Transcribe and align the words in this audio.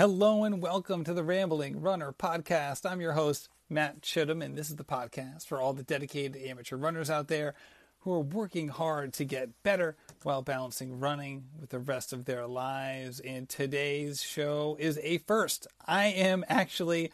Hello 0.00 0.44
and 0.44 0.62
welcome 0.62 1.04
to 1.04 1.12
the 1.12 1.22
Rambling 1.22 1.82
Runner 1.82 2.10
podcast. 2.10 2.90
I'm 2.90 3.02
your 3.02 3.12
host, 3.12 3.50
Matt 3.68 4.00
Chittim, 4.00 4.42
and 4.42 4.56
this 4.56 4.70
is 4.70 4.76
the 4.76 4.82
podcast 4.82 5.44
for 5.44 5.60
all 5.60 5.74
the 5.74 5.82
dedicated 5.82 6.42
amateur 6.42 6.76
runners 6.76 7.10
out 7.10 7.28
there 7.28 7.52
who 7.98 8.12
are 8.14 8.20
working 8.20 8.68
hard 8.68 9.12
to 9.12 9.26
get 9.26 9.62
better 9.62 9.98
while 10.22 10.40
balancing 10.40 11.00
running 11.00 11.48
with 11.60 11.68
the 11.68 11.78
rest 11.78 12.14
of 12.14 12.24
their 12.24 12.46
lives. 12.46 13.20
And 13.20 13.46
today's 13.46 14.22
show 14.22 14.78
is 14.80 14.98
a 15.02 15.18
first. 15.18 15.66
I 15.86 16.06
am 16.06 16.46
actually 16.48 17.12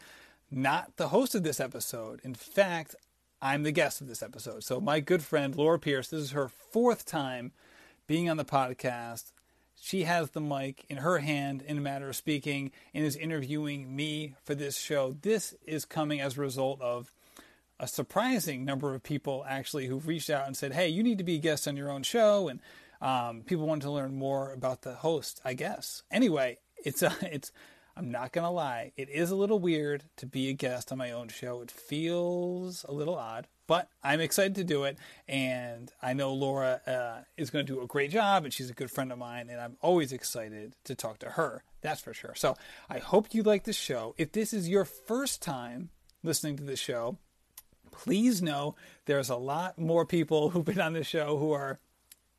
not 0.49 0.95
the 0.95 1.09
host 1.09 1.35
of 1.35 1.43
this 1.43 1.59
episode. 1.59 2.21
In 2.23 2.35
fact, 2.35 2.95
I'm 3.41 3.63
the 3.63 3.73
guest 3.73 3.99
of 3.99 4.07
this 4.07 4.23
episode. 4.23 4.63
So, 4.63 4.79
my 4.79 5.01
good 5.01 5.23
friend 5.23 5.53
Laura 5.57 5.77
Pierce, 5.77 6.07
this 6.07 6.21
is 6.21 6.31
her 6.31 6.47
fourth 6.47 7.05
time 7.05 7.51
being 8.07 8.29
on 8.29 8.37
the 8.37 8.45
podcast 8.45 9.33
she 9.79 10.03
has 10.03 10.31
the 10.31 10.41
mic 10.41 10.85
in 10.89 10.97
her 10.97 11.19
hand, 11.19 11.61
in 11.61 11.77
a 11.77 11.81
matter 11.81 12.09
of 12.09 12.15
speaking, 12.15 12.71
and 12.93 13.05
is 13.05 13.15
interviewing 13.15 13.95
me 13.95 14.35
for 14.43 14.55
this 14.55 14.77
show. 14.77 15.15
This 15.21 15.55
is 15.65 15.85
coming 15.85 16.19
as 16.19 16.37
a 16.37 16.41
result 16.41 16.81
of 16.81 17.11
a 17.79 17.87
surprising 17.87 18.65
number 18.65 18.95
of 18.95 19.03
people 19.03 19.45
actually 19.47 19.87
who've 19.87 20.07
reached 20.07 20.29
out 20.29 20.47
and 20.47 20.57
said, 20.57 20.73
"Hey, 20.73 20.89
you 20.89 21.03
need 21.03 21.19
to 21.19 21.23
be 21.23 21.35
a 21.35 21.39
guest 21.39 21.67
on 21.67 21.77
your 21.77 21.91
own 21.91 22.03
show," 22.03 22.47
and 22.47 22.59
um, 23.01 23.43
people 23.43 23.67
want 23.67 23.83
to 23.83 23.91
learn 23.91 24.15
more 24.15 24.51
about 24.51 24.81
the 24.81 24.95
host. 24.95 25.41
I 25.45 25.53
guess. 25.53 26.03
Anyway, 26.11 26.59
it's 26.83 27.01
a, 27.01 27.15
it's. 27.21 27.51
I'm 27.95 28.11
not 28.11 28.31
gonna 28.31 28.51
lie, 28.51 28.91
it 28.95 29.09
is 29.09 29.31
a 29.31 29.35
little 29.35 29.57
weird 29.57 30.03
to 30.17 30.27
be 30.27 30.49
a 30.49 30.53
guest 30.53 30.91
on 30.91 30.99
my 30.99 31.11
own 31.11 31.29
show. 31.29 31.61
It 31.61 31.71
feels 31.71 32.85
a 32.87 32.91
little 32.91 33.15
odd, 33.15 33.47
but 33.67 33.89
I'm 34.01 34.21
excited 34.21 34.55
to 34.55 34.63
do 34.63 34.85
it, 34.85 34.97
and 35.27 35.91
I 36.01 36.13
know 36.13 36.33
Laura 36.33 36.81
uh, 36.87 37.23
is 37.35 37.49
going 37.49 37.65
to 37.65 37.73
do 37.73 37.81
a 37.81 37.87
great 37.87 38.11
job, 38.11 38.45
and 38.45 38.53
she's 38.53 38.69
a 38.69 38.73
good 38.73 38.89
friend 38.89 39.11
of 39.11 39.17
mine, 39.17 39.49
and 39.49 39.59
I'm 39.59 39.77
always 39.81 40.13
excited 40.13 40.73
to 40.85 40.95
talk 40.95 41.19
to 41.19 41.31
her. 41.31 41.63
That's 41.81 42.01
for 42.01 42.13
sure. 42.13 42.33
So 42.35 42.55
I 42.89 42.99
hope 42.99 43.33
you 43.33 43.43
like 43.43 43.65
this 43.65 43.75
show. 43.75 44.15
If 44.17 44.31
this 44.31 44.53
is 44.53 44.69
your 44.69 44.85
first 44.85 45.41
time 45.41 45.89
listening 46.23 46.57
to 46.57 46.63
the 46.63 46.75
show, 46.75 47.17
please 47.91 48.41
know 48.41 48.75
there's 49.05 49.29
a 49.29 49.35
lot 49.35 49.77
more 49.77 50.05
people 50.05 50.49
who've 50.51 50.65
been 50.65 50.81
on 50.81 50.93
the 50.93 51.03
show 51.03 51.37
who 51.37 51.51
are 51.51 51.79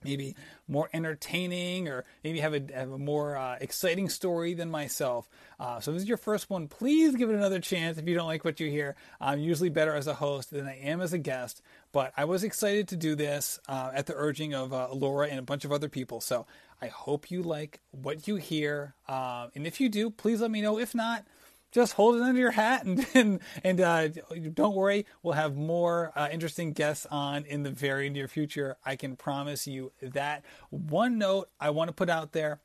maybe 0.05 0.37
more 0.67 0.89
entertaining 0.93 1.89
or 1.89 2.05
maybe 2.23 2.41
have 2.41 2.55
a, 2.55 2.63
have 2.73 2.93
a 2.93 2.99
more 2.99 3.37
uh, 3.37 3.57
exciting 3.61 4.09
story 4.09 4.55
than 4.55 4.71
myself. 4.71 5.29
Uh, 5.59 5.81
so 5.81 5.93
this 5.93 6.03
is 6.03 6.09
your 6.09 6.19
first 6.19 6.49
one, 6.51 6.69
please 6.69 7.17
give 7.17 7.31
it 7.31 7.35
another 7.35 7.61
chance 7.61 7.99
if 7.99 8.07
you 8.07 8.15
don't 8.15 8.27
like 8.27 8.45
what 8.45 8.61
you 8.61 8.71
hear. 8.71 8.97
I'm 9.21 9.41
usually 9.41 9.71
better 9.71 9.95
as 9.95 10.07
a 10.07 10.15
host 10.15 10.51
than 10.51 10.67
I 10.67 10.79
am 10.79 11.01
as 11.01 11.13
a 11.13 11.19
guest, 11.19 11.63
but 11.93 12.13
I 12.17 12.25
was 12.25 12.45
excited 12.45 12.89
to 12.89 12.97
do 12.97 13.15
this 13.15 13.59
uh, 13.69 13.91
at 13.93 14.07
the 14.07 14.15
urging 14.17 14.55
of 14.55 14.73
uh, 14.73 14.89
Laura 14.93 15.29
and 15.29 15.39
a 15.39 15.43
bunch 15.43 15.65
of 15.65 15.73
other 15.73 15.89
people. 15.89 16.21
So 16.21 16.47
I 16.81 16.87
hope 16.87 17.31
you 17.31 17.43
like 17.43 17.81
what 17.91 18.29
you 18.29 18.37
hear. 18.37 18.95
Uh, 19.09 19.49
and 19.55 19.67
if 19.67 19.81
you 19.81 19.89
do, 19.89 20.11
please 20.11 20.41
let 20.41 20.51
me 20.51 20.61
know. 20.61 20.79
If 20.79 20.95
not, 20.95 21.25
just 21.71 21.95
hold 21.95 22.17
it 22.17 22.23
under 22.23 22.41
your 22.41 22.51
hat 22.51 22.85
and 22.85 23.07
and, 23.15 23.41
and 23.63 23.81
uh, 23.81 24.09
don't 24.55 24.75
worry. 24.75 25.07
We'll 25.23 25.35
have 25.35 25.57
more 25.57 26.13
uh, 26.17 26.29
interesting 26.31 26.73
guests 26.73 27.07
on 27.11 27.45
in 27.45 27.63
the 27.63 27.71
very 27.71 28.11
near 28.11 28.29
future. 28.29 28.77
I 28.85 28.97
can 28.97 29.17
promise 29.17 29.67
you 29.67 29.93
that. 30.01 30.45
One 30.71 31.19
note 31.19 31.49
i 31.61 31.71
want 31.71 31.89
to 31.89 31.95
put 31.95 32.09
out 32.09 32.33
there. 32.33 32.61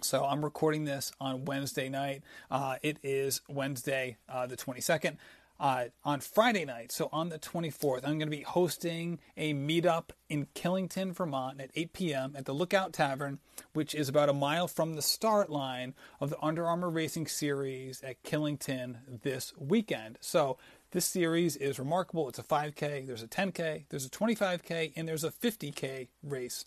So 0.00 0.24
i'm 0.24 0.44
recording 0.44 0.84
this 0.84 1.12
on 1.20 1.44
wednesday 1.44 1.88
night. 1.88 2.22
Uh, 2.50 2.76
it 2.82 2.98
is 3.02 3.40
wednesday 3.48 4.16
uh, 4.28 4.46
the 4.46 4.56
22nd 4.56 5.16
uh, 5.60 5.86
on 6.04 6.20
Friday 6.20 6.64
night, 6.64 6.92
so 6.92 7.08
on 7.12 7.30
the 7.30 7.38
24th, 7.38 8.04
I'm 8.04 8.18
going 8.18 8.30
to 8.30 8.36
be 8.36 8.42
hosting 8.42 9.18
a 9.36 9.54
meetup 9.54 10.10
in 10.28 10.46
Killington, 10.54 11.12
Vermont 11.12 11.60
at 11.60 11.70
8 11.74 11.92
p.m. 11.92 12.34
at 12.36 12.44
the 12.44 12.52
Lookout 12.52 12.92
Tavern, 12.92 13.40
which 13.72 13.92
is 13.94 14.08
about 14.08 14.28
a 14.28 14.32
mile 14.32 14.68
from 14.68 14.94
the 14.94 15.02
start 15.02 15.50
line 15.50 15.94
of 16.20 16.30
the 16.30 16.40
Under 16.40 16.64
Armour 16.64 16.90
Racing 16.90 17.26
Series 17.26 18.00
at 18.02 18.22
Killington 18.22 18.98
this 19.22 19.52
weekend. 19.58 20.18
So 20.20 20.58
this 20.92 21.06
series 21.06 21.56
is 21.56 21.80
remarkable. 21.80 22.28
It's 22.28 22.38
a 22.38 22.44
5K, 22.44 23.06
there's 23.06 23.22
a 23.22 23.28
10K, 23.28 23.84
there's 23.88 24.06
a 24.06 24.10
25K, 24.10 24.92
and 24.94 25.08
there's 25.08 25.24
a 25.24 25.30
50K 25.30 26.06
race 26.22 26.66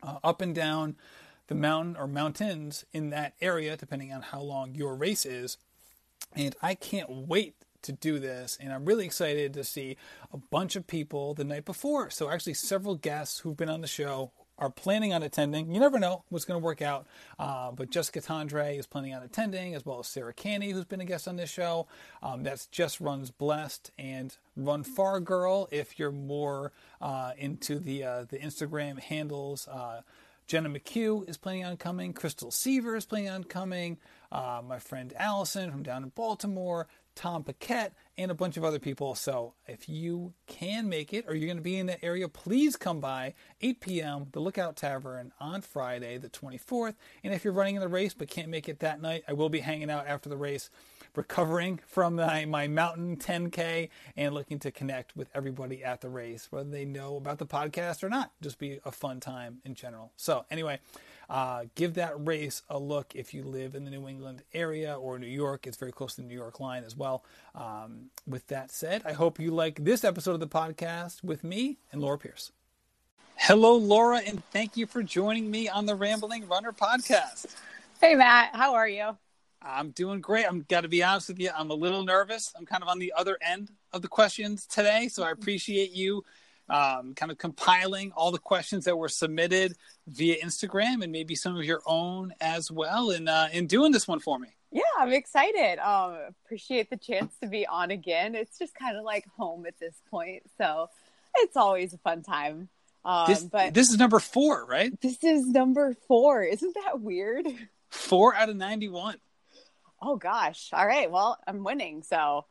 uh, 0.00 0.18
up 0.22 0.40
and 0.40 0.54
down 0.54 0.94
the 1.48 1.54
mountain 1.56 1.96
or 1.96 2.06
mountains 2.06 2.84
in 2.92 3.10
that 3.10 3.34
area, 3.40 3.76
depending 3.76 4.12
on 4.12 4.22
how 4.22 4.40
long 4.40 4.76
your 4.76 4.94
race 4.94 5.26
is. 5.26 5.58
And 6.36 6.54
I 6.62 6.76
can't 6.76 7.10
wait 7.10 7.56
to 7.82 7.92
do 7.92 8.18
this, 8.18 8.58
and 8.60 8.72
I'm 8.72 8.84
really 8.84 9.04
excited 9.04 9.54
to 9.54 9.64
see 9.64 9.96
a 10.32 10.36
bunch 10.36 10.76
of 10.76 10.86
people 10.86 11.34
the 11.34 11.44
night 11.44 11.64
before. 11.64 12.10
So, 12.10 12.30
actually, 12.30 12.54
several 12.54 12.94
guests 12.94 13.40
who've 13.40 13.56
been 13.56 13.68
on 13.68 13.80
the 13.80 13.86
show 13.86 14.30
are 14.58 14.70
planning 14.70 15.12
on 15.12 15.22
attending. 15.22 15.72
You 15.72 15.80
never 15.80 15.98
know 15.98 16.24
what's 16.28 16.44
going 16.44 16.60
to 16.60 16.64
work 16.64 16.82
out. 16.82 17.06
Uh, 17.38 17.72
but 17.72 17.90
Jessica 17.90 18.20
Tondre 18.20 18.78
is 18.78 18.86
planning 18.86 19.12
on 19.14 19.22
attending, 19.22 19.74
as 19.74 19.84
well 19.84 19.98
as 19.98 20.06
Sarah 20.06 20.32
Canny, 20.32 20.70
who's 20.70 20.84
been 20.84 21.00
a 21.00 21.04
guest 21.04 21.26
on 21.26 21.36
this 21.36 21.50
show. 21.50 21.88
Um, 22.22 22.44
that's 22.44 22.66
Just 22.66 23.00
Runs 23.00 23.30
Blessed 23.30 23.90
and 23.98 24.36
Run 24.56 24.84
Far 24.84 25.20
Girl. 25.20 25.68
If 25.72 25.98
you're 25.98 26.12
more 26.12 26.72
uh, 27.00 27.32
into 27.36 27.78
the 27.78 28.04
uh, 28.04 28.24
the 28.28 28.38
Instagram 28.38 29.00
handles, 29.00 29.66
uh, 29.68 30.02
Jenna 30.46 30.68
McHugh 30.68 31.28
is 31.28 31.36
planning 31.36 31.64
on 31.64 31.76
coming. 31.76 32.12
Crystal 32.12 32.50
Seaver 32.50 32.94
is 32.94 33.04
planning 33.04 33.30
on 33.30 33.44
coming. 33.44 33.98
Uh, 34.30 34.60
my 34.66 34.78
friend 34.78 35.12
Allison 35.16 35.70
from 35.70 35.82
down 35.82 36.02
in 36.02 36.10
Baltimore. 36.10 36.86
Tom 37.14 37.44
Paquette, 37.44 37.94
and 38.18 38.30
a 38.30 38.34
bunch 38.34 38.56
of 38.56 38.64
other 38.64 38.78
people. 38.78 39.14
So 39.14 39.54
if 39.66 39.88
you 39.88 40.34
can 40.46 40.88
make 40.88 41.14
it 41.14 41.24
or 41.26 41.34
you're 41.34 41.46
going 41.46 41.56
to 41.56 41.62
be 41.62 41.78
in 41.78 41.86
that 41.86 42.00
area, 42.02 42.28
please 42.28 42.76
come 42.76 43.00
by 43.00 43.34
8 43.60 43.80
p.m. 43.80 44.26
the 44.32 44.40
Lookout 44.40 44.76
Tavern 44.76 45.32
on 45.40 45.62
Friday, 45.62 46.18
the 46.18 46.28
24th. 46.28 46.94
And 47.24 47.32
if 47.32 47.44
you're 47.44 47.52
running 47.52 47.76
in 47.76 47.80
the 47.80 47.88
race 47.88 48.14
but 48.14 48.28
can't 48.28 48.48
make 48.48 48.68
it 48.68 48.80
that 48.80 49.00
night, 49.00 49.24
I 49.26 49.32
will 49.32 49.48
be 49.48 49.60
hanging 49.60 49.90
out 49.90 50.06
after 50.06 50.28
the 50.28 50.36
race, 50.36 50.70
recovering 51.16 51.80
from 51.86 52.16
my, 52.16 52.44
my 52.44 52.68
mountain 52.68 53.16
10K 53.16 53.88
and 54.16 54.34
looking 54.34 54.58
to 54.60 54.70
connect 54.70 55.16
with 55.16 55.28
everybody 55.34 55.82
at 55.82 56.00
the 56.00 56.08
race, 56.08 56.48
whether 56.50 56.68
they 56.68 56.84
know 56.84 57.16
about 57.16 57.38
the 57.38 57.46
podcast 57.46 58.02
or 58.02 58.08
not. 58.08 58.32
Just 58.42 58.58
be 58.58 58.80
a 58.84 58.92
fun 58.92 59.20
time 59.20 59.60
in 59.64 59.74
general. 59.74 60.12
So 60.16 60.44
anyway, 60.50 60.80
uh, 61.28 61.64
give 61.74 61.94
that 61.94 62.12
race 62.26 62.62
a 62.68 62.78
look 62.78 63.14
if 63.14 63.32
you 63.32 63.42
live 63.42 63.74
in 63.74 63.84
the 63.84 63.90
New 63.90 64.08
England 64.08 64.42
area 64.52 64.94
or 64.94 65.18
New 65.18 65.26
York. 65.26 65.66
It's 65.66 65.76
very 65.76 65.92
close 65.92 66.14
to 66.16 66.22
the 66.22 66.26
New 66.26 66.34
York 66.34 66.60
line 66.60 66.84
as 66.84 66.96
well. 66.96 67.24
Um, 67.54 68.10
with 68.26 68.46
that 68.48 68.70
said, 68.70 69.02
I 69.04 69.12
hope 69.12 69.38
you 69.38 69.50
like 69.50 69.84
this 69.84 70.04
episode 70.04 70.34
of 70.34 70.40
the 70.40 70.46
podcast 70.46 71.22
with 71.22 71.44
me 71.44 71.78
and 71.90 72.00
Laura 72.00 72.18
Pierce. 72.18 72.52
Hello, 73.36 73.76
Laura, 73.76 74.18
and 74.18 74.44
thank 74.52 74.76
you 74.76 74.86
for 74.86 75.02
joining 75.02 75.50
me 75.50 75.68
on 75.68 75.86
the 75.86 75.94
Rambling 75.94 76.46
Runner 76.46 76.72
podcast. 76.72 77.46
Hey, 78.00 78.14
Matt. 78.14 78.54
How 78.54 78.74
are 78.74 78.88
you? 78.88 79.16
I'm 79.60 79.90
doing 79.90 80.20
great. 80.20 80.44
I'm 80.46 80.64
got 80.68 80.82
to 80.82 80.88
be 80.88 81.02
honest 81.02 81.28
with 81.28 81.38
you. 81.38 81.50
I'm 81.56 81.70
a 81.70 81.74
little 81.74 82.04
nervous. 82.04 82.52
I'm 82.56 82.66
kind 82.66 82.82
of 82.82 82.88
on 82.88 82.98
the 82.98 83.12
other 83.16 83.38
end 83.40 83.70
of 83.92 84.02
the 84.02 84.08
questions 84.08 84.66
today, 84.66 85.08
so 85.08 85.22
I 85.22 85.30
appreciate 85.30 85.92
you 85.92 86.24
um, 86.72 87.14
kind 87.14 87.30
of 87.30 87.38
compiling 87.38 88.12
all 88.12 88.30
the 88.30 88.38
questions 88.38 88.86
that 88.86 88.96
were 88.96 89.08
submitted 89.08 89.76
via 90.06 90.36
Instagram 90.42 91.02
and 91.02 91.12
maybe 91.12 91.34
some 91.34 91.56
of 91.56 91.64
your 91.64 91.82
own 91.86 92.32
as 92.40 92.70
well, 92.70 93.10
and 93.10 93.28
uh, 93.28 93.48
in 93.52 93.66
doing 93.66 93.92
this 93.92 94.08
one 94.08 94.20
for 94.20 94.38
me. 94.38 94.48
Yeah, 94.72 94.82
I'm 94.98 95.12
excited. 95.12 95.78
Um, 95.78 96.16
appreciate 96.46 96.88
the 96.88 96.96
chance 96.96 97.34
to 97.42 97.48
be 97.48 97.66
on 97.66 97.90
again. 97.90 98.34
It's 98.34 98.58
just 98.58 98.74
kind 98.74 98.96
of 98.96 99.04
like 99.04 99.26
home 99.36 99.66
at 99.66 99.78
this 99.78 99.94
point, 100.10 100.44
so 100.56 100.88
it's 101.36 101.56
always 101.56 101.92
a 101.92 101.98
fun 101.98 102.22
time. 102.22 102.68
Um, 103.04 103.26
this, 103.28 103.42
but 103.42 103.74
this 103.74 103.90
is 103.90 103.98
number 103.98 104.18
four, 104.18 104.64
right? 104.64 104.98
This 105.00 105.22
is 105.22 105.46
number 105.46 105.94
four. 106.08 106.42
Isn't 106.42 106.74
that 106.84 107.00
weird? 107.00 107.46
Four 107.90 108.34
out 108.34 108.48
of 108.48 108.56
ninety-one. 108.56 109.16
Oh 110.00 110.16
gosh! 110.16 110.70
All 110.72 110.86
right. 110.86 111.10
Well, 111.10 111.38
I'm 111.46 111.64
winning, 111.64 112.02
so 112.02 112.46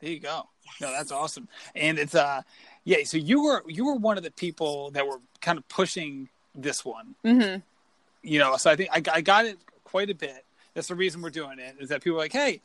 there 0.00 0.10
you 0.10 0.20
go. 0.20 0.42
Yes. 0.64 0.74
No, 0.80 0.90
that's 0.90 1.12
awesome. 1.12 1.48
And 1.74 1.98
it's 1.98 2.14
uh 2.14 2.42
yeah, 2.84 2.98
so 3.04 3.16
you 3.16 3.42
were 3.42 3.64
you 3.66 3.86
were 3.86 3.94
one 3.94 4.18
of 4.18 4.24
the 4.24 4.30
people 4.30 4.90
that 4.92 5.06
were 5.06 5.20
kind 5.40 5.58
of 5.58 5.66
pushing 5.68 6.28
this 6.54 6.84
one. 6.84 7.14
Mm-hmm. 7.24 7.60
You 8.22 8.38
know, 8.38 8.56
so 8.56 8.70
I 8.70 8.76
think 8.76 8.90
I, 8.92 9.02
I 9.12 9.20
got 9.20 9.46
it 9.46 9.58
quite 9.84 10.10
a 10.10 10.14
bit. 10.14 10.44
That's 10.74 10.88
the 10.88 10.94
reason 10.94 11.22
we're 11.22 11.30
doing 11.30 11.58
it. 11.58 11.76
Is 11.80 11.88
that 11.88 12.02
people 12.02 12.18
are 12.18 12.22
like, 12.22 12.32
hey, 12.32 12.60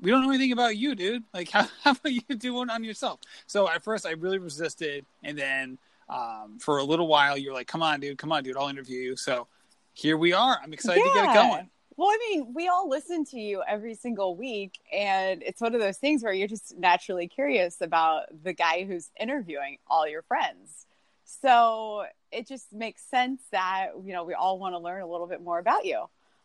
we 0.00 0.10
don't 0.10 0.22
know 0.22 0.30
anything 0.30 0.52
about 0.52 0.76
you, 0.76 0.94
dude. 0.94 1.24
Like, 1.34 1.50
how, 1.52 1.66
how 1.82 1.92
about 1.92 2.12
you 2.12 2.22
do 2.36 2.54
one 2.54 2.70
on 2.70 2.84
yourself? 2.84 3.20
So 3.46 3.68
at 3.68 3.82
first, 3.82 4.06
I 4.06 4.12
really 4.12 4.38
resisted, 4.38 5.04
and 5.24 5.36
then 5.36 5.78
um, 6.08 6.58
for 6.60 6.78
a 6.78 6.84
little 6.84 7.08
while, 7.08 7.36
you're 7.36 7.54
like, 7.54 7.66
come 7.66 7.82
on, 7.82 8.00
dude, 8.00 8.18
come 8.18 8.32
on, 8.32 8.42
dude, 8.42 8.56
I'll 8.56 8.68
interview 8.68 9.00
you. 9.00 9.16
So 9.16 9.46
here 9.94 10.16
we 10.16 10.32
are. 10.32 10.58
I'm 10.62 10.72
excited 10.72 11.02
yeah. 11.04 11.12
to 11.12 11.14
get 11.14 11.30
it 11.30 11.34
going. 11.34 11.70
Well, 11.98 12.10
I 12.10 12.18
mean, 12.30 12.54
we 12.54 12.68
all 12.68 12.88
listen 12.88 13.24
to 13.24 13.40
you 13.40 13.60
every 13.66 13.96
single 13.96 14.36
week, 14.36 14.78
and 14.92 15.42
it's 15.42 15.60
one 15.60 15.74
of 15.74 15.80
those 15.80 15.98
things 15.98 16.22
where 16.22 16.32
you're 16.32 16.46
just 16.46 16.78
naturally 16.78 17.26
curious 17.26 17.80
about 17.80 18.26
the 18.44 18.52
guy 18.52 18.84
who's 18.84 19.10
interviewing 19.18 19.78
all 19.88 20.06
your 20.06 20.22
friends. 20.22 20.86
So 21.24 22.04
it 22.30 22.46
just 22.46 22.72
makes 22.72 23.02
sense 23.02 23.42
that 23.50 23.88
you 24.04 24.12
know 24.12 24.22
we 24.22 24.34
all 24.34 24.60
want 24.60 24.74
to 24.74 24.78
learn 24.78 25.02
a 25.02 25.08
little 25.08 25.26
bit 25.26 25.42
more 25.42 25.58
about 25.58 25.86
you. 25.86 26.04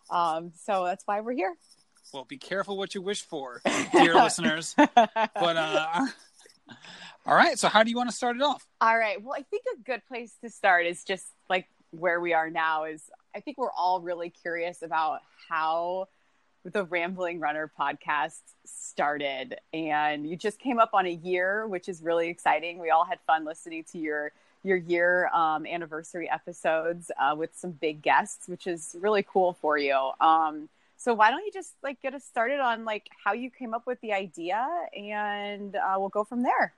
Um, 0.09 0.53
so 0.65 0.85
that's 0.85 1.05
why 1.05 1.21
we're 1.21 1.33
here. 1.33 1.53
Well, 2.11 2.25
be 2.25 2.39
careful 2.39 2.75
what 2.75 2.95
you 2.95 3.03
wish 3.03 3.21
for, 3.21 3.61
dear 3.91 4.15
listeners. 4.15 4.73
But 4.75 4.99
uh, 5.05 6.07
all 7.27 7.35
right, 7.35 7.59
so 7.59 7.67
how 7.67 7.83
do 7.83 7.91
you 7.91 7.95
want 7.95 8.09
to 8.09 8.15
start 8.15 8.37
it 8.37 8.41
off? 8.41 8.67
All 8.81 8.97
right. 8.97 9.21
Well, 9.21 9.35
I 9.37 9.43
think 9.43 9.65
a 9.71 9.83
good 9.83 10.01
place 10.07 10.33
to 10.43 10.49
start 10.49 10.87
is 10.87 11.03
just 11.03 11.27
like 11.47 11.67
where 11.91 12.19
we 12.19 12.33
are 12.33 12.49
now 12.49 12.85
is 12.85 13.03
I 13.35 13.39
think 13.39 13.57
we're 13.57 13.71
all 13.71 13.99
really 14.01 14.29
curious 14.29 14.81
about 14.81 15.21
how 15.49 16.07
the 16.63 16.85
Rambling 16.85 17.39
Runner 17.39 17.69
podcast 17.77 18.39
started, 18.65 19.57
and 19.73 20.29
you 20.29 20.35
just 20.35 20.59
came 20.59 20.79
up 20.79 20.91
on 20.93 21.05
a 21.05 21.11
year, 21.11 21.67
which 21.67 21.89
is 21.89 22.01
really 22.01 22.29
exciting. 22.29 22.79
We 22.79 22.89
all 22.89 23.05
had 23.05 23.19
fun 23.27 23.43
listening 23.43 23.83
to 23.91 23.97
your 23.97 24.31
your 24.63 24.77
year 24.77 25.27
um, 25.33 25.65
anniversary 25.65 26.29
episodes 26.29 27.11
uh, 27.19 27.35
with 27.35 27.49
some 27.53 27.71
big 27.71 28.01
guests, 28.01 28.47
which 28.47 28.65
is 28.65 28.95
really 28.99 29.23
cool 29.23 29.53
for 29.53 29.77
you. 29.77 30.11
Um, 30.21 30.69
so 30.95 31.13
why 31.13 31.31
don't 31.31 31.43
you 31.45 31.51
just 31.51 31.73
like 31.83 32.01
get 32.01 32.13
us 32.13 32.23
started 32.23 32.61
on 32.61 32.85
like 32.85 33.09
how 33.25 33.33
you 33.33 33.49
came 33.49 33.73
up 33.73 33.85
with 33.85 33.99
the 34.01 34.13
idea, 34.13 34.65
and 34.95 35.75
uh, 35.75 35.95
we'll 35.97 36.09
go 36.09 36.23
from 36.23 36.43
there. 36.43 36.73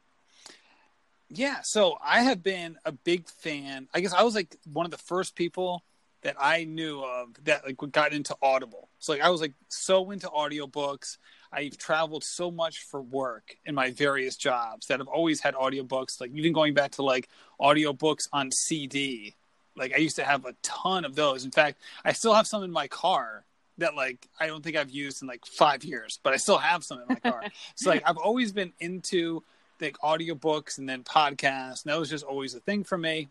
Yeah, 1.29 1.61
so 1.61 1.97
I 2.03 2.21
have 2.21 2.41
been 2.41 2.77
a 2.85 2.91
big 2.91 3.27
fan. 3.27 3.87
I 3.93 3.99
guess 3.99 4.13
I 4.13 4.23
was 4.23 4.35
like 4.35 4.55
one 4.71 4.85
of 4.85 4.91
the 4.91 4.97
first 4.97 5.35
people 5.35 5.83
that 6.25 6.35
I 6.39 6.63
knew 6.63 7.01
of 7.01 7.35
that 7.43 7.63
like 7.63 7.77
got 7.91 8.11
into 8.11 8.35
Audible. 8.41 8.89
So 8.97 9.13
like 9.13 9.21
I 9.21 9.29
was 9.29 9.41
like 9.41 9.53
so 9.69 10.09
into 10.09 10.27
audiobooks. 10.27 11.19
I've 11.53 11.77
traveled 11.77 12.23
so 12.23 12.49
much 12.49 12.79
for 12.79 12.99
work 12.99 13.55
in 13.63 13.75
my 13.75 13.91
various 13.91 14.35
jobs 14.35 14.87
that 14.87 14.99
I've 14.99 15.07
always 15.07 15.39
had 15.39 15.53
audiobooks, 15.53 16.19
like 16.19 16.31
even 16.33 16.51
going 16.51 16.73
back 16.73 16.93
to 16.93 17.03
like 17.03 17.29
audiobooks 17.61 18.27
on 18.33 18.49
CD. 18.51 19.35
Like 19.77 19.93
I 19.93 19.97
used 19.97 20.15
to 20.15 20.23
have 20.23 20.45
a 20.45 20.55
ton 20.63 21.05
of 21.05 21.13
those. 21.13 21.45
In 21.45 21.51
fact, 21.51 21.77
I 22.03 22.13
still 22.13 22.33
have 22.33 22.47
some 22.47 22.63
in 22.63 22.71
my 22.71 22.87
car 22.87 23.45
that 23.77 23.93
like 23.93 24.27
I 24.39 24.47
don't 24.47 24.63
think 24.63 24.77
I've 24.77 24.89
used 24.89 25.21
in 25.21 25.27
like 25.27 25.45
five 25.45 25.83
years, 25.83 26.19
but 26.23 26.33
I 26.33 26.37
still 26.37 26.57
have 26.57 26.83
some 26.83 27.01
in 27.01 27.05
my 27.07 27.31
car. 27.31 27.43
so 27.75 27.91
like 27.91 28.01
I've 28.03 28.17
always 28.17 28.51
been 28.51 28.73
into 28.79 29.43
like 29.79 29.95
audiobooks 29.99 30.79
and 30.79 30.89
then 30.89 31.03
podcasts. 31.03 31.83
And 31.83 31.93
that 31.93 31.99
was 31.99 32.09
just 32.09 32.25
always 32.25 32.55
a 32.55 32.59
thing 32.61 32.83
for 32.83 32.97
me. 32.97 33.29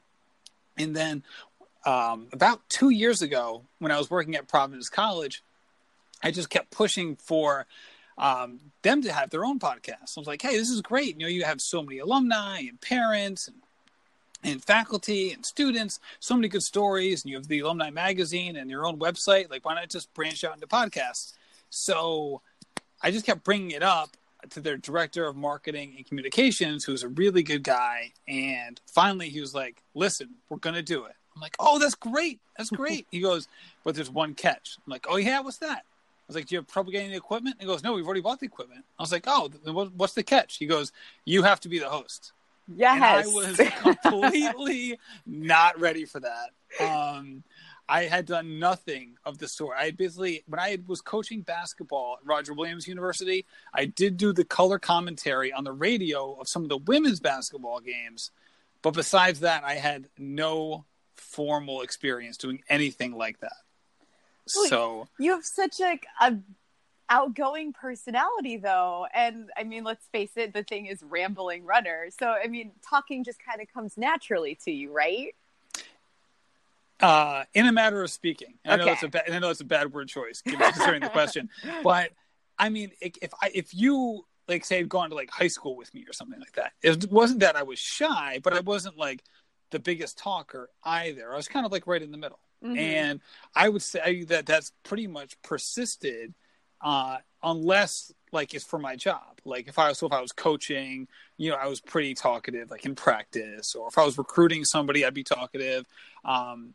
And 0.77 0.95
then 0.95 1.25
um, 1.85 2.29
about 2.33 2.69
two 2.69 2.91
years 2.91 3.23
ago, 3.23 3.63
when 3.79 3.93
I 3.93 3.99
was 3.99 4.11
working 4.11 4.37
at 4.37 4.49
Providence 4.49 4.89
College, 4.89 5.43
I 6.23 6.31
just 6.31 6.51
kept 6.51 6.71
pushing 6.71 7.17
for 7.17 7.67
um, 8.17 8.61
them 8.83 9.03
to 9.03 9.13
have 9.13 9.31
their 9.31 9.45
own 9.45 9.59
podcast. 9.59 10.17
I 10.17 10.21
was 10.21 10.27
like, 10.27 10.43
hey, 10.43 10.57
this 10.57 10.71
is 10.71 10.81
great. 10.81 11.19
You 11.19 11.27
know, 11.27 11.29
you 11.29 11.45
have 11.45 11.61
so 11.61 11.83
many 11.83 11.99
alumni 11.99 12.61
and 12.61 12.81
parents 12.81 13.49
and 13.49 13.57
and 14.45 14.63
faculty 14.63 15.33
and 15.33 15.45
students, 15.45 15.99
so 16.21 16.35
many 16.35 16.49
good 16.49 16.63
stories, 16.63 17.25
and 17.25 17.31
you 17.31 17.37
have 17.39 17.49
the 17.49 17.61
alumni 17.61 17.89
magazine 17.89 18.57
and 18.57 18.71
your 18.71 18.87
own 18.87 18.99
website. 18.99 19.51
Like, 19.51 19.65
why 19.65 19.75
not 19.75 19.89
just 19.89 20.13
branch 20.13 20.45
out 20.45 20.55
into 20.55 20.67
podcasts? 20.67 21.33
So 21.71 22.43
I 23.03 23.11
just 23.11 23.25
kept 23.25 23.43
bringing 23.43 23.71
it 23.71 23.83
up 23.83 24.11
to 24.51 24.61
their 24.61 24.77
director 24.77 25.27
of 25.27 25.35
marketing 25.35 25.95
and 25.97 26.07
communications, 26.07 26.85
who's 26.85 27.03
a 27.03 27.09
really 27.09 27.43
good 27.43 27.63
guy. 27.63 28.13
And 28.29 28.79
finally, 28.87 29.31
he 29.31 29.41
was 29.41 29.55
like, 29.55 29.83
listen, 29.95 30.35
we're 30.51 30.59
going 30.59 30.75
to 30.75 30.83
do 30.83 31.07
it. 31.07 31.17
I'm 31.35 31.41
like, 31.41 31.57
oh, 31.59 31.79
that's 31.79 31.95
great. 31.95 32.41
That's 32.57 32.71
great. 32.71 33.07
he 33.11 33.21
goes, 33.21 33.49
but 33.83 33.95
there's 33.95 34.11
one 34.11 34.35
catch. 34.35 34.79
I'm 34.87 34.91
like, 34.91 35.07
oh, 35.09 35.17
yeah, 35.17 35.41
what's 35.41 35.59
that? 35.59 35.85
I 35.85 36.27
was 36.29 36.37
like, 36.37 36.47
do 36.47 36.55
you 36.55 36.59
have 36.61 36.67
trouble 36.67 36.91
getting 36.91 37.11
the 37.11 37.17
equipment? 37.17 37.57
He 37.61 37.67
goes, 37.67 37.83
no, 37.83 37.93
we've 37.93 38.07
already 38.07 38.23
bought 38.23 38.41
the 38.41 38.47
equipment. 38.47 38.85
I 38.99 39.03
was 39.03 39.13
like, 39.13 39.25
oh, 39.27 39.51
what's 39.97 40.15
the 40.15 40.23
catch? 40.23 40.57
He 40.57 40.67
goes, 40.67 40.91
you 41.25 41.43
have 41.43 41.61
to 41.61 41.69
be 41.69 41.79
the 41.79 41.89
host. 41.89 42.33
Yes. 42.75 42.95
And 42.95 43.05
I 43.05 43.27
was 43.27 43.61
completely 44.03 44.99
not 45.27 45.79
ready 45.79 46.07
for 46.07 46.21
that. 46.21 46.51
Um, 46.81 47.43
I 47.89 48.05
had 48.05 48.25
done 48.25 48.59
nothing 48.59 49.19
of 49.27 49.37
the 49.37 49.47
sort. 49.47 49.77
I 49.79 49.91
basically, 49.91 50.43
when 50.47 50.59
I 50.59 50.79
was 50.87 51.03
coaching 51.03 51.43
basketball 51.43 52.17
at 52.21 52.27
Roger 52.27 52.55
Williams 52.55 52.89
University, 52.89 53.45
I 53.75 53.85
did 53.85 54.17
do 54.17 54.33
the 54.33 54.45
color 54.45 54.79
commentary 54.79 55.53
on 55.53 55.65
the 55.65 55.73
radio 55.73 56.35
of 56.41 56.49
some 56.49 56.63
of 56.63 56.71
the 56.71 56.79
women's 56.79 57.21
basketball 57.21 57.81
games. 57.81 58.31
But 58.81 58.95
besides 58.95 59.41
that, 59.41 59.65
I 59.65 59.75
had 59.75 60.09
no 60.19 60.87
formal 61.35 61.83
experience 61.83 62.37
doing 62.37 62.63
anything 62.69 63.17
like 63.17 63.41
that. 63.41 63.57
Well, 64.55 64.67
so 64.69 65.09
you 65.19 65.33
have 65.33 65.45
such 65.45 65.81
like 65.81 66.07
a 66.21 66.37
outgoing 67.11 67.73
personality 67.73 68.57
though. 68.57 69.07
And 69.13 69.51
i 69.57 69.65
mean 69.65 69.85
let's 69.85 70.07
face 70.07 70.33
it 70.37 70.53
the 70.55 70.63
thing 70.63 70.87
is 70.87 71.03
rambling 71.03 71.65
runner. 71.65 72.09
So 72.19 72.29
i 72.29 72.47
mean 72.47 72.73
talking 72.89 73.25
just 73.25 73.39
kind 73.45 73.61
of 73.61 73.73
comes 73.73 73.97
naturally 73.97 74.57
to 74.65 74.71
you 74.71 74.93
right? 74.93 75.35
Uh, 77.01 77.45
in 77.53 77.67
a 77.67 77.73
matter 77.73 78.03
of 78.03 78.11
speaking, 78.11 78.55
I 78.65 78.77
know 78.77 78.87
it's 78.87 79.03
a 79.03 79.09
bad, 79.09 79.25
I 79.31 79.39
know 79.41 79.51
it's 79.51 79.61
a 79.61 79.65
bad 79.65 79.93
word 79.93 80.09
choice 80.09 80.43
considering 80.43 81.03
the 81.03 81.09
question, 81.09 81.51
but 81.83 82.11
I 82.59 82.69
mean, 82.69 82.93
if 83.01 83.35
I, 83.43 83.51
if 83.53 83.75
you 83.75 84.25
like 84.49 84.65
say 84.65 84.79
had 84.79 84.89
gone 84.89 85.11
to 85.11 85.17
like 85.17 85.29
high 85.29 85.49
school 85.49 85.77
with 85.77 85.93
me 85.93 86.05
or 86.09 86.13
something 86.13 86.39
like 86.39 86.53
that, 86.53 86.73
it 86.83 87.11
wasn't 87.11 87.41
that 87.41 87.57
I 87.57 87.65
was 87.65 87.79
shy, 87.79 88.41
but 88.43 88.55
I 88.55 88.61
wasn't 88.61 88.97
like 88.97 89.25
the 89.75 89.81
biggest 89.81 90.17
talker 90.17 90.71
either. 90.85 91.33
I 91.33 91.37
was 91.37 91.49
kind 91.49 91.67
of 91.67 91.73
like 91.73 91.87
right 91.89 92.01
in 92.01 92.13
the 92.13 92.17
middle, 92.17 92.39
mm-hmm. 92.65 92.79
and 92.79 93.21
I 93.55 93.69
would 93.69 93.83
say 93.83 94.23
that 94.25 94.47
that's 94.47 94.73
pretty 94.85 95.09
much 95.09 95.37
persisted, 95.43 96.33
uh, 96.81 97.19
unless 97.43 98.13
like 98.31 98.55
it's 98.55 98.65
for 98.65 98.79
my 98.79 98.95
job. 98.95 99.41
Like 99.45 99.67
if 99.67 99.79
I 99.79 99.89
was 99.89 99.99
so 99.99 100.07
if 100.07 100.13
I 100.13 100.21
was 100.21 100.31
coaching, 100.31 101.09
you 101.37 101.51
know, 101.51 101.57
I 101.57 101.67
was 101.67 101.81
pretty 101.81 102.15
talkative, 102.15 102.71
like 102.71 102.87
in 102.87 102.95
practice, 102.95 103.75
or 103.75 103.89
if 103.89 103.99
I 103.99 104.05
was 104.05 104.17
recruiting 104.17 104.65
somebody, 104.65 105.05
I'd 105.05 105.13
be 105.13 105.25
talkative. 105.25 105.85
Um, 106.25 106.75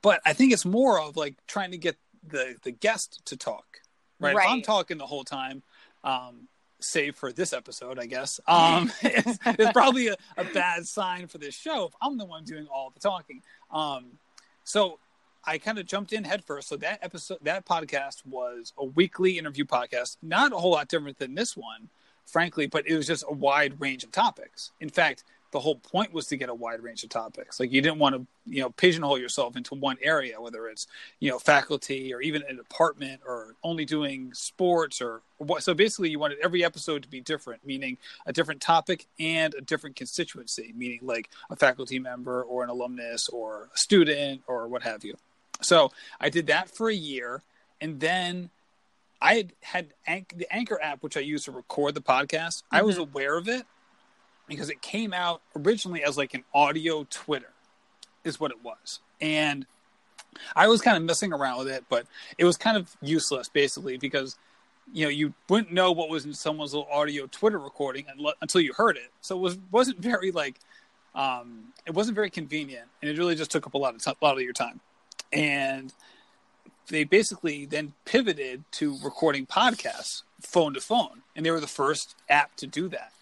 but 0.00 0.20
I 0.24 0.34
think 0.34 0.52
it's 0.52 0.64
more 0.64 1.00
of 1.00 1.16
like 1.16 1.34
trying 1.48 1.72
to 1.72 1.78
get 1.78 1.96
the 2.26 2.54
the 2.62 2.70
guest 2.70 3.22
to 3.26 3.36
talk, 3.36 3.80
right? 4.20 4.36
right. 4.36 4.46
If 4.46 4.52
I'm 4.52 4.62
talking 4.62 4.98
the 4.98 5.06
whole 5.06 5.24
time, 5.24 5.64
um, 6.04 6.46
save 6.84 7.16
for 7.16 7.32
this 7.32 7.52
episode, 7.52 7.98
I 7.98 8.06
guess, 8.06 8.40
um, 8.46 8.92
it's, 9.02 9.38
it's, 9.44 9.72
probably 9.72 10.08
a, 10.08 10.16
a, 10.36 10.44
bad 10.44 10.86
sign 10.86 11.26
for 11.26 11.38
this 11.38 11.54
show 11.54 11.86
if 11.86 11.92
I'm 12.00 12.18
the 12.18 12.24
one 12.24 12.44
doing 12.44 12.66
all 12.72 12.90
the 12.90 13.00
talking. 13.00 13.42
Um, 13.70 14.18
so 14.64 14.98
I 15.44 15.58
kind 15.58 15.78
of 15.78 15.86
jumped 15.86 16.12
in 16.12 16.24
headfirst. 16.24 16.68
So 16.68 16.76
that 16.78 16.98
episode, 17.02 17.38
that 17.42 17.66
podcast 17.66 18.24
was 18.26 18.72
a 18.78 18.84
weekly 18.84 19.38
interview 19.38 19.64
podcast, 19.64 20.16
not 20.22 20.52
a 20.52 20.56
whole 20.56 20.72
lot 20.72 20.88
different 20.88 21.18
than 21.18 21.34
this 21.34 21.56
one, 21.56 21.88
frankly, 22.26 22.66
but 22.66 22.86
it 22.88 22.96
was 22.96 23.06
just 23.06 23.24
a 23.28 23.32
wide 23.32 23.80
range 23.80 24.04
of 24.04 24.12
topics. 24.12 24.72
In 24.80 24.88
fact, 24.88 25.24
the 25.54 25.60
whole 25.60 25.76
point 25.76 26.12
was 26.12 26.26
to 26.26 26.36
get 26.36 26.48
a 26.48 26.54
wide 26.54 26.82
range 26.82 27.04
of 27.04 27.10
topics. 27.10 27.60
Like 27.60 27.70
you 27.70 27.80
didn't 27.80 28.00
want 28.00 28.16
to, 28.16 28.26
you 28.44 28.60
know, 28.60 28.70
pigeonhole 28.70 29.20
yourself 29.20 29.56
into 29.56 29.76
one 29.76 29.96
area, 30.02 30.40
whether 30.40 30.66
it's, 30.66 30.88
you 31.20 31.30
know, 31.30 31.38
faculty 31.38 32.12
or 32.12 32.20
even 32.20 32.42
a 32.48 32.54
department 32.54 33.20
or 33.24 33.54
only 33.62 33.84
doing 33.84 34.34
sports 34.34 35.00
or 35.00 35.22
what. 35.38 35.62
So 35.62 35.72
basically, 35.72 36.10
you 36.10 36.18
wanted 36.18 36.38
every 36.42 36.64
episode 36.64 37.04
to 37.04 37.08
be 37.08 37.20
different, 37.20 37.64
meaning 37.64 37.98
a 38.26 38.32
different 38.32 38.62
topic 38.62 39.06
and 39.20 39.54
a 39.54 39.60
different 39.60 39.94
constituency, 39.94 40.74
meaning 40.76 40.98
like 41.02 41.30
a 41.50 41.54
faculty 41.54 42.00
member 42.00 42.42
or 42.42 42.64
an 42.64 42.68
alumnus 42.68 43.28
or 43.28 43.68
a 43.72 43.78
student 43.78 44.42
or 44.48 44.66
what 44.66 44.82
have 44.82 45.04
you. 45.04 45.14
So 45.60 45.92
I 46.20 46.30
did 46.30 46.48
that 46.48 46.68
for 46.68 46.90
a 46.90 46.94
year, 46.94 47.42
and 47.80 48.00
then 48.00 48.50
I 49.22 49.34
had 49.36 49.52
had 49.60 49.94
Anch- 50.08 50.32
the 50.34 50.52
Anchor 50.52 50.80
app, 50.82 51.04
which 51.04 51.16
I 51.16 51.20
use 51.20 51.44
to 51.44 51.52
record 51.52 51.94
the 51.94 52.02
podcast. 52.02 52.64
Mm-hmm. 52.64 52.76
I 52.76 52.82
was 52.82 52.96
mm-hmm. 52.96 53.12
aware 53.12 53.36
of 53.36 53.48
it 53.48 53.64
because 54.46 54.70
it 54.70 54.82
came 54.82 55.12
out 55.12 55.40
originally 55.56 56.02
as 56.04 56.16
like 56.16 56.34
an 56.34 56.44
audio 56.54 57.06
Twitter, 57.10 57.52
is 58.24 58.38
what 58.38 58.50
it 58.50 58.62
was. 58.62 59.00
And 59.20 59.66
I 60.56 60.68
was 60.68 60.80
kind 60.80 60.96
of 60.96 61.02
messing 61.02 61.32
around 61.32 61.58
with 61.58 61.68
it, 61.68 61.84
but 61.88 62.06
it 62.38 62.44
was 62.44 62.56
kind 62.56 62.76
of 62.76 62.94
useless 63.00 63.48
basically 63.48 63.96
because 63.96 64.36
you 64.92 65.04
know 65.04 65.10
you 65.10 65.32
wouldn't 65.48 65.72
know 65.72 65.92
what 65.92 66.08
was 66.08 66.24
in 66.24 66.34
someone's 66.34 66.74
little 66.74 66.88
audio 66.90 67.26
Twitter 67.26 67.58
recording 67.58 68.06
until 68.40 68.60
you 68.60 68.72
heard 68.74 68.96
it. 68.96 69.10
So 69.20 69.36
it 69.36 69.40
was 69.40 69.58
wasn't 69.70 69.98
very 69.98 70.30
like 70.30 70.56
um, 71.14 71.72
it 71.86 71.94
wasn't 71.94 72.16
very 72.16 72.30
convenient, 72.30 72.88
and 73.00 73.10
it 73.10 73.18
really 73.18 73.34
just 73.34 73.50
took 73.50 73.66
up 73.66 73.74
a 73.74 73.78
lot 73.78 73.94
of 73.94 74.02
t- 74.02 74.10
a 74.10 74.24
lot 74.24 74.36
of 74.36 74.42
your 74.42 74.52
time. 74.52 74.80
And 75.32 75.92
they 76.88 77.04
basically 77.04 77.64
then 77.66 77.92
pivoted 78.04 78.64
to 78.72 78.98
recording 79.02 79.46
podcasts 79.46 80.22
phone 80.40 80.74
to 80.74 80.80
phone, 80.80 81.22
and 81.34 81.46
they 81.46 81.50
were 81.50 81.60
the 81.60 81.66
first 81.66 82.14
app 82.28 82.56
to 82.56 82.66
do 82.66 82.88
that. 82.88 83.12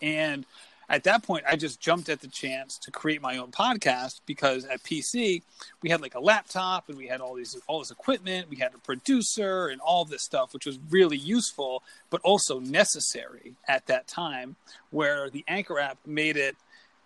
And 0.00 0.44
at 0.90 1.04
that 1.04 1.22
point, 1.22 1.44
I 1.46 1.56
just 1.56 1.80
jumped 1.80 2.08
at 2.08 2.20
the 2.20 2.28
chance 2.28 2.78
to 2.78 2.90
create 2.90 3.20
my 3.20 3.36
own 3.36 3.50
podcast 3.50 4.20
because 4.24 4.64
at 4.64 4.82
PC 4.82 5.42
we 5.82 5.90
had 5.90 6.00
like 6.00 6.14
a 6.14 6.20
laptop 6.20 6.88
and 6.88 6.96
we 6.96 7.06
had 7.06 7.20
all 7.20 7.34
these 7.34 7.56
all 7.66 7.80
this 7.80 7.90
equipment, 7.90 8.48
we 8.48 8.56
had 8.56 8.74
a 8.74 8.78
producer 8.78 9.68
and 9.68 9.80
all 9.82 10.06
this 10.06 10.22
stuff, 10.22 10.54
which 10.54 10.64
was 10.64 10.78
really 10.88 11.18
useful 11.18 11.82
but 12.08 12.22
also 12.22 12.58
necessary 12.58 13.54
at 13.66 13.86
that 13.86 14.06
time. 14.08 14.56
Where 14.90 15.28
the 15.28 15.44
Anchor 15.46 15.78
app 15.78 15.98
made 16.06 16.38
it 16.38 16.56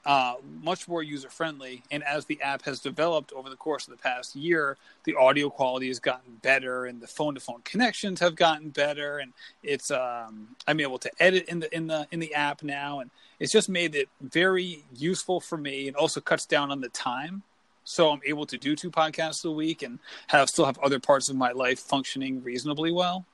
uh, 0.05 0.35
much 0.63 0.89
more 0.89 1.03
user 1.03 1.29
friendly. 1.29 1.83
And 1.91 2.03
as 2.05 2.25
the 2.25 2.41
app 2.43 2.63
has 2.63 2.81
developed 2.81 3.33
over 3.33 3.49
the 3.49 3.57
course 3.57 3.87
of 3.87 3.93
the 3.93 4.03
past 4.03 4.35
year, 4.35 4.77
the 5.05 5.15
audio 5.15 5.49
quality 5.51 5.89
has 5.89 6.01
gotten 6.01 6.35
better, 6.43 6.87
and 6.87 7.01
the 7.01 7.07
phone 7.07 7.35
to 7.35 7.41
phone 7.41 7.63
connections 7.65 8.21
have 8.21 8.35
gotten 8.35 8.71
better. 8.71 9.19
And 9.19 9.33
it's 9.63 9.91
um, 9.91 10.49
I'm 10.67 10.81
able 10.81 10.99
to 10.99 11.11
edit 11.21 11.47
in 11.49 11.61
the 11.61 11.75
in 11.75 11.87
the 11.87 12.07
in 12.11 12.21
the 12.21 12.35
app 12.35 12.63
now, 12.63 13.01
and 13.01 13.11
it's 13.39 13.53
just 13.53 13.69
made 13.69 13.95
it 13.95 14.09
very 14.21 14.85
useful 14.97 15.41
for 15.41 15.57
me, 15.57 15.89
and 15.89 15.97
also 15.97 16.21
cuts 16.21 16.47
down 16.47 16.71
on 16.71 16.81
the 16.81 16.89
time. 16.89 17.43
So 17.85 18.13
I'm 18.13 18.21
able 18.25 18.47
to 18.47 18.57
do 18.57 18.77
two 18.77 18.93
podcasts 18.93 19.45
a 19.45 19.51
week 19.51 19.83
and 19.83 19.99
have 20.29 20.49
still 20.49 20.67
have 20.67 20.79
other 20.79 21.01
parts 21.01 21.29
of 21.29 21.35
my 21.35 21.51
life 21.51 21.81
functioning 21.81 22.43
reasonably 22.43 22.93
well 22.93 23.27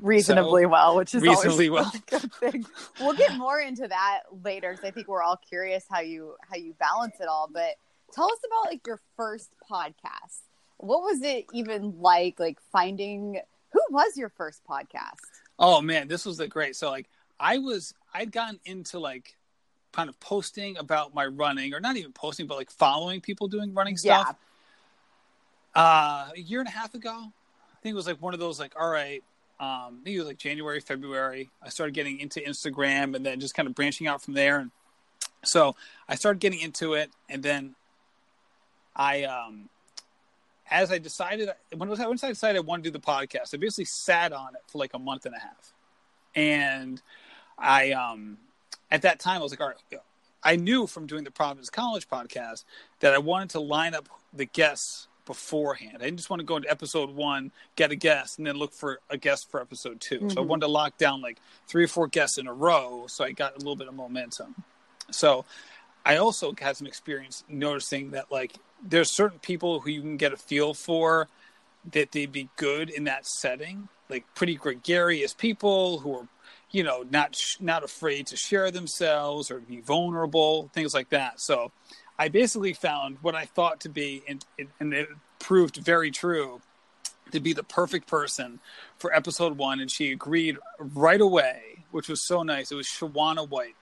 reasonably 0.00 0.62
so, 0.62 0.68
well, 0.68 0.96
which 0.96 1.14
is 1.14 1.22
reasonably 1.22 1.70
well. 1.70 1.90
a 1.94 2.10
good 2.10 2.32
thing. 2.34 2.66
we'll 3.00 3.14
get 3.14 3.36
more 3.36 3.60
into 3.60 3.86
that 3.86 4.22
later 4.44 4.72
because 4.72 4.84
I 4.84 4.90
think 4.90 5.08
we're 5.08 5.22
all 5.22 5.40
curious 5.48 5.84
how 5.90 6.00
you 6.00 6.34
how 6.48 6.56
you 6.56 6.74
balance 6.78 7.16
it 7.20 7.28
all. 7.28 7.48
But 7.52 7.74
tell 8.12 8.26
us 8.26 8.38
about 8.46 8.70
like 8.70 8.86
your 8.86 9.00
first 9.16 9.50
podcast. 9.70 10.40
What 10.78 11.02
was 11.02 11.22
it 11.22 11.46
even 11.52 12.00
like? 12.00 12.40
Like 12.40 12.58
finding 12.72 13.40
who 13.72 13.80
was 13.90 14.16
your 14.16 14.28
first 14.30 14.62
podcast? 14.68 15.20
Oh 15.58 15.80
man, 15.80 16.08
this 16.08 16.24
was 16.24 16.40
a 16.40 16.48
great. 16.48 16.76
So 16.76 16.90
like 16.90 17.08
I 17.38 17.58
was 17.58 17.94
I'd 18.14 18.32
gotten 18.32 18.60
into 18.64 18.98
like 18.98 19.36
kind 19.92 20.08
of 20.08 20.18
posting 20.20 20.78
about 20.78 21.14
my 21.14 21.26
running 21.26 21.74
or 21.74 21.80
not 21.80 21.96
even 21.96 22.12
posting 22.12 22.46
but 22.46 22.56
like 22.56 22.70
following 22.70 23.20
people 23.20 23.48
doing 23.48 23.74
running 23.74 23.96
stuff. 23.96 24.36
Yeah. 25.76 25.82
Uh 25.82 26.28
a 26.36 26.40
year 26.40 26.60
and 26.60 26.68
a 26.68 26.72
half 26.72 26.94
ago. 26.94 27.10
I 27.10 27.76
think 27.82 27.92
it 27.92 27.96
was 27.96 28.06
like 28.06 28.20
one 28.20 28.34
of 28.34 28.40
those 28.40 28.58
like 28.58 28.74
all 28.78 28.88
right, 28.88 29.22
um 29.62 30.00
it 30.04 30.18
was 30.18 30.26
like 30.26 30.38
January, 30.38 30.80
February. 30.80 31.50
I 31.62 31.68
started 31.68 31.94
getting 31.94 32.18
into 32.18 32.40
Instagram 32.40 33.14
and 33.14 33.24
then 33.24 33.38
just 33.38 33.54
kind 33.54 33.68
of 33.68 33.74
branching 33.74 34.08
out 34.08 34.20
from 34.20 34.34
there. 34.34 34.58
And 34.58 34.72
so 35.44 35.76
I 36.08 36.16
started 36.16 36.40
getting 36.40 36.60
into 36.60 36.94
it. 36.94 37.10
And 37.28 37.42
then 37.42 37.76
I 38.96 39.22
um 39.22 39.68
as 40.68 40.90
I 40.90 40.98
decided 40.98 41.48
when 41.76 41.88
was 41.88 42.00
I, 42.00 42.06
I 42.06 42.12
decided 42.12 42.56
I 42.56 42.60
wanted 42.60 42.84
to 42.84 42.90
do 42.90 42.98
the 42.98 43.04
podcast, 43.04 43.54
I 43.54 43.58
basically 43.58 43.84
sat 43.84 44.32
on 44.32 44.54
it 44.56 44.62
for 44.66 44.78
like 44.78 44.94
a 44.94 44.98
month 44.98 45.26
and 45.26 45.34
a 45.34 45.38
half, 45.38 45.72
and 46.34 47.00
I 47.56 47.92
um 47.92 48.38
at 48.90 49.02
that 49.02 49.20
time 49.20 49.40
I 49.40 49.42
was 49.44 49.52
like, 49.52 49.60
all 49.60 49.68
right, 49.68 50.00
I 50.42 50.56
knew 50.56 50.88
from 50.88 51.06
doing 51.06 51.22
the 51.22 51.30
Providence 51.30 51.70
College 51.70 52.08
podcast 52.08 52.64
that 52.98 53.14
I 53.14 53.18
wanted 53.18 53.50
to 53.50 53.60
line 53.60 53.94
up 53.94 54.08
the 54.32 54.46
guests 54.46 55.06
beforehand. 55.24 55.96
I 55.96 56.04
didn't 56.04 56.16
just 56.16 56.30
want 56.30 56.40
to 56.40 56.46
go 56.46 56.56
into 56.56 56.70
episode 56.70 57.10
one, 57.10 57.52
get 57.76 57.90
a 57.90 57.96
guest, 57.96 58.38
and 58.38 58.46
then 58.46 58.56
look 58.56 58.72
for 58.72 59.00
a 59.10 59.16
guest 59.16 59.50
for 59.50 59.60
episode 59.60 60.00
2 60.00 60.14
mm-hmm. 60.16 60.28
So 60.28 60.32
I 60.32 60.40
mm-hmm. 60.40 60.48
wanted 60.48 60.66
to 60.66 60.72
lock 60.72 60.98
down 60.98 61.20
like 61.20 61.38
three 61.68 61.84
or 61.84 61.88
four 61.88 62.08
guests 62.08 62.38
in 62.38 62.46
a 62.46 62.52
row, 62.52 63.06
so 63.08 63.24
I 63.24 63.32
got 63.32 63.54
a 63.54 63.58
little 63.58 63.76
bit 63.76 63.88
of 63.88 63.94
momentum. 63.94 64.54
So 65.10 65.44
I 66.04 66.16
also 66.16 66.54
had 66.58 66.76
some 66.76 66.86
experience 66.86 67.44
noticing 67.48 68.10
that 68.12 68.30
like 68.30 68.52
there's 68.82 69.14
certain 69.14 69.38
people 69.38 69.80
who 69.80 69.90
you 69.90 70.00
can 70.00 70.16
get 70.16 70.32
a 70.32 70.36
feel 70.36 70.74
for 70.74 71.28
that 71.92 72.12
they'd 72.12 72.32
be 72.32 72.48
good 72.56 72.90
in 72.90 73.04
that 73.04 73.26
setting, 73.26 73.88
like 74.08 74.24
pretty 74.34 74.54
gregarious 74.54 75.34
people 75.34 75.98
who 75.98 76.14
are, 76.16 76.28
you 76.70 76.82
know, 76.82 77.04
not 77.10 77.36
not 77.60 77.84
afraid 77.84 78.26
to 78.28 78.36
share 78.36 78.70
themselves 78.70 79.50
or 79.50 79.60
be 79.60 79.80
vulnerable, 79.80 80.70
things 80.72 80.94
like 80.94 81.10
that. 81.10 81.40
So, 81.40 81.70
I 82.18 82.28
basically 82.28 82.72
found 82.72 83.18
what 83.22 83.34
I 83.34 83.46
thought 83.46 83.80
to 83.80 83.88
be, 83.88 84.22
and, 84.28 84.44
and 84.78 84.92
it 84.92 85.08
proved 85.38 85.76
very 85.76 86.10
true, 86.10 86.60
to 87.32 87.40
be 87.40 87.52
the 87.52 87.64
perfect 87.64 88.06
person 88.06 88.60
for 88.98 89.14
episode 89.14 89.56
one, 89.56 89.80
and 89.80 89.90
she 89.90 90.12
agreed 90.12 90.58
right 90.78 91.20
away, 91.20 91.84
which 91.90 92.08
was 92.08 92.26
so 92.26 92.42
nice. 92.42 92.70
It 92.70 92.74
was 92.74 92.86
Shawana 92.86 93.48
White. 93.48 93.74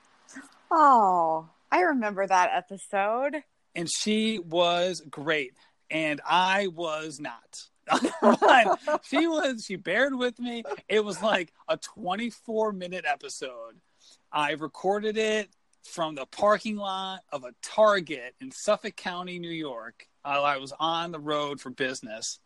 Oh, 0.71 1.49
I 1.73 1.81
remember 1.81 2.27
that 2.27 2.51
episode 2.55 3.43
and 3.75 3.89
she 3.91 4.39
was 4.39 5.03
great, 5.11 5.53
and 5.91 6.21
I 6.27 6.69
was 6.69 7.21
not. 7.21 7.65
she 9.05 9.27
was 9.27 9.65
she 9.67 9.77
bared 9.77 10.15
with 10.15 10.39
me. 10.39 10.63
It 10.89 11.05
was 11.05 11.23
like 11.23 11.53
a 11.69 11.77
24 11.77 12.73
minute 12.73 13.05
episode. 13.07 13.81
I 14.33 14.53
recorded 14.53 15.17
it 15.17 15.49
from 15.85 16.15
the 16.15 16.27
parking 16.27 16.77
lot 16.77 17.21
of 17.33 17.45
a 17.45 17.55
Target 17.63 18.35
in 18.41 18.51
Suffolk 18.51 18.97
County, 18.97 19.39
New 19.39 19.51
York. 19.51 20.07
I 20.25 20.59
was 20.59 20.73
on 20.79 21.13
the 21.13 21.19
road 21.19 21.61
for 21.61 21.71
business. 21.71 22.39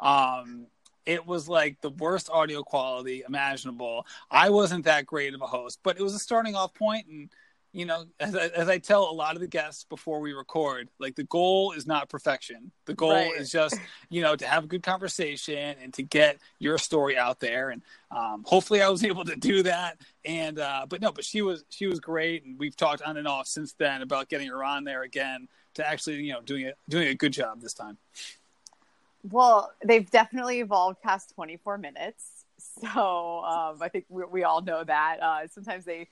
Um, 0.00 0.66
it 1.06 1.26
was 1.26 1.48
like 1.48 1.80
the 1.80 1.90
worst 1.90 2.28
audio 2.30 2.62
quality 2.62 3.22
imaginable. 3.26 4.06
I 4.30 4.50
wasn't 4.50 4.84
that 4.84 5.06
great 5.06 5.34
of 5.34 5.42
a 5.42 5.46
host, 5.46 5.80
but 5.82 5.98
it 5.98 6.02
was 6.02 6.14
a 6.14 6.18
starting 6.18 6.56
off 6.56 6.74
point, 6.74 7.06
and 7.06 7.30
you 7.72 7.84
know, 7.84 8.06
as 8.18 8.34
I, 8.34 8.46
as 8.48 8.68
I 8.68 8.78
tell 8.78 9.08
a 9.08 9.12
lot 9.12 9.36
of 9.36 9.40
the 9.40 9.46
guests 9.46 9.84
before 9.84 10.18
we 10.18 10.32
record, 10.32 10.88
like 10.98 11.14
the 11.14 11.24
goal 11.24 11.72
is 11.72 11.86
not 11.86 12.08
perfection. 12.08 12.72
The 12.86 12.94
goal 12.94 13.12
right. 13.12 13.34
is 13.36 13.50
just, 13.50 13.78
you 14.10 14.22
know, 14.22 14.34
to 14.34 14.46
have 14.46 14.64
a 14.64 14.66
good 14.66 14.82
conversation 14.82 15.76
and 15.80 15.94
to 15.94 16.02
get 16.02 16.38
your 16.58 16.78
story 16.78 17.16
out 17.16 17.38
there. 17.38 17.70
And 17.70 17.82
um, 18.10 18.44
hopefully, 18.44 18.82
I 18.82 18.88
was 18.88 19.04
able 19.10 19.24
to 19.24 19.36
do 19.36 19.62
that. 19.62 19.98
And 20.24 20.58
uh, 20.58 20.86
but 20.88 21.00
no, 21.00 21.12
but 21.12 21.24
she 21.24 21.42
was 21.42 21.64
she 21.70 21.86
was 21.86 22.00
great, 22.00 22.44
and 22.44 22.58
we've 22.58 22.76
talked 22.76 23.02
on 23.02 23.16
and 23.16 23.28
off 23.28 23.46
since 23.46 23.72
then 23.74 24.02
about 24.02 24.28
getting 24.28 24.48
her 24.48 24.64
on 24.64 24.84
there 24.84 25.02
again 25.02 25.46
to 25.74 25.88
actually, 25.88 26.16
you 26.22 26.32
know, 26.32 26.40
doing 26.40 26.66
it 26.66 26.76
doing 26.88 27.08
a 27.08 27.14
good 27.14 27.32
job 27.32 27.60
this 27.60 27.72
time. 27.72 27.96
Well, 29.22 29.70
they've 29.84 30.10
definitely 30.10 30.60
evolved 30.60 31.02
past 31.02 31.34
24 31.34 31.78
minutes. 31.78 32.24
So 32.58 33.44
um, 33.44 33.76
I 33.80 33.88
think 33.90 34.06
we, 34.08 34.24
we 34.24 34.44
all 34.44 34.62
know 34.62 34.82
that. 34.84 35.18
Uh, 35.22 35.46
sometimes 35.48 35.84
they 35.84 36.08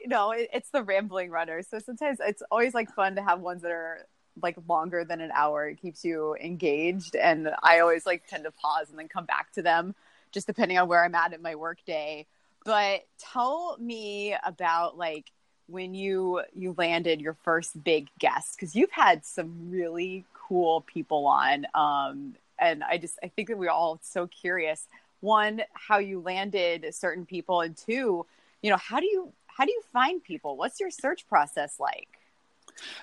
you 0.00 0.08
know, 0.08 0.32
it, 0.32 0.48
it's 0.52 0.70
the 0.70 0.82
rambling 0.82 1.30
runners. 1.30 1.66
So 1.68 1.78
sometimes 1.78 2.18
it's 2.20 2.42
always 2.50 2.74
like 2.74 2.94
fun 2.94 3.16
to 3.16 3.22
have 3.22 3.40
ones 3.40 3.62
that 3.62 3.70
are 3.70 4.06
like 4.40 4.56
longer 4.68 5.04
than 5.04 5.20
an 5.20 5.30
hour. 5.34 5.68
It 5.68 5.80
keeps 5.80 6.04
you 6.04 6.36
engaged. 6.36 7.16
And 7.16 7.50
I 7.62 7.80
always 7.80 8.06
like 8.06 8.26
tend 8.26 8.44
to 8.44 8.50
pause 8.50 8.90
and 8.90 8.98
then 8.98 9.08
come 9.08 9.26
back 9.26 9.52
to 9.52 9.62
them 9.62 9.94
just 10.32 10.46
depending 10.46 10.78
on 10.78 10.88
where 10.88 11.04
I'm 11.04 11.14
at 11.14 11.32
in 11.32 11.42
my 11.42 11.54
work 11.54 11.84
day. 11.84 12.26
But 12.64 13.04
tell 13.18 13.76
me 13.78 14.36
about 14.44 14.96
like 14.96 15.30
when 15.66 15.94
you 15.94 16.42
you 16.54 16.74
landed 16.76 17.20
your 17.20 17.36
first 17.44 17.82
big 17.82 18.08
guest 18.18 18.56
because 18.56 18.74
you've 18.74 18.90
had 18.90 19.24
some 19.24 19.70
really 19.70 20.24
cool 20.34 20.82
people 20.82 21.26
on 21.26 21.66
um 21.74 22.34
and 22.58 22.82
i 22.84 22.98
just 22.98 23.18
i 23.22 23.28
think 23.28 23.48
that 23.48 23.56
we're 23.56 23.70
all 23.70 23.98
so 24.02 24.26
curious 24.26 24.86
one 25.20 25.62
how 25.72 25.98
you 25.98 26.20
landed 26.20 26.92
certain 26.94 27.24
people 27.24 27.60
and 27.60 27.76
two 27.76 28.26
you 28.60 28.70
know 28.70 28.76
how 28.76 29.00
do 29.00 29.06
you 29.06 29.32
how 29.56 29.64
do 29.64 29.72
you 29.72 29.82
find 29.92 30.22
people? 30.22 30.56
What's 30.56 30.80
your 30.80 30.90
search 30.90 31.26
process 31.28 31.76
like? 31.78 32.08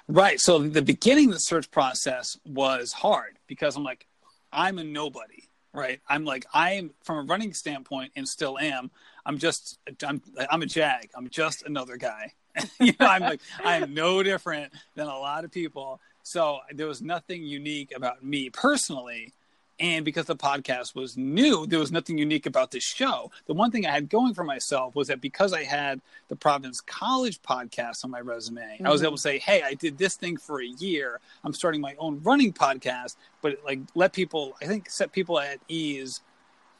Right. 0.08 0.40
So 0.40 0.60
the 0.60 0.82
beginning 0.82 1.28
of 1.28 1.34
the 1.34 1.40
search 1.40 1.70
process 1.70 2.38
was 2.46 2.92
hard 2.92 3.38
because 3.48 3.76
I'm 3.76 3.84
like, 3.84 4.08
I'm 4.52 4.80
a 4.80 4.84
nobody, 4.84 5.44
right? 5.74 6.00
I'm 6.10 6.26
like, 6.26 6.46
I'm 6.54 6.92
from 7.04 7.18
a 7.18 7.22
running 7.22 7.54
standpoint 7.54 8.12
and 8.16 8.28
still 8.28 8.58
am. 8.58 8.90
I'm 9.26 9.38
just, 9.38 9.78
I'm, 10.06 10.22
I'm 10.50 10.62
a 10.62 10.66
jag. 10.66 11.10
I'm 11.16 11.30
just 11.30 11.64
another 11.64 11.98
guy. 11.98 12.34
you 12.80 12.94
know, 13.00 13.08
I'm 13.08 13.22
like, 13.22 13.42
I'm 13.64 13.94
no 13.94 14.24
different 14.24 14.74
than 14.96 15.08
a 15.08 15.18
lot 15.18 15.46
of 15.46 15.52
people. 15.52 16.02
So 16.24 16.60
there 16.74 16.88
was 16.88 17.02
nothing 17.02 17.44
unique 17.44 17.94
about 17.96 18.24
me 18.24 18.50
personally 18.50 19.34
and 19.80 20.04
because 20.04 20.26
the 20.26 20.36
podcast 20.36 20.94
was 20.94 21.16
new, 21.16 21.66
there 21.66 21.80
was 21.80 21.92
nothing 21.92 22.18
unique 22.18 22.46
about 22.46 22.72
this 22.72 22.84
show. 22.84 23.32
The 23.46 23.54
one 23.54 23.72
thing 23.72 23.86
I 23.86 23.92
had 23.92 24.10
going 24.10 24.34
for 24.34 24.44
myself 24.44 24.94
was 24.96 25.08
that 25.08 25.22
because 25.22 25.54
I 25.54 25.64
had 25.64 26.02
the 26.28 26.36
Providence 26.36 26.82
College 26.82 27.42
podcast 27.42 28.04
on 28.04 28.12
my 28.12 28.20
resume, 28.20 28.62
mm-hmm. 28.62 28.86
I 28.86 28.90
was 28.90 29.00
mm-hmm. 29.00 29.08
able 29.08 29.16
to 29.18 29.22
say, 29.22 29.40
"Hey, 29.40 29.62
I 29.64 29.74
did 29.74 29.98
this 29.98 30.16
thing 30.16 30.38
for 30.38 30.62
a 30.62 30.68
year. 30.68 31.22
I'm 31.44 31.54
starting 31.54 31.80
my 31.80 31.96
own 31.98 32.22
running 32.24 32.52
podcast." 32.52 33.16
But 33.42 33.60
like, 33.64 33.80
let 33.96 34.12
people, 34.12 34.56
I 34.62 34.66
think, 34.66 34.90
set 34.90 35.14
people 35.14 35.40
at 35.40 35.60
ease 35.70 36.22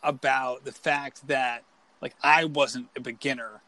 about 0.04 0.66
the 0.66 0.72
fact 0.72 1.28
that 1.28 1.64
like 2.02 2.16
I 2.22 2.46
wasn't 2.46 2.90
a 2.98 3.00
beginner 3.00 3.62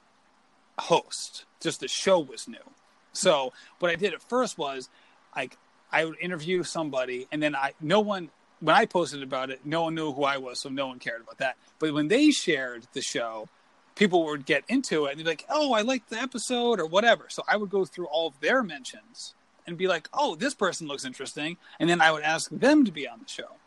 host; 0.78 1.46
just 1.62 1.80
the 1.80 1.88
show 1.88 2.20
was 2.20 2.48
new. 2.50 2.58
So 3.14 3.54
what 3.80 3.92
I 3.92 3.96
did 3.96 4.14
at 4.14 4.22
first 4.22 4.58
was 4.58 4.90
like 5.36 5.58
I 5.92 6.04
would 6.04 6.18
interview 6.20 6.64
somebody, 6.64 7.28
and 7.32 7.42
then 7.42 7.56
I 7.56 7.74
no 7.80 8.02
one 8.02 8.30
when 8.62 8.76
I 8.76 8.86
posted 8.86 9.24
about 9.24 9.50
it, 9.50 9.66
no 9.66 9.84
one 9.84 9.96
knew 9.96 10.14
who 10.14 10.24
I 10.24 10.38
was, 10.38 10.62
so 10.62 10.70
no 10.70 10.88
one 10.88 11.00
cared 11.00 11.22
about 11.22 11.40
that. 11.40 11.58
But 11.80 11.94
when 11.94 12.08
they 12.08 12.32
shared 12.32 12.88
the 12.94 13.02
show, 13.02 13.50
people 13.96 14.24
would 14.26 14.46
get 14.46 14.64
into 14.68 15.06
it 15.06 15.10
and 15.10 15.18
be 15.18 15.24
like, 15.24 15.46
"Oh, 15.50 15.74
I 15.74 15.82
liked 15.82 16.10
the 16.10 16.22
episode" 16.22 16.80
or 16.80 16.86
whatever. 16.86 17.26
So 17.30 17.44
I 17.48 17.58
would 17.58 17.70
go 17.70 17.86
through 17.86 18.08
all 18.08 18.28
of 18.28 18.40
their 18.40 18.64
mentions 18.64 19.34
and 19.68 19.78
be 19.78 19.88
like, 19.88 20.08
"Oh, 20.14 20.36
this 20.36 20.54
person 20.54 20.88
looks 20.88 21.06
interesting," 21.06 21.58
and 21.80 21.90
then 21.90 22.02
I 22.02 22.12
would 22.12 22.24
ask 22.24 22.50
them 22.52 22.86
to 22.86 22.92
be 22.92 23.08
on 23.08 23.20
the 23.20 23.28
show. 23.28 23.58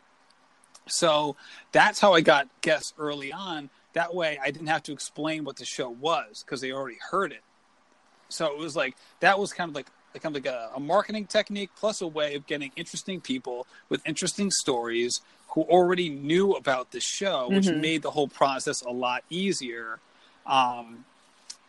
So 0.87 1.35
that's 1.71 1.99
how 1.99 2.13
I 2.13 2.21
got 2.21 2.47
guests 2.61 2.93
early 2.97 3.33
on. 3.33 3.69
That 3.93 4.13
way, 4.13 4.39
I 4.41 4.51
didn't 4.51 4.67
have 4.67 4.83
to 4.83 4.93
explain 4.93 5.43
what 5.43 5.57
the 5.57 5.65
show 5.65 5.89
was 5.89 6.43
because 6.43 6.61
they 6.61 6.71
already 6.71 6.99
heard 7.11 7.31
it. 7.31 7.43
So 8.29 8.47
it 8.47 8.57
was 8.57 8.75
like 8.75 8.95
that 9.19 9.39
was 9.39 9.53
kind 9.53 9.69
of 9.69 9.75
like 9.75 9.89
kind 10.21 10.35
of 10.35 10.43
like 10.43 10.53
a, 10.53 10.71
a 10.75 10.79
marketing 10.79 11.25
technique 11.25 11.69
plus 11.77 12.01
a 12.01 12.07
way 12.07 12.35
of 12.35 12.45
getting 12.47 12.71
interesting 12.75 13.21
people 13.21 13.67
with 13.89 14.01
interesting 14.05 14.51
stories 14.51 15.21
who 15.49 15.61
already 15.63 16.09
knew 16.09 16.53
about 16.53 16.91
the 16.91 16.99
show, 16.99 17.47
which 17.49 17.65
mm-hmm. 17.65 17.81
made 17.81 18.01
the 18.01 18.11
whole 18.11 18.27
process 18.27 18.81
a 18.81 18.91
lot 18.91 19.23
easier. 19.29 19.99
Um, 20.45 21.05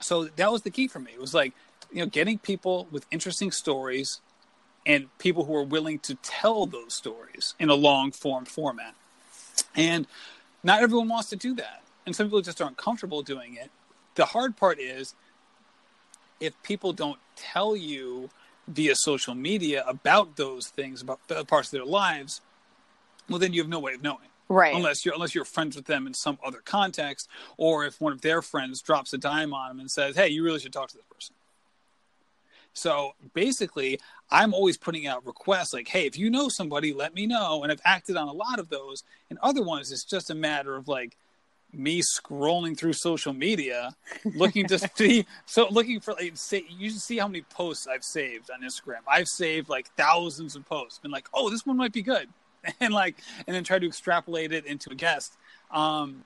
so 0.01 0.25
that 0.25 0.51
was 0.51 0.63
the 0.63 0.71
key 0.71 0.89
for 0.89 0.99
me. 0.99 1.13
It 1.13 1.21
was 1.21 1.35
like, 1.35 1.53
you 1.93 2.01
know, 2.01 2.07
getting 2.07 2.39
people 2.39 2.89
with 2.91 3.07
interesting 3.11 3.53
stories 3.53 4.21
and 4.85 5.07
people 5.19 5.45
who 5.45 5.55
are 5.55 5.65
willing 5.65 5.99
to 6.01 6.15
tell 6.17 6.67
those 6.67 6.95
stories 6.95 7.55
in 7.59 7.71
a 7.71 7.75
long 7.75 8.13
form 8.13 8.45
format. 8.45 8.95
And 9.75 10.07
not 10.63 10.83
everyone 10.83 11.09
wants 11.09 11.31
to 11.31 11.37
do 11.37 11.55
that. 11.55 11.83
And 12.05 12.15
some 12.15 12.27
people 12.27 12.41
just 12.41 12.61
aren't 12.61 12.77
comfortable 12.77 13.23
doing 13.23 13.57
it. 13.57 13.71
The 14.15 14.27
hard 14.27 14.57
part 14.57 14.79
is 14.79 15.15
if 16.41 16.61
people 16.63 16.93
don't 16.93 17.19
tell 17.37 17.77
you 17.77 18.31
via 18.69 18.95
social 18.95 19.35
media 19.35 19.85
about 19.87 20.37
those 20.37 20.69
things, 20.69 21.03
about 21.03 21.21
the 21.29 21.45
parts 21.45 21.69
of 21.69 21.73
their 21.73 21.85
lives, 21.85 22.41
well, 23.29 23.39
then 23.39 23.53
you 23.53 23.61
have 23.63 23.69
no 23.69 23.79
way 23.79 23.95
of 23.95 24.03
knowing. 24.03 24.29
Right. 24.49 24.75
Unless 24.77 25.05
you're 25.05 25.15
unless 25.15 25.35
you're 25.35 25.45
friends 25.45 25.75
with 25.75 25.87
them 25.87 26.07
in 26.07 26.15
some 26.15 26.39
other 26.45 26.61
context, 26.65 27.29
or 27.57 27.85
if 27.85 28.01
one 28.01 28.13
of 28.13 28.21
their 28.21 28.43
friends 28.43 28.81
drops 28.81 29.13
a 29.13 29.19
dime 29.19 29.53
on 29.53 29.69
them 29.69 29.81
and 29.81 29.91
says, 29.91 30.15
"Hey, 30.15 30.29
you 30.29 30.45
really 30.45 30.61
should 30.61 30.73
talk 30.73 30.89
to 30.91 30.97
this 30.97 31.05
person." 31.13 31.35
So 32.73 33.15
basically, 33.35 33.99
I'm 34.31 34.55
always 34.55 34.77
putting 34.77 35.07
out 35.07 35.27
requests 35.27 35.73
like, 35.73 35.89
"Hey, 35.89 36.07
if 36.07 36.17
you 36.17 36.31
know 36.31 36.49
somebody, 36.49 36.93
let 36.93 37.13
me 37.13 37.27
know." 37.27 37.65
And 37.65 37.73
I've 37.73 37.81
acted 37.85 38.17
on 38.17 38.29
a 38.29 38.33
lot 38.33 38.61
of 38.61 38.69
those. 38.69 39.03
And 39.31 39.39
other 39.43 39.65
ones, 39.65 39.91
it's 39.91 40.05
just 40.05 40.31
a 40.31 40.35
matter 40.35 40.77
of 40.77 40.87
like 40.87 41.17
me 41.77 42.01
scrolling 42.03 42.77
through 42.77 42.95
social 42.95 43.33
media, 43.33 43.95
looking 44.25 44.67
to 44.67 44.79
see, 44.97 45.27
so 45.45 45.69
looking 45.69 46.01
for 46.01 46.15
like, 46.15 46.37
say, 46.37 46.65
you 46.69 46.91
should 46.91 47.01
see 47.01 47.19
how 47.19 47.29
many 47.29 47.43
posts 47.43 47.87
I've 47.87 48.05
saved 48.05 48.51
on 48.51 48.63
Instagram. 48.63 49.01
I've 49.07 49.29
saved 49.29 49.69
like 49.69 49.89
thousands 49.97 50.57
of 50.57 50.65
posts, 50.67 50.99
been 50.99 51.11
like, 51.11 51.29
oh, 51.35 51.51
this 51.51 51.67
one 51.67 51.77
might 51.77 51.93
be 51.93 52.03
good, 52.03 52.29
and 52.81 52.93
like, 52.93 53.17
and 53.47 53.55
then 53.55 53.65
try 53.65 53.79
to 53.79 53.87
extrapolate 53.87 54.53
it 54.53 54.67
into 54.67 54.91
a 54.91 54.95
guest. 54.95 55.37
Um, 55.71 56.25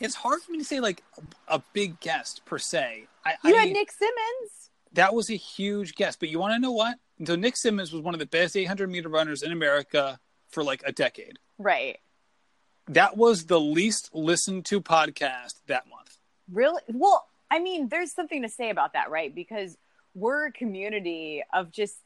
it's 0.00 0.14
hard 0.14 0.42
for 0.42 0.52
me 0.52 0.58
to 0.58 0.64
say 0.64 0.80
like 0.80 1.02
a 1.48 1.62
big 1.72 1.98
guest 2.00 2.42
per 2.44 2.58
se. 2.58 3.06
I, 3.24 3.34
You 3.44 3.56
I, 3.56 3.60
had 3.60 3.70
Nick 3.70 3.90
Simmons. 3.90 4.70
that 4.92 5.14
was 5.14 5.30
a 5.30 5.36
huge 5.36 5.94
guest, 5.94 6.20
but 6.20 6.28
you 6.28 6.38
want 6.38 6.52
to 6.54 6.58
know 6.58 6.72
what? 6.72 6.98
So 7.24 7.34
Nick 7.34 7.56
Simmons 7.56 7.92
was 7.92 8.02
one 8.02 8.14
of 8.14 8.20
the 8.20 8.26
best 8.26 8.56
800 8.56 8.90
meter 8.90 9.08
runners 9.08 9.42
in 9.42 9.50
America 9.52 10.20
for 10.50 10.62
like 10.62 10.82
a 10.84 10.92
decade. 10.92 11.38
Right. 11.58 11.98
That 12.88 13.16
was 13.16 13.46
the 13.46 13.60
least 13.60 14.10
listened 14.14 14.64
to 14.66 14.80
podcast 14.80 15.54
that 15.66 15.88
month. 15.88 16.18
Really? 16.50 16.82
Well, 16.88 17.26
I 17.50 17.58
mean, 17.58 17.88
there's 17.88 18.12
something 18.12 18.42
to 18.42 18.48
say 18.48 18.70
about 18.70 18.92
that, 18.92 19.10
right? 19.10 19.34
Because 19.34 19.76
we're 20.14 20.46
a 20.46 20.52
community 20.52 21.42
of 21.52 21.72
just 21.72 21.96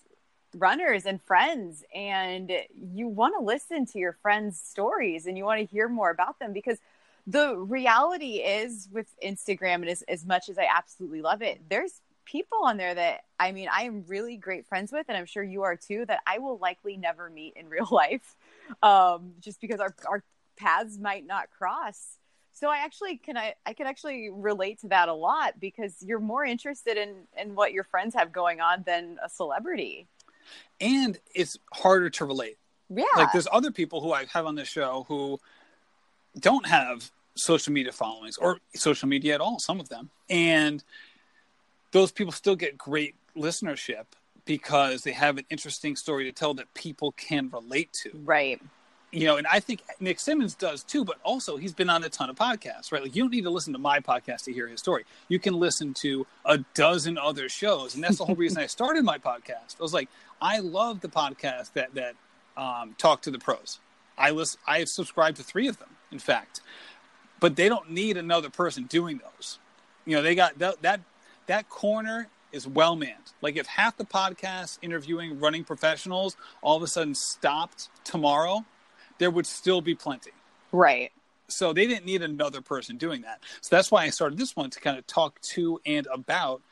runners 0.56 1.06
and 1.06 1.22
friends, 1.22 1.84
and 1.94 2.50
you 2.74 3.08
want 3.08 3.34
to 3.38 3.44
listen 3.44 3.86
to 3.86 3.98
your 3.98 4.12
friends' 4.12 4.60
stories 4.60 5.26
and 5.26 5.38
you 5.38 5.44
want 5.44 5.60
to 5.60 5.66
hear 5.66 5.88
more 5.88 6.10
about 6.10 6.38
them 6.38 6.52
because 6.52 6.78
the 7.26 7.56
reality 7.56 8.36
is 8.36 8.88
with 8.90 9.06
Instagram, 9.24 9.74
and 9.76 9.88
as, 9.88 10.02
as 10.02 10.24
much 10.24 10.48
as 10.48 10.58
I 10.58 10.66
absolutely 10.74 11.22
love 11.22 11.42
it, 11.42 11.60
there's 11.68 12.00
people 12.24 12.58
on 12.64 12.76
there 12.76 12.94
that 12.94 13.24
I 13.38 13.52
mean, 13.52 13.68
I 13.72 13.82
am 13.82 14.04
really 14.08 14.36
great 14.36 14.66
friends 14.66 14.92
with, 14.92 15.06
and 15.08 15.16
I'm 15.16 15.26
sure 15.26 15.42
you 15.42 15.62
are 15.62 15.76
too, 15.76 16.04
that 16.06 16.20
I 16.26 16.38
will 16.38 16.58
likely 16.58 16.96
never 16.96 17.30
meet 17.30 17.54
in 17.56 17.68
real 17.68 17.88
life 17.90 18.34
um, 18.82 19.32
just 19.40 19.60
because 19.60 19.80
our, 19.80 19.94
our 20.08 20.22
paths 20.60 20.98
might 20.98 21.26
not 21.26 21.50
cross. 21.50 22.18
So 22.52 22.68
I 22.68 22.78
actually 22.78 23.16
can 23.16 23.36
I, 23.36 23.54
I 23.64 23.72
can 23.72 23.86
actually 23.86 24.28
relate 24.30 24.80
to 24.80 24.88
that 24.88 25.08
a 25.08 25.14
lot 25.14 25.58
because 25.58 25.96
you're 26.00 26.20
more 26.20 26.44
interested 26.44 26.96
in 26.96 27.14
in 27.38 27.54
what 27.54 27.72
your 27.72 27.84
friends 27.84 28.14
have 28.14 28.32
going 28.32 28.60
on 28.60 28.82
than 28.84 29.18
a 29.24 29.28
celebrity. 29.28 30.06
And 30.80 31.18
it's 31.34 31.56
harder 31.72 32.10
to 32.10 32.24
relate. 32.24 32.58
Yeah. 32.88 33.04
Like 33.16 33.32
there's 33.32 33.48
other 33.50 33.70
people 33.70 34.00
who 34.00 34.12
I 34.12 34.26
have 34.32 34.46
on 34.46 34.56
this 34.56 34.68
show 34.68 35.06
who 35.08 35.38
don't 36.38 36.66
have 36.66 37.10
social 37.34 37.72
media 37.72 37.92
followings 37.92 38.36
or 38.36 38.58
social 38.74 39.08
media 39.08 39.34
at 39.34 39.40
all, 39.40 39.58
some 39.58 39.80
of 39.80 39.88
them. 39.88 40.10
And 40.28 40.82
those 41.92 42.12
people 42.12 42.32
still 42.32 42.56
get 42.56 42.76
great 42.76 43.14
listenership 43.36 44.04
because 44.44 45.02
they 45.02 45.12
have 45.12 45.38
an 45.38 45.44
interesting 45.50 45.96
story 45.96 46.24
to 46.24 46.32
tell 46.32 46.54
that 46.54 46.72
people 46.74 47.12
can 47.12 47.48
relate 47.50 47.92
to. 48.02 48.10
right. 48.24 48.60
You 49.12 49.24
know, 49.24 49.36
and 49.36 49.46
I 49.46 49.58
think 49.58 49.82
Nick 49.98 50.20
Simmons 50.20 50.54
does 50.54 50.84
too, 50.84 51.04
but 51.04 51.18
also 51.24 51.56
he's 51.56 51.72
been 51.72 51.90
on 51.90 52.04
a 52.04 52.08
ton 52.08 52.30
of 52.30 52.36
podcasts, 52.36 52.92
right? 52.92 53.02
Like 53.02 53.16
you 53.16 53.24
don't 53.24 53.32
need 53.32 53.42
to 53.42 53.50
listen 53.50 53.72
to 53.72 53.78
my 53.78 53.98
podcast 53.98 54.44
to 54.44 54.52
hear 54.52 54.68
his 54.68 54.78
story. 54.80 55.04
You 55.28 55.38
can 55.38 55.54
listen 55.54 55.94
to 55.94 56.26
a 56.44 56.58
dozen 56.74 57.18
other 57.18 57.48
shows. 57.48 57.94
And 57.94 58.04
that's 58.04 58.18
the 58.18 58.24
whole 58.24 58.36
reason 58.36 58.58
I 58.62 58.66
started 58.66 59.04
my 59.04 59.18
podcast. 59.18 59.76
I 59.78 59.82
was 59.82 59.94
like, 59.94 60.08
I 60.40 60.60
love 60.60 61.00
the 61.00 61.08
podcast 61.08 61.72
that 61.72 61.94
that 61.94 62.14
um, 62.56 62.94
talk 62.98 63.22
to 63.22 63.30
the 63.30 63.38
pros. 63.38 63.80
I 64.16 64.30
listen 64.30 64.60
I 64.66 64.78
have 64.78 64.88
subscribed 64.88 65.38
to 65.38 65.42
three 65.42 65.66
of 65.66 65.78
them, 65.78 65.96
in 66.12 66.18
fact. 66.18 66.60
But 67.40 67.56
they 67.56 67.68
don't 67.68 67.90
need 67.90 68.16
another 68.16 68.50
person 68.50 68.84
doing 68.84 69.18
those. 69.18 69.58
You 70.04 70.16
know, 70.16 70.22
they 70.22 70.34
got 70.34 70.58
that 70.60 70.82
that, 70.82 71.00
that 71.46 71.68
corner 71.68 72.28
is 72.52 72.66
well 72.66 72.94
manned. 72.94 73.32
Like 73.42 73.56
if 73.56 73.66
half 73.66 73.96
the 73.96 74.04
podcasts 74.04 74.78
interviewing 74.82 75.40
running 75.40 75.64
professionals 75.64 76.36
all 76.62 76.76
of 76.76 76.82
a 76.82 76.86
sudden 76.86 77.14
stopped 77.14 77.88
tomorrow, 78.04 78.64
there 79.20 79.30
would 79.30 79.46
still 79.46 79.80
be 79.80 79.94
plenty. 79.94 80.32
Right. 80.72 81.12
So 81.46 81.72
they 81.72 81.86
didn't 81.86 82.06
need 82.06 82.22
another 82.22 82.60
person 82.60 82.96
doing 82.96 83.22
that. 83.22 83.40
So 83.60 83.76
that's 83.76 83.90
why 83.92 84.04
I 84.04 84.10
started 84.10 84.38
this 84.38 84.56
one 84.56 84.70
to 84.70 84.80
kind 84.80 84.98
of 84.98 85.06
talk 85.06 85.40
to 85.42 85.80
and 85.84 86.08
about 86.12 86.62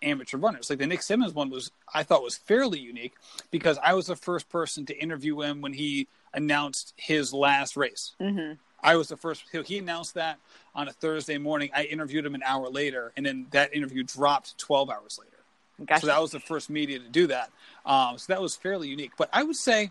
amateur 0.00 0.38
runners. 0.38 0.70
Like 0.70 0.78
the 0.78 0.86
Nick 0.86 1.02
Simmons 1.02 1.34
one 1.34 1.50
was, 1.50 1.72
I 1.92 2.04
thought 2.04 2.22
was 2.22 2.36
fairly 2.36 2.78
unique 2.78 3.14
because 3.50 3.78
I 3.82 3.94
was 3.94 4.06
the 4.06 4.16
first 4.16 4.48
person 4.48 4.86
to 4.86 4.96
interview 4.96 5.40
him 5.40 5.60
when 5.60 5.72
he 5.72 6.06
announced 6.32 6.94
his 6.96 7.34
last 7.34 7.76
race. 7.76 8.12
hmm 8.18 8.52
I 8.80 8.94
was 8.94 9.08
the 9.08 9.16
first. 9.16 9.42
He 9.66 9.78
announced 9.78 10.14
that 10.14 10.38
on 10.72 10.86
a 10.86 10.92
Thursday 10.92 11.36
morning. 11.36 11.68
I 11.74 11.82
interviewed 11.82 12.24
him 12.24 12.36
an 12.36 12.44
hour 12.44 12.68
later, 12.68 13.10
and 13.16 13.26
then 13.26 13.48
that 13.50 13.74
interview 13.74 14.04
dropped 14.04 14.56
12 14.56 14.88
hours 14.88 15.18
later. 15.20 15.38
Gotcha. 15.84 16.02
So 16.02 16.06
that 16.06 16.22
was 16.22 16.30
the 16.30 16.38
first 16.38 16.70
media 16.70 17.00
to 17.00 17.08
do 17.08 17.26
that. 17.26 17.50
Um, 17.84 18.18
so 18.18 18.32
that 18.32 18.40
was 18.40 18.54
fairly 18.54 18.86
unique. 18.86 19.10
But 19.18 19.30
I 19.32 19.42
would 19.42 19.56
say, 19.56 19.90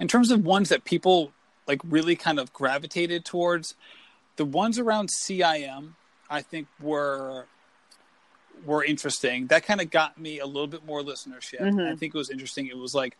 in 0.00 0.08
terms 0.08 0.30
of 0.30 0.44
ones 0.44 0.68
that 0.68 0.84
people 0.84 1.32
like 1.66 1.80
really 1.84 2.16
kind 2.16 2.38
of 2.38 2.52
gravitated 2.52 3.24
towards, 3.24 3.74
the 4.36 4.44
ones 4.44 4.78
around 4.78 5.10
CIM, 5.10 5.92
I 6.30 6.42
think 6.42 6.68
were 6.80 7.46
were 8.64 8.84
interesting. 8.84 9.46
That 9.48 9.64
kind 9.64 9.80
of 9.80 9.90
got 9.90 10.18
me 10.18 10.40
a 10.40 10.46
little 10.46 10.66
bit 10.66 10.84
more 10.84 11.02
listenership. 11.02 11.60
Mhm. 11.60 11.92
I 11.92 11.96
think 11.96 12.14
it 12.14 12.18
was 12.18 12.30
interesting. 12.30 12.66
It 12.66 12.76
was 12.76 12.94
like 12.94 13.16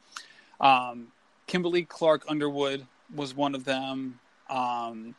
um, 0.61 1.09
Kimberly 1.47 1.85
Clark 1.85 2.25
Underwood 2.29 2.87
was 3.15 3.35
one 3.35 3.55
of 3.55 3.65
them. 3.65 4.19
Um, 4.51 5.15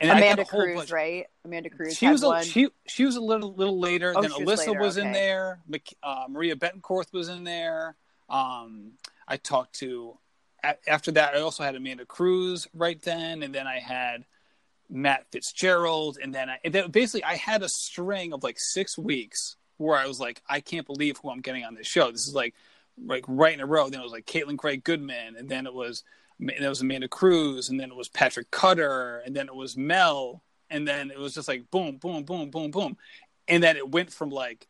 and 0.00 0.10
Amanda 0.10 0.44
Cruz, 0.44 0.76
bunch- 0.76 0.90
right? 0.90 1.26
Amanda 1.44 1.70
Cruz. 1.70 1.96
she 1.96 2.08
was 2.08 2.22
a, 2.22 2.26
one. 2.26 2.44
she 2.44 2.68
she 2.86 3.04
was 3.04 3.16
a 3.16 3.20
little 3.20 3.54
little 3.54 3.78
later. 3.78 4.12
Oh, 4.16 4.22
then 4.22 4.32
Alyssa 4.32 4.68
later, 4.68 4.80
was 4.80 4.96
in 4.96 5.12
there. 5.12 5.60
Uh, 6.02 6.24
Maria 6.28 6.56
Betancourt 6.56 7.12
was 7.12 7.28
in 7.28 7.44
there. 7.44 7.94
Um, 8.28 8.92
I 9.28 9.36
talked 9.36 9.78
to 9.80 10.18
after 10.86 11.12
that. 11.12 11.34
I 11.34 11.40
also 11.40 11.62
had 11.62 11.74
Amanda 11.74 12.04
Cruz 12.04 12.66
right 12.74 13.00
then, 13.02 13.42
and 13.42 13.54
then 13.54 13.66
I 13.66 13.78
had 13.78 14.24
Matt 14.90 15.26
Fitzgerald, 15.30 16.18
and 16.22 16.34
then 16.34 16.48
I 16.48 16.58
and 16.64 16.74
then 16.74 16.90
basically 16.90 17.24
I 17.24 17.36
had 17.36 17.62
a 17.62 17.68
string 17.68 18.32
of 18.32 18.42
like 18.42 18.56
six 18.58 18.98
weeks 18.98 19.56
where 19.76 19.96
I 19.96 20.06
was 20.06 20.20
like, 20.20 20.42
I 20.48 20.60
can't 20.60 20.86
believe 20.86 21.18
who 21.18 21.30
I'm 21.30 21.40
getting 21.40 21.64
on 21.64 21.74
this 21.74 21.86
show. 21.86 22.10
This 22.10 22.26
is 22.26 22.34
like 22.34 22.54
like 23.04 23.24
right 23.26 23.54
in 23.54 23.60
a 23.60 23.66
row. 23.66 23.88
Then 23.88 24.00
it 24.00 24.04
was 24.04 24.12
like 24.12 24.26
Caitlin 24.26 24.58
Craig 24.58 24.84
Goodman, 24.84 25.36
and 25.36 25.48
then 25.48 25.66
it 25.66 25.74
was 25.74 26.04
and 26.40 26.50
it 26.50 26.68
was 26.68 26.80
Amanda 26.80 27.08
Cruz, 27.08 27.68
and 27.68 27.78
then 27.78 27.90
it 27.90 27.96
was 27.96 28.08
Patrick 28.08 28.50
Cutter, 28.50 29.22
and 29.24 29.34
then 29.34 29.46
it 29.46 29.54
was 29.54 29.76
Mel, 29.76 30.42
and 30.70 30.86
then 30.86 31.10
it 31.10 31.18
was 31.18 31.34
just 31.34 31.48
like 31.48 31.70
boom, 31.70 31.96
boom, 31.96 32.24
boom, 32.24 32.50
boom, 32.50 32.70
boom, 32.70 32.96
and 33.48 33.62
then 33.62 33.76
it 33.76 33.90
went 33.90 34.12
from 34.12 34.30
like 34.30 34.66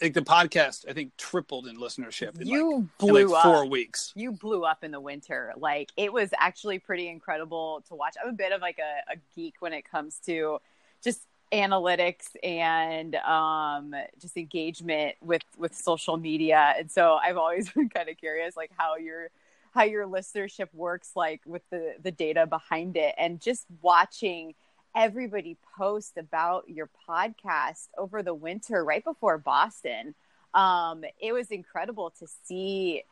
like 0.00 0.14
the 0.14 0.22
podcast 0.22 0.88
I 0.88 0.92
think 0.92 1.16
tripled 1.16 1.66
in 1.66 1.76
listenership 1.76 2.40
in 2.40 2.46
you 2.46 2.76
like, 2.78 2.98
blew 2.98 3.28
like 3.28 3.36
up. 3.38 3.42
four 3.44 3.66
weeks. 3.66 4.12
you 4.14 4.32
blew 4.32 4.64
up 4.64 4.82
in 4.82 4.90
the 4.90 5.00
winter. 5.00 5.52
Like 5.56 5.90
it 5.96 6.12
was 6.12 6.30
actually 6.38 6.78
pretty 6.78 7.08
incredible 7.08 7.82
to 7.88 7.94
watch. 7.94 8.16
I'm 8.22 8.30
a 8.30 8.32
bit 8.32 8.52
of 8.52 8.60
like 8.60 8.78
a, 8.78 9.12
a 9.12 9.16
geek 9.34 9.56
when 9.60 9.72
it 9.72 9.88
comes 9.88 10.18
to 10.26 10.58
just 11.02 11.26
analytics 11.52 12.34
and 12.42 13.14
um, 13.16 13.94
just 14.20 14.36
engagement 14.36 15.16
with 15.22 15.42
with 15.56 15.74
social 15.74 16.16
media. 16.16 16.74
And 16.78 16.90
so 16.90 17.14
I've 17.14 17.36
always 17.36 17.70
been 17.74 17.88
kind 17.88 18.08
of 18.08 18.16
curious, 18.16 18.56
like 18.56 18.70
how 18.76 18.96
your 18.96 19.28
how 19.72 19.84
your 19.84 20.06
listenership 20.06 20.68
works, 20.72 21.12
like 21.14 21.40
with 21.46 21.62
the 21.70 21.94
the 22.02 22.10
data 22.10 22.46
behind 22.46 22.96
it, 22.96 23.14
and 23.18 23.40
just 23.40 23.66
watching 23.82 24.54
everybody 24.94 25.56
post 25.76 26.16
about 26.16 26.68
your 26.68 26.88
podcast 27.08 27.88
over 27.98 28.22
the 28.22 28.34
winter 28.34 28.84
right 28.84 29.04
before 29.04 29.38
Boston. 29.38 30.14
Um, 30.54 31.04
it 31.20 31.32
was 31.32 31.50
incredible 31.50 32.12
to 32.20 32.26
see 32.44 33.02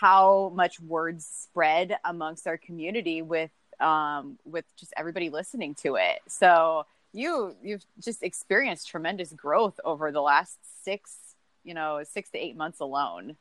how 0.00 0.52
much 0.54 0.80
words 0.80 1.26
spread 1.26 1.96
amongst 2.04 2.46
our 2.46 2.56
community 2.56 3.22
with 3.22 3.50
um, 3.80 4.38
with 4.44 4.64
just 4.76 4.92
everybody 4.96 5.30
listening 5.30 5.74
to 5.76 5.96
it. 5.96 6.20
So 6.28 6.86
you 7.12 7.54
you've 7.62 7.84
just 8.02 8.22
experienced 8.22 8.88
tremendous 8.88 9.32
growth 9.32 9.78
over 9.84 10.10
the 10.12 10.20
last 10.20 10.58
six 10.84 11.16
you 11.64 11.74
know 11.74 12.02
six 12.10 12.30
to 12.30 12.38
eight 12.38 12.56
months 12.56 12.80
alone. 12.80 13.36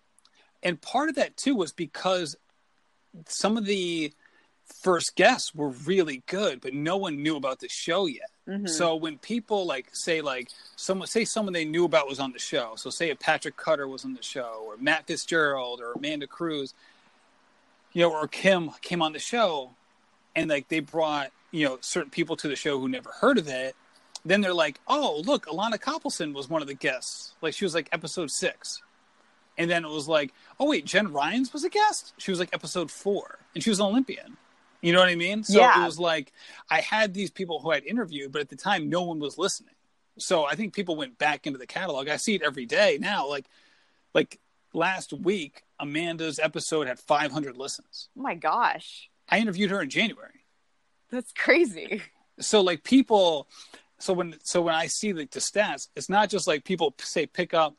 and 0.63 0.81
part 0.81 1.09
of 1.09 1.15
that 1.15 1.37
too 1.37 1.55
was 1.55 1.71
because 1.71 2.35
some 3.27 3.57
of 3.57 3.65
the 3.65 4.13
first 4.67 5.15
guests 5.15 5.55
were 5.55 5.69
really 5.69 6.23
good 6.27 6.61
but 6.61 6.73
no 6.73 6.97
one 6.97 7.21
knew 7.23 7.35
about 7.35 7.59
the 7.59 7.69
show 7.69 8.05
yet 8.05 8.29
Mhm. 8.47 8.69
so 8.69 8.95
when 8.95 9.17
people 9.17 9.65
like 9.65 9.93
say 9.93 10.21
like 10.21 10.49
someone 10.75 11.07
say 11.07 11.25
someone 11.25 11.53
they 11.53 11.65
knew 11.65 11.83
about 11.85 12.07
was 12.07 12.19
on 12.19 12.31
the 12.31 12.39
show 12.39 12.73
so 12.75 12.89
say 12.89 13.09
if 13.09 13.19
patrick 13.19 13.57
cutter 13.57 13.87
was 13.87 14.05
on 14.05 14.13
the 14.13 14.23
show 14.23 14.63
or 14.65 14.77
matt 14.77 15.05
fitzgerald 15.07 15.81
or 15.81 15.93
amanda 15.93 16.27
cruz 16.27 16.73
you 17.93 18.01
know 18.03 18.11
or 18.11 18.27
kim 18.27 18.71
came 18.81 19.01
on 19.01 19.13
the 19.13 19.19
show 19.19 19.71
and 20.35 20.49
like 20.49 20.67
they 20.69 20.79
brought 20.79 21.31
you 21.51 21.65
know 21.65 21.77
certain 21.81 22.09
people 22.11 22.35
to 22.37 22.47
the 22.47 22.55
show 22.55 22.79
who 22.79 22.87
never 22.87 23.09
heard 23.09 23.37
of 23.37 23.47
it 23.47 23.75
then 24.25 24.41
they're 24.41 24.53
like 24.53 24.79
oh 24.87 25.21
look 25.25 25.45
alana 25.47 25.79
coppelson 25.79 26.33
was 26.33 26.49
one 26.49 26.61
of 26.61 26.67
the 26.67 26.73
guests 26.73 27.33
like 27.41 27.53
she 27.53 27.65
was 27.65 27.73
like 27.73 27.89
episode 27.91 28.29
six 28.31 28.81
and 29.59 29.71
then 29.71 29.83
it 29.83 29.89
was 29.89 30.07
like, 30.07 30.31
oh 30.59 30.69
wait, 30.69 30.85
Jen 30.85 31.11
Rhines 31.11 31.51
was 31.51 31.63
a 31.63 31.69
guest. 31.69 32.13
She 32.19 32.29
was 32.29 32.39
like 32.39 32.49
episode 32.53 32.91
four, 32.91 33.39
and 33.55 33.63
she 33.63 33.71
was 33.71 33.79
an 33.79 33.87
Olympian. 33.87 34.37
You 34.81 34.93
know 34.93 34.99
what 34.99 35.09
I 35.09 35.15
mean? 35.15 35.43
So 35.43 35.59
Yeah. 35.59 35.81
it 35.81 35.85
was 35.85 35.99
like 35.99 36.31
I 36.69 36.81
had 36.81 37.13
these 37.13 37.31
people 37.31 37.59
who 37.59 37.71
I'd 37.71 37.85
interviewed, 37.85 38.31
but 38.31 38.41
at 38.41 38.49
the 38.49 38.55
time, 38.55 38.89
no 38.89 39.01
one 39.03 39.19
was 39.19 39.37
listening. 39.37 39.73
So 40.19 40.45
I 40.45 40.55
think 40.55 40.73
people 40.73 40.95
went 40.95 41.17
back 41.17 41.45
into 41.47 41.59
the 41.59 41.67
catalog. 41.67 42.07
I 42.09 42.17
see 42.17 42.35
it 42.35 42.41
every 42.41 42.65
day 42.65 42.97
now. 42.99 43.27
Like, 43.27 43.45
like 44.13 44.39
last 44.73 45.13
week, 45.13 45.63
Amanda's 45.79 46.39
episode 46.39 46.87
had 46.87 46.99
500 46.99 47.55
listens. 47.57 48.09
Oh 48.17 48.21
my 48.21 48.35
gosh, 48.35 49.09
I 49.29 49.39
interviewed 49.39 49.69
her 49.71 49.81
in 49.81 49.89
January. 49.89 50.43
that's 51.09 51.31
crazy. 51.33 52.01
so 52.39 52.61
like 52.61 52.83
people 52.83 53.47
so 53.99 54.13
when 54.13 54.35
so 54.43 54.61
when 54.61 54.75
I 54.75 54.87
see 54.87 55.13
like 55.13 55.31
the 55.31 55.39
stats, 55.39 55.87
it's 55.95 56.09
not 56.09 56.29
just 56.29 56.47
like 56.47 56.63
people 56.63 56.93
say 56.99 57.25
pick 57.25 57.53
up 57.53 57.75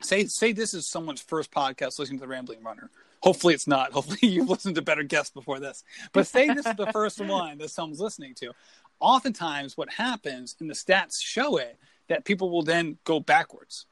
say 0.00 0.24
say 0.26 0.52
this 0.52 0.72
is 0.74 0.88
someone's 0.88 1.20
first 1.20 1.50
podcast 1.50 1.98
listening 1.98 2.18
to 2.18 2.22
the 2.22 2.28
Rambling 2.28 2.62
Runner. 2.62 2.90
Hopefully 3.20 3.54
it's 3.54 3.66
not. 3.66 3.92
Hopefully 3.92 4.18
you've 4.22 4.48
listened 4.48 4.74
to 4.76 4.82
better 4.82 5.02
guests 5.02 5.32
before 5.32 5.58
this. 5.60 5.84
But 6.12 6.26
say 6.26 6.48
this 6.48 6.66
is 6.66 6.76
the 6.76 6.86
first 6.92 7.20
one 7.20 7.58
that 7.58 7.70
someone's 7.70 8.00
listening 8.00 8.34
to. 8.36 8.52
Oftentimes 9.00 9.76
what 9.76 9.92
happens 9.92 10.56
and 10.60 10.68
the 10.68 10.74
stats 10.74 11.20
show 11.20 11.56
it 11.56 11.76
that 12.08 12.24
people 12.24 12.50
will 12.50 12.62
then 12.62 12.98
go 13.04 13.20
backwards. 13.20 13.86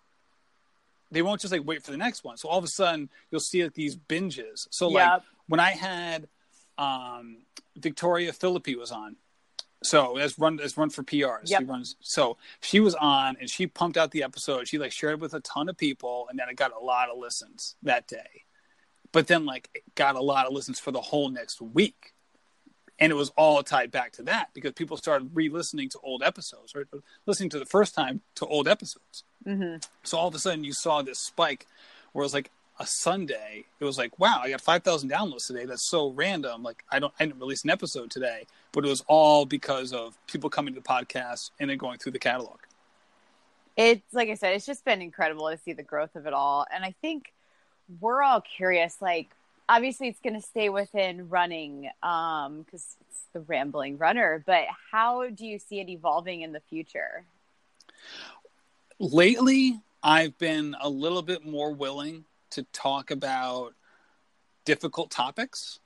They 1.10 1.22
won't 1.22 1.40
just 1.40 1.52
like 1.52 1.64
wait 1.64 1.82
for 1.84 1.92
the 1.92 1.96
next 1.96 2.24
one. 2.24 2.36
So 2.36 2.48
all 2.48 2.58
of 2.58 2.64
a 2.64 2.68
sudden 2.68 3.08
you'll 3.30 3.40
see 3.40 3.62
like 3.62 3.74
these 3.74 3.96
binges. 3.96 4.66
So 4.70 4.88
like 4.88 5.06
Yep. 5.06 5.22
when 5.48 5.60
I 5.60 5.70
had 5.70 6.28
um 6.78 7.38
Victoria 7.76 8.32
Philippi 8.32 8.74
was 8.74 8.90
on. 8.90 9.16
So 9.82 10.16
as 10.16 10.38
run 10.38 10.58
as 10.60 10.76
run 10.76 10.90
for 10.90 11.02
PRs. 11.04 11.48
She 11.48 11.64
runs 11.64 11.96
so 12.00 12.38
she 12.60 12.80
was 12.80 12.94
on 12.96 13.36
and 13.38 13.48
she 13.48 13.66
pumped 13.66 13.96
out 13.96 14.10
the 14.10 14.22
episode. 14.24 14.66
She 14.66 14.78
like 14.78 14.92
shared 14.92 15.14
it 15.14 15.20
with 15.20 15.34
a 15.34 15.40
ton 15.40 15.68
of 15.68 15.76
people 15.76 16.26
and 16.30 16.38
then 16.38 16.48
it 16.48 16.56
got 16.56 16.72
a 16.72 16.84
lot 16.84 17.08
of 17.10 17.18
listens 17.18 17.76
that 17.82 18.08
day. 18.08 18.44
But 19.16 19.28
then 19.28 19.46
like 19.46 19.82
got 19.94 20.14
a 20.14 20.20
lot 20.20 20.44
of 20.44 20.52
listens 20.52 20.78
for 20.78 20.90
the 20.90 21.00
whole 21.00 21.30
next 21.30 21.62
week. 21.62 22.12
And 22.98 23.10
it 23.10 23.14
was 23.14 23.30
all 23.30 23.62
tied 23.62 23.90
back 23.90 24.12
to 24.12 24.22
that 24.24 24.50
because 24.52 24.72
people 24.72 24.98
started 24.98 25.30
re-listening 25.32 25.88
to 25.88 25.98
old 26.02 26.22
episodes 26.22 26.74
or 26.74 26.86
listening 27.24 27.48
to 27.48 27.58
the 27.58 27.64
first 27.64 27.94
time 27.94 28.20
to 28.34 28.44
old 28.44 28.68
episodes. 28.68 29.24
hmm 29.42 29.76
So 30.02 30.18
all 30.18 30.28
of 30.28 30.34
a 30.34 30.38
sudden 30.38 30.64
you 30.64 30.74
saw 30.74 31.00
this 31.00 31.18
spike 31.18 31.66
where 32.12 32.24
it 32.24 32.26
was 32.26 32.34
like 32.34 32.50
a 32.78 32.84
Sunday. 32.86 33.64
It 33.80 33.86
was 33.86 33.96
like, 33.96 34.18
wow, 34.18 34.40
I 34.42 34.50
got 34.50 34.60
5,000 34.60 35.10
downloads 35.10 35.46
today. 35.46 35.64
That's 35.64 35.88
so 35.88 36.10
random. 36.10 36.62
Like 36.62 36.84
I 36.92 36.98
don't, 36.98 37.14
I 37.18 37.24
didn't 37.24 37.40
release 37.40 37.64
an 37.64 37.70
episode 37.70 38.10
today, 38.10 38.44
but 38.72 38.84
it 38.84 38.88
was 38.88 39.02
all 39.06 39.46
because 39.46 39.94
of 39.94 40.18
people 40.26 40.50
coming 40.50 40.74
to 40.74 40.80
the 40.80 40.86
podcast 40.86 41.52
and 41.58 41.70
then 41.70 41.78
going 41.78 41.96
through 41.96 42.12
the 42.12 42.18
catalog. 42.18 42.58
It's 43.78 44.12
like 44.12 44.28
I 44.28 44.34
said, 44.34 44.52
it's 44.52 44.66
just 44.66 44.84
been 44.84 45.00
incredible 45.00 45.48
to 45.48 45.56
see 45.56 45.72
the 45.72 45.82
growth 45.82 46.16
of 46.16 46.26
it 46.26 46.34
all. 46.34 46.66
And 46.70 46.84
I 46.84 46.94
think 47.00 47.32
we're 48.00 48.22
all 48.22 48.40
curious, 48.40 49.00
like, 49.00 49.28
obviously 49.68 50.08
it's 50.08 50.20
going 50.20 50.40
to 50.40 50.46
stay 50.46 50.68
within 50.68 51.28
running 51.28 51.90
um 52.00 52.62
because 52.62 52.94
it's 53.00 53.24
the 53.32 53.40
rambling 53.40 53.98
runner 53.98 54.40
but 54.46 54.62
how 54.92 55.28
do 55.28 55.44
you 55.44 55.58
see 55.58 55.80
it 55.80 55.88
evolving 55.88 56.42
in 56.42 56.52
the 56.52 56.60
future 56.70 57.24
Lately, 58.98 59.80
I've 60.02 60.38
been 60.38 60.74
a 60.80 60.88
little 60.88 61.20
bit 61.20 61.44
more 61.44 61.72
willing 61.72 62.24
to 62.50 62.62
talk 62.72 63.10
about 63.10 63.74
difficult 64.64 65.10
topics. 65.10 65.80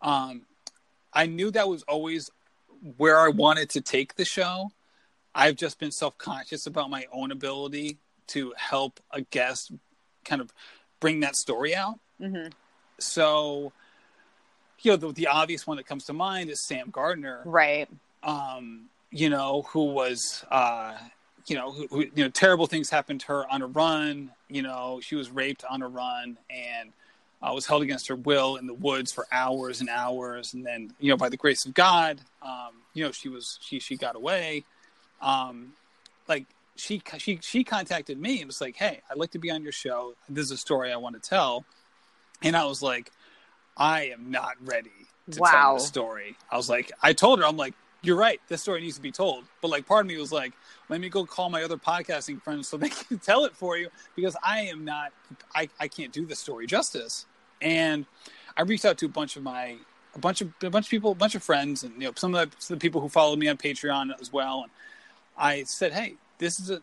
Um, 0.00 0.42
I 1.12 1.26
knew 1.26 1.50
that 1.50 1.68
was 1.68 1.82
always 1.84 2.30
where 2.98 3.18
I 3.18 3.28
wanted 3.30 3.70
to 3.70 3.80
take 3.80 4.14
the 4.14 4.24
show. 4.24 4.70
I've 5.34 5.56
just 5.56 5.80
been 5.80 5.90
self 5.90 6.16
conscious 6.18 6.66
about 6.66 6.88
my 6.88 7.06
own 7.12 7.32
ability 7.32 7.98
to 8.28 8.54
help 8.56 9.00
a 9.10 9.22
guest 9.22 9.72
kind 10.24 10.40
of 10.40 10.52
bring 11.00 11.20
that 11.20 11.36
story 11.36 11.74
out. 11.74 11.98
hmm 12.18 12.46
So, 12.98 13.72
you 14.80 14.92
know, 14.92 14.96
the, 14.96 15.12
the 15.12 15.26
obvious 15.28 15.66
one 15.66 15.76
that 15.76 15.86
comes 15.86 16.04
to 16.04 16.12
mind 16.12 16.50
is 16.50 16.66
Sam 16.66 16.90
Gardner 16.90 17.42
right 17.44 17.88
um, 18.22 18.88
you 19.10 19.30
know, 19.30 19.62
who 19.68 19.84
was, 19.84 20.44
uh, 20.50 20.96
you 21.46 21.56
know, 21.56 21.70
who, 21.70 21.86
who, 21.86 22.00
you 22.00 22.24
know, 22.24 22.28
terrible 22.28 22.66
things 22.66 22.90
happened 22.90 23.20
to 23.20 23.26
her 23.28 23.50
on 23.50 23.62
a 23.62 23.66
run. 23.66 24.32
You 24.50 24.62
know, 24.62 25.00
she 25.02 25.14
was 25.14 25.30
raped 25.30 25.64
on 25.64 25.80
a 25.80 25.88
run 25.88 26.36
and 26.50 26.92
uh, 27.40 27.52
was 27.54 27.66
held 27.66 27.82
against 27.82 28.08
her 28.08 28.16
will 28.16 28.56
in 28.56 28.66
the 28.66 28.74
woods 28.74 29.12
for 29.12 29.26
hours 29.30 29.80
and 29.80 29.88
hours. 29.88 30.54
And 30.54 30.66
then, 30.66 30.92
you 30.98 31.10
know, 31.10 31.16
by 31.16 31.28
the 31.28 31.36
grace 31.36 31.64
of 31.64 31.72
God, 31.72 32.20
um, 32.42 32.82
you 32.94 33.04
know, 33.04 33.12
she 33.12 33.28
was 33.28 33.58
she 33.62 33.78
she 33.78 33.96
got 33.96 34.16
away. 34.16 34.64
Um, 35.22 35.72
like 36.28 36.44
she 36.76 37.02
she 37.18 37.38
she 37.42 37.64
contacted 37.64 38.18
me 38.18 38.40
and 38.40 38.46
was 38.46 38.60
like, 38.60 38.76
"Hey, 38.76 39.00
I'd 39.10 39.18
like 39.18 39.30
to 39.32 39.38
be 39.38 39.50
on 39.50 39.62
your 39.62 39.72
show. 39.72 40.14
This 40.28 40.46
is 40.46 40.52
a 40.52 40.56
story 40.56 40.92
I 40.92 40.96
want 40.96 41.20
to 41.20 41.28
tell." 41.28 41.64
And 42.42 42.56
I 42.56 42.64
was 42.64 42.82
like, 42.82 43.10
"I 43.76 44.06
am 44.06 44.30
not 44.30 44.54
ready 44.64 44.90
to 45.30 45.40
tell 45.40 45.74
the 45.74 45.80
story." 45.80 46.36
I 46.50 46.56
was 46.56 46.68
like, 46.68 46.92
I 47.02 47.12
told 47.12 47.38
her, 47.38 47.46
I'm 47.46 47.56
like, 47.56 47.74
"You're 48.02 48.16
right. 48.16 48.40
This 48.48 48.62
story 48.62 48.80
needs 48.80 48.96
to 48.96 49.02
be 49.02 49.12
told." 49.12 49.44
But 49.60 49.68
like, 49.68 49.86
part 49.86 50.04
of 50.04 50.08
me 50.08 50.16
was 50.18 50.32
like, 50.32 50.52
"Let 50.88 51.00
me 51.00 51.08
go 51.08 51.24
call 51.24 51.50
my 51.50 51.62
other 51.62 51.76
podcasting 51.76 52.42
friends 52.42 52.68
so 52.68 52.76
they 52.76 52.88
can 53.08 53.18
tell 53.18 53.44
it 53.44 53.56
for 53.56 53.76
you," 53.76 53.88
because 54.14 54.36
I 54.42 54.60
am 54.62 54.84
not, 54.84 55.12
I 55.54 55.68
I 55.80 55.88
can't 55.88 56.12
do 56.12 56.26
the 56.26 56.36
story 56.36 56.66
justice. 56.66 57.26
And 57.62 58.04
I 58.56 58.62
reached 58.62 58.84
out 58.84 58.98
to 58.98 59.06
a 59.06 59.10
bunch 59.10 59.36
of 59.36 59.42
my 59.42 59.76
a 60.14 60.18
bunch 60.18 60.40
of 60.40 60.52
a 60.62 60.70
bunch 60.70 60.86
of 60.86 60.90
people, 60.90 61.12
a 61.12 61.14
bunch 61.14 61.34
of 61.34 61.42
friends, 61.42 61.84
and 61.84 61.94
you 61.94 62.08
know 62.08 62.12
some 62.16 62.34
of 62.34 62.50
the, 62.50 62.56
some 62.58 62.74
of 62.74 62.80
the 62.80 62.84
people 62.84 63.00
who 63.00 63.08
followed 63.08 63.38
me 63.38 63.48
on 63.48 63.56
Patreon 63.56 64.10
as 64.20 64.32
well. 64.32 64.62
And 64.62 64.72
I 65.36 65.62
said, 65.64 65.92
"Hey, 65.92 66.16
this 66.38 66.60
is 66.60 66.70
a." 66.70 66.82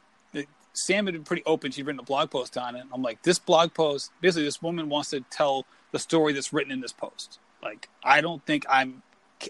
Sam 0.74 1.06
had 1.06 1.14
been 1.14 1.24
pretty 1.24 1.44
open. 1.46 1.72
She'd 1.72 1.86
written 1.86 2.00
a 2.00 2.04
blog 2.04 2.32
post 2.32 2.58
on 2.58 2.76
it. 2.76 2.84
I'm 2.92 3.04
like, 3.04 3.22
this 3.22 3.38
blog 3.38 3.74
post, 3.74 4.12
basically, 4.22 4.46
this 4.46 4.62
woman 4.62 4.90
wants 4.90 5.12
to 5.12 5.22
tell 5.30 5.66
the 5.92 6.00
story 6.00 6.34
that's 6.34 6.52
written 6.52 6.72
in 6.72 6.82
this 6.82 6.92
post. 6.92 7.40
Like, 7.62 7.90
I 8.04 8.22
don't 8.22 8.44
think 8.46 8.66
I'm 8.68 9.04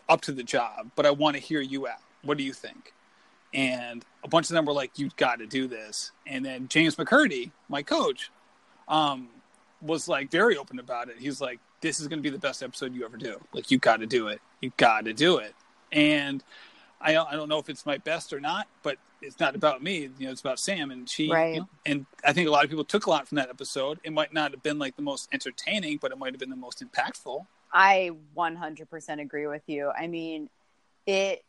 up 0.10 0.22
to 0.22 0.32
the 0.32 0.44
job, 0.44 0.92
but 0.96 1.06
I 1.06 1.12
want 1.12 1.36
to 1.36 1.42
hear 1.42 1.62
you 1.62 1.88
out. 1.88 2.02
What 2.24 2.38
do 2.38 2.44
you 2.44 2.54
think? 2.54 2.94
And 3.54 4.04
a 4.24 4.28
bunch 4.28 4.50
of 4.50 4.54
them 4.54 4.66
were 4.66 4.74
like, 4.74 4.98
"You've 4.98 5.16
got 5.16 5.40
to 5.40 5.46
do 5.46 5.68
this." 5.68 6.12
And 6.26 6.46
then 6.46 6.68
James 6.68 6.96
McKirdy, 6.96 7.52
my 7.70 7.84
coach, 7.84 8.32
um, 8.88 9.30
was 9.82 10.08
like 10.08 10.32
very 10.32 10.58
open 10.58 10.80
about 10.80 11.10
it. 11.10 11.18
He's 11.20 11.40
like, 11.40 11.60
"This 11.82 12.00
is 12.00 12.08
going 12.08 12.20
to 12.20 12.24
be 12.24 12.32
the 12.32 12.40
best 12.40 12.64
episode 12.64 12.94
you 12.94 13.06
ever 13.06 13.18
do. 13.18 13.40
Like, 13.54 13.70
you've 13.72 13.82
got 13.82 13.98
to 13.98 14.08
do 14.08 14.28
it. 14.28 14.42
You've 14.60 14.78
got 14.78 15.06
to 15.06 15.14
do 15.14 15.38
it." 15.38 15.54
And 15.92 16.44
I 17.00 17.16
I 17.16 17.34
don't 17.34 17.48
know 17.48 17.60
if 17.60 17.70
it's 17.70 17.86
my 17.86 17.98
best 17.98 18.34
or 18.34 18.40
not, 18.40 18.68
but 18.82 18.98
it's 19.24 19.40
not 19.40 19.56
about 19.56 19.82
me. 19.82 20.10
You 20.18 20.28
know, 20.28 20.32
it's 20.32 20.42
about 20.42 20.60
Sam 20.60 20.92
and 20.92 21.10
she. 21.10 21.30
Right. 21.30 21.56
you 21.56 21.60
know, 21.62 21.70
and 21.86 22.06
I 22.24 22.34
think 22.34 22.48
a 22.48 22.52
lot 22.52 22.64
of 22.64 22.70
people 22.70 22.86
took 22.86 23.06
a 23.06 23.10
lot 23.10 23.28
from 23.28 23.38
that 23.38 23.50
episode. 23.50 24.00
It 24.04 24.14
might 24.14 24.34
not 24.34 24.52
have 24.52 24.64
been 24.64 24.80
like 24.80 24.96
the 24.96 25.02
most 25.02 25.30
entertaining, 25.34 25.98
but 25.98 26.12
it 26.12 26.18
might 26.18 26.34
have 26.34 26.40
been 26.40 26.50
the 26.50 26.56
most 26.56 26.84
impactful. 26.84 27.46
I 27.72 28.12
100% 28.38 29.22
agree 29.22 29.48
with 29.48 29.64
you. 29.68 29.90
I 29.90 30.08
mean, 30.08 30.50
it, 31.08 31.44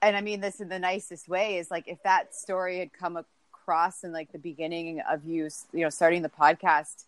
and 0.00 0.16
I 0.16 0.20
mean 0.20 0.40
this 0.40 0.60
in 0.60 0.68
the 0.68 0.78
nicest 0.78 1.28
way 1.28 1.58
is 1.58 1.70
like 1.70 1.86
if 1.86 2.02
that 2.02 2.34
story 2.34 2.80
had 2.80 2.92
come 2.92 3.16
across 3.16 4.02
in 4.02 4.12
like 4.12 4.32
the 4.32 4.38
beginning 4.38 5.00
of 5.08 5.24
you, 5.24 5.48
you 5.72 5.82
know, 5.82 5.90
starting 5.90 6.22
the 6.22 6.28
podcast, 6.28 7.04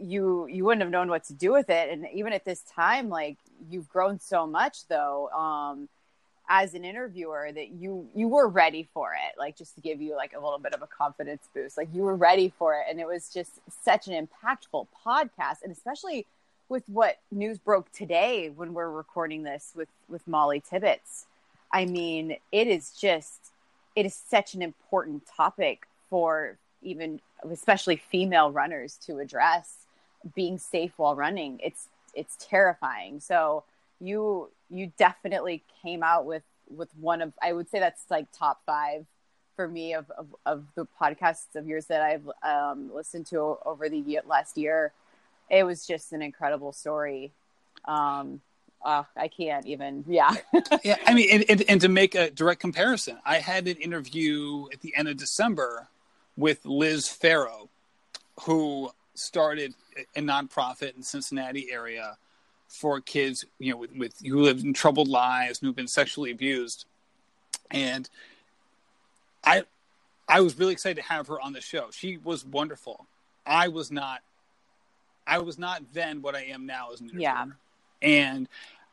you 0.00 0.48
you 0.48 0.64
wouldn't 0.64 0.82
have 0.82 0.90
known 0.90 1.08
what 1.08 1.22
to 1.24 1.32
do 1.32 1.52
with 1.52 1.70
it. 1.70 1.90
And 1.90 2.08
even 2.12 2.32
at 2.32 2.44
this 2.44 2.62
time, 2.62 3.08
like 3.08 3.36
you've 3.70 3.88
grown 3.88 4.18
so 4.18 4.44
much 4.46 4.88
though, 4.88 5.28
um, 5.30 5.88
as 6.48 6.74
an 6.74 6.84
interviewer 6.84 7.50
that 7.52 7.70
you 7.70 8.08
you 8.14 8.28
were 8.28 8.48
ready 8.48 8.88
for 8.94 9.12
it. 9.12 9.38
Like 9.38 9.56
just 9.56 9.74
to 9.74 9.80
give 9.80 10.00
you 10.00 10.14
like 10.14 10.32
a 10.32 10.40
little 10.40 10.58
bit 10.58 10.74
of 10.74 10.82
a 10.82 10.86
confidence 10.86 11.48
boost, 11.54 11.76
like 11.76 11.88
you 11.92 12.02
were 12.02 12.14
ready 12.14 12.52
for 12.58 12.74
it, 12.74 12.86
and 12.88 13.00
it 13.00 13.06
was 13.06 13.28
just 13.32 13.60
such 13.84 14.08
an 14.08 14.14
impactful 14.14 14.86
podcast, 15.04 15.62
and 15.62 15.72
especially 15.72 16.26
with 16.68 16.82
what 16.88 17.18
news 17.30 17.58
broke 17.58 17.90
today 17.92 18.50
when 18.54 18.74
we're 18.74 18.90
recording 18.90 19.42
this 19.42 19.72
with 19.74 19.88
with 20.08 20.26
Molly 20.26 20.60
Tibbetts. 20.60 21.26
I 21.72 21.84
mean, 21.84 22.36
it 22.52 22.66
is 22.66 22.92
just 22.92 23.52
it 23.94 24.06
is 24.06 24.14
such 24.14 24.54
an 24.54 24.62
important 24.62 25.24
topic 25.26 25.86
for 26.08 26.58
even 26.82 27.20
especially 27.50 27.96
female 27.96 28.50
runners 28.50 28.98
to 29.06 29.18
address 29.18 29.86
being 30.34 30.58
safe 30.58 30.92
while 30.96 31.14
running. 31.14 31.60
It's 31.62 31.88
it's 32.14 32.36
terrifying. 32.40 33.20
So 33.20 33.64
you 34.00 34.50
you 34.70 34.92
definitely 34.98 35.64
came 35.82 36.02
out 36.02 36.26
with 36.26 36.42
with 36.68 36.88
one 36.98 37.22
of 37.22 37.32
I 37.42 37.52
would 37.52 37.68
say 37.70 37.78
that's 37.78 38.02
like 38.10 38.26
top 38.32 38.60
5 38.66 39.06
for 39.54 39.68
me 39.68 39.94
of 39.94 40.10
of, 40.10 40.34
of 40.44 40.64
the 40.74 40.86
podcasts 41.00 41.54
of 41.54 41.66
yours 41.66 41.86
that 41.86 42.02
I've 42.02 42.28
um, 42.42 42.90
listened 42.94 43.26
to 43.26 43.56
over 43.64 43.88
the 43.88 43.98
year, 43.98 44.22
last 44.26 44.56
year 44.58 44.92
it 45.50 45.64
was 45.64 45.86
just 45.86 46.12
an 46.12 46.22
incredible 46.22 46.72
story. 46.72 47.32
Um, 47.84 48.40
uh, 48.84 49.04
I 49.16 49.28
can't 49.28 49.66
even, 49.66 50.04
yeah. 50.06 50.34
yeah, 50.84 50.96
I 51.06 51.14
mean, 51.14 51.28
and, 51.32 51.44
and, 51.48 51.64
and 51.68 51.80
to 51.80 51.88
make 51.88 52.14
a 52.14 52.30
direct 52.30 52.60
comparison, 52.60 53.18
I 53.24 53.36
had 53.38 53.66
an 53.66 53.76
interview 53.76 54.66
at 54.72 54.80
the 54.80 54.94
end 54.96 55.08
of 55.08 55.16
December 55.16 55.88
with 56.36 56.64
Liz 56.64 57.08
Farrow, 57.08 57.68
who 58.42 58.90
started 59.14 59.74
a 60.14 60.20
nonprofit 60.20 60.94
in 60.96 61.02
Cincinnati 61.02 61.68
area 61.72 62.16
for 62.68 63.00
kids, 63.00 63.44
you 63.58 63.72
know, 63.72 63.78
with, 63.78 63.94
with 63.96 64.14
who 64.24 64.42
live 64.42 64.62
in 64.62 64.72
troubled 64.72 65.08
lives 65.08 65.60
and 65.60 65.66
who've 65.66 65.76
been 65.76 65.88
sexually 65.88 66.30
abused. 66.30 66.84
And 67.70 68.08
I, 69.44 69.64
I 70.28 70.40
was 70.40 70.58
really 70.58 70.72
excited 70.72 71.00
to 71.02 71.08
have 71.08 71.28
her 71.28 71.40
on 71.40 71.52
the 71.52 71.60
show. 71.60 71.86
She 71.90 72.18
was 72.18 72.44
wonderful. 72.44 73.06
I 73.46 73.68
was 73.68 73.90
not, 73.90 74.20
I 75.26 75.38
was 75.38 75.58
not 75.58 75.82
then 75.92 76.22
what 76.22 76.34
I 76.34 76.44
am 76.44 76.66
now 76.66 76.92
as 76.92 77.00
an 77.00 77.06
interviewer. 77.06 77.22
Yeah. 77.22 77.46
And 78.02 78.48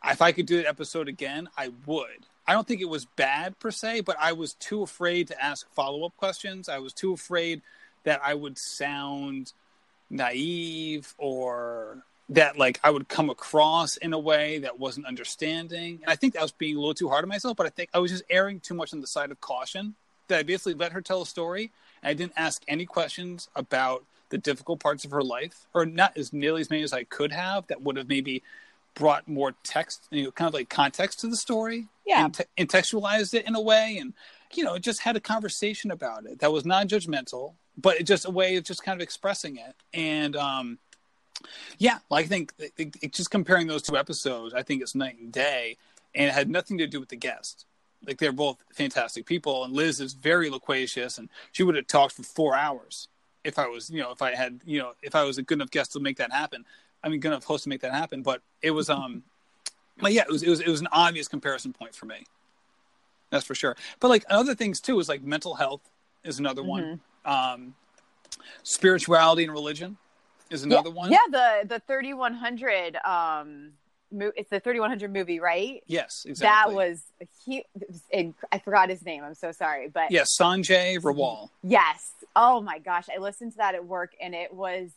if 0.06 0.22
I 0.22 0.32
could 0.32 0.46
do 0.46 0.58
that 0.58 0.68
episode 0.68 1.08
again, 1.08 1.50
I 1.58 1.72
would. 1.86 2.26
I 2.46 2.54
don't 2.54 2.68
think 2.68 2.82
it 2.82 2.90
was 2.90 3.06
bad 3.06 3.58
per 3.60 3.72
se, 3.72 4.02
but 4.02 4.18
I 4.20 4.34
was 4.34 4.54
too 4.56 4.84
afraid 4.84 5.30
to 5.30 5.44
ask 5.44 5.68
follow 5.74 6.06
up 6.06 6.16
questions. 6.18 6.68
I 6.68 6.80
was 6.80 6.94
too 6.94 7.14
afraid 7.14 7.62
that 8.04 8.22
I 8.24 8.34
would 8.34 8.58
sound 8.58 9.54
naive 10.10 11.14
or 11.18 12.04
that 12.34 12.58
like 12.58 12.80
I 12.84 12.90
would 12.90 13.08
come 13.08 13.30
across 13.30 13.98
in 13.98 14.14
a 14.14 14.20
way 14.20 14.60
that 14.60 14.80
wasn't 14.80 15.06
understanding. 15.06 16.00
And 16.02 16.12
I 16.12 16.16
think 16.16 16.34
that 16.34 16.42
was 16.42 16.52
being 16.52 16.76
a 16.76 16.80
little 16.80 16.94
too 16.94 17.10
hard 17.10 17.24
on 17.24 17.30
myself, 17.30 17.58
but 17.58 17.66
I 17.66 17.70
think 17.70 17.90
I 17.94 18.00
was 18.00 18.12
just 18.12 18.24
erring 18.30 18.60
too 18.60 18.74
much 18.74 18.94
on 18.94 19.02
the 19.02 19.08
side 19.08 19.32
of 19.32 19.40
caution. 19.42 19.96
That 20.30 20.40
I 20.40 20.44
basically 20.44 20.76
let 20.76 20.94
her 20.94 21.02
tell 21.02 21.22
a 21.22 21.26
story 21.26 21.72
and 22.02 22.10
I 22.10 22.14
didn't 22.14 22.34
ask 22.38 22.64
any 22.68 22.86
questions 22.86 23.50
about 23.56 24.06
the 24.30 24.38
difficult 24.38 24.80
parts 24.80 25.06
of 25.06 25.12
her 25.12 25.22
life, 25.22 25.68
or 25.74 25.86
not 25.86 26.18
as 26.18 26.34
nearly 26.34 26.62
as 26.62 26.70
many 26.70 26.82
as 26.82 26.94
I 26.94 27.04
could 27.04 27.32
have 27.32 27.68
that 27.68 27.82
would 27.82 27.98
have 27.98 28.08
maybe 28.08 28.42
brought 28.96 29.28
more 29.28 29.54
text, 29.64 30.08
you 30.12 30.24
know, 30.24 30.32
kind 30.32 30.48
of 30.48 30.54
like 30.54 30.70
context 30.70 31.20
to 31.20 31.28
the 31.28 31.36
story. 31.36 31.88
Yeah. 32.06 32.26
And, 32.26 32.38
and 32.58 32.70
textualized 32.70 33.34
it 33.34 33.46
in 33.48 33.56
a 33.56 33.62
way 33.62 33.98
and 34.00 34.14
you 34.56 34.64
know, 34.64 34.78
just 34.78 35.02
had 35.02 35.16
a 35.16 35.20
conversation 35.20 35.92
about 35.92 36.26
it 36.26 36.40
that 36.40 36.52
was 36.52 36.66
non-judgmental, 36.66 37.54
but 37.78 38.04
just 38.06 38.26
a 38.26 38.32
way 38.32 38.56
of 38.56 38.64
just 38.64 38.84
kind 38.84 39.00
of 39.00 39.04
expressing 39.04 39.58
it. 39.58 39.76
And 39.94 40.36
um, 40.36 40.80
yeah, 41.78 42.00
I 42.12 42.24
think 42.24 42.54
it, 42.60 42.96
it, 43.02 43.14
just 43.14 43.32
comparing 43.32 43.68
those 43.68 43.82
two 43.82 43.98
episodes, 43.98 44.54
I 44.54 44.64
think 44.64 44.82
it's 44.82 44.96
night 44.96 45.18
and 45.20 45.32
day, 45.32 45.78
and 46.16 46.28
it 46.28 46.34
had 46.34 46.50
nothing 46.50 46.78
to 46.78 46.88
do 46.88 47.00
with 47.00 47.10
the 47.10 47.16
guest. 47.16 47.66
Like 48.06 48.18
they're 48.18 48.32
both 48.32 48.58
fantastic 48.74 49.26
people, 49.26 49.64
and 49.64 49.74
Liz 49.74 50.00
is 50.00 50.14
very 50.14 50.50
loquacious, 50.50 51.18
and 51.18 51.30
she 51.52 51.64
would 51.64 51.76
have 51.76 51.88
talked 51.88 52.16
for 52.16 52.24
four 52.24 52.56
hours 52.56 53.08
if 53.44 53.60
I 53.60 53.68
was, 53.68 53.90
you 53.90 54.02
know, 54.02 54.12
if 54.12 54.22
I 54.22 54.36
had, 54.36 54.62
you 54.66 54.80
know, 54.80 54.94
if 55.02 55.16
I 55.16 55.24
was 55.24 55.38
a 55.38 55.44
good 55.44 55.58
enough 55.58 55.72
guest 55.72 55.94
to 55.94 56.00
make 56.00 56.18
that 56.18 56.32
happen. 56.32 56.66
I 57.04 57.10
mean, 57.10 57.20
good 57.20 57.30
enough 57.30 57.44
host 57.44 57.64
to 57.64 57.70
make 57.70 57.82
that 57.82 57.92
happen. 57.92 58.22
But 58.22 58.42
it 58.62 58.72
was, 58.72 58.90
um, 58.90 59.24
but 59.98 60.14
yeah, 60.14 60.22
it 60.22 60.30
was, 60.30 60.44
it 60.44 60.50
was, 60.50 60.62
it 60.62 60.70
was 60.70 60.80
an 60.80 60.88
obvious 60.92 61.28
comparison 61.28 61.74
point 61.74 61.94
for 61.94 62.06
me. 62.06 62.24
That's 63.30 63.46
for 63.46 63.56
sure. 63.56 63.76
But 64.00 64.08
like 64.08 64.24
other 64.30 64.56
things 64.56 64.80
too 64.80 65.00
is 65.00 65.10
like 65.10 65.24
mental 65.24 65.56
health 65.56 65.82
is 66.24 66.40
another 66.40 66.62
mm-hmm. 66.62 66.70
one. 66.70 67.02
Um, 67.26 67.76
spirituality 68.64 69.44
and 69.44 69.52
religion 69.52 69.98
is 70.54 70.64
another 70.64 70.90
yeah, 70.90 70.96
one. 70.96 71.12
Yeah, 71.12 71.18
the 71.30 71.68
the 71.68 71.80
thirty 71.80 72.14
one 72.14 72.34
hundred. 72.34 72.96
Um, 72.98 73.72
it's 74.12 74.50
the 74.50 74.60
thirty 74.60 74.80
one 74.80 74.90
hundred 74.90 75.12
movie, 75.12 75.40
right? 75.40 75.84
Yes, 75.88 76.26
exactly. 76.28 76.74
That 76.74 76.76
was 76.76 77.04
he. 77.46 77.66
I 78.52 78.60
forgot 78.60 78.90
his 78.90 79.04
name. 79.04 79.24
I'm 79.24 79.36
so 79.36 79.52
sorry, 79.52 79.90
but 79.90 80.12
yes, 80.12 80.38
yeah, 80.40 80.46
Sanjay 80.46 81.00
Rawal. 81.00 81.50
Yes. 81.64 82.12
Oh 82.36 82.62
my 82.62 82.80
gosh, 82.80 83.08
I 83.14 83.20
listened 83.20 83.52
to 83.54 83.58
that 83.58 83.76
at 83.76 83.86
work, 83.86 84.14
and 84.22 84.34
it 84.34 84.54
was 84.54 84.92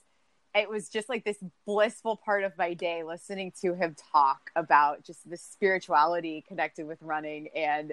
it 0.57 0.71
was 0.71 0.88
just 0.88 1.09
like 1.09 1.25
this 1.25 1.42
blissful 1.66 2.16
part 2.16 2.42
of 2.42 2.57
my 2.57 2.75
day 2.75 3.03
listening 3.03 3.53
to 3.61 3.75
him 3.75 3.95
talk 4.12 4.51
about 4.57 5.05
just 5.05 5.29
the 5.29 5.37
spirituality 5.37 6.45
connected 6.49 6.87
with 6.87 6.99
running 7.03 7.49
and 7.55 7.92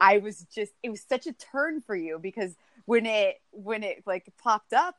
i 0.00 0.18
was 0.18 0.46
just 0.54 0.72
it 0.82 0.90
was 0.90 1.02
such 1.02 1.26
a 1.26 1.32
turn 1.32 1.80
for 1.80 1.96
you 1.96 2.18
because 2.18 2.54
when 2.84 3.06
it 3.06 3.40
when 3.52 3.82
it 3.82 4.02
like 4.06 4.28
popped 4.42 4.72
up 4.72 4.96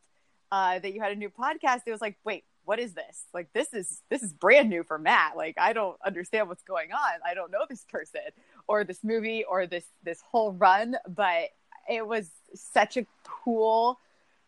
uh, 0.52 0.80
that 0.80 0.94
you 0.94 1.02
had 1.02 1.12
a 1.12 1.16
new 1.16 1.30
podcast, 1.30 1.82
it 1.86 1.92
was 1.92 2.02
like, 2.02 2.18
wait, 2.24 2.44
what 2.66 2.80
is 2.80 2.94
this? 2.94 3.26
Like 3.34 3.54
this 3.54 3.74
is 3.74 4.02
this 4.10 4.24
is 4.24 4.34
brand 4.34 4.70
new 4.70 4.84
for 4.84 4.98
Matt. 4.98 5.38
Like 5.38 5.56
I 5.58 5.74
don't 5.74 5.98
understand 6.06 6.50
what's 6.50 6.64
going 6.64 6.92
on. 6.92 7.20
I 7.26 7.34
don't 7.34 7.52
know 7.52 7.66
this 7.70 7.86
person 7.90 8.22
or 8.68 8.84
this 8.84 9.04
movie 9.04 9.44
or 9.44 9.68
this 9.68 9.86
this 10.04 10.22
whole 10.22 10.52
run, 10.52 10.96
but 11.08 11.50
it 11.90 12.06
was 12.06 12.30
such 12.56 12.98
a 12.98 13.06
cool 13.24 14.00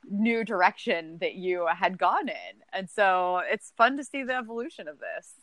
new 0.09 0.43
direction 0.43 1.17
that 1.19 1.35
you 1.35 1.67
had 1.67 1.97
gone 1.97 2.29
in. 2.29 2.61
And 2.73 2.89
so 2.89 3.41
it's 3.45 3.71
fun 3.77 3.97
to 3.97 4.03
see 4.03 4.23
the 4.23 4.35
evolution 4.35 4.87
of 4.87 4.97
this. 4.99 5.33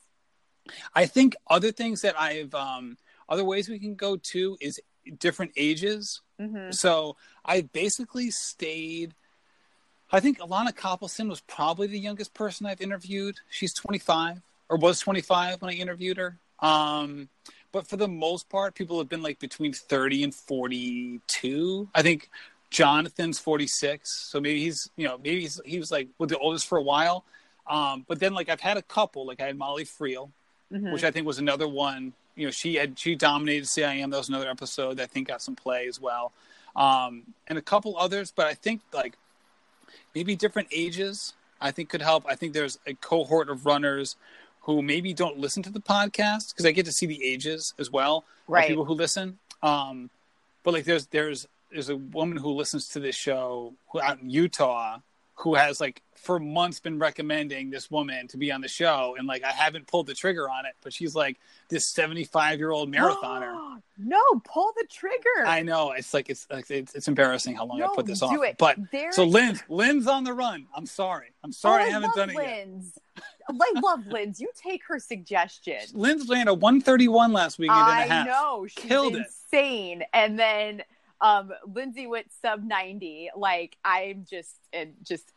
I 0.95 1.07
think 1.07 1.37
other 1.49 1.71
things 1.71 2.03
that 2.03 2.19
I've 2.19 2.55
um 2.55 2.99
other 3.29 3.45
ways 3.45 3.69
we 3.69 3.79
can 3.79 3.95
go 3.95 4.17
to 4.17 4.57
is 4.61 4.81
different 5.19 5.53
ages. 5.57 6.23
Mm-hmm. 6.41 6.73
So 6.73 7.17
I 7.45 7.63
basically 7.63 8.31
stayed 8.31 9.15
I 10.13 10.21
think 10.21 10.39
Alana 10.39 10.73
Coppelson 10.73 11.29
was 11.29 11.41
probably 11.41 11.87
the 11.87 11.99
youngest 11.99 12.35
person 12.35 12.67
I've 12.67 12.81
interviewed. 12.81 13.37
She's 13.51 13.73
25 13.75 14.41
or 14.69 14.77
was 14.77 15.01
25 15.01 15.63
when 15.63 15.71
I 15.71 15.75
interviewed 15.75 16.17
her. 16.19 16.39
Um, 16.61 17.29
but 17.73 17.87
for 17.87 17.97
the 17.97 18.09
most 18.09 18.49
part, 18.49 18.75
people 18.75 18.99
have 18.99 19.09
been 19.09 19.23
like 19.23 19.41
between 19.41 19.73
30 19.73 20.25
and 20.25 20.35
42. 20.35 21.89
I 21.95 22.03
think 22.03 22.31
Jonathan's 22.71 23.39
46, 23.39 24.31
so 24.31 24.41
maybe 24.41 24.61
he's 24.61 24.91
you 24.97 25.07
know 25.07 25.19
maybe 25.19 25.43
he's, 25.43 25.61
he 25.65 25.79
was 25.79 25.91
like 25.91 26.09
with 26.19 26.29
the 26.29 26.39
oldest 26.39 26.67
for 26.67 26.79
a 26.79 26.83
while. 26.83 27.25
Um, 27.67 28.05
but 28.07 28.21
then 28.21 28.35
like 28.35 28.49
I've 28.49 28.61
had 28.61 28.77
a 28.77 28.83
couple, 28.83 29.27
like 29.27 29.41
I 29.41 29.47
had 29.47 29.57
Molly 29.57 29.85
Friel, 29.85 30.31
mm-hmm. 30.73 30.93
which 30.93 31.05
I 31.05 31.11
think 31.11 31.27
was 31.27 31.39
another 31.39 31.69
one. 31.69 32.13
You 32.37 32.47
know, 32.47 32.51
she 32.51 32.75
had 32.75 32.99
she 32.99 33.15
dominated 33.15 33.67
CIM. 33.67 34.11
That 34.11 34.19
was 34.19 34.29
another 34.29 34.49
episode 34.49 34.99
that 34.99 35.05
I 35.05 35.07
think 35.07 35.29
got 35.29 35.43
some 35.43 35.57
play 35.57 35.87
as 35.89 36.01
well, 36.01 36.33
um, 36.77 37.23
and 37.49 37.59
a 37.59 37.63
couple 37.63 37.97
others. 37.97 38.33
But 38.35 38.47
I 38.47 38.55
think 38.55 38.83
like 38.93 39.17
maybe 40.15 40.37
different 40.37 40.69
ages 40.71 41.35
I 41.61 41.71
think 41.71 41.89
could 41.89 42.03
help. 42.03 42.25
I 42.29 42.35
think 42.35 42.53
there's 42.53 42.79
a 42.87 42.95
cohort 42.95 43.49
of 43.49 43.65
runners 43.65 44.17
who 44.63 44.83
maybe 44.83 45.15
don't 45.15 45.39
listen 45.39 45.63
to 45.63 45.71
the 45.71 45.81
podcast 45.81 46.51
because 46.51 46.67
I 46.67 46.73
get 46.73 46.85
to 46.87 46.93
see 46.93 47.07
the 47.07 47.25
ages 47.25 47.75
as 47.79 47.91
well 47.91 48.25
right. 48.47 48.69
people 48.69 48.85
who 48.85 48.95
listen. 48.95 49.39
Um, 49.63 50.11
but 50.63 50.75
like 50.75 50.85
there's 50.85 51.07
there's 51.07 51.47
there's 51.71 51.89
a 51.89 51.97
woman 51.97 52.37
who 52.37 52.51
listens 52.51 52.89
to 52.91 53.01
this 53.01 53.17
show 53.17 53.73
who 53.91 54.01
out 54.01 54.21
in 54.21 54.31
Utah 54.31 54.99
who 55.37 55.55
has 55.55 55.81
like 55.81 56.03
for 56.15 56.39
months 56.39 56.81
been 56.81 56.99
recommending 56.99 57.69
this 57.71 57.91
woman 57.91 58.27
to 58.29 58.37
be 58.37 58.51
on 58.51 58.61
the 58.61 58.69
show 58.69 59.15
and 59.19 59.27
like 59.27 59.45
I 59.45 59.51
haven't 59.51 59.87
pulled 59.87 60.07
the 60.07 60.15
trigger 60.15 60.49
on 60.49 60.65
it, 60.65 60.75
but 60.83 60.93
she's 60.93 61.15
like 61.15 61.39
this 61.69 61.93
75 61.93 62.59
year 62.59 62.71
old 62.71 62.93
marathoner. 62.93 63.81
no, 63.99 64.23
pull 64.45 64.73
the 64.77 64.87
trigger. 64.91 65.47
I 65.47 65.63
know. 65.63 65.93
It's 65.93 66.15
like 66.15 66.31
it's 66.31 66.47
like 66.51 66.71
it's, 66.71 66.95
it's 66.95 67.09
embarrassing 67.09 67.57
how 67.57 67.67
long 67.67 67.79
no, 67.79 67.87
I 67.87 67.95
put 67.95 68.07
this 68.07 68.23
off. 68.23 68.37
It. 68.43 68.57
But 68.59 68.79
so 69.11 69.25
Lynn, 69.25 69.61
Lynn's 69.69 70.07
on 70.07 70.25
the 70.25 70.33
run. 70.33 70.67
I'm 70.75 70.87
sorry. 70.87 71.29
I'm 71.43 71.53
sorry 71.53 71.83
oh, 71.83 71.87
I, 71.87 71.89
I 71.89 71.91
haven't 71.91 72.15
done 72.15 72.31
it 72.31 72.37
Lynn's. 72.37 72.93
yet. 73.17 73.25
I 73.49 73.81
love 73.81 74.07
Lynn's. 74.07 74.41
You 74.41 74.51
take 74.57 74.83
her 74.89 74.99
suggestion. 74.99 75.81
Lynn's 75.93 76.29
ran 76.29 76.49
a 76.49 76.55
131 76.55 77.33
last 77.33 77.59
week. 77.59 77.71
I 77.71 78.25
know. 78.25 78.67
She's 78.67 78.85
Killed 78.85 79.17
insane. 79.17 80.03
It. 80.03 80.09
And 80.15 80.39
then 80.39 80.83
um, 81.21 81.53
Lindsay 81.67 82.07
went 82.07 82.27
sub 82.43 82.63
90. 82.63 83.31
Like 83.37 83.77
I'm 83.85 84.27
just 84.29 84.57
and 84.73 84.95
just 85.03 85.33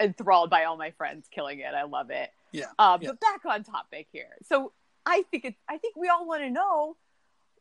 enthralled 0.00 0.50
by 0.50 0.64
all 0.64 0.76
my 0.76 0.90
friends 0.92 1.28
killing 1.30 1.60
it. 1.60 1.74
I 1.74 1.84
love 1.84 2.10
it. 2.10 2.30
Yeah. 2.52 2.66
Um, 2.78 3.00
yeah. 3.02 3.10
But 3.10 3.20
back 3.20 3.44
on 3.46 3.64
topic 3.64 4.08
here. 4.12 4.36
So 4.46 4.72
I 5.06 5.24
think 5.30 5.44
it. 5.44 5.54
I 5.68 5.78
think 5.78 5.96
we 5.96 6.08
all 6.08 6.26
want 6.26 6.42
to 6.42 6.50
know. 6.50 6.96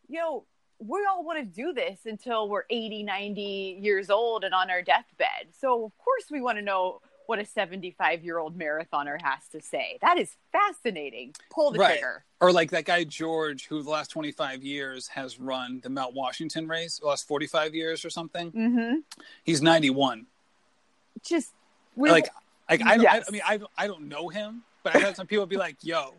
You 0.08 0.20
know, 0.20 0.46
we 0.80 1.08
all 1.10 1.24
want 1.24 1.40
to 1.40 1.46
do 1.46 1.74
this 1.74 2.00
until 2.06 2.50
we're 2.50 2.64
80, 2.70 3.04
90 3.04 3.80
years 3.82 4.10
old 4.10 4.44
and 4.44 4.54
on 4.54 4.70
our 4.70 4.82
deathbed. 4.82 5.54
So 5.60 5.86
of 5.86 5.92
course 5.98 6.26
we 6.32 6.42
want 6.42 6.58
to 6.58 6.64
know 6.64 7.02
what 7.32 7.40
a 7.40 7.46
75 7.46 8.26
year 8.26 8.40
old 8.40 8.60
marathoner 8.60 9.16
has 9.22 9.48
to 9.54 9.62
say. 9.62 9.98
That 10.02 10.20
is 10.20 10.36
fascinating. 10.52 11.34
Pull 11.50 11.72
the 11.72 11.80
right. 11.80 11.92
trigger. 11.94 12.26
Or 12.42 12.52
like 12.52 12.72
that 12.72 12.84
guy 12.84 13.06
George, 13.06 13.68
who 13.68 13.82
the 13.82 13.90
last 13.90 14.10
25 14.10 14.62
years 14.64 15.08
has 15.08 15.40
run 15.40 15.80
the 15.82 15.90
Mount 15.90 16.14
Washington 16.14 16.68
race, 16.68 17.00
the 17.00 17.08
last 17.08 17.30
45 17.30 17.74
years 17.74 18.04
or 18.04 18.10
something. 18.10 18.52
Mm-hmm. 18.52 18.96
He's 19.46 19.62
91. 19.62 20.26
Just 21.24 21.54
like, 21.96 22.28
like 22.70 22.86
I, 22.86 22.96
don't, 22.96 23.02
yes. 23.02 23.24
I, 23.24 23.30
I, 23.30 23.32
mean, 23.32 23.42
I, 23.78 23.84
I 23.86 23.88
don't 23.88 24.10
know 24.10 24.28
him, 24.28 24.64
but 24.84 24.94
I've 24.94 25.02
had 25.02 25.16
some 25.16 25.28
people 25.28 25.46
be 25.46 25.56
like, 25.56 25.78
"Yo, 25.84 26.16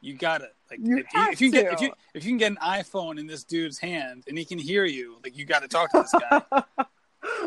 you 0.00 0.14
got 0.14 0.40
it. 0.40 0.54
Like, 0.70 0.80
you 0.82 0.98
if, 0.98 1.06
if 1.32 1.40
you 1.42 1.50
get 1.50 1.70
if 1.70 1.82
you 1.82 1.92
if 2.14 2.24
you 2.24 2.30
can 2.30 2.38
get 2.38 2.52
an 2.52 2.58
iPhone 2.62 3.18
in 3.18 3.26
this 3.26 3.44
dude's 3.44 3.78
hand 3.78 4.24
and 4.26 4.38
he 4.38 4.46
can 4.46 4.58
hear 4.58 4.86
you, 4.86 5.16
like, 5.22 5.36
you 5.36 5.44
got 5.44 5.60
to 5.60 5.68
talk 5.68 5.90
to 5.92 6.02
this 6.02 6.14
guy." 6.30 6.62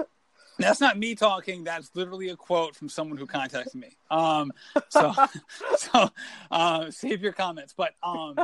That's 0.59 0.81
not 0.81 0.97
me 0.97 1.15
talking. 1.15 1.63
That's 1.63 1.89
literally 1.95 2.29
a 2.29 2.35
quote 2.35 2.75
from 2.75 2.89
someone 2.89 3.17
who 3.17 3.25
contacted 3.25 3.75
me. 3.75 3.97
Um, 4.11 4.51
so, 4.89 5.13
so 5.77 6.09
uh, 6.51 6.91
save 6.91 7.21
your 7.21 7.33
comments. 7.33 7.73
But 7.75 7.93
um, 8.03 8.35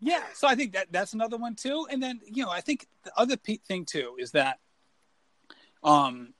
yeah, 0.00 0.22
so 0.34 0.48
I 0.48 0.54
think 0.54 0.72
that 0.72 0.88
that's 0.90 1.14
another 1.14 1.36
one 1.36 1.54
too. 1.54 1.86
And 1.90 2.02
then 2.02 2.20
you 2.26 2.44
know, 2.44 2.50
I 2.50 2.60
think 2.60 2.86
the 3.04 3.12
other 3.16 3.36
thing 3.36 3.84
too 3.84 4.16
is 4.18 4.32
that 4.32 4.58
um, 5.82 6.34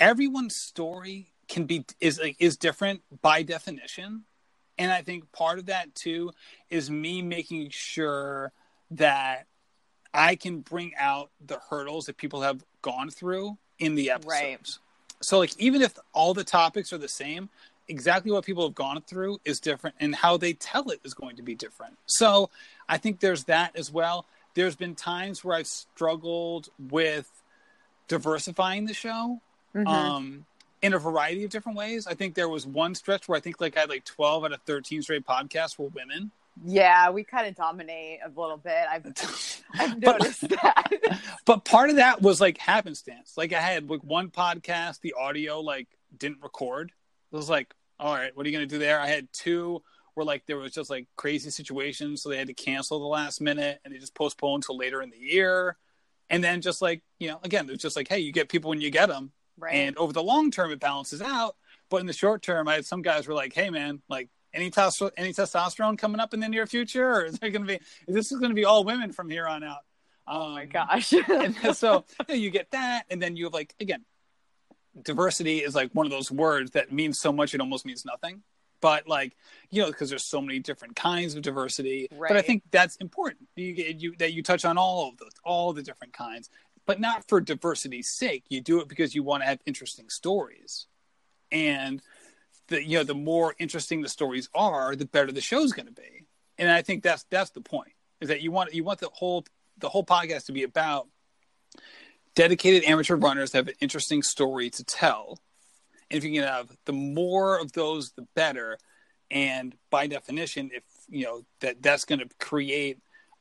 everyone's 0.00 0.56
story 0.56 1.28
can 1.48 1.64
be 1.64 1.84
is 2.00 2.20
is 2.38 2.56
different 2.56 3.02
by 3.22 3.42
definition 3.42 4.24
and 4.78 4.90
i 4.90 5.00
think 5.00 5.30
part 5.32 5.58
of 5.58 5.66
that 5.66 5.94
too 5.94 6.30
is 6.70 6.90
me 6.90 7.22
making 7.22 7.70
sure 7.70 8.52
that 8.90 9.46
i 10.12 10.34
can 10.34 10.60
bring 10.60 10.92
out 10.98 11.30
the 11.44 11.58
hurdles 11.70 12.06
that 12.06 12.16
people 12.16 12.42
have 12.42 12.64
gone 12.82 13.10
through 13.10 13.56
in 13.78 13.94
the 13.94 14.10
episodes 14.10 14.28
right. 14.28 14.78
so 15.20 15.38
like 15.38 15.52
even 15.58 15.82
if 15.82 15.94
all 16.12 16.34
the 16.34 16.44
topics 16.44 16.92
are 16.92 16.98
the 16.98 17.08
same 17.08 17.48
exactly 17.88 18.32
what 18.32 18.44
people 18.44 18.64
have 18.64 18.74
gone 18.74 19.00
through 19.06 19.38
is 19.44 19.60
different 19.60 19.94
and 20.00 20.14
how 20.14 20.36
they 20.36 20.52
tell 20.52 20.90
it 20.90 21.00
is 21.04 21.14
going 21.14 21.36
to 21.36 21.42
be 21.42 21.54
different 21.54 21.96
so 22.06 22.50
i 22.88 22.96
think 22.96 23.20
there's 23.20 23.44
that 23.44 23.74
as 23.76 23.92
well 23.92 24.26
there's 24.54 24.76
been 24.76 24.94
times 24.94 25.44
where 25.44 25.56
i've 25.56 25.66
struggled 25.66 26.68
with 26.90 27.30
diversifying 28.08 28.86
the 28.86 28.94
show 28.94 29.40
mm-hmm. 29.74 29.86
um, 29.86 30.46
in 30.82 30.94
a 30.94 30.98
variety 30.98 31.44
of 31.44 31.50
different 31.50 31.76
ways. 31.76 32.06
I 32.06 32.14
think 32.14 32.34
there 32.34 32.48
was 32.48 32.66
one 32.66 32.94
stretch 32.94 33.28
where 33.28 33.36
I 33.36 33.40
think 33.40 33.60
like 33.60 33.76
I 33.76 33.80
had 33.80 33.88
like 33.88 34.04
12 34.04 34.44
out 34.44 34.52
of 34.52 34.60
13 34.62 35.02
straight 35.02 35.26
podcasts 35.26 35.78
were 35.78 35.88
women. 35.88 36.30
Yeah, 36.64 37.10
we 37.10 37.24
kind 37.24 37.46
of 37.46 37.54
dominate 37.54 38.20
a 38.24 38.28
little 38.28 38.56
bit. 38.56 38.86
I've, 38.90 39.04
I've 39.74 39.98
noticed 39.98 40.42
but, 40.48 40.50
that. 40.62 41.20
but 41.44 41.64
part 41.64 41.90
of 41.90 41.96
that 41.96 42.22
was 42.22 42.40
like 42.40 42.58
happenstance. 42.58 43.34
Like 43.36 43.52
I 43.52 43.60
had 43.60 43.88
like 43.90 44.02
one 44.02 44.30
podcast, 44.30 45.00
the 45.00 45.14
audio 45.18 45.60
like 45.60 45.88
didn't 46.16 46.42
record. 46.42 46.92
It 47.32 47.36
was 47.36 47.50
like, 47.50 47.74
all 47.98 48.14
right, 48.14 48.34
what 48.36 48.46
are 48.46 48.48
you 48.48 48.56
going 48.56 48.68
to 48.68 48.74
do 48.74 48.78
there? 48.78 49.00
I 49.00 49.06
had 49.08 49.28
two 49.32 49.82
where 50.14 50.24
like 50.24 50.46
there 50.46 50.56
was 50.56 50.72
just 50.72 50.88
like 50.90 51.06
crazy 51.16 51.50
situations, 51.50 52.22
so 52.22 52.28
they 52.28 52.38
had 52.38 52.46
to 52.46 52.54
cancel 52.54 52.98
the 52.98 53.06
last 53.06 53.40
minute 53.40 53.80
and 53.84 53.92
they 53.92 53.98
just 53.98 54.14
postponed 54.14 54.62
till 54.64 54.76
later 54.78 55.02
in 55.02 55.10
the 55.10 55.18
year. 55.18 55.76
And 56.30 56.42
then 56.42 56.60
just 56.60 56.82
like 56.82 57.02
you 57.18 57.28
know, 57.28 57.38
again, 57.42 57.68
it's 57.70 57.82
just 57.82 57.96
like, 57.96 58.08
hey, 58.08 58.18
you 58.20 58.32
get 58.32 58.48
people 58.48 58.70
when 58.70 58.80
you 58.80 58.90
get 58.90 59.08
them, 59.08 59.32
Right. 59.58 59.74
and 59.74 59.96
over 59.96 60.12
the 60.12 60.22
long 60.22 60.50
term 60.50 60.70
it 60.70 60.80
balances 60.80 61.22
out. 61.22 61.56
But 61.88 61.98
in 61.98 62.06
the 62.06 62.12
short 62.12 62.42
term, 62.42 62.66
I 62.66 62.74
had 62.74 62.84
some 62.86 63.02
guys 63.02 63.28
were 63.28 63.34
like, 63.34 63.52
hey 63.52 63.70
man, 63.70 64.02
like 64.08 64.28
any 64.56 64.72
any 65.16 65.32
testosterone 65.32 65.96
coming 65.98 66.20
up 66.20 66.34
in 66.34 66.40
the 66.40 66.48
near 66.48 66.66
future, 66.66 67.08
or 67.08 67.24
is 67.26 67.38
there 67.38 67.50
going 67.50 67.66
to 67.66 67.78
be? 67.78 67.80
This 68.08 68.32
is 68.32 68.38
going 68.38 68.50
to 68.50 68.54
be 68.54 68.64
all 68.64 68.82
women 68.84 69.12
from 69.12 69.28
here 69.30 69.46
on 69.46 69.62
out. 69.62 69.80
oh 70.26 70.50
my 70.50 70.62
Um, 70.62 70.68
gosh. 70.68 71.08
so 71.74 72.04
you, 72.20 72.24
know, 72.28 72.34
you 72.34 72.50
get 72.50 72.70
that, 72.72 73.04
and 73.10 73.22
then 73.22 73.36
you 73.36 73.44
have 73.44 73.54
like 73.54 73.74
again, 73.78 74.04
diversity 75.02 75.58
is 75.58 75.74
like 75.74 75.90
one 75.92 76.06
of 76.06 76.12
those 76.12 76.30
words 76.30 76.72
that 76.72 76.92
means 76.92 77.18
so 77.18 77.32
much 77.32 77.54
it 77.54 77.60
almost 77.60 77.84
means 77.84 78.04
nothing. 78.04 78.42
But 78.80 79.08
like 79.08 79.36
you 79.70 79.82
know, 79.82 79.88
because 79.88 80.10
there's 80.10 80.24
so 80.24 80.40
many 80.40 80.58
different 80.58 80.96
kinds 80.96 81.34
of 81.34 81.42
diversity. 81.42 82.08
But 82.10 82.36
I 82.36 82.42
think 82.42 82.62
that's 82.70 82.96
important. 82.96 83.48
You, 83.56 83.72
you 83.72 84.16
that 84.18 84.32
you 84.32 84.42
touch 84.42 84.64
on 84.64 84.76
all 84.78 85.08
of 85.08 85.16
those, 85.18 85.30
all 85.44 85.72
the 85.72 85.82
different 85.82 86.12
kinds, 86.12 86.50
but 86.86 87.00
not 87.00 87.26
for 87.28 87.40
diversity's 87.40 88.08
sake. 88.08 88.44
You 88.48 88.60
do 88.60 88.80
it 88.80 88.88
because 88.88 89.14
you 89.14 89.22
want 89.22 89.42
to 89.42 89.46
have 89.48 89.60
interesting 89.66 90.08
stories, 90.10 90.86
and 91.50 92.02
the 92.68 92.84
you 92.84 92.98
know 92.98 93.04
the 93.04 93.14
more 93.14 93.54
interesting 93.58 94.00
the 94.00 94.08
stories 94.08 94.48
are, 94.54 94.96
the 94.96 95.06
better 95.06 95.32
the 95.32 95.40
show's 95.40 95.72
going 95.72 95.86
to 95.86 95.92
be. 95.92 96.26
And 96.58 96.70
I 96.70 96.82
think 96.82 97.02
that's 97.02 97.24
that's 97.30 97.50
the 97.50 97.60
point 97.60 97.92
is 98.20 98.28
that 98.28 98.40
you 98.40 98.50
want 98.50 98.74
you 98.74 98.84
want 98.84 99.00
the 99.00 99.10
whole 99.12 99.44
the 99.78 99.88
whole 99.88 100.04
podcast 100.04 100.46
to 100.46 100.52
be 100.52 100.62
about 100.62 101.08
dedicated 102.34 102.84
amateur 102.84 103.16
runners 103.16 103.50
that 103.50 103.58
have 103.58 103.68
an 103.68 103.74
interesting 103.80 104.22
story 104.22 104.70
to 104.70 104.84
tell. 104.84 105.38
And 106.10 106.18
if 106.18 106.24
you 106.24 106.32
can 106.32 106.48
have 106.48 106.70
the 106.84 106.92
more 106.92 107.58
of 107.58 107.72
those, 107.72 108.12
the 108.12 108.26
better. 108.34 108.78
And 109.30 109.74
by 109.90 110.06
definition, 110.06 110.70
if 110.72 110.84
you 111.08 111.24
know 111.24 111.42
that 111.60 111.82
that's 111.82 112.04
going 112.04 112.20
to 112.20 112.28
create 112.38 112.98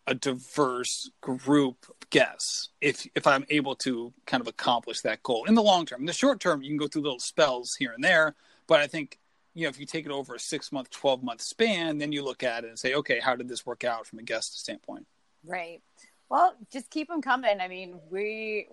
a 0.08 0.16
diverse 0.16 1.10
group 1.22 1.86
of 1.90 2.10
guests, 2.10 2.70
if 2.82 3.08
if 3.16 3.28
I'm 3.28 3.46
able 3.50 3.76
to 3.78 4.14
kind 4.26 4.42
of 4.42 4.48
accomplish 4.48 5.02
that 5.02 5.24
goal 5.24 5.46
in 5.46 5.56
the 5.56 5.64
long 5.64 5.86
term, 5.86 6.02
in 6.02 6.06
the 6.06 6.14
short 6.14 6.40
term, 6.40 6.64
you 6.64 6.70
can 6.70 6.78
go 6.78 6.88
through 6.88 7.04
little 7.04 7.20
spells 7.20 7.76
here 7.78 7.92
and 7.92 8.04
there. 8.04 8.36
But 8.68 8.80
I 8.80 8.88
think 8.88 9.20
you 9.54 9.64
know 9.64 9.70
if 9.70 9.80
you 9.80 9.86
take 9.86 10.06
it 10.06 10.12
over 10.12 10.36
a 10.36 10.40
six 10.40 10.72
month, 10.72 10.90
twelve 10.90 11.24
month 11.24 11.42
span, 11.42 11.98
then 11.98 12.12
you 12.12 12.24
look 12.24 12.44
at 12.44 12.64
it 12.64 12.70
and 12.70 12.80
say, 12.80 12.94
okay, 12.96 13.20
how 13.20 13.36
did 13.36 13.48
this 13.48 13.66
work 13.66 13.84
out 13.84 14.08
from 14.08 14.20
a 14.20 14.24
guest 14.24 14.60
standpoint? 14.60 15.06
Right. 15.46 15.82
Well, 16.30 16.56
just 16.72 16.90
keep 16.90 17.08
them 17.08 17.22
coming. 17.22 17.60
I 17.62 17.68
mean, 17.68 18.00
we 18.10 18.68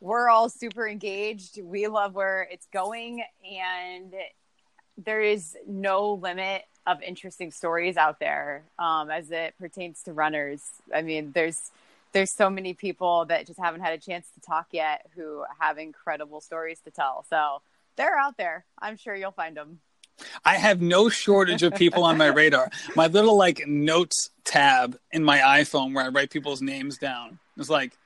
we're 0.00 0.28
all 0.28 0.48
super 0.48 0.86
engaged. 0.86 1.58
We 1.62 1.86
love 1.88 2.14
where 2.14 2.46
it's 2.50 2.66
going 2.72 3.24
and 3.44 4.12
there 5.04 5.20
is 5.20 5.56
no 5.66 6.12
limit 6.12 6.64
of 6.86 7.02
interesting 7.02 7.50
stories 7.50 7.96
out 7.96 8.20
there 8.20 8.62
um, 8.78 9.10
as 9.10 9.30
it 9.30 9.54
pertains 9.58 10.02
to 10.04 10.12
runners. 10.12 10.62
I 10.94 11.02
mean, 11.02 11.32
there's 11.32 11.70
there's 12.12 12.30
so 12.30 12.48
many 12.48 12.72
people 12.72 13.26
that 13.26 13.46
just 13.46 13.58
haven't 13.58 13.80
had 13.80 13.92
a 13.92 13.98
chance 13.98 14.26
to 14.34 14.40
talk 14.40 14.68
yet 14.70 15.06
who 15.14 15.44
have 15.58 15.76
incredible 15.76 16.40
stories 16.40 16.80
to 16.84 16.90
tell. 16.90 17.26
So 17.28 17.60
they're 17.96 18.16
out 18.16 18.36
there. 18.36 18.64
I'm 18.80 18.96
sure 18.96 19.14
you'll 19.14 19.32
find 19.32 19.56
them. 19.56 19.80
I 20.44 20.56
have 20.56 20.80
no 20.80 21.08
shortage 21.08 21.62
of 21.62 21.74
people 21.74 22.04
on 22.04 22.16
my 22.16 22.26
radar. 22.26 22.70
My 22.96 23.06
little 23.06 23.36
like 23.36 23.66
notes 23.66 24.30
tab 24.44 24.98
in 25.12 25.22
my 25.22 25.38
iPhone 25.38 25.94
where 25.94 26.06
I 26.06 26.08
write 26.08 26.30
people's 26.30 26.62
names 26.62 26.96
down. 26.96 27.38
It's 27.58 27.68
like 27.68 27.98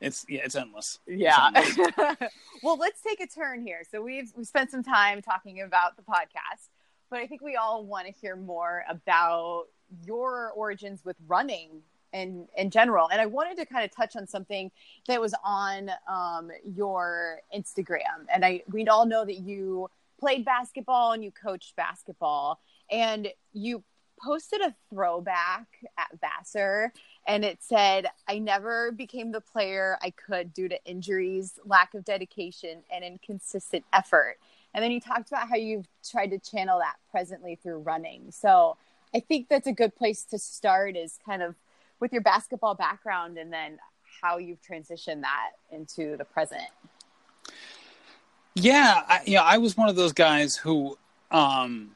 it's 0.00 0.24
yeah, 0.28 0.42
it's 0.44 0.54
endless. 0.54 1.00
Yeah. 1.06 1.50
It's 1.56 1.78
endless. 1.78 2.30
well, 2.62 2.76
let's 2.76 3.02
take 3.02 3.20
a 3.20 3.26
turn 3.26 3.62
here. 3.66 3.82
So 3.90 4.00
we've 4.00 4.32
we 4.36 4.44
spent 4.44 4.70
some 4.70 4.84
time 4.84 5.22
talking 5.22 5.62
about 5.62 5.96
the 5.96 6.02
podcast, 6.02 6.68
but 7.10 7.18
I 7.18 7.26
think 7.26 7.42
we 7.42 7.56
all 7.56 7.84
want 7.84 8.06
to 8.06 8.12
hear 8.12 8.36
more 8.36 8.84
about 8.88 9.64
your 10.04 10.52
origins 10.54 11.04
with 11.04 11.16
running 11.26 11.82
in 12.12 12.48
in 12.56 12.70
general. 12.70 13.08
And 13.10 13.20
I 13.20 13.26
wanted 13.26 13.56
to 13.58 13.66
kind 13.66 13.84
of 13.84 13.94
touch 13.94 14.16
on 14.16 14.26
something 14.26 14.70
that 15.06 15.20
was 15.20 15.34
on 15.44 15.90
um, 16.08 16.50
your 16.64 17.40
Instagram. 17.54 18.26
And 18.32 18.44
I 18.44 18.62
we 18.70 18.86
all 18.86 19.06
know 19.06 19.24
that 19.24 19.38
you 19.38 19.88
played 20.18 20.44
basketball 20.44 21.12
and 21.12 21.22
you 21.22 21.30
coached 21.30 21.76
basketball, 21.76 22.60
and 22.90 23.28
you 23.52 23.82
posted 24.20 24.60
a 24.60 24.74
throwback 24.90 25.66
at 25.96 26.08
Vassar 26.20 26.92
and 27.28 27.44
it 27.44 27.58
said, 27.62 28.06
I 28.26 28.38
never 28.38 28.90
became 28.90 29.32
the 29.32 29.40
player 29.40 29.98
I 30.02 30.10
could 30.10 30.54
due 30.54 30.68
to 30.68 30.84
injuries, 30.84 31.58
lack 31.64 31.92
of 31.94 32.04
dedication, 32.04 32.82
and 32.90 33.04
inconsistent 33.04 33.84
effort. 33.92 34.38
And 34.72 34.82
then 34.82 34.90
you 34.90 35.00
talked 35.00 35.28
about 35.28 35.48
how 35.48 35.56
you've 35.56 35.86
tried 36.08 36.30
to 36.30 36.38
channel 36.38 36.78
that 36.78 36.96
presently 37.10 37.58
through 37.62 37.80
running. 37.80 38.30
So 38.30 38.78
I 39.14 39.20
think 39.20 39.48
that's 39.48 39.66
a 39.66 39.72
good 39.72 39.94
place 39.94 40.24
to 40.24 40.38
start 40.38 40.96
is 40.96 41.18
kind 41.24 41.42
of 41.42 41.54
with 42.00 42.12
your 42.12 42.22
basketball 42.22 42.74
background 42.74 43.38
and 43.38 43.52
then 43.52 43.78
how 44.20 44.38
you've 44.38 44.60
transitioned 44.62 45.22
that 45.22 45.50
into 45.70 46.16
the 46.16 46.24
present. 46.24 46.62
Yeah, 48.54 49.02
I, 49.06 49.20
you 49.24 49.36
know, 49.36 49.44
I 49.44 49.58
was 49.58 49.76
one 49.76 49.88
of 49.88 49.96
those 49.96 50.12
guys 50.12 50.56
who 50.56 50.98
um 51.30 51.94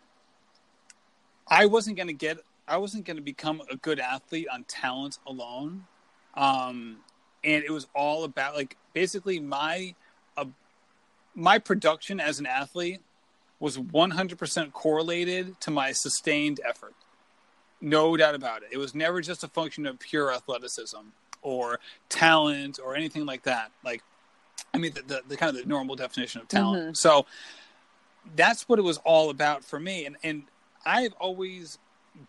I 1.48 1.66
wasn't 1.66 1.96
going 1.96 2.08
to 2.08 2.12
get 2.14 2.38
I 2.68 2.76
wasn't 2.76 3.04
going 3.04 3.16
to 3.16 3.22
become 3.22 3.62
a 3.70 3.76
good 3.76 3.98
athlete 3.98 4.46
on 4.52 4.64
talent 4.64 5.18
alone. 5.26 5.86
Um 6.34 6.98
and 7.44 7.64
it 7.64 7.70
was 7.70 7.88
all 7.94 8.24
about 8.24 8.54
like 8.54 8.76
basically 8.92 9.40
my 9.40 9.94
uh, 10.36 10.44
my 11.34 11.58
production 11.58 12.20
as 12.20 12.38
an 12.38 12.46
athlete 12.46 13.00
was 13.58 13.78
100% 13.78 14.72
correlated 14.72 15.60
to 15.60 15.70
my 15.70 15.92
sustained 15.92 16.60
effort. 16.68 16.94
No 17.82 18.16
doubt 18.16 18.34
about 18.34 18.62
it. 18.62 18.68
It 18.72 18.78
was 18.78 18.94
never 18.94 19.20
just 19.20 19.44
a 19.44 19.48
function 19.48 19.86
of 19.86 19.98
pure 19.98 20.32
athleticism 20.32 20.98
or 21.42 21.80
talent 22.08 22.78
or 22.82 22.94
anything 22.94 23.26
like 23.26 23.42
that. 23.42 23.72
Like 23.84 24.02
I 24.72 24.78
mean, 24.78 24.92
the, 24.92 25.02
the, 25.02 25.22
the 25.28 25.36
kind 25.36 25.54
of 25.54 25.62
the 25.62 25.68
normal 25.68 25.96
definition 25.96 26.40
of 26.40 26.48
talent. 26.48 26.92
Mhm. 26.92 26.96
So 26.96 27.26
that's 28.36 28.68
what 28.68 28.78
it 28.78 28.82
was 28.82 28.98
all 28.98 29.30
about 29.30 29.64
for 29.64 29.78
me. 29.78 30.06
And, 30.06 30.16
and 30.22 30.44
I've 30.86 31.12
always 31.14 31.78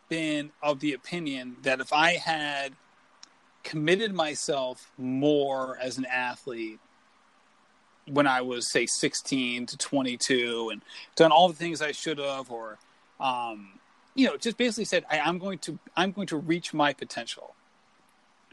been 0.10 0.52
of 0.62 0.80
the 0.80 0.94
opinion 0.94 1.58
that 1.64 1.80
if 1.80 1.94
I 1.94 2.14
had 2.14 2.74
committed 3.64 4.14
myself 4.14 4.92
more 4.98 5.78
as 5.78 5.98
an 5.98 6.06
athlete 6.06 6.80
when 8.08 8.28
I 8.28 8.42
was, 8.42 8.70
say, 8.70 8.86
16 8.86 9.66
to 9.68 9.78
22 9.78 10.70
and 10.72 10.82
done 11.16 11.32
all 11.32 11.48
the 11.48 11.54
things 11.54 11.82
I 11.82 11.94
should 11.94 12.18
have, 12.18 12.52
or, 12.52 12.78
um, 13.20 13.80
you 14.16 14.28
know, 14.28 14.38
just 14.38 14.58
basically 14.58 14.86
said, 14.86 15.06
I, 15.10 15.20
I'm 15.20 15.40
going 15.40 15.60
to, 15.60 15.80
I'm 15.96 16.12
going 16.12 16.28
to 16.28 16.38
reach 16.38 16.74
my 16.74 16.94
potential 16.94 17.54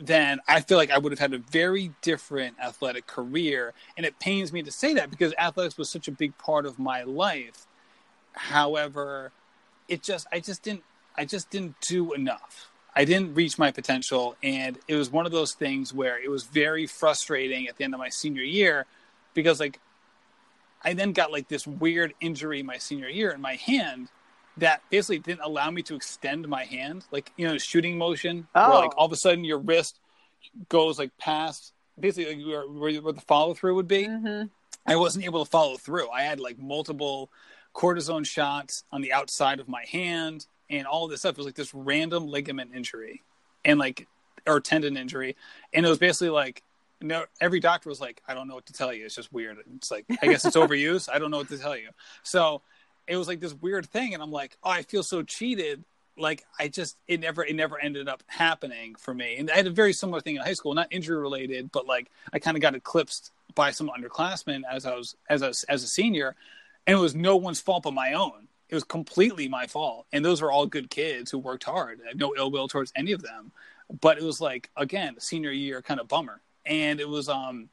then 0.01 0.41
I 0.49 0.61
feel 0.63 0.79
like 0.79 0.91
I 0.91 0.99
would 0.99 1.13
have 1.13 1.19
had 1.19 1.35
a 1.35 1.39
very 1.39 1.93
different 2.01 2.57
athletic 2.63 3.07
career. 3.07 3.75
And 3.97 4.07
it 4.07 4.19
pains 4.19 4.53
me 4.53 4.63
to 4.63 4.71
say 4.71 4.95
that 4.95 5.11
because 5.11 5.35
athletics 5.39 5.77
was 5.77 5.91
such 5.91 6.09
a 6.09 6.13
big 6.13 6.37
part 6.39 6.65
of 6.67 6.79
my 6.79 7.03
life. 7.03 7.67
However, 8.33 9.33
it 9.89 10.03
just 10.03 10.27
I 10.33 10.41
just 10.41 10.63
didn't 10.63 10.85
I 11.17 11.25
just 11.25 11.51
didn't 11.51 11.79
do 11.81 12.15
enough. 12.15 12.71
I 12.97 13.05
didn't 13.05 13.35
reach 13.35 13.59
my 13.59 13.71
potential 13.71 14.37
and 14.43 14.79
it 14.89 14.97
was 14.97 15.11
one 15.11 15.27
of 15.27 15.33
those 15.33 15.53
things 15.53 15.93
where 15.93 16.21
it 16.21 16.31
was 16.31 16.45
very 16.45 16.87
frustrating 16.87 17.69
at 17.69 17.77
the 17.77 17.85
end 17.85 17.95
of 17.95 18.01
my 18.01 18.09
senior 18.09 18.43
year 18.43 18.87
because 19.35 19.61
like 19.61 19.81
I 20.83 20.95
then 20.95 21.13
got 21.13 21.31
like 21.31 21.49
this 21.49 21.67
weird 21.67 22.15
injury 22.21 22.63
my 22.63 22.79
senior 22.79 23.09
year 23.09 23.31
in 23.31 23.41
my 23.41 23.57
hand 23.57 24.09
that 24.57 24.83
basically 24.91 25.19
didn't 25.21 25.41
allow 25.43 25.71
me 25.71 25.83
to 25.83 25.95
extend 25.95 26.49
my 26.49 26.65
hand, 26.65 27.05
like 27.11 27.33
you 27.37 27.47
know, 27.47 27.57
shooting 27.59 27.97
motion, 27.99 28.47
where 28.53 28.69
like 28.69 28.93
Oh. 28.95 28.99
all 28.99 29.07
of 29.07 29.13
a 29.13 29.17
sudden 29.17 29.45
your 29.45 29.59
wrist 29.59 29.99
goes 30.69 30.99
like 30.99 31.17
past 31.19 31.73
basically 31.99 32.35
like 32.37 32.47
where, 32.47 32.63
where 32.69 33.03
where 33.03 33.13
the 33.13 33.21
follow 33.21 33.55
through 33.55 33.75
would 33.77 33.89
be. 33.89 34.07
Mm-hmm. 34.07 34.47
I 34.87 34.97
wasn't 34.97 35.25
able 35.27 35.45
to 35.45 35.51
follow 35.51 35.77
through. 35.77 36.09
I 36.11 36.23
had 36.23 36.41
like 36.41 36.59
multiple 36.59 37.31
cortisone 37.75 38.27
shots 38.27 38.85
on 38.91 39.01
the 39.03 39.13
outside 39.13 39.61
of 39.61 39.69
my 39.69 39.85
hand, 39.91 40.47
and 40.69 40.87
all 40.87 41.07
this 41.09 41.21
stuff. 41.21 41.33
It 41.33 41.39
was 41.39 41.47
like 41.47 41.55
this 41.55 41.75
random 41.75 42.27
ligament 42.27 42.73
injury, 42.75 43.23
and 43.65 43.79
like 43.79 44.09
or 44.47 44.61
tendon 44.61 44.97
injury, 44.97 45.37
and 45.73 45.85
it 45.87 45.89
was 45.89 45.99
basically 45.99 46.31
like. 46.31 46.63
No, 47.03 47.25
every 47.41 47.61
doctor 47.61 47.89
was 47.89 47.99
like, 47.99 48.21
"I 48.29 48.35
don't 48.35 48.47
know 48.47 48.55
what 48.55 48.67
to 48.67 48.75
tell 48.75 48.93
you. 48.93 49.07
It's 49.07 49.15
just 49.15 49.33
weird." 49.33 49.57
It's 49.77 49.91
like, 49.91 50.05
I 50.21 50.27
guess 50.27 50.45
it's 50.45 50.55
overuse. 50.65 51.09
I 51.11 51.19
don't 51.19 51.31
know 51.31 51.39
what 51.39 51.49
to 51.49 51.57
tell 51.57 51.75
you. 51.75 51.89
So, 52.23 52.61
it 53.11 53.17
was 53.17 53.27
like 53.27 53.41
this 53.41 53.53
weird 53.53 53.87
thing 53.87 54.15
and 54.15 54.23
i'm 54.23 54.31
like 54.31 54.57
oh 54.63 54.71
i 54.71 54.83
feel 54.83 55.03
so 55.03 55.23
cheated. 55.23 55.85
Like 56.17 56.45
i 56.59 56.69
just 56.69 56.99
it 57.09 57.21
never 57.21 57.45
it 57.45 57.57
never 57.57 57.79
ended 57.79 58.09
up 58.09 58.23
happening 58.27 58.95
for 58.95 59.13
me. 59.13 59.37
And 59.39 59.51
i 59.51 59.57
had 59.57 59.67
a 59.67 59.71
very 59.71 59.93
similar 59.93 60.21
thing 60.21 60.37
in 60.37 60.43
high 60.43 60.53
school 60.53 60.75
not 60.75 60.89
injury 60.91 61.19
related 61.19 61.73
but 61.73 61.87
like 61.87 62.11
i 62.33 62.39
kind 62.39 62.57
of 62.57 62.61
got 62.61 62.75
eclipsed 62.75 63.33
by 63.55 63.71
some 63.71 63.91
underclassmen 63.91 64.63
as 64.71 64.87
i 64.87 64.95
was 64.95 65.17
as 65.29 65.43
a, 65.43 65.53
as 65.69 65.83
a 65.83 65.89
senior 65.89 66.37
and 66.87 66.97
it 66.97 67.01
was 67.01 67.15
no 67.15 67.37
one's 67.37 67.61
fault 67.61 67.85
but 67.85 67.95
my 67.95 68.13
own. 68.15 68.49
It 68.69 68.75
was 68.75 68.85
completely 68.85 69.49
my 69.49 69.67
fault 69.67 70.07
and 70.13 70.25
those 70.25 70.41
were 70.43 70.53
all 70.53 70.67
good 70.67 70.91
kids 70.91 71.31
who 71.31 71.39
worked 71.39 71.65
hard. 71.65 72.01
I 72.05 72.09
had 72.09 72.19
no 72.19 72.35
ill 72.37 72.51
will 72.51 72.69
towards 72.69 72.93
any 72.95 73.13
of 73.13 73.23
them. 73.23 73.53
But 74.01 74.19
it 74.19 74.23
was 74.23 74.41
like 74.41 74.71
again 74.77 75.17
senior 75.19 75.51
year 75.51 75.83
kind 75.83 76.01
of 76.01 76.09
bummer. 76.09 76.41
And 76.67 77.01
it 77.01 77.09
was 77.09 77.29
um 77.29 77.71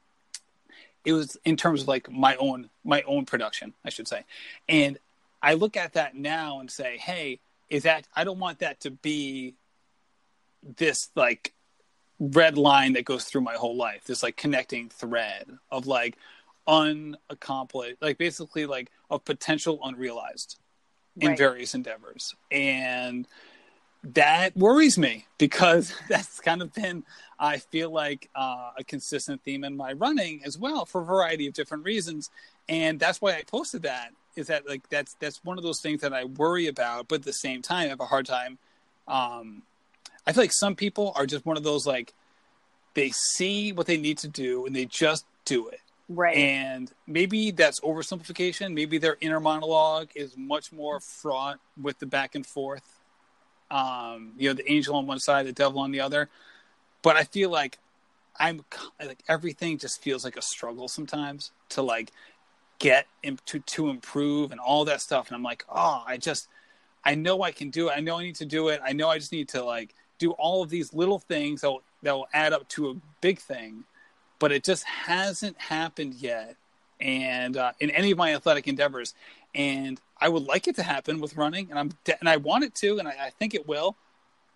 it 1.03 1.13
was 1.13 1.37
in 1.45 1.57
terms 1.57 1.83
of 1.83 1.87
like 1.87 2.09
my 2.11 2.35
own 2.37 2.69
my 2.83 3.01
own 3.03 3.25
production 3.25 3.73
i 3.83 3.89
should 3.89 4.07
say. 4.07 4.23
And 4.69 4.97
I 5.41 5.53
look 5.53 5.77
at 5.77 5.93
that 5.93 6.15
now 6.15 6.59
and 6.59 6.69
say, 6.69 6.97
hey, 6.97 7.39
is 7.69 7.83
that 7.83 8.07
I 8.15 8.23
don't 8.23 8.39
want 8.39 8.59
that 8.59 8.79
to 8.81 8.91
be 8.91 9.55
this 10.77 11.09
like 11.15 11.53
red 12.19 12.57
line 12.57 12.93
that 12.93 13.05
goes 13.05 13.25
through 13.25 13.41
my 13.41 13.55
whole 13.55 13.75
life, 13.75 14.05
this 14.05 14.23
like 14.23 14.37
connecting 14.37 14.89
thread 14.89 15.45
of 15.71 15.85
like 15.87 16.17
unaccomplished, 16.67 17.97
like 18.01 18.17
basically 18.17 18.65
like 18.65 18.89
of 19.09 19.23
potential 19.23 19.79
unrealized 19.83 20.57
in 21.19 21.29
Right. 21.29 21.37
various 21.37 21.73
endeavors. 21.73 22.35
And 22.51 23.27
that 24.03 24.55
worries 24.55 24.97
me 24.97 25.25
because 25.37 25.93
that's 26.09 26.39
kind 26.39 26.61
of 26.61 26.73
been, 26.73 27.03
I 27.39 27.57
feel 27.57 27.91
like, 27.91 28.29
uh, 28.35 28.71
a 28.77 28.83
consistent 28.83 29.43
theme 29.43 29.63
in 29.63 29.75
my 29.75 29.93
running 29.93 30.41
as 30.45 30.57
well 30.57 30.85
for 30.85 31.01
a 31.01 31.05
variety 31.05 31.47
of 31.47 31.53
different 31.53 31.83
reasons. 31.83 32.29
And 32.69 32.99
that's 32.99 33.21
why 33.21 33.35
I 33.35 33.43
posted 33.43 33.83
that 33.83 34.11
is 34.35 34.47
that 34.47 34.67
like 34.67 34.87
that's 34.89 35.15
that's 35.19 35.43
one 35.43 35.57
of 35.57 35.63
those 35.63 35.81
things 35.81 36.01
that 36.01 36.13
I 36.13 36.25
worry 36.25 36.67
about, 36.67 37.07
but 37.07 37.15
at 37.15 37.23
the 37.23 37.33
same 37.33 37.61
time 37.61 37.85
I 37.85 37.89
have 37.89 37.99
a 37.99 38.05
hard 38.05 38.25
time. 38.25 38.57
Um, 39.07 39.63
I 40.25 40.33
feel 40.33 40.43
like 40.43 40.53
some 40.53 40.75
people 40.75 41.13
are 41.15 41.25
just 41.25 41.45
one 41.45 41.57
of 41.57 41.63
those 41.63 41.87
like 41.87 42.13
they 42.93 43.09
see 43.11 43.71
what 43.71 43.87
they 43.87 43.97
need 43.97 44.17
to 44.19 44.27
do 44.27 44.65
and 44.65 44.75
they 44.75 44.85
just 44.85 45.25
do 45.45 45.67
it. 45.69 45.79
Right. 46.09 46.37
And 46.37 46.91
maybe 47.05 47.51
that's 47.51 47.79
oversimplification. 47.81 48.73
Maybe 48.73 48.97
their 48.97 49.17
inner 49.19 49.39
monologue 49.39 50.09
is 50.15 50.37
much 50.37 50.71
more 50.71 50.99
fraught 50.99 51.59
with 51.81 51.99
the 51.99 52.05
back 52.05 52.35
and 52.35 52.45
forth. 52.45 52.99
Um, 53.69 54.31
you 54.37 54.49
know, 54.49 54.53
the 54.53 54.69
angel 54.71 54.95
on 54.95 55.05
one 55.05 55.19
side, 55.19 55.45
the 55.45 55.51
devil 55.51 55.79
on 55.79 55.91
the 55.91 55.99
other. 55.99 56.29
But 57.01 57.17
I 57.17 57.23
feel 57.23 57.49
like 57.49 57.77
I'm 58.39 58.63
like 58.99 59.19
everything 59.27 59.77
just 59.77 60.01
feels 60.01 60.23
like 60.23 60.37
a 60.37 60.41
struggle 60.41 60.87
sometimes 60.87 61.51
to 61.69 61.81
like 61.81 62.11
get 62.79 63.07
to 63.45 63.59
to 63.59 63.89
improve 63.89 64.51
and 64.51 64.59
all 64.59 64.85
that 64.85 65.01
stuff. 65.01 65.27
And 65.27 65.35
I'm 65.35 65.43
like, 65.43 65.65
oh, 65.69 66.03
I 66.05 66.17
just 66.17 66.47
I 67.03 67.15
know 67.15 67.41
I 67.41 67.51
can 67.51 67.69
do 67.69 67.89
it. 67.89 67.93
I 67.95 67.99
know 67.99 68.19
I 68.19 68.23
need 68.23 68.35
to 68.35 68.45
do 68.45 68.69
it. 68.69 68.81
I 68.83 68.93
know 68.93 69.09
I 69.09 69.17
just 69.17 69.31
need 69.31 69.49
to 69.49 69.63
like 69.63 69.93
do 70.19 70.31
all 70.31 70.63
of 70.63 70.69
these 70.69 70.93
little 70.93 71.19
things 71.19 71.61
that 71.61 71.69
will, 71.69 71.83
that 72.03 72.13
will 72.13 72.27
add 72.33 72.53
up 72.53 72.67
to 72.69 72.89
a 72.89 72.95
big 73.21 73.39
thing 73.39 73.83
but 74.39 74.51
it 74.51 74.63
just 74.63 74.83
hasn't 74.83 75.59
happened 75.59 76.13
yet 76.15 76.55
and 76.99 77.57
uh, 77.57 77.71
in 77.79 77.89
any 77.91 78.11
of 78.11 78.17
my 78.17 78.33
athletic 78.33 78.67
endeavors 78.67 79.13
and 79.55 80.01
i 80.19 80.27
would 80.27 80.43
like 80.43 80.67
it 80.67 80.75
to 80.75 80.83
happen 80.83 81.19
with 81.19 81.35
running 81.35 81.69
and 81.69 81.79
i'm 81.79 81.91
de- 82.03 82.19
and 82.19 82.29
i 82.29 82.37
want 82.37 82.63
it 82.63 82.73
to 82.75 82.99
and 82.99 83.07
I, 83.07 83.11
I 83.25 83.29
think 83.29 83.53
it 83.53 83.67
will 83.67 83.95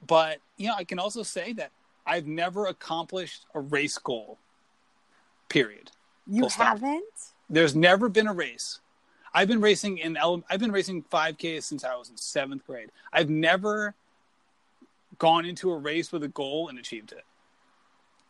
but 0.06 0.40
you 0.58 0.68
know 0.68 0.76
i 0.76 0.84
can 0.84 1.00
also 1.00 1.24
say 1.24 1.54
that 1.54 1.72
i've 2.06 2.28
never 2.28 2.66
accomplished 2.66 3.46
a 3.54 3.60
race 3.60 3.98
goal 3.98 4.38
period 5.50 5.92
you 6.28 6.42
full 6.42 6.50
stop. 6.50 6.80
There's 7.52 7.76
never 7.76 8.10
been 8.10 8.28
a 8.28 8.34
race. 8.34 8.80
I've 9.34 9.48
been 9.48 9.62
racing 9.62 9.98
in 10.00 10.18
i've 10.18 10.60
been 10.60 10.72
racing 10.72 11.04
5k 11.04 11.62
since 11.64 11.84
i 11.84 11.96
was 11.96 12.10
in 12.10 12.18
seventh 12.18 12.66
grade. 12.66 12.90
I've 13.14 13.30
never 13.30 13.94
gone 15.20 15.46
into 15.46 15.72
a 15.72 15.78
race 15.78 16.12
with 16.12 16.24
a 16.24 16.28
goal 16.28 16.70
and 16.70 16.80
achieved 16.80 17.12
it. 17.12 17.26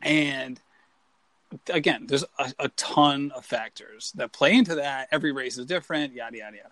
And 0.02 0.60
again 1.70 2.08
there's 2.08 2.26
a, 2.38 2.54
a 2.60 2.70
ton 2.70 3.32
of 3.36 3.46
factors 3.46 4.12
that 4.16 4.32
play 4.32 4.54
into 4.54 4.76
that. 4.76 5.08
Every 5.12 5.32
race 5.32 5.58
is 5.58 5.66
different 5.66 6.14
yada 6.14 6.38
yada 6.38 6.58
yada. 6.58 6.72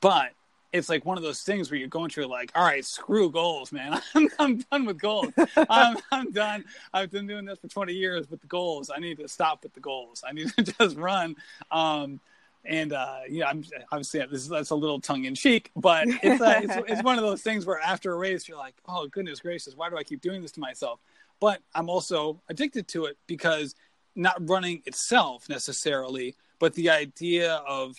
But 0.00 0.32
it's 0.72 0.88
like 0.88 1.04
one 1.04 1.16
of 1.16 1.22
those 1.22 1.42
things 1.42 1.70
where 1.70 1.78
you're 1.78 1.88
going 1.88 2.10
through 2.10 2.26
like 2.26 2.52
all 2.54 2.64
right 2.64 2.84
screw 2.84 3.30
goals 3.30 3.72
man. 3.72 4.00
I'm, 4.14 4.28
I'm 4.38 4.56
done 4.58 4.86
with 4.86 4.98
goals. 4.98 5.32
I'm, 5.56 5.96
I'm 6.12 6.30
done. 6.32 6.64
I've 6.92 7.10
been 7.10 7.26
doing 7.26 7.44
this 7.44 7.58
for 7.58 7.68
20 7.68 7.92
years 7.92 8.30
with 8.30 8.40
the 8.40 8.46
goals. 8.46 8.90
I 8.94 9.00
need 9.00 9.18
to 9.18 9.28
stop 9.28 9.62
with 9.62 9.74
the 9.74 9.80
goals. 9.80 10.22
I 10.26 10.32
need 10.32 10.48
to 10.56 10.62
just 10.62 10.96
run. 10.96 11.36
Um, 11.70 12.20
and 12.64 12.92
uh, 12.92 13.20
yeah, 13.28 13.48
I'm 13.48 13.64
obviously 13.90 14.20
this 14.20 14.42
is, 14.42 14.48
that's 14.48 14.70
a 14.70 14.74
little 14.74 15.00
tongue 15.00 15.24
in 15.24 15.34
cheek, 15.34 15.70
but 15.74 16.04
it's, 16.06 16.42
uh, 16.42 16.60
it's 16.62 16.90
it's 16.92 17.02
one 17.02 17.16
of 17.16 17.24
those 17.24 17.40
things 17.40 17.64
where 17.64 17.80
after 17.80 18.12
a 18.12 18.16
race 18.16 18.46
you're 18.46 18.58
like, 18.58 18.74
oh 18.86 19.06
goodness 19.06 19.40
gracious, 19.40 19.74
why 19.74 19.88
do 19.88 19.96
I 19.96 20.02
keep 20.02 20.20
doing 20.20 20.42
this 20.42 20.52
to 20.52 20.60
myself? 20.60 21.00
But 21.40 21.62
I'm 21.74 21.88
also 21.88 22.42
addicted 22.50 22.86
to 22.88 23.06
it 23.06 23.16
because 23.26 23.74
not 24.14 24.36
running 24.46 24.82
itself 24.84 25.48
necessarily, 25.48 26.36
but 26.58 26.74
the 26.74 26.90
idea 26.90 27.54
of 27.66 27.96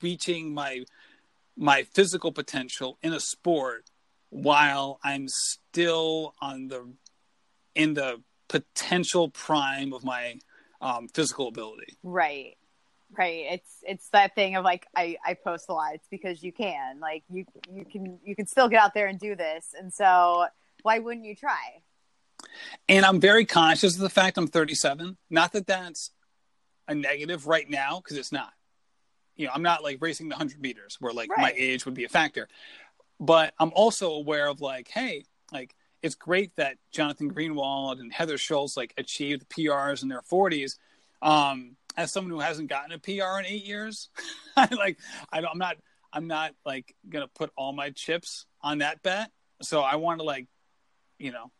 reaching 0.00 0.54
my 0.54 0.84
my 1.60 1.82
physical 1.82 2.32
potential 2.32 2.98
in 3.02 3.12
a 3.12 3.20
sport 3.20 3.90
while 4.30 4.98
I'm 5.04 5.28
still 5.28 6.34
on 6.40 6.68
the 6.68 6.92
in 7.74 7.94
the 7.94 8.22
potential 8.48 9.28
prime 9.28 9.92
of 9.92 10.02
my 10.02 10.38
um, 10.80 11.06
physical 11.08 11.48
ability. 11.48 11.98
Right. 12.02 12.56
Right. 13.16 13.44
It's 13.50 13.70
it's 13.82 14.08
that 14.10 14.34
thing 14.34 14.56
of 14.56 14.64
like 14.64 14.86
I, 14.96 15.16
I 15.24 15.34
post 15.34 15.66
a 15.68 15.74
lot. 15.74 15.94
It's 15.94 16.08
because 16.10 16.42
you 16.42 16.52
can. 16.52 16.98
Like 16.98 17.24
you 17.30 17.44
you 17.70 17.84
can 17.84 18.18
you 18.24 18.34
can 18.34 18.46
still 18.46 18.68
get 18.68 18.80
out 18.80 18.94
there 18.94 19.06
and 19.06 19.18
do 19.18 19.36
this. 19.36 19.74
And 19.78 19.92
so 19.92 20.46
why 20.82 20.98
wouldn't 20.98 21.26
you 21.26 21.36
try? 21.36 21.82
And 22.88 23.04
I'm 23.04 23.20
very 23.20 23.44
conscious 23.44 23.96
of 23.96 24.00
the 24.00 24.08
fact 24.08 24.38
I'm 24.38 24.46
37. 24.46 25.18
Not 25.28 25.52
that 25.52 25.66
that's 25.66 26.10
a 26.88 26.94
negative 26.94 27.46
right 27.46 27.68
now, 27.68 28.00
because 28.00 28.16
it's 28.16 28.32
not. 28.32 28.52
You 29.40 29.46
know, 29.46 29.52
I'm 29.54 29.62
not 29.62 29.82
like 29.82 29.96
racing 30.02 30.28
the 30.28 30.34
100 30.34 30.60
meters 30.60 30.98
where 31.00 31.14
like 31.14 31.30
my 31.34 31.54
age 31.56 31.86
would 31.86 31.94
be 31.94 32.04
a 32.04 32.10
factor. 32.10 32.46
But 33.18 33.54
I'm 33.58 33.72
also 33.74 34.12
aware 34.12 34.48
of 34.48 34.60
like, 34.60 34.88
hey, 34.88 35.24
like 35.50 35.74
it's 36.02 36.14
great 36.14 36.54
that 36.56 36.76
Jonathan 36.92 37.32
Greenwald 37.32 38.00
and 38.00 38.12
Heather 38.12 38.36
Schultz 38.36 38.76
like 38.76 38.92
achieved 38.98 39.48
PRs 39.48 40.02
in 40.02 40.10
their 40.10 40.20
40s. 40.20 40.76
Um, 41.22 41.76
as 41.96 42.12
someone 42.12 42.30
who 42.30 42.40
hasn't 42.40 42.68
gotten 42.68 42.92
a 42.92 42.98
PR 42.98 43.40
in 43.40 43.46
eight 43.46 43.64
years, 43.64 44.10
I 44.58 44.68
like 44.74 44.98
I 45.32 45.40
don't, 45.40 45.52
I'm 45.52 45.58
not 45.58 45.76
I'm 46.12 46.26
not 46.26 46.52
like 46.66 46.94
gonna 47.08 47.28
put 47.28 47.50
all 47.56 47.72
my 47.72 47.90
chips 47.90 48.44
on 48.60 48.78
that 48.78 49.02
bet. 49.02 49.30
So 49.62 49.80
I 49.80 49.96
want 49.96 50.20
to 50.20 50.24
like, 50.24 50.48
you 51.18 51.32
know, 51.32 51.50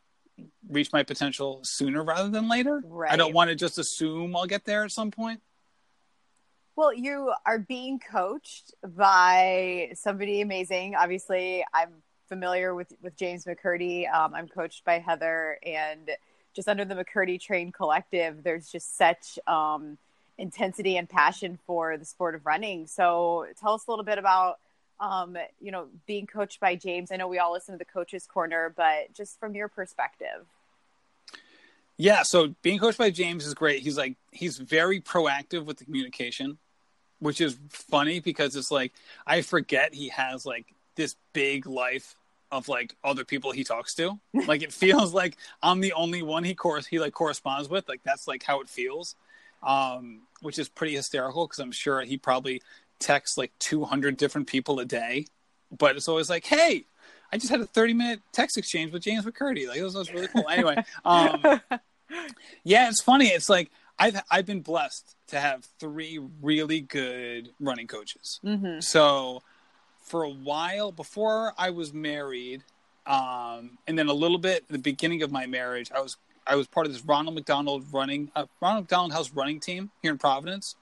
reach 0.68 0.92
my 0.92 1.02
potential 1.02 1.60
sooner 1.62 2.04
rather 2.04 2.28
than 2.28 2.46
later. 2.46 2.82
I 3.08 3.16
don't 3.16 3.32
want 3.32 3.48
to 3.48 3.56
just 3.56 3.78
assume 3.78 4.36
I'll 4.36 4.44
get 4.44 4.66
there 4.66 4.84
at 4.84 4.92
some 4.92 5.10
point. 5.10 5.40
Well, 6.80 6.94
you 6.94 7.30
are 7.44 7.58
being 7.58 7.98
coached 8.00 8.72
by 8.82 9.90
somebody 9.92 10.40
amazing. 10.40 10.94
Obviously, 10.94 11.62
I'm 11.74 11.90
familiar 12.26 12.74
with 12.74 12.90
with 13.02 13.14
James 13.18 13.44
McKirdy. 13.44 14.10
Um, 14.10 14.32
I'm 14.34 14.48
coached 14.48 14.82
by 14.86 14.98
Heather, 14.98 15.58
and 15.62 16.10
just 16.54 16.70
under 16.70 16.86
the 16.86 16.94
McKirdy 16.94 17.38
Train 17.38 17.70
Collective, 17.70 18.42
there's 18.42 18.72
just 18.72 18.96
such 18.96 19.38
um, 19.46 19.98
intensity 20.38 20.96
and 20.96 21.06
passion 21.06 21.58
for 21.66 21.98
the 21.98 22.06
sport 22.06 22.34
of 22.34 22.46
running. 22.46 22.86
So, 22.86 23.44
tell 23.60 23.74
us 23.74 23.86
a 23.86 23.90
little 23.90 24.06
bit 24.06 24.16
about 24.16 24.58
um, 25.00 25.36
you 25.60 25.72
know 25.72 25.88
being 26.06 26.26
coached 26.26 26.60
by 26.60 26.76
James. 26.76 27.12
I 27.12 27.16
know 27.16 27.28
we 27.28 27.38
all 27.38 27.52
listen 27.52 27.74
to 27.74 27.78
the 27.78 27.84
Coaches 27.84 28.26
Corner, 28.26 28.72
but 28.74 29.12
just 29.12 29.38
from 29.38 29.54
your 29.54 29.68
perspective. 29.68 30.46
Yeah, 31.98 32.22
so 32.22 32.54
being 32.62 32.78
coached 32.78 32.96
by 32.96 33.10
James 33.10 33.46
is 33.46 33.52
great. 33.52 33.82
He's 33.82 33.98
like 33.98 34.16
he's 34.30 34.56
very 34.56 35.02
proactive 35.02 35.66
with 35.66 35.76
the 35.76 35.84
communication, 35.84 36.56
which 37.20 37.40
is 37.40 37.56
funny 37.68 38.20
because 38.20 38.56
it's 38.56 38.70
like 38.70 38.92
I 39.26 39.42
forget 39.42 39.94
he 39.94 40.08
has 40.08 40.44
like 40.44 40.66
this 40.96 41.16
big 41.32 41.66
life 41.66 42.16
of 42.50 42.68
like 42.68 42.96
other 43.04 43.24
people 43.24 43.52
he 43.52 43.64
talks 43.64 43.94
to. 43.94 44.18
Like 44.46 44.62
it 44.62 44.72
feels 44.72 45.14
like 45.14 45.36
I'm 45.62 45.80
the 45.80 45.92
only 45.92 46.22
one 46.22 46.44
he 46.44 46.54
course 46.54 46.86
he 46.86 46.98
like 46.98 47.12
corresponds 47.12 47.68
with. 47.68 47.88
Like 47.88 48.02
that's 48.04 48.26
like 48.26 48.42
how 48.42 48.60
it 48.60 48.68
feels. 48.68 49.14
Um, 49.62 50.22
which 50.40 50.58
is 50.58 50.70
pretty 50.70 50.96
hysterical 50.96 51.46
because 51.46 51.58
I'm 51.58 51.70
sure 51.70 52.00
he 52.00 52.16
probably 52.16 52.62
texts 52.98 53.36
like 53.36 53.52
200 53.58 54.16
different 54.16 54.46
people 54.46 54.80
a 54.80 54.86
day. 54.86 55.26
But 55.76 55.96
it's 55.96 56.08
always 56.08 56.30
like, 56.30 56.46
hey, 56.46 56.86
I 57.32 57.36
just 57.36 57.50
had 57.50 57.60
a 57.60 57.66
30 57.66 57.94
minute 57.94 58.20
text 58.32 58.56
exchange 58.56 58.92
with 58.92 59.02
James 59.02 59.24
McKirdy. 59.24 59.68
Like 59.68 59.80
this 59.80 59.94
was 59.94 60.12
really 60.12 60.28
cool. 60.28 60.48
Anyway, 60.48 60.82
um, 61.04 61.40
yeah, 62.64 62.88
it's 62.88 63.02
funny. 63.02 63.28
It's 63.28 63.48
like 63.48 63.70
I've 64.00 64.22
I've 64.30 64.46
been 64.46 64.62
blessed 64.62 65.14
to 65.28 65.38
have 65.38 65.66
three 65.78 66.18
really 66.40 66.80
good 66.80 67.50
running 67.60 67.86
coaches. 67.86 68.40
Mm-hmm. 68.42 68.80
So 68.80 69.42
for 70.02 70.22
a 70.22 70.30
while 70.30 70.90
before 70.90 71.52
I 71.58 71.70
was 71.70 71.92
married, 71.92 72.64
um, 73.06 73.78
and 73.86 73.98
then 73.98 74.08
a 74.08 74.14
little 74.14 74.38
bit 74.38 74.64
at 74.64 74.68
the 74.68 74.78
beginning 74.78 75.22
of 75.22 75.30
my 75.30 75.46
marriage, 75.46 75.92
I 75.94 76.00
was 76.00 76.16
I 76.46 76.56
was 76.56 76.66
part 76.66 76.86
of 76.86 76.92
this 76.92 77.04
Ronald 77.04 77.34
McDonald 77.34 77.84
running 77.92 78.32
uh, 78.34 78.46
Ronald 78.60 78.84
McDonald 78.84 79.12
House 79.12 79.30
running 79.32 79.60
team 79.60 79.90
here 80.02 80.10
in 80.10 80.18
Providence, 80.18 80.76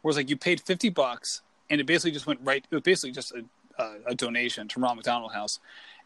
where 0.00 0.10
it's 0.10 0.16
like 0.16 0.30
you 0.30 0.36
paid 0.36 0.60
fifty 0.60 0.88
bucks 0.88 1.42
and 1.68 1.80
it 1.80 1.86
basically 1.86 2.12
just 2.12 2.26
went 2.26 2.40
right. 2.44 2.64
It 2.70 2.74
was 2.74 2.82
basically 2.82 3.12
just 3.12 3.32
a, 3.32 3.44
a, 3.82 3.96
a 4.06 4.14
donation 4.14 4.68
to 4.68 4.80
Ronald 4.80 4.98
McDonald 4.98 5.32
House, 5.32 5.58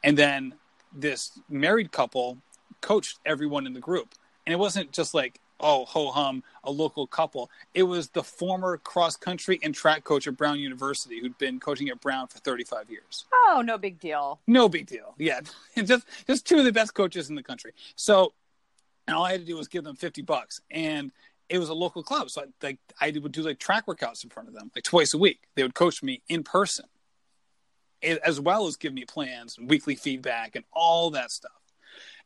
and 0.03 0.17
then 0.17 0.55
this 0.91 1.39
married 1.51 1.93
couple 1.93 2.39
coached 2.81 3.19
everyone 3.27 3.67
in 3.67 3.75
the 3.75 3.81
group, 3.81 4.15
and 4.47 4.55
it 4.55 4.57
wasn't 4.57 4.91
just 4.91 5.13
like 5.13 5.41
oh 5.61 5.85
ho 5.87 6.11
hum 6.11 6.43
a 6.65 6.71
local 6.71 7.07
couple. 7.07 7.51
It 7.75 7.85
was 7.85 8.09
the 8.11 8.23
former 8.23 8.77
cross 8.79 9.17
country 9.17 9.59
and 9.63 9.75
track 9.75 10.05
coach 10.05 10.27
at 10.27 10.37
Brown 10.37 10.59
University 10.61 11.21
who'd 11.21 11.39
been 11.39 11.59
coaching 11.61 11.89
at 11.89 12.01
Brown 12.01 12.27
for 12.29 12.39
thirty 12.39 12.65
five 12.65 12.91
years 12.91 13.25
Oh, 13.49 13.63
no 13.65 13.79
big 13.79 13.99
deal. 14.01 14.41
no 14.47 14.69
big 14.69 14.87
deal. 14.87 15.15
Yeah, 15.19 15.41
just 15.77 16.07
just 16.27 16.47
two 16.47 16.59
of 16.59 16.65
the 16.65 16.73
best 16.73 16.95
coaches 16.95 17.31
in 17.31 17.37
the 17.37 17.43
country. 17.43 17.73
So, 17.95 18.33
and 19.07 19.17
all 19.17 19.25
I 19.25 19.33
had 19.33 19.41
to 19.41 19.47
do 19.47 19.57
was 19.57 19.69
give 19.69 19.85
them 19.85 19.97
fifty 19.97 20.23
bucks, 20.23 20.61
and 20.71 21.11
it 21.49 21.59
was 21.59 21.69
a 21.69 21.75
local 21.75 22.03
club. 22.03 22.29
So, 22.29 22.43
I, 22.43 22.45
like, 22.67 22.79
I 23.01 23.13
would 23.23 23.31
do 23.33 23.43
like 23.43 23.59
track 23.61 23.87
workouts 23.87 24.25
in 24.25 24.31
front 24.31 24.49
of 24.49 24.55
them, 24.55 24.71
like 24.75 24.85
twice 24.85 25.15
a 25.15 25.19
week. 25.19 25.41
They 25.55 25.63
would 25.63 25.75
coach 25.75 26.03
me 26.03 26.23
in 26.29 26.43
person, 26.43 26.87
as 28.03 28.41
well 28.41 28.67
as 28.67 28.77
give 28.77 28.93
me 28.93 29.05
plans 29.05 29.57
and 29.59 29.71
weekly 29.71 29.95
feedback 29.95 30.57
and 30.57 30.65
all 30.73 31.11
that 31.11 31.31
stuff. 31.31 31.53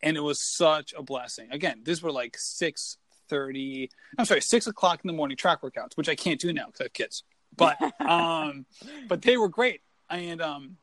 And 0.02 0.16
it 0.16 0.20
was 0.20 0.40
such 0.40 0.94
a 0.96 1.02
blessing. 1.02 1.48
Again, 1.50 1.82
these 1.84 2.02
were 2.02 2.10
like 2.12 2.36
six 2.38 2.96
thirty. 3.30 3.90
I'm 4.18 4.24
sorry, 4.26 4.42
six 4.42 4.66
o'clock 4.66 5.00
in 5.02 5.08
the 5.08 5.14
morning 5.14 5.36
track 5.36 5.62
workouts, 5.62 5.96
which 5.96 6.08
I 6.08 6.14
can't 6.14 6.40
do 6.40 6.52
now 6.52 6.66
because 6.66 6.80
I 6.80 6.84
have 6.84 6.92
kids. 6.92 7.22
But 7.56 7.78
um, 8.00 8.66
but 9.08 9.22
they 9.22 9.36
were 9.36 9.48
great, 9.48 9.80
and 10.10 10.42
um, 10.42 10.76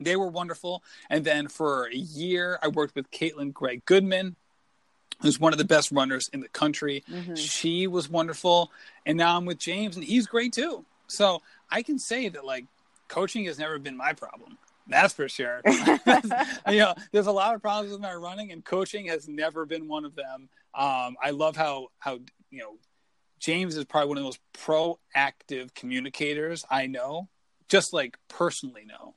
they 0.00 0.16
were 0.16 0.28
wonderful. 0.28 0.82
And 1.08 1.24
then 1.24 1.48
for 1.48 1.86
a 1.86 1.96
year, 1.96 2.58
I 2.62 2.68
worked 2.68 2.94
with 2.96 3.10
Kaitlin 3.10 3.52
Gregg 3.52 3.84
Goodman, 3.84 4.36
who's 5.22 5.38
one 5.38 5.52
of 5.52 5.58
the 5.58 5.64
best 5.64 5.92
runners 5.92 6.28
in 6.32 6.40
the 6.40 6.48
country. 6.48 7.04
Mm-hmm. 7.10 7.34
She 7.34 7.86
was 7.86 8.08
wonderful, 8.08 8.70
and 9.04 9.16
now 9.16 9.36
I'm 9.36 9.44
with 9.44 9.58
James, 9.58 9.96
and 9.96 10.04
he's 10.04 10.26
great 10.26 10.52
too. 10.52 10.84
So 11.06 11.42
I 11.70 11.82
can 11.82 11.98
say 11.98 12.28
that 12.28 12.44
like 12.44 12.66
coaching 13.08 13.44
has 13.44 13.58
never 13.58 13.78
been 13.78 13.96
my 13.96 14.12
problem. 14.12 14.58
That's 14.88 15.14
for 15.14 15.28
sure. 15.28 15.62
you 15.66 16.78
know, 16.78 16.94
there's 17.12 17.26
a 17.26 17.32
lot 17.32 17.54
of 17.54 17.62
problems 17.62 17.92
with 17.92 18.00
my 18.00 18.14
running, 18.14 18.52
and 18.52 18.64
coaching 18.64 19.06
has 19.06 19.28
never 19.28 19.66
been 19.66 19.88
one 19.88 20.04
of 20.04 20.14
them. 20.14 20.48
Um, 20.76 21.16
I 21.22 21.30
love 21.30 21.56
how 21.56 21.88
how 21.98 22.18
you 22.50 22.60
know 22.60 22.76
James 23.40 23.76
is 23.76 23.84
probably 23.84 24.08
one 24.08 24.18
of 24.18 24.22
the 24.22 24.26
most 24.26 24.40
proactive 24.54 25.74
communicators 25.74 26.64
I 26.70 26.86
know, 26.86 27.28
just 27.68 27.92
like 27.92 28.18
personally 28.28 28.84
know, 28.84 29.14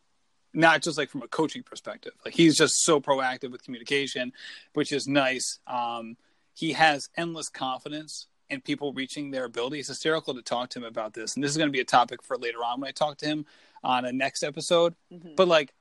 not 0.53 0.81
just 0.81 0.97
like 0.97 1.09
from 1.09 1.21
a 1.21 1.27
coaching 1.27 1.63
perspective. 1.63 2.13
Like 2.23 2.33
he's 2.33 2.57
just 2.57 2.83
so 2.83 2.99
proactive 2.99 3.51
with 3.51 3.63
communication, 3.63 4.33
which 4.73 4.91
is 4.91 5.07
nice. 5.07 5.59
Um, 5.67 6.17
he 6.53 6.73
has 6.73 7.09
endless 7.17 7.49
confidence 7.49 8.27
in 8.49 8.61
people 8.61 8.93
reaching 8.93 9.31
their 9.31 9.45
ability. 9.45 9.79
It's 9.79 9.87
hysterical 9.87 10.33
to 10.33 10.41
talk 10.41 10.69
to 10.69 10.79
him 10.79 10.85
about 10.85 11.13
this, 11.13 11.35
and 11.35 11.43
this 11.43 11.51
is 11.51 11.57
going 11.57 11.69
to 11.69 11.73
be 11.73 11.81
a 11.81 11.85
topic 11.85 12.23
for 12.23 12.37
later 12.37 12.59
on 12.63 12.81
when 12.81 12.87
I 12.87 12.91
talk 12.91 13.17
to 13.19 13.25
him 13.25 13.45
on 13.83 14.05
a 14.05 14.11
next 14.11 14.43
episode. 14.43 14.95
Mm-hmm. 15.13 15.35
But 15.35 15.47
like, 15.47 15.73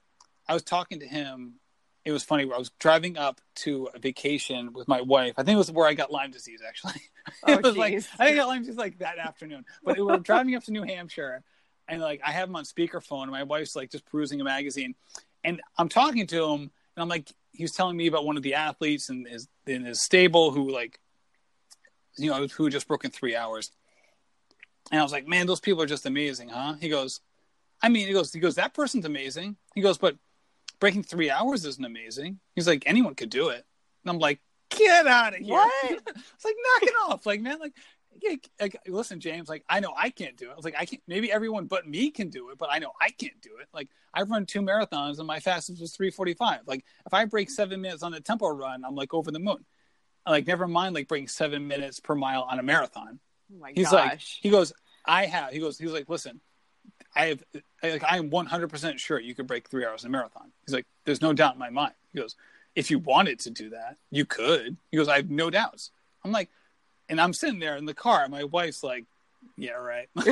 I 0.48 0.54
was 0.54 0.62
talking 0.62 1.00
to 1.00 1.06
him 1.06 1.54
it 2.04 2.12
was 2.12 2.22
funny. 2.22 2.44
I 2.44 2.58
was 2.58 2.70
driving 2.78 3.18
up 3.18 3.40
to 3.56 3.88
a 3.94 3.98
vacation 3.98 4.72
with 4.72 4.88
my 4.88 5.00
wife. 5.00 5.34
I 5.36 5.42
think 5.42 5.56
it 5.56 5.58
was 5.58 5.70
where 5.70 5.86
I 5.86 5.94
got 5.94 6.10
Lyme 6.10 6.30
disease. 6.30 6.60
Actually, 6.66 7.02
oh, 7.44 7.52
it 7.52 7.62
was 7.62 7.74
geez. 7.74 7.78
like 7.78 7.94
I 7.94 8.00
think 8.00 8.20
I 8.20 8.34
got 8.34 8.48
Lyme 8.48 8.62
disease 8.62 8.76
like 8.76 8.98
that 8.98 9.18
afternoon. 9.18 9.64
But 9.84 9.96
we 9.96 10.04
were 10.04 10.18
driving 10.18 10.54
up 10.54 10.64
to 10.64 10.72
New 10.72 10.82
Hampshire, 10.82 11.42
and 11.88 12.00
like 12.00 12.20
I 12.24 12.32
have 12.32 12.48
him 12.48 12.56
on 12.56 12.64
speakerphone, 12.64 13.22
and 13.22 13.30
my 13.30 13.42
wife's 13.42 13.76
like 13.76 13.90
just 13.90 14.06
perusing 14.06 14.40
a 14.40 14.44
magazine, 14.44 14.94
and 15.44 15.60
I'm 15.76 15.88
talking 15.88 16.26
to 16.28 16.44
him, 16.44 16.60
and 16.60 16.70
I'm 17.02 17.08
like, 17.08 17.30
he 17.52 17.64
was 17.64 17.72
telling 17.72 17.96
me 17.96 18.06
about 18.06 18.24
one 18.24 18.36
of 18.36 18.42
the 18.42 18.54
athletes 18.54 19.10
in 19.10 19.26
his 19.26 19.48
in 19.66 19.84
his 19.84 20.00
stable 20.00 20.50
who 20.50 20.70
like, 20.70 20.98
you 22.16 22.30
know, 22.30 22.46
who 22.46 22.70
just 22.70 22.88
broke 22.88 23.04
in 23.04 23.10
three 23.10 23.36
hours, 23.36 23.70
and 24.90 25.00
I 25.00 25.02
was 25.02 25.12
like, 25.12 25.26
man, 25.26 25.46
those 25.46 25.60
people 25.60 25.82
are 25.82 25.86
just 25.86 26.06
amazing, 26.06 26.48
huh? 26.48 26.74
He 26.80 26.88
goes, 26.88 27.20
I 27.82 27.88
mean, 27.88 28.06
he 28.06 28.12
goes, 28.12 28.32
he 28.32 28.40
goes, 28.40 28.56
that 28.56 28.74
person's 28.74 29.04
amazing. 29.04 29.56
He 29.74 29.80
goes, 29.80 29.98
but 29.98 30.16
breaking 30.80 31.02
three 31.02 31.30
hours 31.30 31.64
isn't 31.64 31.84
amazing. 31.84 32.40
He's 32.54 32.66
like, 32.66 32.84
anyone 32.86 33.14
could 33.14 33.30
do 33.30 33.48
it. 33.48 33.64
And 34.04 34.10
I'm 34.10 34.18
like, 34.18 34.40
get 34.70 35.06
out 35.06 35.34
of 35.34 35.40
here. 35.40 35.54
What? 35.54 35.72
it's 35.90 36.44
like, 36.44 36.54
knock 36.72 36.82
it 36.82 36.94
off. 37.08 37.26
Like, 37.26 37.40
man, 37.40 37.58
like, 37.58 37.74
yeah, 38.20 38.36
like, 38.60 38.78
listen, 38.86 39.20
James, 39.20 39.48
like, 39.48 39.64
I 39.68 39.80
know 39.80 39.92
I 39.96 40.10
can't 40.10 40.36
do 40.36 40.48
it. 40.48 40.52
I 40.52 40.56
was 40.56 40.64
like, 40.64 40.76
I 40.78 40.84
can't, 40.84 41.02
maybe 41.06 41.30
everyone 41.30 41.66
but 41.66 41.86
me 41.86 42.10
can 42.10 42.30
do 42.30 42.50
it, 42.50 42.58
but 42.58 42.68
I 42.70 42.78
know 42.78 42.92
I 43.00 43.10
can't 43.10 43.40
do 43.40 43.50
it. 43.60 43.68
Like, 43.72 43.88
I've 44.12 44.30
run 44.30 44.46
two 44.46 44.60
marathons 44.60 45.18
and 45.18 45.26
my 45.26 45.40
fastest 45.40 45.80
was 45.80 45.94
345. 45.94 46.60
Like, 46.66 46.84
if 47.06 47.14
I 47.14 47.24
break 47.26 47.50
seven 47.50 47.80
minutes 47.80 48.02
on 48.02 48.14
a 48.14 48.20
tempo 48.20 48.48
run, 48.48 48.84
I'm 48.84 48.94
like 48.94 49.14
over 49.14 49.30
the 49.30 49.38
moon. 49.38 49.64
like, 50.26 50.46
never 50.46 50.66
mind, 50.66 50.94
like, 50.94 51.08
breaking 51.08 51.28
seven 51.28 51.68
minutes 51.68 52.00
per 52.00 52.14
mile 52.14 52.42
on 52.42 52.58
a 52.58 52.62
marathon. 52.62 53.20
Oh 53.52 53.58
my 53.60 53.72
he's 53.74 53.90
gosh. 53.90 53.92
like, 53.92 54.20
he 54.20 54.50
goes, 54.50 54.72
I 55.04 55.26
have, 55.26 55.52
he 55.52 55.60
goes, 55.60 55.78
he's 55.78 55.92
like, 55.92 56.08
listen, 56.08 56.40
I 57.14 57.26
have 57.26 57.44
like 57.82 58.04
I 58.04 58.16
am 58.18 58.30
100% 58.30 58.98
sure 58.98 59.18
you 59.18 59.34
could 59.34 59.46
break 59.46 59.68
three 59.68 59.84
hours 59.84 60.04
in 60.04 60.08
a 60.08 60.10
marathon. 60.10 60.52
He's 60.66 60.74
like, 60.74 60.86
there's 61.04 61.22
no 61.22 61.32
doubt 61.32 61.54
in 61.54 61.58
my 61.58 61.70
mind. 61.70 61.94
He 62.12 62.20
goes, 62.20 62.36
if 62.74 62.90
you 62.90 62.98
wanted 62.98 63.40
to 63.40 63.50
do 63.50 63.70
that, 63.70 63.96
you 64.10 64.24
could. 64.24 64.76
He 64.90 64.96
goes, 64.96 65.08
I 65.08 65.16
have 65.16 65.30
no 65.30 65.50
doubts. 65.50 65.90
I'm 66.24 66.32
like, 66.32 66.50
and 67.08 67.20
I'm 67.20 67.32
sitting 67.32 67.58
there 67.58 67.76
in 67.76 67.86
the 67.86 67.94
car. 67.94 68.22
And 68.22 68.30
my 68.30 68.44
wife's 68.44 68.82
like, 68.82 69.04
yeah, 69.56 69.72
right. 69.72 70.08
and 70.16 70.26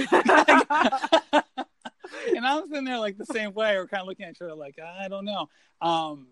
I'm 2.47 2.69
sitting 2.69 2.85
there 2.85 2.99
like 2.99 3.19
the 3.19 3.27
same 3.27 3.55
way. 3.55 3.77
We're 3.77 3.89
kind 3.89 4.03
of 4.03 4.07
looking 4.07 4.27
at 4.27 4.33
each 4.33 4.43
other 4.43 4.55
like, 4.55 4.79
I 4.79 5.09
don't 5.09 5.25
know. 5.25 5.49
Um, 5.81 6.29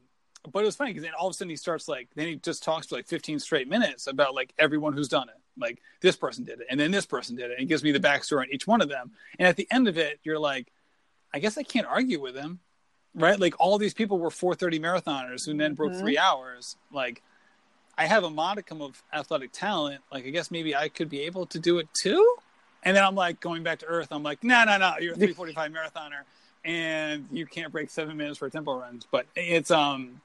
but 0.52 0.62
it 0.62 0.66
was 0.66 0.76
funny 0.76 0.90
because 0.90 1.04
then 1.04 1.14
all 1.18 1.28
of 1.28 1.32
a 1.32 1.34
sudden 1.34 1.50
he 1.50 1.56
starts 1.56 1.88
like, 1.88 2.08
then 2.14 2.28
he 2.28 2.36
just 2.36 2.62
talks 2.62 2.88
for 2.88 2.96
like 2.96 3.06
15 3.06 3.38
straight 3.38 3.68
minutes 3.68 4.06
about 4.06 4.34
like 4.34 4.52
everyone 4.58 4.92
who's 4.92 5.08
done 5.08 5.28
it 5.28 5.40
like 5.58 5.80
this 6.00 6.16
person 6.16 6.44
did 6.44 6.60
it 6.60 6.66
and 6.70 6.78
then 6.78 6.90
this 6.90 7.06
person 7.06 7.36
did 7.36 7.50
it 7.50 7.58
and 7.58 7.68
gives 7.68 7.82
me 7.82 7.92
the 7.92 8.00
backstory 8.00 8.40
on 8.40 8.46
each 8.50 8.66
one 8.66 8.80
of 8.80 8.88
them. 8.88 9.12
And 9.38 9.46
at 9.48 9.56
the 9.56 9.68
end 9.70 9.88
of 9.88 9.98
it 9.98 10.20
you're 10.22 10.38
like 10.38 10.72
i 11.32 11.38
guess 11.38 11.58
i 11.58 11.62
can't 11.62 11.86
argue 11.86 12.20
with 12.20 12.36
him 12.36 12.60
right? 13.14 13.38
Like 13.38 13.54
all 13.58 13.78
these 13.78 13.94
people 13.94 14.18
were 14.18 14.30
430 14.30 14.80
marathoners 14.80 15.46
who 15.46 15.56
then 15.56 15.74
broke 15.74 15.92
mm-hmm. 15.92 16.00
three 16.00 16.18
hours. 16.18 16.76
Like 16.92 17.22
i 17.96 18.06
have 18.06 18.24
a 18.24 18.30
modicum 18.30 18.82
of 18.82 19.02
athletic 19.12 19.52
talent. 19.52 20.02
Like 20.12 20.26
i 20.26 20.30
guess 20.30 20.50
maybe 20.50 20.74
i 20.74 20.88
could 20.88 21.08
be 21.08 21.22
able 21.22 21.46
to 21.46 21.58
do 21.58 21.78
it 21.78 21.88
too? 21.94 22.36
And 22.82 22.96
then 22.96 23.04
i'm 23.04 23.14
like 23.14 23.40
going 23.40 23.62
back 23.62 23.78
to 23.80 23.86
earth 23.86 24.08
i'm 24.10 24.22
like 24.22 24.42
no 24.44 24.64
no 24.64 24.76
no 24.76 24.94
you're 25.00 25.14
a 25.14 25.16
345 25.16 25.72
marathoner 25.72 26.22
and 26.64 27.26
you 27.30 27.46
can't 27.46 27.70
break 27.72 27.90
seven 27.90 28.16
minutes 28.16 28.38
for 28.38 28.48
tempo 28.48 28.78
runs. 28.78 29.06
But 29.10 29.26
it's 29.36 29.70
um 29.70 30.20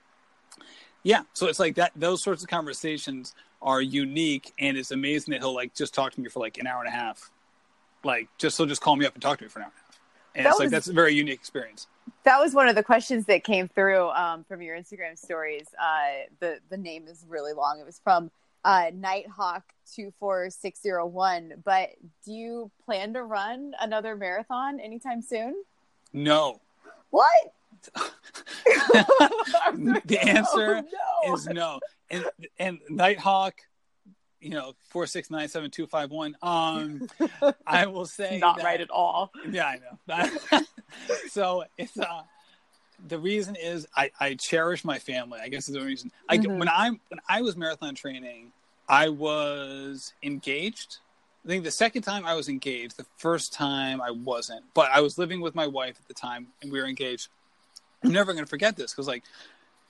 yeah 1.03 1.21
so 1.34 1.47
it's 1.47 1.59
like 1.59 1.75
that 1.75 1.91
those 1.95 2.23
sorts 2.23 2.43
of 2.43 2.49
conversations 2.49 3.36
are 3.62 3.82
unique 3.82 4.53
and 4.60 4.78
it's 4.78 4.91
amazing 4.91 5.34
that 5.34 5.41
he'll 5.41 5.53
like 5.53 5.74
just 5.74 5.93
talk 5.93 6.14
to 6.14 6.22
me 6.22 6.30
for 6.30 6.39
like 6.39 6.57
an 6.57 6.68
hour 6.68 6.80
and 6.80 6.88
a 6.88 6.91
half. 6.91 7.30
Like 8.03 8.30
just 8.38 8.57
he'll 8.57 8.66
just 8.66 8.82
call 8.82 8.95
me 8.95 9.05
up 9.05 9.14
and 9.14 9.22
talk 9.22 9.38
to 9.39 9.43
me 9.43 9.49
for 9.49 9.60
an 9.60 9.66
hour 9.66 9.72
and 9.72 9.76
a 9.76 9.86
half. 9.86 9.99
And 10.36 10.45
that 10.45 10.49
it's 10.49 10.60
was, 10.60 10.66
like 10.66 10.72
that's 10.72 10.88
a 10.88 10.93
very 10.93 11.14
unique 11.14 11.39
experience. 11.39 11.88
That 12.24 12.39
was 12.39 12.53
one 12.53 12.68
of 12.68 12.76
the 12.76 12.84
questions 12.84 13.26
that 13.26 13.43
came 13.43 13.68
through 13.68 14.10
um, 14.10 14.43
from 14.45 14.62
your 14.62 14.78
instagram 14.78 15.18
stories. 15.18 15.68
Uh, 15.82 16.26
the 16.39 16.60
the 16.70 16.78
name 16.78 17.07
is 17.07 17.26
really 17.28 17.53
long. 17.53 17.80
It 17.80 17.86
was 17.86 17.99
from 18.03 18.32
uh, 18.66 18.91
nighthawk 18.93 19.64
24601 19.95 21.64
but 21.64 21.91
do 22.26 22.34
you 22.34 22.70
plan 22.84 23.14
to 23.14 23.24
run 23.24 23.74
another 23.80 24.16
marathon 24.16 24.80
anytime 24.80 25.22
soon? 25.22 25.55
No. 26.14 26.60
What? 27.10 27.53
The 30.05 30.20
answer 30.22 30.84
oh, 30.84 31.28
no. 31.28 31.34
is 31.34 31.47
no 31.47 31.80
and 32.10 32.26
and 32.57 32.80
Nighthawk, 32.89 33.55
you 34.39 34.51
know, 34.51 34.74
four 34.89 35.07
six 35.07 35.30
nine 35.30 35.47
seven 35.47 35.72
two 35.72 35.88
five 35.88 36.12
one. 36.12 36.36
Um, 36.41 37.07
I 37.68 37.86
will 37.88 38.05
say 38.05 38.39
not 38.39 38.57
that, 38.57 38.66
right 38.66 38.82
at 38.82 38.89
all. 38.89 39.32
Yeah, 39.49 39.66
I 40.07 40.20
know. 40.20 40.62
so 41.30 41.64
it's 41.78 41.97
uh, 41.97 42.24
the 43.07 43.20
reason 43.20 43.55
is 43.55 43.88
I 43.95 44.12
I 44.20 44.36
cherish 44.36 44.84
my 44.84 44.99
family. 44.99 45.39
I 45.41 45.49
guess 45.49 45.68
is 45.70 45.76
the 45.76 45.82
reason. 45.82 46.12
Like 46.30 46.41
mm-hmm. 46.41 46.60
when 46.60 46.70
I 46.70 46.89
when 46.89 47.20
I 47.28 47.41
was 47.41 47.55
marathon 47.55 47.95
training, 47.95 48.51
I 48.88 49.10
was 49.10 50.14
engaged. 50.24 50.97
I 51.45 51.47
think 51.47 51.64
the 51.64 51.72
second 51.72 52.01
time 52.01 52.26
I 52.26 52.36
was 52.36 52.49
engaged, 52.49 52.97
the 52.97 53.05
first 53.18 53.53
time 53.53 54.01
I 54.01 54.12
wasn't, 54.12 54.66
but 54.74 54.89
I 54.91 54.99
was 54.99 55.18
living 55.18 55.39
with 55.39 55.55
my 55.55 55.68
wife 55.68 55.95
at 55.99 56.07
the 56.07 56.14
time 56.14 56.47
and 56.62 56.72
we 56.72 56.80
were 56.80 56.86
engaged. 56.86 57.30
I'm 58.03 58.12
never 58.12 58.34
going 58.34 58.43
to 58.43 58.49
forget 58.49 58.76
this 58.76 58.91
because 58.91 59.07
like 59.07 59.24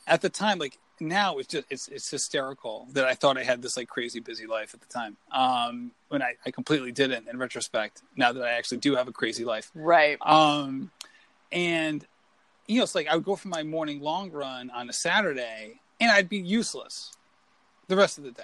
at 0.06 0.22
the 0.22 0.30
time, 0.30 0.60
like 0.60 0.78
now 1.02 1.38
it's 1.38 1.48
just 1.48 1.66
it's 1.70 1.88
it's 1.88 2.10
hysterical 2.10 2.88
that 2.94 3.06
I 3.06 3.14
thought 3.14 3.38
I 3.38 3.44
had 3.44 3.62
this 3.62 3.78
like 3.78 3.88
crazy 3.88 4.20
busy 4.20 4.46
life 4.46 4.74
at 4.74 4.82
the 4.82 4.88
time. 4.88 5.18
Um, 5.32 5.92
when 6.10 6.22
I, 6.22 6.36
I 6.46 6.52
completely 6.52 6.92
didn't 6.92 7.28
in 7.28 7.38
retrospect. 7.38 8.02
Now 8.16 8.32
that 8.32 8.44
I 8.44 8.52
actually 8.52 8.80
do 8.80 8.96
have 8.96 9.08
a 9.08 9.12
crazy 9.12 9.46
life, 9.46 9.72
right? 9.76 10.18
Um, 10.22 10.92
and 11.52 12.06
you 12.68 12.78
know, 12.78 12.84
it's 12.84 12.96
like 12.96 13.08
I 13.08 13.16
would 13.16 13.26
go 13.26 13.36
for 13.36 13.48
my 13.48 13.64
morning 13.64 14.02
long 14.02 14.32
run 14.32 14.70
on 14.72 14.90
a 14.90 14.94
Saturday, 14.94 15.80
and 16.00 16.12
I'd 16.12 16.30
be 16.30 16.38
useless 16.38 17.14
the 17.88 17.96
rest 17.96 18.18
of 18.18 18.24
the 18.24 18.32
day. 18.32 18.44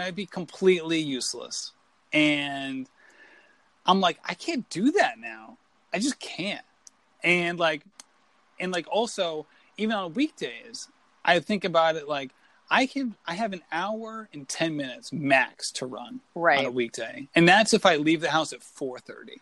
I'd 0.00 0.14
be 0.14 0.26
completely 0.26 1.00
useless, 1.00 1.72
and 2.12 2.88
I'm 3.86 4.00
like, 4.00 4.18
I 4.24 4.34
can't 4.34 4.68
do 4.70 4.92
that 4.92 5.18
now. 5.18 5.56
I 5.92 5.98
just 5.98 6.20
can't. 6.20 6.64
And 7.24 7.58
like, 7.58 7.82
and 8.60 8.70
like 8.72 8.86
also 8.90 9.46
even 9.78 9.94
on 9.94 10.12
weekdays, 10.14 10.88
I 11.24 11.40
think 11.40 11.64
about 11.64 11.96
it 11.96 12.08
like 12.08 12.30
I 12.70 12.86
can 12.86 13.16
I 13.26 13.34
have 13.34 13.52
an 13.52 13.62
hour 13.72 14.28
and 14.32 14.48
ten 14.48 14.76
minutes 14.76 15.12
max 15.12 15.72
to 15.72 15.86
run 15.86 16.20
right. 16.34 16.58
on 16.58 16.64
a 16.66 16.70
weekday, 16.70 17.28
and 17.34 17.48
that's 17.48 17.72
if 17.72 17.86
I 17.86 17.96
leave 17.96 18.20
the 18.20 18.30
house 18.30 18.52
at 18.52 18.62
four 18.62 18.98
thirty. 18.98 19.40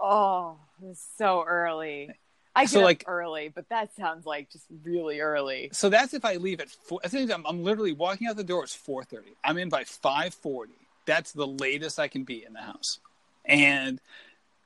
Oh, 0.00 0.56
it's 0.84 1.04
so 1.16 1.44
early. 1.44 2.10
I 2.54 2.62
get 2.64 2.70
so, 2.70 2.80
like, 2.80 3.04
early, 3.06 3.52
but 3.54 3.68
that 3.68 3.94
sounds 3.96 4.26
like 4.26 4.50
just 4.50 4.64
really 4.84 5.20
early. 5.20 5.70
So 5.72 5.88
that's 5.88 6.14
if 6.14 6.24
I 6.24 6.36
leave 6.36 6.60
at 6.60 6.68
four. 6.68 7.00
I'm, 7.04 7.46
I'm 7.46 7.62
literally 7.62 7.92
walking 7.92 8.26
out 8.26 8.36
the 8.36 8.44
door. 8.44 8.64
It's 8.64 8.74
four 8.74 9.04
thirty. 9.04 9.34
I'm 9.44 9.58
in 9.58 9.68
by 9.68 9.84
five 9.84 10.34
forty. 10.34 10.88
That's 11.04 11.32
the 11.32 11.46
latest 11.46 11.98
I 11.98 12.08
can 12.08 12.24
be 12.24 12.44
in 12.44 12.52
the 12.52 12.60
house, 12.60 13.00
and 13.44 14.00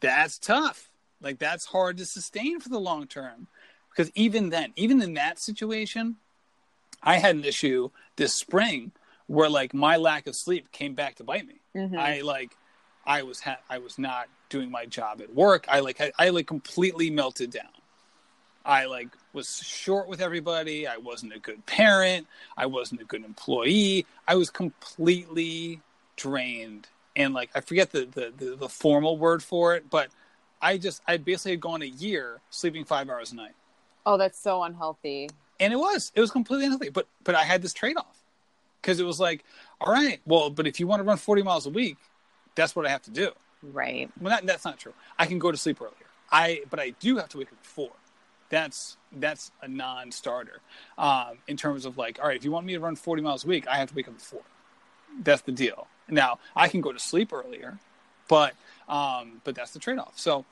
that's 0.01 0.39
tough. 0.39 0.91
Like 1.21 1.39
that's 1.39 1.67
hard 1.67 1.99
to 1.99 2.05
sustain 2.05 2.61
for 2.61 2.69
the 2.69 2.81
long 2.81 3.07
term, 3.07 3.47
because 3.91 4.11
even 4.15 4.51
then, 4.51 4.73
even 4.77 5.01
in 5.01 5.15
that 5.15 5.39
situation, 5.39 6.17
I 7.03 7.19
had 7.19 7.37
an 7.37 7.45
issue 7.45 7.91
this 8.17 8.35
spring 8.35 8.93
where 9.27 9.49
like 9.49 9.75
my 9.75 9.97
lack 9.97 10.27
of 10.27 10.37
sleep 10.37 10.71
came 10.73 10.95
back 10.95 11.17
to 11.17 11.25
bite 11.25 11.47
me. 11.47 11.61
Mm-hmm. 11.75 11.99
I 11.99 12.21
like 12.21 12.57
I 13.05 13.23
was 13.23 13.41
ha- 13.41 13.61
I 13.69 13.79
was 13.79 13.99
not 13.99 14.29
doing 14.49 14.71
my 14.71 14.87
job 14.87 15.21
at 15.21 15.35
work. 15.35 15.67
I 15.69 15.81
like 15.81 16.01
I, 16.01 16.13
I 16.19 16.29
like 16.31 16.47
completely 16.47 17.11
melted 17.11 17.51
down. 17.51 17.69
I 18.65 18.85
like 18.85 19.09
was 19.33 19.57
short 19.63 20.07
with 20.09 20.21
everybody. 20.21 20.87
I 20.87 20.99
wasn't 20.99 21.35
a 21.35 21.39
good 21.39 21.65
parent. 21.67 22.27
I 22.57 22.67
wasn't 22.67 23.01
a 23.01 23.05
good 23.05 23.25
employee. 23.25 24.07
I 24.29 24.37
was 24.37 24.51
completely 24.51 25.81
drained. 26.17 26.89
And 27.17 27.35
like 27.35 27.51
I 27.55 27.61
forget 27.61 27.91
the 27.91 28.07
the, 28.07 28.33
the, 28.37 28.57
the 28.57 28.69
formal 28.69 29.17
word 29.17 29.43
for 29.43 29.75
it, 29.75 29.91
but 29.91 30.09
I 30.61 30.79
just 30.79 31.03
I 31.09 31.17
basically 31.17 31.53
had 31.53 31.61
gone 31.61 31.83
a 31.83 31.87
year 31.87 32.41
sleeping 32.51 32.85
five 32.85 33.11
hours 33.11 33.33
a 33.33 33.37
night. 33.37 33.55
Oh, 34.07 34.17
that's 34.17 34.39
so 34.39 34.63
unhealthy. 34.63 35.29
And 35.63 35.73
it 35.73 35.77
was. 35.77 36.13
It 36.15 36.21
was 36.21 36.31
completely 36.31 36.67
unhealthy. 36.67 36.91
But 36.91 37.07
but 37.25 37.35
I 37.35 37.45
had 37.45 37.63
this 37.63 37.73
trade 37.73 37.97
off. 37.97 38.19
Because 38.81 38.99
it 38.99 39.07
was 39.07 39.21
like, 39.21 39.45
all 39.81 39.93
right, 39.93 40.21
well, 40.27 40.51
but 40.51 40.67
if 40.67 40.81
you 40.81 40.89
want 40.89 40.99
to 40.99 41.05
run 41.05 41.17
forty 41.17 41.43
miles 41.43 41.67
a 41.67 41.71
week, 41.71 41.99
that's 42.57 42.75
what 42.75 42.85
I 42.85 42.91
have 42.91 43.03
to 43.03 43.13
do. 43.13 43.31
Right. 43.63 44.11
Well, 44.21 44.31
that, 44.35 44.45
that's 44.45 44.65
not 44.65 44.77
true. 44.77 44.93
I 45.17 45.27
can 45.27 45.39
go 45.39 45.53
to 45.53 45.57
sleep 45.57 45.81
earlier. 45.81 46.09
I 46.33 46.63
but 46.69 46.81
I 46.81 46.91
do 46.99 47.19
have 47.19 47.29
to 47.29 47.39
wake 47.39 47.53
up 47.53 47.59
at 47.61 47.65
four. 47.65 47.93
That's 48.49 48.97
that's 49.13 49.53
a 49.63 49.69
non-starter 49.69 50.59
um, 50.99 51.39
in 51.47 51.57
terms 51.57 51.85
of 51.85 51.97
like, 51.97 52.19
all 52.21 52.27
right, 52.27 52.37
if 52.37 52.45
you 52.45 52.51
want 52.51 52.67
me 52.67 52.73
to 52.73 52.81
run 52.81 52.97
forty 52.97 53.23
miles 53.23 53.45
a 53.45 53.47
week, 53.47 53.69
I 53.69 53.77
have 53.77 53.91
to 53.91 53.95
wake 53.95 54.09
up 54.09 54.15
at 54.15 54.21
four. 54.21 54.43
That's 55.23 55.43
the 55.43 55.53
deal. 55.53 55.87
Now 56.09 56.41
I 56.57 56.67
can 56.67 56.81
go 56.81 56.93
to 56.93 56.99
sleep 56.99 57.33
earlier, 57.33 57.79
but 58.27 58.55
um, 58.89 59.41
but 59.45 59.55
that's 59.55 59.71
the 59.71 59.79
trade-off. 59.79 60.19
So 60.19 60.45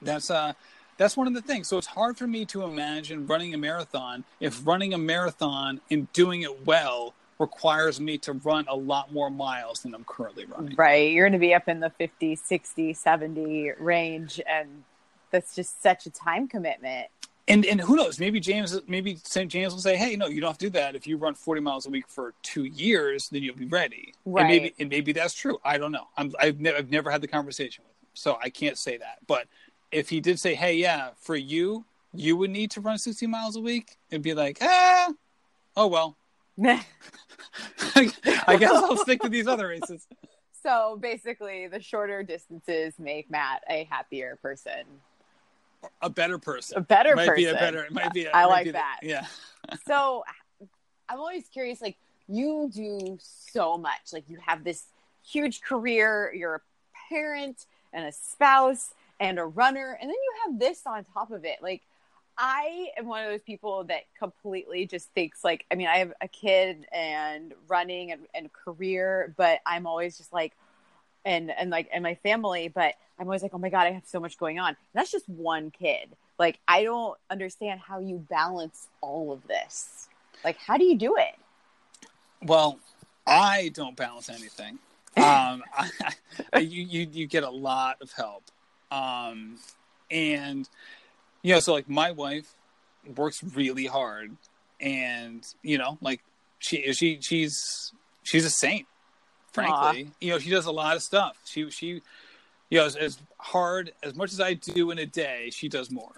that's 0.00 0.30
uh 0.30 0.52
that's 1.00 1.16
one 1.16 1.26
of 1.26 1.32
the 1.32 1.40
things. 1.40 1.66
So 1.66 1.78
it's 1.78 1.86
hard 1.86 2.18
for 2.18 2.26
me 2.26 2.44
to 2.44 2.62
imagine 2.62 3.26
running 3.26 3.54
a 3.54 3.56
marathon 3.56 4.22
if 4.38 4.66
running 4.66 4.92
a 4.92 4.98
marathon 4.98 5.80
and 5.90 6.12
doing 6.12 6.42
it 6.42 6.66
well 6.66 7.14
requires 7.38 7.98
me 7.98 8.18
to 8.18 8.34
run 8.34 8.66
a 8.68 8.76
lot 8.76 9.10
more 9.10 9.30
miles 9.30 9.80
than 9.80 9.94
I'm 9.94 10.04
currently 10.04 10.44
running. 10.44 10.76
Right. 10.76 11.10
You're 11.10 11.24
going 11.24 11.32
to 11.32 11.38
be 11.38 11.54
up 11.54 11.68
in 11.68 11.80
the 11.80 11.88
50, 11.88 12.36
60, 12.36 12.92
70 12.92 13.72
range. 13.78 14.42
And 14.46 14.84
that's 15.30 15.54
just 15.54 15.82
such 15.82 16.04
a 16.04 16.10
time 16.10 16.46
commitment. 16.46 17.06
And 17.48 17.64
and 17.64 17.80
who 17.80 17.96
knows? 17.96 18.20
Maybe 18.20 18.38
James, 18.38 18.78
maybe 18.86 19.16
St. 19.24 19.50
James 19.50 19.72
will 19.72 19.80
say, 19.80 19.96
"Hey, 19.96 20.14
no, 20.14 20.26
you 20.26 20.40
don't 20.40 20.50
have 20.50 20.58
to 20.58 20.66
do 20.66 20.70
that. 20.70 20.94
If 20.94 21.06
you 21.08 21.16
run 21.16 21.34
40 21.34 21.60
miles 21.62 21.84
a 21.84 21.90
week 21.90 22.06
for 22.06 22.32
two 22.42 22.64
years, 22.64 23.28
then 23.30 23.42
you'll 23.42 23.56
be 23.56 23.66
ready." 23.66 24.14
Right. 24.24 24.42
And 24.42 24.48
maybe 24.48 24.74
and 24.78 24.88
maybe 24.88 25.12
that's 25.12 25.34
true. 25.34 25.58
I 25.64 25.76
don't 25.76 25.90
know. 25.90 26.06
I'm, 26.16 26.32
I've 26.38 26.60
never 26.60 26.76
I've 26.76 26.90
never 26.90 27.10
had 27.10 27.22
the 27.22 27.26
conversation 27.26 27.82
with 27.82 27.96
him, 27.96 28.10
so 28.14 28.38
I 28.40 28.50
can't 28.50 28.78
say 28.78 28.98
that. 28.98 29.18
But 29.26 29.48
if 29.92 30.08
he 30.08 30.20
did 30.20 30.38
say, 30.38 30.54
"Hey, 30.54 30.74
yeah, 30.74 31.10
for 31.18 31.36
you, 31.36 31.84
you 32.12 32.36
would 32.36 32.50
need 32.50 32.70
to 32.72 32.80
run 32.80 32.98
60 32.98 33.26
miles 33.26 33.56
a 33.56 33.60
week," 33.60 33.96
it'd 34.10 34.22
be 34.22 34.34
like, 34.34 34.58
ah, 34.60 35.12
oh 35.76 35.86
well. 35.86 36.16
I 37.94 38.56
guess 38.58 38.70
I'll 38.72 38.96
stick 38.98 39.22
to 39.22 39.28
these 39.28 39.46
other 39.46 39.68
races. 39.68 40.06
So 40.62 40.98
basically, 41.00 41.68
the 41.68 41.80
shorter 41.80 42.22
distances 42.22 42.94
make 42.98 43.30
Matt 43.30 43.62
a 43.68 43.84
happier 43.90 44.38
person, 44.42 44.84
a 46.02 46.10
better 46.10 46.38
person, 46.38 46.78
a 46.78 46.80
better 46.82 47.12
it 47.12 47.16
might 47.16 47.28
person. 47.28 47.44
Be 47.44 47.50
a 47.50 47.54
better. 47.54 47.84
It 47.84 47.92
might 47.92 48.12
be. 48.12 48.26
A, 48.26 48.30
I 48.34 48.44
like 48.44 48.64
be 48.64 48.70
the- 48.70 48.74
that. 48.74 48.98
yeah. 49.02 49.26
so 49.86 50.22
I'm 51.08 51.18
always 51.18 51.48
curious. 51.48 51.80
Like 51.80 51.96
you 52.28 52.70
do 52.72 53.18
so 53.20 53.78
much. 53.78 54.12
Like 54.12 54.24
you 54.28 54.38
have 54.44 54.64
this 54.64 54.84
huge 55.26 55.62
career. 55.62 56.32
You're 56.34 56.56
a 56.56 56.60
parent 57.08 57.64
and 57.92 58.04
a 58.04 58.12
spouse 58.12 58.92
and 59.20 59.38
a 59.38 59.44
runner, 59.44 59.96
and 60.00 60.08
then 60.08 60.16
you 60.16 60.32
have 60.44 60.58
this 60.58 60.82
on 60.86 61.04
top 61.04 61.30
of 61.30 61.44
it. 61.44 61.58
Like 61.62 61.82
I 62.36 62.88
am 62.96 63.06
one 63.06 63.22
of 63.22 63.30
those 63.30 63.42
people 63.42 63.84
that 63.84 64.04
completely 64.18 64.86
just 64.86 65.10
thinks 65.10 65.44
like 65.44 65.66
I 65.70 65.74
mean 65.74 65.86
I 65.86 65.98
have 65.98 66.14
a 66.20 66.26
kid 66.26 66.86
and 66.90 67.52
running 67.68 68.12
and, 68.12 68.22
and 68.34 68.50
career, 68.52 69.34
but 69.36 69.60
I'm 69.66 69.86
always 69.86 70.16
just 70.16 70.32
like 70.32 70.56
and 71.24 71.50
and 71.50 71.70
like 71.70 71.88
and 71.92 72.02
my 72.02 72.14
family, 72.16 72.68
but 72.68 72.94
I'm 73.18 73.26
always 73.26 73.42
like, 73.42 73.52
oh 73.52 73.58
my 73.58 73.68
god, 73.68 73.86
I 73.86 73.92
have 73.92 74.06
so 74.06 74.18
much 74.18 74.38
going 74.38 74.58
on. 74.58 74.68
And 74.68 74.76
that's 74.94 75.12
just 75.12 75.28
one 75.28 75.70
kid. 75.70 76.08
Like 76.38 76.58
I 76.66 76.82
don't 76.82 77.18
understand 77.28 77.80
how 77.80 78.00
you 78.00 78.24
balance 78.30 78.88
all 79.02 79.32
of 79.32 79.46
this. 79.46 80.08
Like 80.42 80.56
how 80.56 80.78
do 80.78 80.84
you 80.84 80.96
do 80.96 81.16
it? 81.18 81.34
Well, 82.42 82.78
I 83.26 83.70
don't 83.74 83.96
balance 83.96 84.28
anything. 84.28 84.78
Um, 85.16 85.64
I, 85.76 85.90
I, 86.52 86.58
you, 86.60 86.84
you 86.84 87.08
you 87.12 87.26
get 87.26 87.42
a 87.42 87.50
lot 87.50 87.96
of 88.00 88.12
help, 88.12 88.44
um, 88.90 89.56
and 90.10 90.68
you 91.42 91.54
know, 91.54 91.60
so 91.60 91.72
like 91.72 91.88
my 91.88 92.10
wife 92.10 92.54
works 93.16 93.42
really 93.42 93.86
hard, 93.86 94.36
and 94.80 95.46
you 95.62 95.78
know, 95.78 95.98
like 96.00 96.22
she 96.58 96.78
is 96.78 96.96
she 96.96 97.18
she's 97.20 97.92
she's 98.22 98.44
a 98.44 98.50
saint. 98.50 98.86
Frankly, 99.52 100.04
Aw. 100.08 100.14
you 100.20 100.30
know, 100.30 100.38
she 100.38 100.50
does 100.50 100.66
a 100.66 100.72
lot 100.72 100.96
of 100.96 101.02
stuff. 101.02 101.36
She 101.44 101.70
she, 101.70 102.02
you 102.68 102.78
know, 102.78 102.84
as, 102.84 102.96
as 102.96 103.18
hard 103.38 103.92
as 104.02 104.14
much 104.14 104.32
as 104.32 104.40
I 104.40 104.54
do 104.54 104.90
in 104.90 104.98
a 104.98 105.06
day, 105.06 105.50
she 105.52 105.68
does 105.68 105.90
more. 105.90 106.12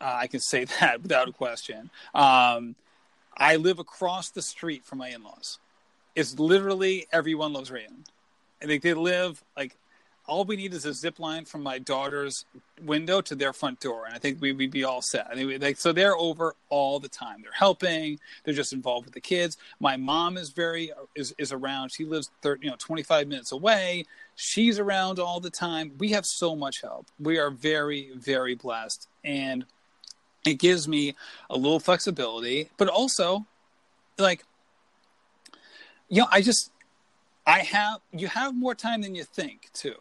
Uh, 0.00 0.16
I 0.20 0.26
can 0.26 0.40
say 0.40 0.64
that 0.80 1.02
without 1.02 1.28
a 1.28 1.32
question. 1.32 1.90
Um, 2.14 2.74
I 3.36 3.56
live 3.56 3.78
across 3.78 4.30
the 4.30 4.42
street 4.42 4.84
from 4.84 4.98
my 4.98 5.08
in-laws. 5.08 5.58
It's 6.14 6.38
literally 6.38 7.06
everyone 7.12 7.52
loves 7.52 7.70
Raymond. 7.70 8.08
I 8.62 8.66
think 8.66 8.82
they 8.82 8.94
live 8.94 9.42
like 9.56 9.76
all 10.26 10.44
we 10.44 10.56
need 10.56 10.72
is 10.72 10.86
a 10.86 10.94
zip 10.94 11.18
line 11.18 11.44
from 11.44 11.62
my 11.62 11.78
daughter's 11.78 12.46
window 12.82 13.20
to 13.20 13.34
their 13.34 13.52
front 13.52 13.80
door, 13.80 14.06
and 14.06 14.14
I 14.14 14.18
think 14.18 14.40
we, 14.40 14.52
would 14.52 14.70
be 14.70 14.84
all 14.84 15.02
set. 15.02 15.26
I 15.30 15.34
we, 15.34 15.58
like 15.58 15.76
so 15.76 15.92
they're 15.92 16.16
over 16.16 16.54
all 16.70 16.98
the 16.98 17.08
time. 17.08 17.42
They're 17.42 17.52
helping. 17.52 18.18
They're 18.42 18.54
just 18.54 18.72
involved 18.72 19.04
with 19.06 19.14
the 19.14 19.20
kids. 19.20 19.56
My 19.80 19.96
mom 19.96 20.36
is 20.36 20.50
very 20.50 20.92
is 21.14 21.34
is 21.38 21.52
around. 21.52 21.90
She 21.90 22.04
lives 22.04 22.30
30, 22.42 22.64
you 22.64 22.70
know 22.70 22.76
twenty 22.78 23.02
five 23.02 23.28
minutes 23.28 23.52
away. 23.52 24.04
She's 24.36 24.78
around 24.78 25.18
all 25.18 25.40
the 25.40 25.50
time. 25.50 25.92
We 25.98 26.10
have 26.10 26.24
so 26.26 26.56
much 26.56 26.80
help. 26.80 27.06
We 27.20 27.38
are 27.38 27.50
very 27.50 28.10
very 28.16 28.54
blessed, 28.54 29.08
and 29.24 29.66
it 30.46 30.54
gives 30.54 30.88
me 30.88 31.14
a 31.50 31.56
little 31.56 31.80
flexibility, 31.80 32.70
but 32.76 32.88
also 32.88 33.46
like 34.18 34.44
you 36.08 36.22
know, 36.22 36.28
I 36.30 36.40
just 36.40 36.70
I 37.46 37.60
have 37.60 38.00
you 38.12 38.28
have 38.28 38.54
more 38.54 38.74
time 38.74 39.02
than 39.02 39.14
you 39.14 39.24
think 39.24 39.70
too. 39.72 39.96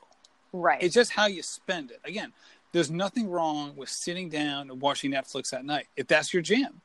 Right. 0.54 0.82
It's 0.82 0.94
just 0.94 1.12
how 1.12 1.26
you 1.26 1.42
spend 1.42 1.92
it. 1.92 2.00
Again, 2.06 2.32
there's 2.72 2.92
nothing 2.92 3.30
wrong 3.30 3.76
with 3.76 3.90
sitting 3.90 4.30
down 4.30 4.70
and 4.70 4.80
watching 4.80 5.12
Netflix 5.12 5.54
at 5.54 5.66
night 5.66 5.88
if 5.98 6.08
that's 6.08 6.34
your 6.34 6.44
jam. 6.44 6.82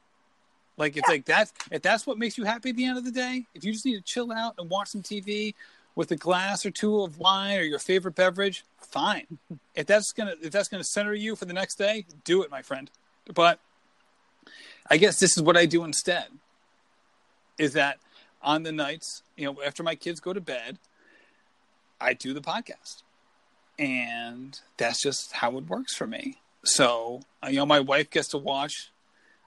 Like 0.79 0.97
if 0.97 1.07
like 1.09 1.25
that's 1.25 1.53
if 1.71 1.83
that's 1.83 2.07
what 2.07 2.19
makes 2.19 2.39
you 2.39 2.45
happy 2.45 2.71
at 2.71 2.77
the 2.77 2.85
end 2.85 2.99
of 2.99 3.05
the 3.05 3.11
day, 3.11 3.47
if 3.55 3.65
you 3.65 3.73
just 3.73 3.85
need 3.85 3.97
to 3.97 4.03
chill 4.03 4.33
out 4.33 4.55
and 4.59 4.71
watch 4.71 4.89
some 4.89 5.03
TV 5.03 5.55
with 5.97 6.13
a 6.13 6.17
glass 6.17 6.65
or 6.65 6.71
two 6.71 7.03
of 7.03 7.19
wine 7.19 7.59
or 7.59 7.63
your 7.63 7.81
favorite 7.81 8.15
beverage, 8.15 8.65
fine. 8.79 9.27
If 9.75 9.87
that's 9.87 10.13
gonna 10.13 10.35
if 10.43 10.53
that's 10.53 10.69
gonna 10.69 10.85
center 10.85 11.15
you 11.15 11.37
for 11.37 11.45
the 11.45 11.53
next 11.53 11.77
day, 11.77 12.05
do 12.25 12.43
it, 12.43 12.51
my 12.51 12.63
friend. 12.63 12.91
But 13.33 13.61
I 14.91 14.97
guess 14.97 15.19
this 15.19 15.37
is 15.37 15.43
what 15.43 15.57
I 15.57 15.67
do 15.67 15.85
instead. 15.85 16.27
Is 17.59 17.75
that 17.75 17.99
on 18.43 18.63
the 18.63 18.73
nights, 18.73 19.23
you 19.37 19.47
know, 19.47 19.63
after 19.65 19.83
my 19.83 19.95
kids 19.95 20.21
go 20.21 20.33
to 20.33 20.41
bed, 20.41 20.79
I 22.01 22.13
do 22.15 22.33
the 22.35 22.41
podcast. 22.41 23.03
And 23.79 24.59
that's 24.77 25.01
just 25.01 25.33
how 25.33 25.57
it 25.59 25.69
works 25.69 25.95
for 25.95 26.07
me. 26.07 26.39
So, 26.65 27.21
uh, 27.43 27.49
you 27.49 27.57
know, 27.57 27.67
my 27.67 27.81
wife 27.81 28.11
gets 28.11 28.29
to 28.29 28.39
watch, 28.39 28.91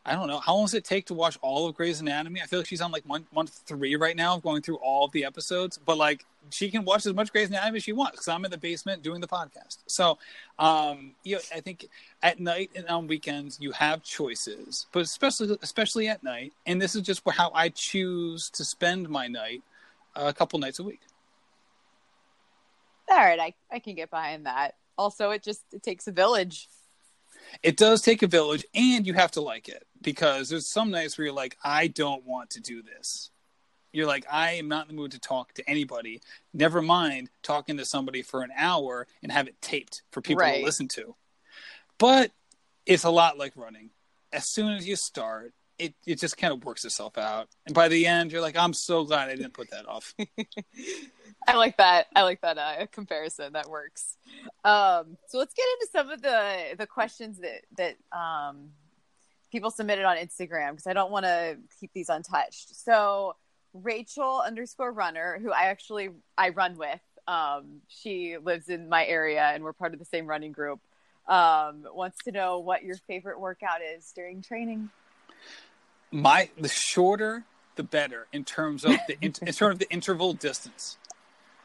I 0.05 0.13
don't 0.13 0.27
know, 0.27 0.39
how 0.39 0.55
long 0.55 0.65
does 0.65 0.73
it 0.73 0.85
take 0.85 1.07
to 1.07 1.13
watch 1.13 1.37
all 1.41 1.67
of 1.67 1.75
Grey's 1.75 1.99
Anatomy? 1.99 2.41
I 2.41 2.45
feel 2.45 2.59
like 2.59 2.67
she's 2.67 2.81
on 2.81 2.91
like 2.91 3.03
one, 3.05 3.25
month 3.33 3.61
three 3.65 3.95
right 3.95 4.15
now, 4.15 4.37
going 4.37 4.61
through 4.61 4.77
all 4.77 5.05
of 5.05 5.11
the 5.11 5.25
episodes. 5.25 5.77
But 5.77 5.97
like, 5.97 6.25
she 6.49 6.71
can 6.71 6.85
watch 6.85 7.05
as 7.05 7.13
much 7.13 7.31
Grey's 7.31 7.49
Anatomy 7.49 7.77
as 7.77 7.83
she 7.83 7.93
wants 7.93 8.13
because 8.13 8.27
I'm 8.27 8.43
in 8.45 8.51
the 8.51 8.57
basement 8.57 9.03
doing 9.03 9.21
the 9.21 9.27
podcast. 9.27 9.77
So, 9.85 10.17
um, 10.57 11.11
you 11.23 11.35
know, 11.35 11.41
I 11.53 11.59
think 11.59 11.87
at 12.23 12.39
night 12.39 12.71
and 12.75 12.87
on 12.87 13.07
weekends 13.07 13.59
you 13.61 13.71
have 13.71 14.01
choices, 14.03 14.87
but 14.91 15.01
especially 15.01 15.57
especially 15.61 16.07
at 16.07 16.23
night. 16.23 16.53
And 16.65 16.81
this 16.81 16.95
is 16.95 17.03
just 17.03 17.21
how 17.29 17.51
I 17.53 17.69
choose 17.69 18.49
to 18.51 18.65
spend 18.65 19.09
my 19.09 19.27
night 19.27 19.61
uh, 20.15 20.23
a 20.25 20.33
couple 20.33 20.57
nights 20.59 20.79
a 20.79 20.83
week. 20.83 21.01
All 23.11 23.17
right, 23.17 23.39
I, 23.39 23.53
I 23.69 23.79
can 23.79 23.95
get 23.95 24.09
behind 24.09 24.45
that. 24.45 24.75
Also, 24.97 25.31
it 25.31 25.43
just 25.43 25.63
it 25.73 25.83
takes 25.83 26.07
a 26.07 26.13
village. 26.13 26.69
It 27.61 27.75
does 27.75 28.01
take 28.01 28.21
a 28.21 28.27
village, 28.27 28.65
and 28.73 29.05
you 29.05 29.13
have 29.13 29.31
to 29.31 29.41
like 29.41 29.67
it 29.67 29.85
because 30.01 30.47
there's 30.47 30.67
some 30.67 30.91
nights 30.91 31.17
where 31.17 31.25
you're 31.25 31.35
like, 31.35 31.57
I 31.61 31.87
don't 31.87 32.25
want 32.25 32.51
to 32.51 32.61
do 32.61 32.81
this. 32.81 33.29
You're 33.91 34.07
like, 34.07 34.25
I 34.31 34.53
am 34.53 34.69
not 34.69 34.89
in 34.89 34.95
the 34.95 35.01
mood 35.01 35.11
to 35.11 35.19
talk 35.19 35.53
to 35.55 35.69
anybody. 35.69 36.21
Never 36.53 36.81
mind 36.81 37.29
talking 37.43 37.75
to 37.75 37.83
somebody 37.83 38.21
for 38.21 38.43
an 38.43 38.51
hour 38.55 39.05
and 39.21 39.29
have 39.29 39.47
it 39.47 39.61
taped 39.61 40.03
for 40.11 40.21
people 40.21 40.43
Right. 40.43 40.59
to 40.59 40.65
listen 40.65 40.87
to. 40.89 41.15
But 41.97 42.31
it's 42.85 43.03
a 43.03 43.09
lot 43.09 43.37
like 43.37 43.51
running. 43.57 43.89
As 44.31 44.47
soon 44.47 44.71
as 44.71 44.87
you 44.87 44.95
start, 44.95 45.51
it, 45.77 45.93
it 46.05 46.19
just 46.19 46.37
kind 46.37 46.53
of 46.53 46.63
works 46.63 46.85
itself 46.85 47.17
out. 47.17 47.49
And 47.65 47.75
by 47.75 47.89
the 47.89 48.07
end, 48.07 48.31
you're 48.31 48.41
like, 48.41 48.55
I'm 48.55 48.73
so 48.73 49.03
glad 49.03 49.27
I 49.27 49.35
didn't 49.35 49.53
put 49.53 49.71
that 49.71 49.85
off. 49.87 50.15
I 51.47 51.55
like 51.55 51.77
that. 51.77 52.07
I 52.15 52.21
like 52.21 52.41
that 52.41 52.57
uh, 52.57 52.85
comparison. 52.91 53.53
That 53.53 53.69
works. 53.69 54.17
Um, 54.63 55.17
so 55.27 55.39
let's 55.39 55.53
get 55.53 55.65
into 55.73 55.87
some 55.91 56.09
of 56.09 56.21
the 56.21 56.75
the 56.77 56.87
questions 56.87 57.39
that 57.39 57.61
that 57.77 57.95
um, 58.17 58.69
people 59.51 59.71
submitted 59.71 60.05
on 60.05 60.17
Instagram 60.17 60.71
because 60.71 60.87
I 60.87 60.93
don't 60.93 61.11
want 61.11 61.25
to 61.25 61.57
keep 61.79 61.91
these 61.93 62.09
untouched. 62.09 62.75
So 62.75 63.35
Rachel 63.73 64.43
underscore 64.45 64.91
runner, 64.91 65.39
who 65.41 65.51
I 65.51 65.65
actually 65.65 66.09
I 66.37 66.49
run 66.49 66.77
with. 66.77 67.01
Um, 67.27 67.81
she 67.87 68.37
lives 68.37 68.69
in 68.69 68.89
my 68.89 69.05
area 69.05 69.43
and 69.43 69.63
we're 69.63 69.73
part 69.73 69.93
of 69.93 69.99
the 69.99 70.05
same 70.05 70.27
running 70.27 70.51
group. 70.51 70.79
um, 71.27 71.83
wants 71.93 72.17
to 72.25 72.31
know 72.31 72.59
what 72.59 72.83
your 72.83 72.97
favorite 73.07 73.39
workout 73.39 73.81
is 73.81 74.11
during 74.15 74.41
training. 74.41 74.89
My 76.11 76.49
the 76.59 76.67
shorter 76.67 77.45
the 77.75 77.83
better 77.83 78.27
in 78.33 78.43
terms 78.43 78.83
of 78.83 78.91
the 79.07 79.17
in, 79.21 79.33
in 79.41 79.53
terms 79.53 79.73
of 79.75 79.79
the 79.79 79.89
interval 79.89 80.33
distance. 80.33 80.97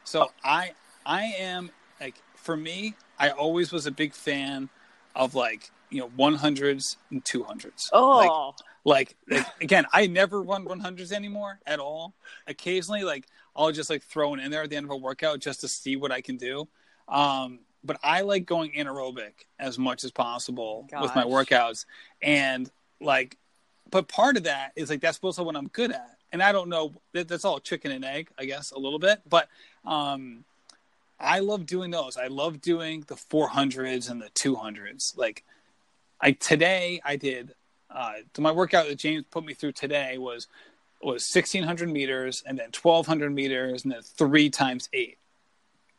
So 0.07 0.31
I 0.41 0.71
I 1.05 1.23
am 1.37 1.69
like 1.99 2.15
for 2.35 2.55
me, 2.55 2.95
I 3.19 3.29
always 3.29 3.73
was 3.73 3.85
a 3.87 3.91
big 3.91 4.13
fan 4.13 4.69
of 5.13 5.35
like 5.35 5.69
you 5.89 5.99
know 5.99 6.07
100s 6.17 6.95
and 7.11 7.23
200s. 7.25 7.89
Oh, 7.91 8.53
like, 8.85 9.17
like, 9.27 9.37
like 9.37 9.61
again, 9.61 9.85
I 9.91 10.07
never 10.07 10.41
run 10.41 10.65
100s 10.65 11.11
anymore 11.11 11.59
at 11.67 11.79
all. 11.79 12.13
Occasionally, 12.47 13.03
like 13.03 13.27
I'll 13.53 13.73
just 13.73 13.89
like 13.89 14.01
throw 14.01 14.33
it 14.33 14.39
in 14.39 14.49
there 14.49 14.63
at 14.63 14.69
the 14.69 14.77
end 14.77 14.85
of 14.85 14.91
a 14.91 14.95
workout 14.95 15.39
just 15.39 15.59
to 15.61 15.67
see 15.67 15.97
what 15.97 16.13
I 16.13 16.21
can 16.21 16.37
do. 16.37 16.69
Um, 17.09 17.59
but 17.83 17.99
I 18.01 18.21
like 18.21 18.45
going 18.45 18.71
anaerobic 18.77 19.33
as 19.59 19.77
much 19.77 20.05
as 20.05 20.11
possible 20.11 20.87
Gosh. 20.89 21.01
with 21.01 21.15
my 21.15 21.25
workouts, 21.25 21.85
and 22.21 22.71
like, 23.01 23.37
but 23.91 24.07
part 24.07 24.37
of 24.37 24.43
that 24.43 24.71
is 24.77 24.89
like 24.89 25.01
that's 25.01 25.19
also 25.21 25.43
what 25.43 25.57
I'm 25.57 25.67
good 25.67 25.91
at. 25.91 26.17
And 26.31 26.43
I 26.43 26.51
don't 26.51 26.69
know 26.69 26.93
that, 27.13 27.27
that's 27.27 27.45
all 27.45 27.59
chicken 27.59 27.91
and 27.91 28.03
egg, 28.03 28.29
I 28.37 28.45
guess, 28.45 28.71
a 28.71 28.79
little 28.79 28.99
bit. 28.99 29.21
But 29.27 29.47
um, 29.87 30.43
I 31.19 31.39
love 31.39 31.65
doing 31.65 31.89
those. 31.91 32.17
I 32.17 32.27
love 32.27 32.61
doing 32.61 33.03
the 33.07 33.15
400s 33.15 34.09
and 34.11 34.21
the 34.21 34.29
200s. 34.29 35.17
Like, 35.17 35.43
I 36.21 36.33
today 36.33 37.01
I 37.03 37.15
did. 37.15 37.53
Uh, 37.89 38.13
my 38.37 38.51
workout 38.51 38.87
that 38.87 38.99
James 38.99 39.23
put 39.31 39.45
me 39.45 39.53
through 39.53 39.71
today 39.71 40.17
was 40.17 40.47
was 41.01 41.27
1600 41.33 41.89
meters 41.89 42.43
and 42.45 42.57
then 42.57 42.69
1200 42.79 43.29
meters 43.31 43.83
and 43.83 43.93
then 43.93 44.01
three 44.01 44.49
times 44.49 44.89
eight 44.93 45.19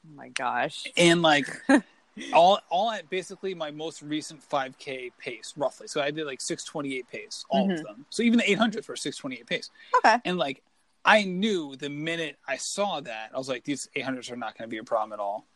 oh 0.04 0.10
my 0.16 0.28
gosh. 0.28 0.86
and 0.96 1.22
like 1.22 1.46
all 2.32 2.58
all 2.68 2.90
at 2.90 3.08
basically 3.08 3.54
my 3.54 3.70
most 3.70 4.02
recent 4.02 4.40
5k 4.50 5.12
pace 5.18 5.54
roughly 5.56 5.86
so 5.86 6.00
i 6.00 6.10
did 6.10 6.26
like 6.26 6.40
628 6.40 7.06
pace 7.08 7.44
all 7.48 7.70
of 7.70 7.78
Mhm. 7.78 7.82
them 7.84 8.06
so 8.10 8.24
even 8.24 8.38
the 8.38 8.44
800s 8.44 8.88
were 8.88 8.96
628 8.96 9.46
pace 9.46 9.70
Okay. 9.98 10.16
and 10.24 10.36
like 10.36 10.62
i 11.04 11.24
knew 11.24 11.76
the 11.76 11.88
minute 11.90 12.36
i 12.46 12.56
saw 12.56 13.00
that 13.00 13.30
i 13.34 13.38
was 13.38 13.48
like 13.48 13.64
these 13.64 13.88
800s 13.96 14.30
are 14.30 14.36
not 14.36 14.56
going 14.56 14.68
to 14.68 14.70
be 14.70 14.78
a 14.78 14.84
problem 14.84 15.12
at 15.12 15.20
all. 15.20 15.46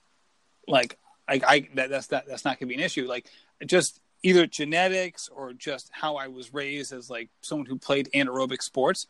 Like 0.66 0.98
like 1.28 1.44
i 1.44 1.68
that, 1.74 1.90
that's 1.90 2.08
that 2.08 2.26
that's 2.26 2.44
not 2.44 2.58
going 2.58 2.68
to 2.68 2.74
be 2.74 2.80
an 2.80 2.84
issue. 2.84 3.06
Like 3.06 3.26
just 3.64 4.00
either 4.22 4.46
genetics 4.46 5.28
or 5.28 5.52
just 5.52 5.90
how 5.92 6.16
i 6.16 6.28
was 6.28 6.54
raised 6.54 6.92
as 6.92 7.10
like 7.10 7.28
someone 7.40 7.66
who 7.66 7.78
played 7.78 8.08
anaerobic 8.14 8.62
sports 8.62 9.08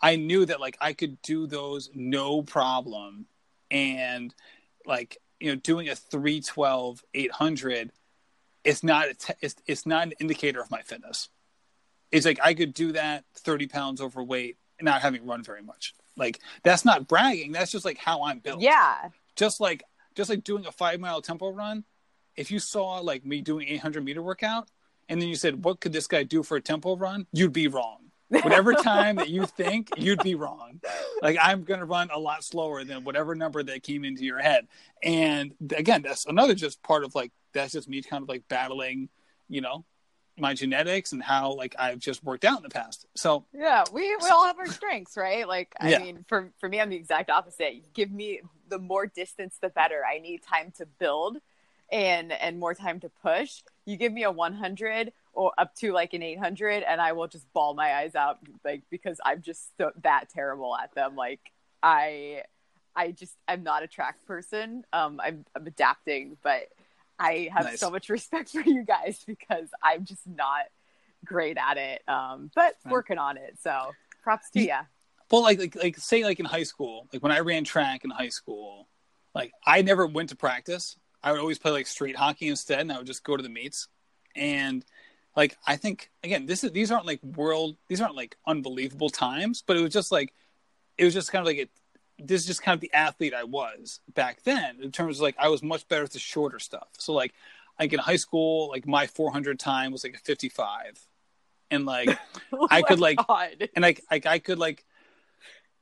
i 0.00 0.14
knew 0.14 0.44
that 0.44 0.60
like 0.60 0.76
i 0.80 0.92
could 0.92 1.20
do 1.22 1.46
those 1.46 1.90
no 1.94 2.42
problem. 2.42 3.26
And 3.70 4.34
like 4.86 5.18
you 5.40 5.50
know 5.50 5.56
doing 5.56 5.88
a 5.88 5.96
312 5.96 7.02
800 7.14 7.92
it's 8.64 8.84
not 8.84 9.08
a 9.08 9.14
te- 9.14 9.34
it's, 9.40 9.56
it's 9.66 9.86
not 9.86 10.06
an 10.06 10.12
indicator 10.20 10.60
of 10.60 10.70
my 10.70 10.82
fitness. 10.82 11.28
It's 12.10 12.26
like 12.26 12.40
i 12.42 12.54
could 12.54 12.74
do 12.74 12.92
that 12.92 13.24
30 13.34 13.66
pounds 13.66 14.00
overweight 14.00 14.56
not 14.82 15.02
having 15.02 15.26
run 15.26 15.42
very 15.42 15.62
much. 15.62 15.94
Like 16.16 16.40
that's 16.62 16.84
not 16.84 17.08
bragging. 17.08 17.52
That's 17.52 17.70
just 17.72 17.84
like 17.84 17.98
how 17.98 18.24
i'm 18.24 18.38
built. 18.38 18.60
Yeah. 18.60 19.08
just 19.36 19.60
like 19.60 19.84
just 20.14 20.30
like 20.30 20.44
doing 20.44 20.66
a 20.66 20.72
five 20.72 21.00
mile 21.00 21.22
tempo 21.22 21.50
run 21.50 21.84
if 22.36 22.50
you 22.50 22.58
saw 22.58 22.98
like 22.98 23.24
me 23.24 23.40
doing 23.40 23.68
800 23.68 24.04
meter 24.04 24.22
workout 24.22 24.68
and 25.08 25.20
then 25.20 25.28
you 25.28 25.34
said 25.34 25.64
what 25.64 25.80
could 25.80 25.92
this 25.92 26.06
guy 26.06 26.22
do 26.22 26.42
for 26.42 26.56
a 26.56 26.60
tempo 26.60 26.96
run? 26.96 27.26
You'd 27.32 27.52
be 27.52 27.68
wrong. 27.68 27.98
Whatever 28.28 28.72
time 28.92 29.16
that 29.16 29.28
you 29.28 29.46
think 29.46 29.90
you'd 29.96 30.22
be 30.22 30.34
wrong. 30.34 30.80
Like 31.22 31.38
i'm 31.40 31.64
going 31.64 31.80
to 31.80 31.86
run 31.86 32.10
a 32.12 32.18
lot 32.18 32.44
slower 32.44 32.84
than 32.84 33.04
whatever 33.04 33.34
number 33.34 33.62
that 33.62 33.82
came 33.82 34.04
into 34.04 34.24
your 34.24 34.38
head. 34.40 34.68
And 35.02 35.54
again 35.76 36.02
that's 36.02 36.26
another 36.26 36.54
just 36.54 36.82
part 36.82 37.04
of 37.04 37.14
like 37.14 37.32
that's 37.54 37.72
just 37.72 37.88
me 37.88 38.02
kind 38.02 38.22
of 38.22 38.28
like 38.28 38.44
battling 38.48 39.08
you 39.48 39.60
know 39.60 39.84
my 40.38 40.54
genetics 40.54 41.12
and 41.12 41.22
how 41.22 41.52
like 41.52 41.74
i've 41.78 41.98
just 41.98 42.24
worked 42.24 42.44
out 42.44 42.56
in 42.56 42.62
the 42.62 42.68
past 42.70 43.06
so 43.14 43.44
Yeah, 43.52 43.84
we, 43.92 44.16
we 44.16 44.28
all 44.30 44.46
have 44.46 44.58
our 44.58 44.68
strengths, 44.68 45.16
right? 45.16 45.46
Like, 45.46 45.74
I 45.78 45.90
Yeah. 45.90 45.98
mean, 45.98 46.24
for 46.26 46.50
for 46.58 46.68
me, 46.68 46.80
I'm 46.80 46.88
the 46.88 46.96
exact 46.96 47.28
opposite. 47.30 47.74
You 47.74 47.82
give 47.92 48.10
me 48.10 48.40
the 48.68 48.78
more 48.78 49.06
distance, 49.06 49.58
the 49.60 49.68
better. 49.68 50.02
I 50.10 50.18
need 50.18 50.42
time 50.42 50.72
to 50.78 50.86
build, 50.86 51.36
and 51.90 52.32
and 52.32 52.58
more 52.58 52.74
time 52.74 52.98
to 53.00 53.10
push. 53.10 53.62
You 53.84 53.96
give 53.96 54.12
me 54.12 54.22
a 54.24 54.30
100 54.30 55.12
or 55.34 55.52
up 55.58 55.74
to 55.76 55.92
like 55.92 56.14
an 56.14 56.22
800, 56.22 56.82
and 56.82 57.00
I 57.00 57.12
will 57.12 57.28
just 57.28 57.50
bawl 57.52 57.74
my 57.74 57.92
eyes 57.94 58.14
out, 58.14 58.38
like 58.64 58.82
because 58.90 59.18
I'm 59.24 59.42
just 59.42 59.76
so, 59.76 59.92
that 60.02 60.30
terrible 60.30 60.74
at 60.76 60.94
them. 60.94 61.14
Like, 61.14 61.40
I 61.82 62.44
I 62.96 63.12
just 63.12 63.36
I'm 63.46 63.62
not 63.62 63.82
a 63.82 63.86
track 63.86 64.16
person. 64.26 64.84
Um, 64.94 65.20
I'm 65.22 65.44
I'm 65.54 65.66
adapting, 65.66 66.38
but 66.42 66.68
I 67.18 67.48
have 67.52 67.64
Nice. 67.64 67.80
so 67.80 67.90
much 67.90 68.08
respect 68.08 68.50
for 68.50 68.60
you 68.62 68.84
guys 68.84 69.22
because 69.26 69.68
I'm 69.82 70.04
just 70.04 70.26
not 70.26 70.66
great 71.24 71.56
at 71.56 71.76
it. 71.78 72.02
Um, 72.08 72.50
but 72.54 72.76
Right. 72.84 72.92
working 72.92 73.18
on 73.18 73.36
it. 73.36 73.58
So 73.62 73.92
props 74.22 74.50
to 74.50 74.60
you. 74.60 74.74
Well, 75.30 75.42
like, 75.42 75.58
like, 75.58 75.74
like, 75.76 75.96
say, 75.98 76.24
like 76.24 76.40
in 76.40 76.46
high 76.46 76.64
school, 76.64 77.08
like 77.12 77.22
when 77.22 77.32
I 77.32 77.40
ran 77.40 77.64
track 77.64 78.04
in 78.04 78.10
high 78.10 78.28
school, 78.28 78.88
like 79.34 79.52
I 79.66 79.82
never 79.82 80.06
went 80.06 80.28
to 80.30 80.36
practice. 80.36 80.96
I 81.22 81.32
would 81.32 81.40
always 81.40 81.58
play 81.58 81.70
like 81.70 81.86
street 81.86 82.16
hockey 82.16 82.48
instead, 82.48 82.80
and 82.80 82.92
I 82.92 82.98
would 82.98 83.06
just 83.06 83.24
go 83.24 83.36
to 83.36 83.42
the 83.42 83.48
meets. 83.48 83.88
And 84.36 84.84
like, 85.36 85.56
I 85.66 85.76
think 85.76 86.10
again, 86.22 86.46
this 86.46 86.64
is 86.64 86.72
these 86.72 86.90
aren't 86.90 87.06
like 87.06 87.22
world, 87.22 87.76
these 87.88 88.00
aren't 88.00 88.16
like 88.16 88.36
unbelievable 88.46 89.08
times, 89.08 89.62
but 89.66 89.76
it 89.76 89.80
was 89.82 89.92
just 89.92 90.12
like, 90.12 90.34
it 90.98 91.04
was 91.04 91.14
just 91.14 91.32
kind 91.32 91.40
of 91.40 91.46
like 91.46 91.58
it. 91.58 91.70
This 92.18 92.42
is 92.42 92.46
just 92.46 92.62
kind 92.62 92.74
of 92.74 92.80
the 92.80 92.92
athlete 92.92 93.34
I 93.34 93.44
was 93.44 94.00
back 94.14 94.42
then 94.44 94.78
in 94.82 94.92
terms 94.92 95.18
of 95.18 95.22
like 95.22 95.36
I 95.38 95.48
was 95.48 95.62
much 95.62 95.88
better 95.88 96.04
at 96.04 96.12
the 96.12 96.18
shorter 96.18 96.58
stuff. 96.58 96.88
So 96.98 97.12
like, 97.12 97.32
like 97.78 97.92
in 97.92 97.98
high 97.98 98.16
school, 98.16 98.68
like 98.68 98.86
my 98.86 99.06
400 99.06 99.58
time 99.58 99.92
was 99.92 100.04
like 100.04 100.14
a 100.14 100.18
55, 100.18 101.06
and 101.70 101.86
like 101.86 102.16
Oh 102.52 102.68
I 102.70 102.82
could, 102.82 103.00
like, 103.00 103.18
God. 103.26 103.68
and 103.74 103.82
like 103.82 104.02
like 104.10 104.26
I 104.26 104.38
could 104.38 104.58
like 104.58 104.84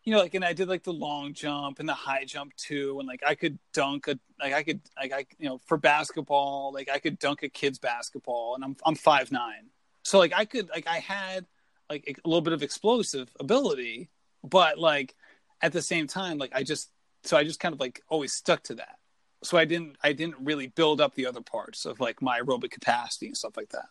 you 0.05 0.13
know 0.13 0.21
like 0.21 0.35
and 0.35 0.45
I 0.45 0.53
did 0.53 0.69
like 0.69 0.83
the 0.83 0.93
long 0.93 1.35
jump 1.35 1.79
and 1.79 1.89
the 1.89 1.95
high 1.95 2.25
jump 2.25 2.57
too 2.57 2.97
and 2.99 3.09
like 3.09 3.23
I 3.27 3.35
could 3.35 3.59
dunk 3.73 4.09
a 4.09 4.19
like 4.41 4.53
I 4.53 4.63
could 4.63 4.81
like 4.97 5.13
I 5.13 5.27
you 5.39 5.49
know 5.49 5.61
for 5.67 5.77
basketball 5.77 6.73
like 6.73 6.89
I 6.89 6.99
could 6.99 7.19
dunk 7.19 7.43
a 7.43 7.49
kid's 7.49 7.79
basketball 7.79 8.55
and 8.55 8.65
I'm 8.65 8.77
I'm 8.85 8.95
five 8.95 9.31
nine 9.31 9.69
so 10.03 10.19
like 10.19 10.33
I 10.35 10.45
could 10.45 10.69
like 10.71 10.87
I 10.87 10.99
had 10.99 11.47
like 11.91 12.19
a 12.25 12.29
little 12.29 12.41
bit 12.41 12.53
of 12.53 12.63
explosive 12.63 13.31
ability 13.39 14.09
but 14.43 14.79
like 14.79 15.15
at 15.63 15.73
the 15.73 15.83
same 15.83 16.07
time 16.07 16.39
like 16.39 16.53
I 16.55 16.63
just 16.63 16.91
so 17.25 17.37
I 17.37 17.45
just 17.45 17.61
kind 17.61 17.75
of 17.75 17.81
like 17.81 18.03
always 18.09 18.33
stuck 18.33 18.63
to 18.65 18.75
that 18.77 18.97
so 19.43 19.59
I 19.59 19.65
didn't 19.65 19.97
I 20.03 20.13
didn't 20.13 20.37
really 20.41 20.67
build 20.69 21.01
up 21.01 21.15
the 21.15 21.27
other 21.27 21.41
parts 21.41 21.85
of 21.87 22.01
like 22.01 22.21
my 22.23 22.41
aerobic 22.41 22.71
capacity 22.71 23.27
and 23.27 23.37
stuff 23.37 23.57
like 23.57 23.71
that 23.71 23.87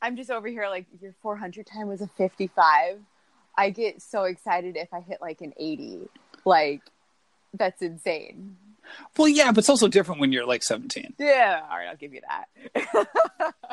I'm 0.00 0.16
just 0.16 0.30
over 0.30 0.48
here 0.48 0.68
like 0.68 0.86
your 1.00 1.14
400 1.22 1.66
time 1.66 1.88
was 1.88 2.00
a 2.00 2.06
55. 2.06 2.98
I 3.56 3.70
get 3.70 4.00
so 4.00 4.24
excited 4.24 4.76
if 4.76 4.94
I 4.94 5.00
hit 5.00 5.18
like 5.20 5.40
an 5.40 5.52
80. 5.56 6.08
Like 6.44 6.82
that's 7.54 7.82
insane. 7.82 8.56
well 9.16 9.28
yeah 9.28 9.50
but 9.50 9.58
it's 9.58 9.68
also 9.68 9.88
different 9.88 10.20
when 10.20 10.32
you're 10.32 10.46
like 10.46 10.62
17 10.62 11.14
Yeah, 11.18 11.62
all 11.68 11.76
right, 11.76 11.88
I'll 11.88 11.96
give 11.96 12.14
you 12.14 12.20
that. 12.28 13.08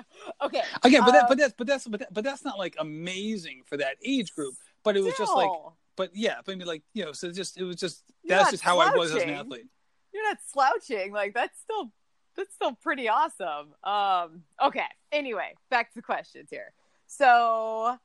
okay. 0.42 0.62
Again, 0.84 1.04
but 1.06 1.12
that, 1.12 1.24
Um, 1.24 1.26
but 1.30 1.38
that's, 1.38 1.54
but 1.58 1.68
that's, 1.68 1.88
but, 1.88 2.00
that, 2.00 2.14
but 2.14 2.24
that's 2.24 2.44
not 2.44 2.58
like 2.58 2.76
amazing 2.80 3.62
for 3.66 3.78
that 3.78 3.98
age 4.04 4.34
group. 4.34 4.56
But 4.84 4.98
it 4.98 5.04
was 5.04 5.16
just 5.18 5.34
like, 5.34 5.50
still, 5.50 5.76
but 5.96 6.12
yeah, 6.14 6.36
but 6.46 6.54
I 6.54 6.56
mean, 6.56 6.68
like 6.68 6.84
you 6.94 7.06
know, 7.06 7.12
so 7.12 7.32
just 7.32 7.58
it 7.58 7.64
was 7.64 7.78
just 7.78 8.04
You're 8.24 8.38
that's 8.38 8.52
just 8.52 8.64
how 8.64 8.80
I 8.80 8.96
was 8.96 9.14
as 9.14 9.24
an 9.24 9.30
athlete. 9.30 9.66
you're 10.14 10.24
not 10.24 10.38
slouching. 10.52 11.12
Like 11.12 11.34
that's 11.34 11.60
still 11.60 11.92
that's 12.36 12.54
still 12.54 12.74
pretty 12.74 13.10
awesome. 13.10 13.74
Um 13.84 14.44
okay. 14.64 14.86
Anyway, 15.12 15.54
back 15.70 15.90
to 15.90 15.96
the 15.96 16.02
questions 16.02 16.50
here. 16.50 16.72
So 17.08 17.98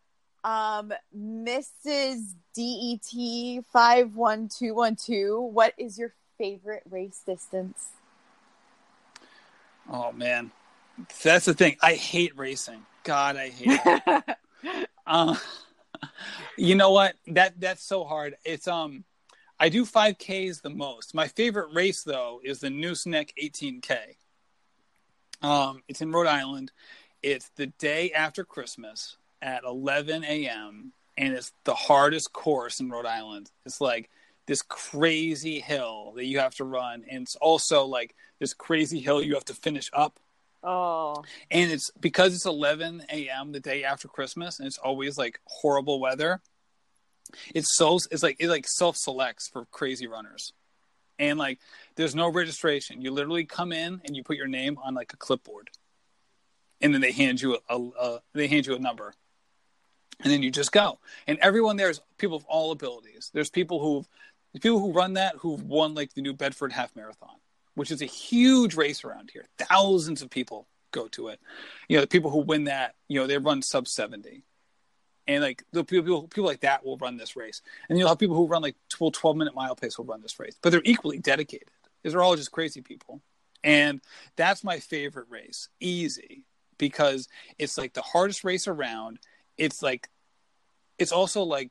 um 0.45 0.93
Mrs. 1.17 2.35
DET 2.55 3.65
51212, 3.73 5.53
what 5.53 5.75
is 5.79 5.99
your 5.99 6.15
favorite 6.39 6.83
race 6.89 7.23
distance? 7.27 7.89
Oh 9.91 10.13
man, 10.13 10.53
that's 11.23 11.47
the 11.47 11.55
thing. 11.55 11.77
I 11.83 11.95
hate 11.95 12.37
racing. 12.37 12.87
God, 13.03 13.37
I 13.37 13.49
hate 13.49 13.81
it. 13.85 14.37
uh, 15.07 15.35
you 16.57 16.75
know 16.75 16.91
what? 16.91 17.15
That 17.29 17.61
that's 17.61 17.83
so 17.83 18.05
hard. 18.05 18.37
It's 18.45 18.69
um, 18.69 19.05
I 19.59 19.69
do 19.69 19.85
five 19.85 20.17
Ks 20.19 20.61
the 20.61 20.71
most. 20.71 21.15
My 21.15 21.29
favorite 21.29 21.75
race 21.75 22.03
though 22.03 22.41
is 22.43 22.61
the 22.61 22.69
Nooseneck 22.69 23.31
18K. 23.41 24.17
Um, 25.43 25.83
it's 25.89 26.01
in 26.01 26.13
Rhode 26.13 26.27
Island. 26.27 26.73
It's 27.23 27.51
the 27.57 27.67
day 27.67 28.13
after 28.13 28.45
Christmas 28.45 29.17
at 29.43 29.65
11 29.65 30.25
a.m. 30.25 30.93
and 31.17 31.35
it's 31.35 31.53
the 31.65 31.75
hardest 31.75 32.33
course 32.33 32.81
in 32.81 32.91
Rhode 32.91 33.07
Island. 33.07 33.51
It's 33.65 33.81
like 33.81 34.11
this 34.47 34.63
crazy 34.63 35.61
hill 35.61 36.13
that 36.17 36.25
you 36.25 36.41
have 36.41 36.55
to 36.57 36.65
run, 36.65 37.05
and 37.11 37.23
it's 37.23 37.37
also 37.37 37.85
like 37.85 38.15
this 38.39 38.55
crazy 38.55 39.01
hill 39.01 39.23
you 39.23 39.35
have 39.35 39.45
to 39.47 39.55
finish 39.55 39.91
up 39.93 40.19
oh, 40.63 41.25
and 41.51 41.71
it's 41.71 41.91
because 42.01 42.35
it's 42.35 42.47
11 42.47 43.05
a.m. 43.11 43.53
the 43.53 43.61
day 43.61 43.85
after 43.85 44.09
Christmas, 44.09 44.59
and 44.59 44.67
it's 44.67 44.79
always 44.79 45.19
like 45.19 45.41
horrible 45.45 46.01
weather. 46.01 46.41
It's 47.55 47.77
so 47.77 47.99
it's 48.11 48.23
like 48.23 48.37
it 48.41 48.49
like 48.49 48.67
self 48.67 48.97
selects 48.97 49.49
for 49.49 49.65
crazy 49.67 50.07
runners, 50.07 50.53
and 51.19 51.39
like 51.39 51.59
there's 51.97 52.15
no 52.15 52.29
registration. 52.29 53.03
You 53.03 53.13
literally 53.13 53.45
come 53.45 53.73
in 53.73 54.01
and 54.05 54.17
you 54.17 54.23
put 54.23 54.37
your 54.37 54.49
name 54.49 54.79
on 54.83 54.95
like 54.95 55.13
a 55.13 55.17
clipboard, 55.17 55.71
and 56.81 56.93
then 56.93 57.01
they 57.01 57.13
hand 57.13 57.41
you 57.41 57.59
a, 57.69 57.77
a, 57.77 57.91
a 58.01 58.21
they 58.35 58.49
hand 58.49 58.67
you 58.67 58.75
a 58.75 58.79
number, 58.79 59.13
and 60.23 60.33
then 60.33 60.43
you 60.43 60.51
just 60.51 60.73
go. 60.73 60.99
And 61.27 61.39
everyone 61.39 61.77
there 61.77 61.91
is 61.91 62.01
people 62.19 62.37
of 62.37 62.45
all 62.47 62.73
abilities. 62.73 63.31
There's 63.33 63.51
people 63.51 63.81
who 63.81 64.05
people 64.61 64.81
who 64.81 64.93
run 64.93 65.15
that 65.15 65.37
who've 65.37 65.63
won 65.63 65.95
like 65.95 66.15
the 66.15 66.23
New 66.23 66.33
Bedford 66.33 66.73
Half 66.73 66.97
Marathon, 66.97 67.37
which 67.75 67.91
is 67.91 68.03
a 68.03 68.07
huge 68.07 68.75
race 68.75 69.05
around 69.05 69.31
here. 69.33 69.47
Thousands 69.59 70.23
of 70.23 70.31
people 70.31 70.67
go 70.93 71.09
to 71.09 71.29
it. 71.29 71.41
You 71.89 71.97
know, 71.97 72.03
the 72.03 72.09
people 72.09 72.31
who 72.31 72.41
win 72.41 72.65
that, 72.65 72.95
you 73.09 73.21
know, 73.21 73.27
they 73.27 73.39
run 73.39 73.63
sub 73.63 73.87
seventy 73.87 74.45
and 75.31 75.45
like 75.45 75.63
the 75.73 75.85
people 75.85 76.27
people 76.27 76.45
like 76.45 76.61
that 76.61 76.85
will 76.85 76.97
run 76.97 77.17
this 77.17 77.37
race, 77.37 77.63
and 77.89 77.97
you'll 77.97 78.09
have 78.09 78.19
people 78.19 78.37
who 78.37 78.49
run 78.49 78.63
like 78.63 78.75
12, 78.89 79.13
12 79.13 79.37
minute 79.37 79.55
mile 79.55 79.77
pace 79.77 79.97
will 79.97 80.05
run 80.05 80.23
this 80.23 80.41
race, 80.41 80.57
but 80.61 80.71
they're 80.71 80.83
equally 80.85 81.19
dedicated. 81.19 81.69
These 82.03 82.15
are 82.15 82.23
all 82.23 82.35
just 82.35 82.51
crazy 82.51 82.81
people, 82.81 83.23
and 83.63 84.01
that's 84.35 84.65
my 84.65 84.81
favorite 84.81 85.27
race, 85.31 85.69
easy, 85.79 86.45
because 86.79 87.29
it's 87.59 87.79
like 87.79 87.93
the 87.93 88.03
hardest 88.03 88.43
race 88.43 88.67
around. 88.67 89.21
It's 89.57 89.83
like, 89.83 90.09
it's 90.99 91.13
also 91.13 91.43
like 91.43 91.71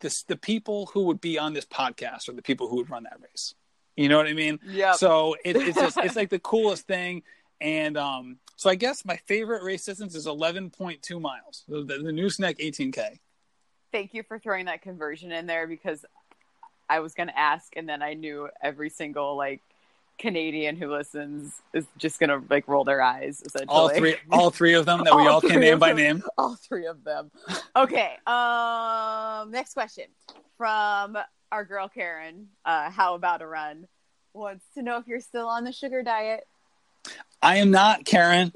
this 0.00 0.22
the 0.24 0.36
people 0.36 0.90
who 0.92 1.04
would 1.04 1.22
be 1.22 1.38
on 1.38 1.54
this 1.54 1.64
podcast 1.66 2.28
are 2.28 2.32
the 2.32 2.42
people 2.42 2.68
who 2.68 2.76
would 2.76 2.90
run 2.90 3.04
that 3.04 3.18
race. 3.20 3.54
You 3.96 4.08
know 4.08 4.16
what 4.16 4.26
I 4.26 4.32
mean? 4.32 4.58
Yeah. 4.66 4.92
So 4.92 5.36
it, 5.44 5.56
it's 5.56 5.78
just 5.78 5.98
it's 5.98 6.16
like 6.22 6.30
the 6.30 6.38
coolest 6.38 6.86
thing, 6.86 7.22
and 7.60 7.96
um, 7.96 8.38
so 8.56 8.70
I 8.70 8.74
guess 8.74 9.04
my 9.04 9.16
favorite 9.26 9.62
race 9.62 9.84
distance 9.84 10.14
is 10.14 10.26
11.2 10.26 11.20
miles, 11.20 11.64
the, 11.68 11.78
the, 11.84 11.98
the 11.98 12.10
Nooseneck 12.10 12.58
18K. 12.58 13.18
Thank 13.92 14.14
you 14.14 14.22
for 14.22 14.38
throwing 14.38 14.66
that 14.66 14.82
conversion 14.82 15.30
in 15.32 15.46
there 15.46 15.66
because 15.66 16.04
I 16.88 17.00
was 17.00 17.14
going 17.14 17.28
to 17.28 17.38
ask, 17.38 17.72
and 17.76 17.88
then 17.88 18.02
I 18.02 18.14
knew 18.14 18.48
every 18.60 18.90
single 18.90 19.36
like 19.36 19.60
Canadian 20.18 20.76
who 20.76 20.92
listens 20.92 21.60
is 21.72 21.86
just 21.96 22.20
going 22.20 22.30
to 22.30 22.42
like 22.50 22.68
roll 22.68 22.84
their 22.84 23.02
eyes. 23.02 23.42
Essentially, 23.44 23.68
all 23.68 23.88
three, 23.88 24.16
all 24.30 24.50
three 24.50 24.74
of 24.74 24.86
them 24.86 25.04
that 25.04 25.14
we 25.14 25.22
all, 25.26 25.34
all 25.34 25.40
can 25.40 25.60
name 25.60 25.78
by 25.78 25.92
name. 25.92 26.22
All 26.36 26.56
three 26.56 26.86
of 26.86 27.04
them. 27.04 27.30
Okay. 27.76 28.16
Um. 28.26 29.50
Next 29.50 29.74
question 29.74 30.06
from 30.56 31.18
our 31.54 31.64
girl 31.64 31.88
Karen. 31.88 32.48
Uh, 32.64 32.90
how 32.90 33.14
about 33.14 33.40
a 33.40 33.46
run? 33.46 33.86
Wants 34.32 34.64
to 34.74 34.82
know 34.82 34.98
if 34.98 35.06
you're 35.06 35.20
still 35.20 35.46
on 35.46 35.62
the 35.62 35.70
sugar 35.70 36.02
diet. 36.02 36.44
I 37.40 37.58
am 37.58 37.70
not, 37.70 38.04
Karen. 38.04 38.52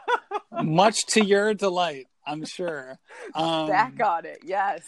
Much 0.62 1.06
to 1.06 1.24
your 1.24 1.54
delight, 1.54 2.06
I'm 2.26 2.44
sure. 2.44 2.98
Um, 3.34 3.68
Back 3.68 3.98
on 4.04 4.26
it, 4.26 4.40
yes. 4.44 4.82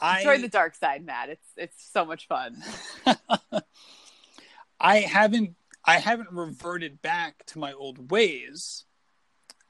I 0.00 0.24
join 0.24 0.42
the 0.42 0.48
dark 0.48 0.74
side, 0.74 1.06
Matt. 1.06 1.28
It's 1.28 1.46
it's 1.56 1.92
so 1.92 2.04
much 2.06 2.26
fun. 2.26 2.60
I 4.80 5.00
haven't 5.00 5.54
I 5.84 5.98
haven't 5.98 6.32
reverted 6.32 7.02
back 7.02 7.44
to 7.48 7.58
my 7.58 7.72
old 7.74 8.10
ways, 8.10 8.84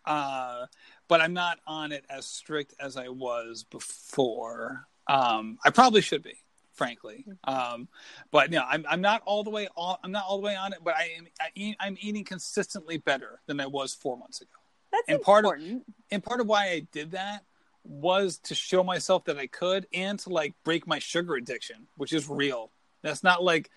uh, 0.06 0.66
but 1.08 1.20
I'm 1.20 1.34
not 1.34 1.58
on 1.66 1.90
it 1.90 2.04
as 2.08 2.26
strict 2.26 2.74
as 2.80 2.96
I 2.96 3.08
was 3.08 3.64
before. 3.64 4.86
Um, 5.08 5.58
I 5.64 5.70
probably 5.70 6.00
should 6.00 6.22
be 6.22 6.36
frankly. 6.80 7.26
Um, 7.44 7.88
but 8.30 8.50
no, 8.50 8.64
I'm 8.66 8.86
I'm 8.88 9.02
not 9.02 9.20
all 9.26 9.44
the 9.44 9.50
way 9.50 9.68
all, 9.76 10.00
I'm 10.02 10.12
not 10.12 10.24
all 10.26 10.38
the 10.38 10.46
way 10.46 10.56
on 10.56 10.72
it, 10.72 10.78
but 10.82 10.94
I 10.96 11.10
am 11.18 11.26
I, 11.38 11.76
I'm 11.78 11.98
eating 12.00 12.24
consistently 12.24 12.96
better 12.96 13.40
than 13.46 13.60
I 13.60 13.66
was 13.66 13.92
four 13.92 14.16
months 14.16 14.40
ago. 14.40 14.48
That's 14.90 15.04
and 15.06 15.16
important. 15.16 15.44
part 15.44 15.60
of 15.60 15.82
and 16.10 16.24
part 16.24 16.40
of 16.40 16.46
why 16.46 16.70
I 16.70 16.86
did 16.90 17.10
that 17.10 17.44
was 17.84 18.38
to 18.44 18.54
show 18.54 18.82
myself 18.82 19.26
that 19.26 19.36
I 19.36 19.46
could 19.46 19.88
and 19.92 20.18
to 20.20 20.30
like 20.30 20.54
break 20.64 20.86
my 20.86 20.98
sugar 20.98 21.34
addiction, 21.34 21.86
which 21.98 22.14
is 22.14 22.30
real. 22.30 22.70
That's 23.02 23.22
not 23.22 23.44
like 23.44 23.70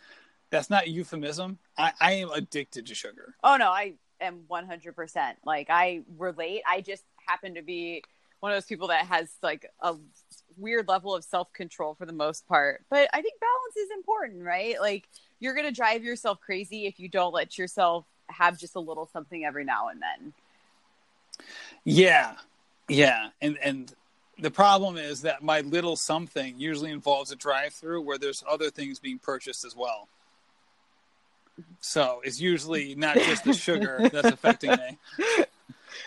that's 0.49 0.69
not 0.69 0.87
euphemism. 0.87 1.57
I, 1.77 1.91
I 1.99 2.13
am 2.13 2.31
addicted 2.31 2.85
to 2.85 2.95
sugar. 2.95 3.35
Oh 3.43 3.57
no, 3.57 3.67
I 3.67 3.95
am 4.21 4.43
100%. 4.49 5.33
Like 5.45 5.67
I 5.69 6.03
relate. 6.17 6.61
I 6.65 6.79
just 6.79 7.03
happen 7.27 7.55
to 7.55 7.63
be 7.63 8.01
one 8.39 8.53
of 8.53 8.55
those 8.55 8.65
people 8.65 8.87
that 8.87 9.07
has 9.07 9.29
like 9.41 9.69
a 9.81 9.95
weird 10.57 10.87
level 10.87 11.15
of 11.15 11.23
self 11.23 11.51
control 11.53 11.95
for 11.95 12.05
the 12.05 12.13
most 12.13 12.47
part. 12.47 12.83
But 12.89 13.09
I 13.13 13.21
think 13.21 13.39
balance 13.39 13.77
is 13.77 13.89
important, 13.91 14.43
right? 14.43 14.79
Like 14.79 15.07
you're 15.39 15.53
going 15.53 15.67
to 15.67 15.73
drive 15.73 16.03
yourself 16.03 16.39
crazy 16.39 16.85
if 16.85 16.99
you 16.99 17.09
don't 17.09 17.33
let 17.33 17.57
yourself 17.57 18.05
have 18.29 18.57
just 18.57 18.75
a 18.75 18.79
little 18.79 19.09
something 19.11 19.43
every 19.43 19.65
now 19.65 19.89
and 19.89 20.01
then. 20.01 20.33
Yeah. 21.83 22.35
Yeah. 22.87 23.29
And 23.41 23.57
and 23.61 23.93
the 24.39 24.51
problem 24.51 24.97
is 24.97 25.21
that 25.21 25.43
my 25.43 25.61
little 25.61 25.95
something 25.95 26.55
usually 26.57 26.91
involves 26.91 27.31
a 27.31 27.35
drive 27.35 27.73
through 27.73 28.01
where 28.01 28.17
there's 28.17 28.43
other 28.49 28.69
things 28.69 28.99
being 28.99 29.19
purchased 29.19 29.65
as 29.65 29.75
well. 29.75 30.07
So 31.81 32.21
it's 32.23 32.41
usually 32.41 32.95
not 32.95 33.15
just 33.15 33.43
the 33.43 33.53
sugar 33.53 34.09
that's 34.11 34.29
affecting 34.29 34.71
me. 34.71 34.97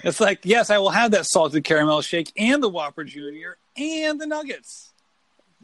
It's 0.03 0.21
like, 0.21 0.41
yes, 0.43 0.71
I 0.71 0.79
will 0.79 0.91
have 0.91 1.13
that 1.13 1.27
salted 1.27 1.63
caramel 1.65 2.03
shake 2.03 2.33
and 2.37 2.63
the 2.63 2.69
Whopper 2.69 3.05
Junior 3.05 3.57
and 3.77 4.21
the 4.21 4.27
nuggets. 4.27 4.93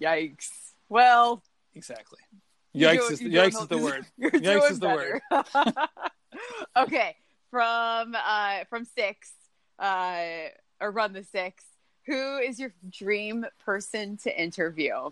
Yikes. 0.01 0.49
Well, 0.89 1.43
exactly. 1.75 2.19
Yikes 2.75 3.13
is, 3.13 3.21
yikes 3.21 3.49
is 3.63 3.67
the 3.69 3.79
word. 3.79 4.07
Yikes 4.21 4.71
is 4.71 4.81
the 4.81 4.87
better. 4.87 5.21
word. 5.31 5.75
okay, 6.77 7.17
from 7.51 8.15
uh, 8.15 8.65
from 8.71 8.85
six, 8.85 9.31
uh, 9.79 10.49
or 10.81 10.91
run 10.91 11.13
the 11.13 11.25
six. 11.25 11.65
Who 12.07 12.39
is 12.39 12.59
your 12.59 12.73
dream 12.91 13.47
person 13.65 14.17
to 14.25 14.43
interview? 14.43 15.11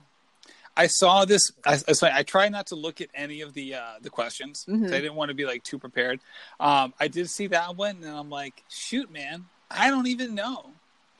I 0.76 0.86
saw 0.86 1.24
this. 1.24 1.52
I, 1.64 1.78
I, 1.88 2.18
I 2.18 2.22
try 2.22 2.48
not 2.48 2.68
to 2.68 2.74
look 2.74 3.00
at 3.00 3.08
any 3.14 3.42
of 3.42 3.52
the 3.54 3.74
uh, 3.74 3.92
the 4.00 4.10
questions. 4.10 4.64
Mhm. 4.68 4.86
I 4.88 5.00
didn't 5.00 5.14
want 5.14 5.28
to 5.28 5.34
be 5.34 5.44
like 5.44 5.62
too 5.62 5.78
prepared. 5.78 6.20
Um, 6.58 6.94
I 6.98 7.08
did 7.08 7.28
see 7.28 7.48
that 7.48 7.76
one, 7.76 7.96
and 8.02 8.16
I'm 8.16 8.30
like, 8.30 8.64
shoot, 8.68 9.10
man, 9.12 9.44
I 9.70 9.90
don't 9.90 10.06
even 10.06 10.34
know. 10.34 10.70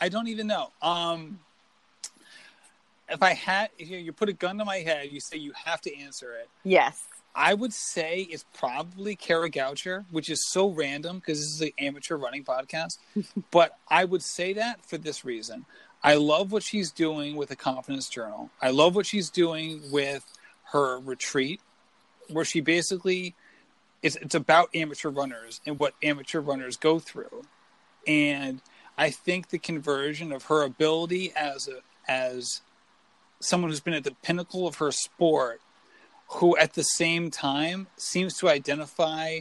I 0.00 0.08
don't 0.08 0.28
even 0.28 0.46
know. 0.46 0.70
Um, 0.80 1.40
if 3.10 3.22
I 3.22 3.34
had, 3.34 3.70
if 3.78 3.88
you, 3.88 3.98
you 3.98 4.12
put 4.12 4.28
a 4.28 4.32
gun 4.32 4.58
to 4.58 4.64
my 4.64 4.78
head, 4.78 5.10
you 5.10 5.20
say 5.20 5.36
you 5.36 5.52
have 5.64 5.80
to 5.82 5.96
answer 5.98 6.32
it. 6.34 6.48
Yes. 6.64 7.02
I 7.34 7.54
would 7.54 7.72
say 7.72 8.26
it's 8.30 8.44
probably 8.54 9.14
Kara 9.14 9.50
Goucher, 9.50 10.04
which 10.10 10.28
is 10.28 10.44
so 10.48 10.68
random 10.68 11.18
because 11.18 11.38
this 11.38 11.48
is 11.48 11.60
an 11.60 11.70
amateur 11.78 12.16
running 12.16 12.44
podcast. 12.44 12.98
but 13.50 13.78
I 13.88 14.04
would 14.04 14.22
say 14.22 14.52
that 14.54 14.84
for 14.84 14.98
this 14.98 15.24
reason. 15.24 15.64
I 16.02 16.14
love 16.14 16.50
what 16.50 16.62
she's 16.62 16.90
doing 16.90 17.36
with 17.36 17.50
the 17.50 17.56
Confidence 17.56 18.08
Journal. 18.08 18.50
I 18.60 18.70
love 18.70 18.96
what 18.96 19.06
she's 19.06 19.28
doing 19.28 19.82
with 19.92 20.24
her 20.72 20.98
retreat, 20.98 21.60
where 22.28 22.44
she 22.44 22.60
basically 22.60 23.34
it's 24.02 24.16
it's 24.16 24.34
about 24.34 24.70
amateur 24.74 25.10
runners 25.10 25.60
and 25.66 25.78
what 25.78 25.94
amateur 26.02 26.40
runners 26.40 26.76
go 26.76 26.98
through. 26.98 27.42
And 28.06 28.62
I 28.96 29.10
think 29.10 29.48
the 29.48 29.58
conversion 29.58 30.32
of 30.32 30.44
her 30.44 30.62
ability 30.62 31.32
as 31.36 31.68
a 31.68 31.80
as 32.10 32.62
someone 33.40 33.70
who's 33.70 33.80
been 33.80 33.94
at 33.94 34.04
the 34.04 34.14
pinnacle 34.22 34.66
of 34.66 34.76
her 34.76 34.92
sport 34.92 35.60
who 36.34 36.56
at 36.58 36.74
the 36.74 36.82
same 36.82 37.30
time 37.30 37.88
seems 37.96 38.36
to 38.38 38.48
identify 38.48 39.40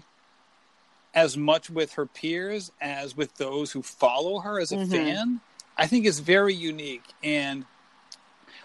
as 1.13 1.35
much 1.37 1.69
with 1.69 1.93
her 1.93 2.05
peers 2.05 2.71
as 2.81 3.15
with 3.17 3.35
those 3.35 3.71
who 3.71 3.81
follow 3.81 4.39
her 4.39 4.59
as 4.59 4.71
a 4.71 4.77
Mhm. 4.77 4.89
fan 4.91 5.41
i 5.77 5.85
think 5.87 6.05
is 6.05 6.19
very 6.19 6.53
unique. 6.53 7.03
And 7.23 7.65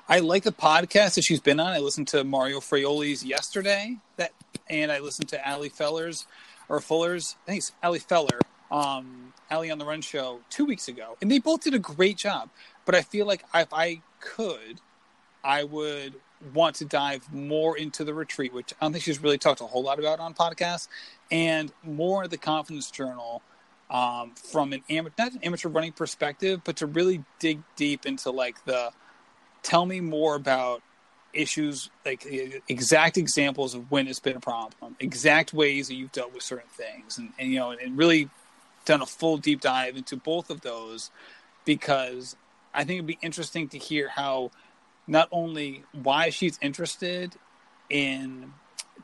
i 0.09 0.18
like 0.20 0.43
the 0.45 0.53
podcast 0.53 1.14
that 1.14 1.22
she's 1.24 1.41
been 1.41 1.59
on. 1.61 1.68
I 1.72 1.78
listened 1.78 2.09
to 2.09 2.24
mario 2.24 2.61
fraioli's 2.61 3.24
yesterday 3.24 3.99
that 4.16 4.32
and 4.68 4.91
i 4.93 4.99
listened 4.99 5.28
to 5.30 5.49
ali 5.51 5.68
feller's 5.68 6.26
or 6.68 6.80
fuller's 6.80 7.37
i 7.45 7.51
think 7.51 7.59
it's 7.59 7.72
ali 7.82 7.99
feller 7.99 8.39
um 8.70 9.32
ali 9.51 9.70
on 9.70 9.78
the 9.78 9.85
run 9.85 10.01
show 10.01 10.41
two 10.51 10.64
weeks 10.64 10.89
ago. 10.89 11.16
And 11.20 11.30
they 11.30 11.39
both 11.39 11.62
did 11.62 11.74
a 11.74 11.78
great 11.78 12.16
job. 12.16 12.51
But 12.85 12.95
i 12.95 13.03
feel 13.03 13.26
like 13.26 13.45
if 13.55 13.72
i 13.72 14.01
could 14.20 14.80
I 15.45 15.64
would 15.64 16.14
want 16.53 16.76
to 16.76 16.84
dive 16.84 17.32
more 17.32 17.76
into 17.76 18.05
the 18.05 18.14
retreat, 18.14 18.53
which 18.53 18.72
I 18.80 18.84
don't 18.84 18.92
think 18.92 19.05
she's 19.05 19.22
really 19.22 19.38
talked 19.38 19.61
a 19.61 19.66
whole 19.66 19.82
lot 19.82 19.99
about 19.99 20.20
on 20.20 20.34
podcasts, 20.34 20.88
and 21.30 21.72
more 21.82 22.24
of 22.24 22.30
the 22.30 22.36
confidence 22.36 22.90
journal 22.90 23.42
um, 23.90 24.32
from 24.34 24.72
an 24.72 24.82
amateur, 24.90 25.14
not 25.18 25.32
an 25.32 25.40
amateur 25.42 25.68
running 25.68 25.92
perspective, 25.92 26.62
but 26.64 26.76
to 26.76 26.86
really 26.86 27.24
dig 27.38 27.62
deep 27.76 28.07
into 28.07 28.30
like 28.30 28.64
the 28.64 28.90
tell 29.62 29.86
me 29.86 30.01
more 30.01 30.34
about 30.34 30.82
issues, 31.32 31.90
like 32.05 32.26
exact 32.68 33.16
examples 33.18 33.74
of 33.74 33.90
when 33.90 34.07
it's 34.07 34.20
been 34.20 34.36
a 34.36 34.40
problem, 34.40 34.97
exact 35.01 35.53
ways 35.53 35.88
that 35.88 35.95
you've 35.95 36.12
dealt 36.12 36.32
with 36.32 36.42
certain 36.42 36.70
things, 36.70 37.18
and, 37.18 37.32
and 37.38 37.51
you 37.51 37.59
know, 37.59 37.70
and 37.70 37.99
really 37.99 38.28
done 38.84 39.03
a 39.03 39.07
full 39.07 39.36
deep 39.38 39.61
dive 39.61 39.97
into 39.97 40.16
both 40.16 40.51
of 40.51 40.61
those 40.61 41.11
because 41.64 42.36
I 42.74 42.84
think 42.84 42.99
it'd 42.99 43.07
be 43.07 43.18
interesting 43.22 43.68
to 43.68 43.78
hear 43.78 44.09
how 44.09 44.51
not 45.07 45.28
only 45.30 45.84
why 45.92 46.30
she's 46.30 46.59
interested 46.62 47.34
in 47.90 48.52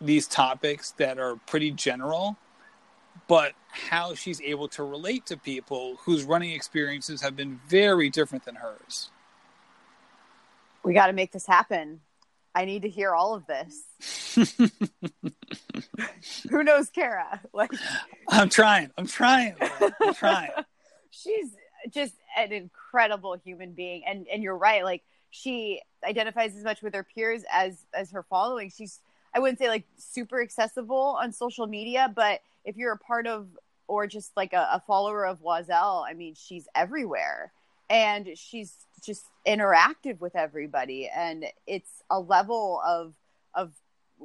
these 0.00 0.26
topics 0.26 0.92
that 0.92 1.18
are 1.18 1.36
pretty 1.46 1.70
general, 1.70 2.36
but 3.28 3.52
how 3.68 4.14
she's 4.14 4.40
able 4.40 4.68
to 4.68 4.82
relate 4.82 5.26
to 5.26 5.36
people 5.36 5.96
whose 6.04 6.24
running 6.24 6.52
experiences 6.52 7.22
have 7.22 7.36
been 7.36 7.60
very 7.68 8.10
different 8.10 8.44
than 8.44 8.56
hers. 8.56 9.10
We 10.82 10.94
got 10.94 11.08
to 11.08 11.12
make 11.12 11.32
this 11.32 11.46
happen. 11.46 12.00
I 12.54 12.64
need 12.64 12.82
to 12.82 12.88
hear 12.88 13.14
all 13.14 13.34
of 13.34 13.46
this. 13.46 13.84
Who 16.50 16.64
knows 16.64 16.88
Kara? 16.90 17.40
Like 17.52 17.72
I'm 18.28 18.48
trying. 18.48 18.90
I'm 18.96 19.06
trying. 19.06 19.56
I'm 20.00 20.14
trying. 20.14 20.50
she's 21.10 21.50
just 21.90 22.14
an 22.36 22.52
incredible 22.52 23.34
human 23.34 23.72
being 23.72 24.02
and 24.06 24.26
and 24.32 24.42
you're 24.42 24.56
right 24.56 24.84
like 24.84 25.02
she 25.30 25.80
identifies 26.04 26.56
as 26.56 26.64
much 26.64 26.82
with 26.82 26.94
her 26.94 27.04
peers 27.04 27.42
as 27.52 27.86
as 27.92 28.10
her 28.10 28.22
following 28.22 28.70
she's 28.70 29.00
i 29.34 29.38
wouldn't 29.38 29.58
say 29.58 29.68
like 29.68 29.84
super 29.96 30.40
accessible 30.40 31.18
on 31.20 31.32
social 31.32 31.66
media 31.66 32.10
but 32.14 32.40
if 32.64 32.76
you're 32.76 32.92
a 32.92 32.98
part 32.98 33.26
of 33.26 33.46
or 33.90 34.06
just 34.06 34.30
like 34.36 34.52
a, 34.52 34.68
a 34.72 34.82
follower 34.86 35.26
of 35.26 35.42
Oiselle, 35.42 36.06
I 36.08 36.14
mean, 36.14 36.34
she's 36.34 36.68
everywhere 36.76 37.52
and 37.90 38.28
she's 38.36 38.72
just 39.02 39.24
interactive 39.44 40.20
with 40.20 40.36
everybody. 40.36 41.08
And 41.08 41.44
it's 41.66 42.04
a 42.08 42.20
level 42.20 42.80
of, 42.86 43.12
of 43.52 43.72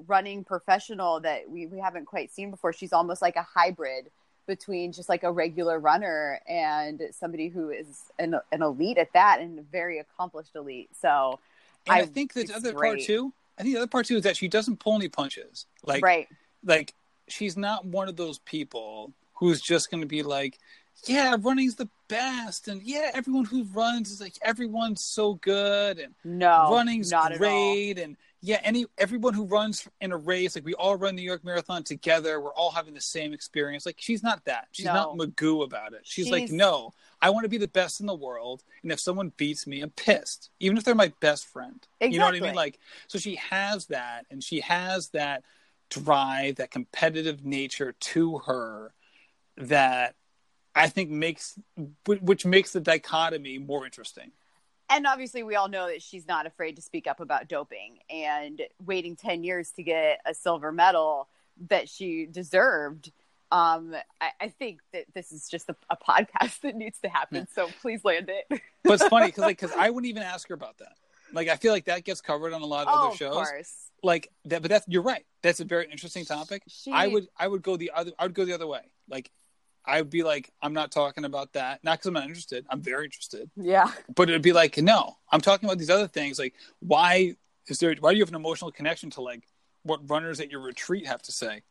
running 0.08 0.44
professional 0.44 1.20
that 1.22 1.50
we, 1.50 1.66
we 1.66 1.80
haven't 1.80 2.06
quite 2.06 2.32
seen 2.32 2.52
before. 2.52 2.74
She's 2.74 2.94
almost 2.94 3.24
like 3.24 3.38
a 3.38 3.42
hybrid 3.42 4.12
between 4.46 4.92
just 4.92 5.10
like 5.10 5.24
a 5.24 5.32
regular 5.32 5.80
runner 5.80 6.40
and 6.48 7.02
somebody 7.12 7.48
who 7.48 7.72
is 7.72 8.04
an, 8.20 8.36
an 8.52 8.62
elite 8.62 9.00
at 9.00 9.14
that 9.14 9.40
and 9.40 9.58
a 9.58 9.64
very 9.64 9.98
accomplished 9.98 10.56
elite. 10.56 10.90
So 11.02 11.40
I, 11.88 12.02
I, 12.02 12.06
think 12.06 12.34
the 12.34 12.52
other 12.54 12.74
great. 12.74 12.90
part 12.90 13.02
too, 13.02 13.34
I 13.58 13.64
think 13.64 13.76
the 13.76 13.82
other 13.82 13.88
part 13.88 14.06
too 14.06 14.18
is 14.18 14.24
that 14.24 14.38
she 14.38 14.48
doesn't 14.48 14.80
pull 14.80 14.96
any 14.96 15.10
punches. 15.10 15.66
Like, 15.84 16.04
right. 16.04 16.28
like 16.64 16.94
she's 17.28 17.58
not 17.58 17.86
one 17.86 18.08
of 18.08 18.16
those 18.16 18.40
people 18.40 19.14
who's 19.34 19.62
just 19.62 19.92
going 19.92 20.02
to 20.02 20.08
be 20.08 20.24
like, 20.24 20.58
yeah, 21.06 21.36
running's 21.40 21.76
the 21.76 21.90
best, 22.08 22.68
and 22.68 22.82
yeah, 22.82 23.12
everyone 23.14 23.46
who 23.46 23.66
runs 23.74 24.10
is 24.10 24.22
like 24.22 24.38
everyone's 24.42 25.04
so 25.04 25.36
good, 25.36 26.00
and 26.00 26.16
no, 26.24 26.70
running's 26.72 27.14
great, 27.38 28.00
and 28.00 28.16
yeah, 28.42 28.60
any 28.64 28.86
everyone 28.98 29.34
who 29.34 29.46
runs 29.46 29.88
in 30.02 30.12
a 30.12 30.18
race, 30.18 30.56
like 30.56 30.66
we 30.66 30.74
all 30.76 30.96
run 30.96 31.16
the 31.16 31.22
New 31.22 31.28
York 31.28 31.44
Marathon 31.44 31.84
together, 31.84 32.40
we're 32.40 32.54
all 32.54 32.72
having 32.72 32.94
the 32.94 33.02
same 33.02 33.34
experience. 33.34 33.86
Like 33.86 33.98
she's 34.00 34.24
not 34.24 34.44
that. 34.46 34.68
She's 34.72 34.86
no. 34.86 34.94
not 34.94 35.18
Magoo 35.18 35.64
about 35.64 35.94
it. 35.94 36.02
She's, 36.04 36.26
she's, 36.26 36.32
like, 36.32 36.50
no, 36.50 36.94
I 37.22 37.30
want 37.30 37.44
to 37.46 37.50
be 37.50 37.58
the 37.58 37.68
best 37.68 38.00
in 38.00 38.06
the 38.06 38.16
world, 38.16 38.64
and 38.84 38.92
if 38.92 39.00
someone 39.00 39.32
beats 39.38 39.66
me, 39.66 39.82
I'm 39.82 39.90
pissed, 39.92 40.50
even 40.60 40.78
if 40.78 40.84
they're 40.84 40.96
my 40.96 41.14
best 41.20 41.46
friend. 41.46 41.86
Exactly. 42.00 42.14
You 42.14 42.20
know 42.20 42.26
what 42.26 42.36
I 42.36 42.40
mean? 42.40 42.56
Like, 42.56 42.80
so 43.08 43.18
she 43.18 43.36
has 43.36 43.88
that, 43.88 44.26
and 44.30 44.44
she 44.44 44.60
has 44.62 45.10
that 45.10 45.44
drive, 45.90 46.56
that 46.56 46.72
competitive 46.72 47.46
nature 47.46 47.94
to 48.00 48.40
her 48.40 48.94
that 49.58 50.16
I 50.76 50.90
think 50.90 51.10
makes 51.10 51.58
which 52.06 52.46
makes 52.46 52.74
the 52.74 52.82
dichotomy 52.82 53.58
more 53.58 53.86
interesting. 53.86 54.32
And 54.90 55.08
obviously, 55.08 55.42
we 55.42 55.56
all 55.56 55.70
know 55.70 55.88
that 55.88 56.02
she's 56.02 56.28
not 56.28 56.46
afraid 56.46 56.76
to 56.76 56.82
speak 56.82 57.08
up 57.08 57.20
about 57.20 57.48
doping 57.48 57.98
and 58.10 58.62
waiting 58.86 59.16
10 59.16 59.44
years 59.44 59.72
to 59.72 59.84
get 59.84 60.20
a 60.26 60.34
silver 60.34 60.72
medal 60.72 61.28
that 61.70 61.90
she 61.90 62.26
deserved. 62.26 63.12
Um, 63.52 63.96
I, 64.20 64.30
I 64.42 64.50
think 64.50 64.80
that 64.94 65.06
this 65.14 65.32
is 65.32 65.48
just 65.48 65.70
a, 65.70 65.76
a 65.90 65.98
podcast 65.98 66.60
that 66.64 66.76
needs 66.76 67.00
to 67.00 67.10
happen. 67.10 67.48
So 67.54 67.70
please 67.82 68.04
land 68.04 68.30
it. 68.30 68.62
but 68.84 68.94
it's 68.94 69.08
funny 69.08 69.28
because 69.28 69.44
like, 69.44 69.58
cause 69.58 69.72
I 69.78 69.90
wouldn't 69.90 70.10
even 70.10 70.24
ask 70.24 70.48
her 70.50 70.56
about 70.56 70.78
that. 70.80 70.94
Like, 71.34 71.48
I 71.48 71.56
feel 71.56 71.74
like 71.74 71.86
that 71.86 72.04
gets 72.04 72.22
covered 72.22 72.54
on 72.54 72.62
a 72.62 72.66
lot 72.66 72.88
of 72.88 72.94
oh, 72.94 73.08
other 73.08 73.18
shows. 73.18 73.36
Of 73.36 73.44
course. 73.44 73.74
Like 74.04 74.32
that, 74.46 74.62
but 74.62 74.70
that's 74.70 74.86
you're 74.88 75.02
right. 75.02 75.26
That's 75.42 75.60
a 75.60 75.66
very 75.66 75.88
interesting 75.92 76.26
topic. 76.26 76.64
She... 76.68 76.92
I 76.92 77.08
would 77.08 77.28
I 77.40 77.48
would 77.48 77.64
go 77.64 77.76
the 77.76 77.92
other 77.96 78.12
I 78.20 78.26
would 78.26 78.36
go 78.36 78.46
the 78.46 78.54
other 78.54 78.68
way. 78.68 78.82
Like 79.10 79.32
I'd 79.88 80.10
be 80.10 80.24
like, 80.24 80.52
I'm 80.62 80.74
not 80.74 80.92
talking 80.92 81.26
about 81.26 81.54
that. 81.54 81.84
Not 81.84 82.00
because 82.00 82.08
I'm 82.08 82.14
not 82.14 82.24
interested. 82.24 82.66
I'm 82.70 82.82
very 82.82 83.06
interested. 83.06 83.50
Yeah. 83.56 83.92
But 84.14 84.30
it'd 84.30 84.42
be 84.42 84.54
like, 84.54 84.78
no, 84.78 85.18
I'm 85.32 85.42
talking 85.42 85.68
about 85.68 85.78
these 85.78 85.90
other 85.90 86.08
things. 86.08 86.40
Like, 86.40 86.56
why 86.80 87.36
is 87.68 87.80
there? 87.80 87.96
Why 88.00 88.12
do 88.12 88.18
you 88.18 88.24
have 88.24 88.30
an 88.30 88.36
emotional 88.36 88.72
connection 88.72 89.10
to 89.12 89.22
like 89.22 89.44
what 89.84 90.10
runners 90.10 90.40
at 90.40 90.52
your 90.52 90.62
retreat 90.62 91.08
have 91.08 91.22
to 91.24 91.32
say? 91.32 91.62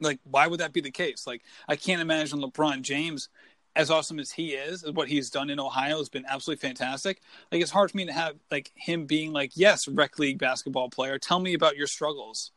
Like, 0.00 0.20
why 0.24 0.46
would 0.46 0.60
that 0.60 0.72
be 0.72 0.80
the 0.80 0.90
case? 0.90 1.26
Like, 1.26 1.42
I 1.68 1.76
can't 1.76 2.00
imagine 2.00 2.40
LeBron 2.40 2.82
James, 2.82 3.28
as 3.76 3.90
awesome 3.90 4.18
as 4.18 4.30
he 4.30 4.50
is, 4.50 4.84
what 4.92 5.08
he's 5.08 5.30
done 5.30 5.50
in 5.50 5.60
Ohio 5.60 5.98
has 5.98 6.08
been 6.08 6.24
absolutely 6.26 6.66
fantastic. 6.66 7.20
Like, 7.52 7.62
it's 7.62 7.70
hard 7.70 7.90
for 7.90 7.96
me 7.96 8.06
to 8.06 8.12
have 8.12 8.36
like 8.50 8.72
him 8.74 9.06
being 9.06 9.32
like, 9.32 9.52
yes, 9.54 9.86
rec 9.86 10.18
league 10.18 10.38
basketball 10.38 10.90
player. 10.90 11.18
Tell 11.18 11.38
me 11.38 11.54
about 11.54 11.76
your 11.76 11.86
struggles. 11.86 12.50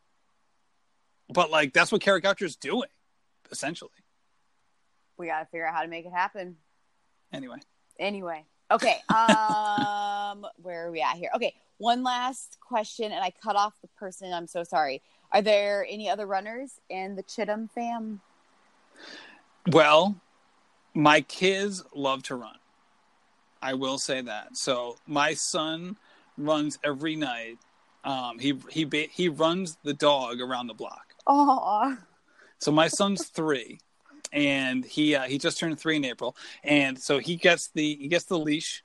But 1.29 1.51
like, 1.51 1.73
that's 1.73 1.91
what 1.91 2.01
Kara 2.01 2.21
is 2.41 2.55
doing, 2.55 2.89
essentially 3.51 3.91
we 5.21 5.27
got 5.27 5.39
to 5.39 5.45
figure 5.45 5.65
out 5.65 5.73
how 5.73 5.83
to 5.83 5.87
make 5.87 6.05
it 6.05 6.11
happen. 6.11 6.57
Anyway. 7.31 7.57
Anyway. 7.97 8.43
Okay. 8.69 8.97
Um, 9.11 10.45
where 10.61 10.87
are 10.87 10.91
we 10.91 11.01
at 11.01 11.17
here? 11.17 11.29
Okay. 11.35 11.53
One 11.77 12.03
last 12.03 12.57
question, 12.61 13.11
and 13.11 13.21
I 13.21 13.31
cut 13.43 13.57
off 13.57 13.73
the 13.81 13.89
person. 13.99 14.31
I'm 14.31 14.47
so 14.47 14.63
sorry. 14.63 15.01
Are 15.31 15.41
there 15.41 15.85
any 15.89 16.09
other 16.09 16.25
runners 16.25 16.71
in 16.89 17.15
the 17.15 17.23
Chittim 17.23 17.69
fam? 17.73 18.21
Well, 19.71 20.15
my 20.93 21.21
kids 21.21 21.83
love 21.95 22.23
to 22.23 22.35
run. 22.35 22.55
I 23.61 23.75
will 23.75 23.97
say 23.97 24.21
that. 24.21 24.57
So 24.57 24.97
my 25.07 25.33
son 25.35 25.97
runs 26.37 26.79
every 26.83 27.15
night. 27.15 27.57
Um, 28.03 28.39
he 28.39 28.57
he 28.69 28.87
he 29.11 29.29
runs 29.29 29.77
the 29.83 29.93
dog 29.93 30.41
around 30.41 30.67
the 30.67 30.73
block. 30.73 31.13
Oh. 31.27 31.97
So 32.57 32.71
my 32.71 32.87
son's 32.87 33.27
three, 33.27 33.79
and 34.33 34.83
he 34.83 35.15
uh, 35.15 35.23
he 35.23 35.37
just 35.37 35.59
turned 35.59 35.79
three 35.79 35.97
in 35.97 36.05
April, 36.05 36.35
and 36.63 36.99
so 36.99 37.19
he 37.19 37.35
gets 37.35 37.69
the 37.69 37.95
he 37.95 38.07
gets 38.07 38.25
the 38.25 38.39
leash, 38.39 38.83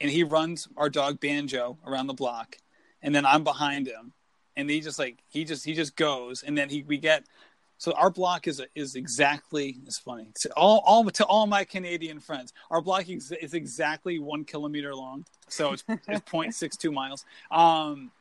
and 0.00 0.10
he 0.10 0.24
runs 0.24 0.66
our 0.76 0.90
dog 0.90 1.20
Banjo 1.20 1.78
around 1.86 2.08
the 2.08 2.14
block, 2.14 2.56
and 3.00 3.14
then 3.14 3.24
I'm 3.24 3.44
behind 3.44 3.86
him, 3.86 4.12
and 4.56 4.68
he 4.68 4.80
just 4.80 4.98
like 4.98 5.18
he 5.28 5.44
just 5.44 5.64
he 5.64 5.74
just 5.74 5.96
goes, 5.96 6.42
and 6.42 6.56
then 6.56 6.68
he 6.68 6.82
we 6.82 6.98
get. 6.98 7.24
So 7.78 7.92
our 7.92 8.10
block 8.10 8.46
is 8.46 8.62
is 8.76 8.94
exactly 8.94 9.78
it's 9.86 9.98
funny 9.98 10.28
to 10.40 10.50
all 10.56 10.82
all 10.86 11.04
to 11.10 11.24
all 11.26 11.46
my 11.46 11.64
Canadian 11.64 12.20
friends. 12.20 12.52
Our 12.70 12.80
block 12.80 13.08
is, 13.08 13.32
is 13.32 13.54
exactly 13.54 14.20
one 14.20 14.44
kilometer 14.44 14.94
long, 14.94 15.24
so 15.48 15.72
it's 15.72 15.84
it's 15.88 16.20
0.62 16.30 16.92
miles. 16.92 17.24
Um, 17.50 18.12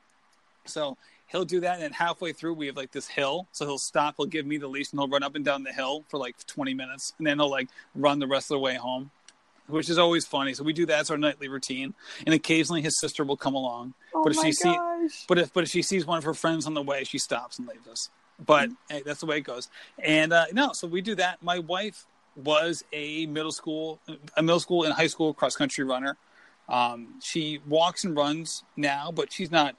so 0.65 0.97
he'll 1.31 1.45
do 1.45 1.59
that, 1.61 1.75
and 1.75 1.83
then 1.83 1.91
halfway 1.91 2.33
through 2.33 2.53
we 2.53 2.67
have 2.67 2.75
like 2.75 2.91
this 2.91 3.07
hill, 3.07 3.47
so 3.51 3.65
he'll 3.65 3.77
stop, 3.77 4.15
he'll 4.17 4.25
give 4.25 4.45
me 4.45 4.57
the 4.57 4.67
leash, 4.67 4.91
and 4.91 4.99
he'll 4.99 5.07
run 5.07 5.23
up 5.23 5.35
and 5.35 5.45
down 5.45 5.63
the 5.63 5.71
hill 5.71 6.03
for 6.09 6.17
like 6.17 6.35
20 6.45 6.73
minutes, 6.73 7.13
and 7.17 7.27
then 7.27 7.39
he'll 7.39 7.49
like 7.49 7.69
run 7.95 8.19
the 8.19 8.27
rest 8.27 8.51
of 8.51 8.55
the 8.55 8.59
way 8.59 8.75
home, 8.75 9.11
which 9.71 9.89
is 9.89 9.97
always 9.97 10.25
funny. 10.25 10.53
So 10.53 10.63
we 10.63 10.73
do 10.73 10.85
that 10.87 10.99
as 10.99 11.11
our 11.11 11.17
nightly 11.17 11.47
routine, 11.47 11.93
and 12.25 12.33
occasionally 12.33 12.81
his 12.81 12.99
sister 12.99 13.23
will 13.23 13.37
come 13.37 13.55
along. 13.55 13.93
Oh 14.13 14.23
but 14.23 14.35
if 14.35 14.41
she 14.41 14.51
sees, 14.51 15.25
but 15.27 15.37
if 15.37 15.53
but 15.53 15.63
if 15.63 15.69
she 15.69 15.81
sees 15.81 16.05
one 16.05 16.17
of 16.17 16.23
her 16.23 16.33
friends 16.33 16.65
on 16.67 16.73
the 16.73 16.81
way, 16.81 17.03
she 17.03 17.17
stops 17.17 17.59
and 17.59 17.67
leaves 17.67 17.87
us. 17.87 18.09
But 18.43 18.69
mm-hmm. 18.69 18.95
hey, 18.95 19.03
that's 19.05 19.19
the 19.19 19.25
way 19.25 19.37
it 19.37 19.41
goes. 19.41 19.69
And 19.99 20.33
uh, 20.33 20.45
no, 20.53 20.73
so 20.73 20.87
we 20.87 21.01
do 21.01 21.15
that. 21.15 21.41
My 21.41 21.59
wife 21.59 22.05
was 22.35 22.83
a 22.93 23.25
middle 23.27 23.51
school, 23.51 23.99
a 24.37 24.41
middle 24.41 24.59
school 24.59 24.83
and 24.83 24.93
high 24.93 25.07
school 25.07 25.33
cross 25.33 25.55
country 25.55 25.83
runner. 25.83 26.17
Um, 26.69 27.15
she 27.21 27.59
walks 27.67 28.05
and 28.05 28.15
runs 28.15 28.63
now, 28.77 29.11
but 29.11 29.31
she's 29.33 29.51
not 29.51 29.75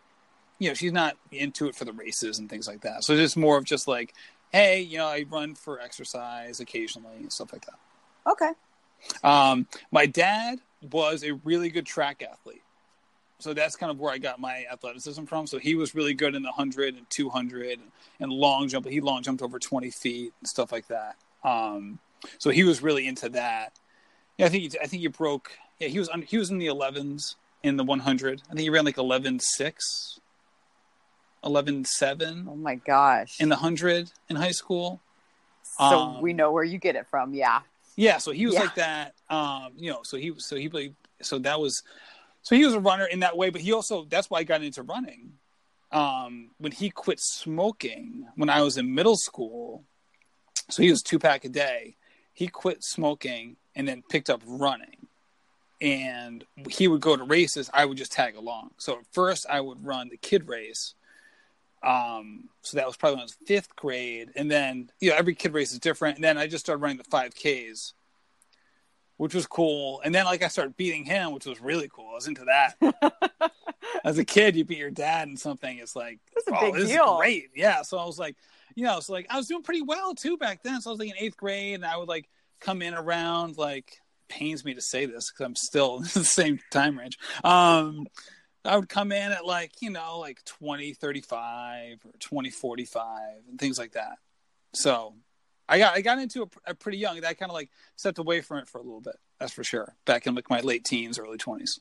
you 0.63 0.69
know, 0.69 0.75
she's 0.75 0.93
not 0.93 1.17
into 1.33 1.67
it 1.67 1.75
for 1.75 1.85
the 1.85 1.93
races 1.93 2.39
and 2.39 2.49
things 2.49 2.69
like 2.69 2.83
that. 2.83 3.03
So 3.03 3.15
it's 3.15 3.21
just 3.23 3.37
more 3.37 3.59
of 3.59 3.65
just 3.65 3.89
like, 3.89 4.15
hey, 4.53 4.81
you 4.81 4.97
know, 4.97 5.07
I 5.07 5.25
run 5.29 5.57
for 5.57 5.81
exercise 5.81 6.61
occasionally 6.61 7.17
and 7.17 7.33
stuff 7.33 7.53
like 7.53 7.67
that. 7.67 8.31
Okay. 8.31 8.53
Um, 9.23 9.67
my 9.91 10.07
dad 10.07 10.61
was 10.91 11.25
a 11.25 11.33
really 11.45 11.71
good 11.71 11.87
track 11.87 12.23
athlete. 12.23 12.63
So 13.39 13.55
that's 13.55 13.75
kind 13.75 13.91
of 13.91 13.99
where 13.99 14.13
I 14.13 14.19
got 14.19 14.39
my 14.41 14.67
athleticism 14.71 15.25
from. 15.25 15.47
So 15.47 15.59
he 15.59 15.75
was 15.75 15.95
really 15.95 16.15
good 16.15 16.35
in 16.35 16.43
the 16.43 16.51
100 16.51 16.95
and 16.95 17.09
200 17.11 17.79
and, 17.79 17.91
and 18.21 18.33
long 18.33 18.69
jump. 18.69 18.87
He 18.87 19.01
long 19.01 19.23
jumped 19.23 19.43
over 19.43 19.59
20 19.59 19.91
feet 19.91 20.33
and 20.41 20.49
stuff 20.49 20.71
like 20.71 20.87
that. 20.89 21.17
Um, 21.43 21.99
so 22.39 22.51
he 22.51 22.63
was 22.63 22.83
really 22.83 23.07
into 23.07 23.29
that. 23.31 23.73
Yeah, 24.39 24.47
I 24.47 24.49
think 24.49 24.73
he, 24.73 24.79
I 24.79 24.87
think 24.87 25.03
he 25.03 25.09
broke. 25.09 25.53
Yeah, 25.81 25.89
he 25.89 25.99
was 25.99 26.09
he 26.27 26.39
was 26.39 26.51
in 26.51 26.59
the 26.59 26.69
11s 26.69 27.35
in 27.65 27.77
the 27.77 27.85
100. 27.85 28.43
I 28.45 28.49
think 28.49 28.61
he 28.61 28.71
ran 28.71 28.85
like 28.85 28.97
11.6 28.97 30.21
eleven 31.45 31.85
seven. 31.85 32.47
Oh 32.49 32.57
my 32.57 32.77
gosh! 32.77 33.41
In 33.41 33.49
the 33.49 33.57
hundred 33.57 34.13
in 34.29 34.37
high 34.37 34.51
school. 34.51 35.01
So 35.79 35.85
um, 35.85 36.23
we 36.23 36.33
know 36.33 36.53
where 36.53 36.65
you 36.65 36.79
get 36.79 36.97
it 36.97 37.07
from, 37.09 37.35
yeah. 37.35 37.61
Yeah, 37.97 38.19
so 38.19 38.31
he 38.33 38.47
was 38.47 38.55
yeah. 38.55 38.61
like 38.61 38.75
that. 38.77 39.15
Um, 39.29 39.73
you 39.77 39.91
know, 39.91 40.01
so 40.03 40.17
he 40.17 40.33
so 40.39 40.57
he 40.57 40.69
played. 40.69 40.95
So 41.21 41.39
that 41.41 41.61
was, 41.61 41.83
so 42.43 42.57
he 42.57 42.65
was 42.65 42.75
a 42.75 42.81
runner 42.81 43.05
in 43.05 43.21
that 43.21 43.37
way. 43.37 43.51
But 43.51 43.61
he 43.61 43.73
also 43.73 44.05
that's 44.05 44.31
why 44.31 44.39
I 44.39 44.45
got 44.45 44.63
into 44.63 44.83
running. 44.83 45.33
Um, 45.91 46.51
when 46.59 46.73
he 46.73 46.89
quit 46.89 47.21
smoking 47.21 48.27
when 48.37 48.49
I 48.49 48.63
was 48.63 48.79
in 48.79 48.95
middle 48.95 49.17
school, 49.17 49.85
so 50.71 50.83
he 50.83 50.91
was 50.91 51.03
two 51.03 51.19
pack 51.19 51.45
a 51.45 51.49
day. 51.49 51.97
He 52.33 52.49
quit 52.49 52.83
smoking 52.83 53.57
and 53.75 53.87
then 53.87 54.03
picked 54.09 54.31
up 54.31 54.43
running 54.47 55.09
and 55.83 56.45
he 56.71 56.87
would 56.87 57.01
go 57.01 57.17
to 57.17 57.25
races 57.25 57.69
i 57.75 57.85
would 57.85 57.99
just 57.99 58.13
tag 58.13 58.37
along 58.37 58.71
so 58.79 58.99
at 58.99 59.05
first 59.11 59.45
i 59.51 59.61
would 59.61 59.85
run 59.85 60.09
the 60.09 60.17
kid 60.17 60.49
race 60.49 60.95
um, 61.83 62.49
so 62.63 62.77
that 62.77 62.87
was 62.87 62.97
probably 62.97 63.17
when 63.17 63.21
I 63.21 63.25
was 63.25 63.37
fifth 63.47 63.75
grade. 63.77 64.31
And 64.37 64.51
then, 64.51 64.91
you 65.01 65.11
know, 65.11 65.17
every 65.17 65.35
kid 65.35 65.53
race 65.53 65.73
is 65.73 65.79
different. 65.79 66.17
And 66.17 66.25
then 66.25 66.39
I 66.39 66.47
just 66.47 66.65
started 66.65 66.83
running 66.83 66.99
the 66.99 67.05
5Ks, 67.05 67.93
which 69.17 69.35
was 69.35 69.47
cool. 69.47 70.01
And 70.05 70.15
then, 70.15 70.25
like, 70.25 70.43
I 70.43 70.49
started 70.49 70.77
beating 70.77 71.05
him, 71.05 71.33
which 71.33 71.47
was 71.47 71.61
really 71.61 71.89
cool. 71.93 72.11
I 72.11 72.15
was 72.15 72.29
into 72.29 72.45
that. 72.45 73.53
as 74.05 74.19
a 74.19 74.25
kid, 74.25 74.57
you 74.57 74.65
beat 74.65 74.79
your 74.79 74.91
dad 74.91 75.29
in 75.29 75.37
something. 75.37 75.79
It's 75.79 75.97
like, 75.97 76.21
That's 76.35 76.49
a 76.49 76.57
oh, 76.57 76.61
big 76.61 76.75
this 76.75 76.91
deal. 76.91 77.15
is 77.15 77.19
great. 77.19 77.51
Yeah. 77.55 77.83
So 77.83 77.99
I 77.99 78.05
was 78.05 78.19
like, 78.19 78.37
you 78.75 78.85
know, 78.85 79.01
so 79.01 79.13
like 79.13 79.27
I 79.31 79.37
was 79.37 79.47
doing 79.47 79.63
pretty 79.63 79.83
well 79.83 80.15
too 80.15 80.37
back 80.37 80.63
then. 80.63 80.81
So 80.81 80.91
I 80.91 80.93
was 80.93 81.01
like 81.01 81.11
in 81.11 81.17
eighth 81.19 81.37
grade, 81.37 81.75
and 81.75 81.85
I 81.85 81.97
would 81.97 82.09
like 82.09 82.29
come 82.61 82.83
in 82.83 82.95
around 82.95 83.59
like 83.59 83.99
pains 84.29 84.65
me 84.65 84.75
to 84.75 84.81
say 84.81 85.07
this 85.07 85.31
because 85.31 85.45
I'm 85.45 85.57
still 85.57 85.97
in 85.99 86.05
the 86.05 86.25
same 86.25 86.59
time 86.71 86.99
range. 86.99 87.19
Um, 87.45 88.07
I 88.65 88.77
would 88.77 88.89
come 88.89 89.13
in 89.13 89.33
at 89.33 89.45
like 89.45 89.73
you 89.81 89.91
know 89.91 90.19
like 90.19 90.45
20, 90.45 90.95
35 90.95 91.99
or 92.05 92.13
20, 92.19 92.51
45 92.51 93.21
and 93.49 93.59
things 93.59 93.79
like 93.79 93.93
that. 93.93 94.19
So 94.75 95.15
I 95.69 95.79
got 95.79 95.95
I 95.95 96.01
got 96.01 96.19
into 96.19 96.43
it 96.43 96.49
a 96.67 96.75
pretty 96.75 96.99
young. 96.99 97.21
That 97.21 97.39
kind 97.39 97.51
of 97.51 97.55
like 97.55 97.71
stepped 97.97 98.19
away 98.19 98.41
from 98.41 98.59
it 98.59 98.69
for 98.69 98.79
a 98.79 98.83
little 98.83 99.01
bit. 99.01 99.17
That's 99.39 99.53
for 99.53 99.65
sure. 99.65 99.95
Back 100.05 100.27
in 100.27 100.35
like 100.35 100.51
my 100.51 100.61
late 100.61 100.85
teens, 100.85 101.19
early 101.19 101.39
twenties. 101.39 101.81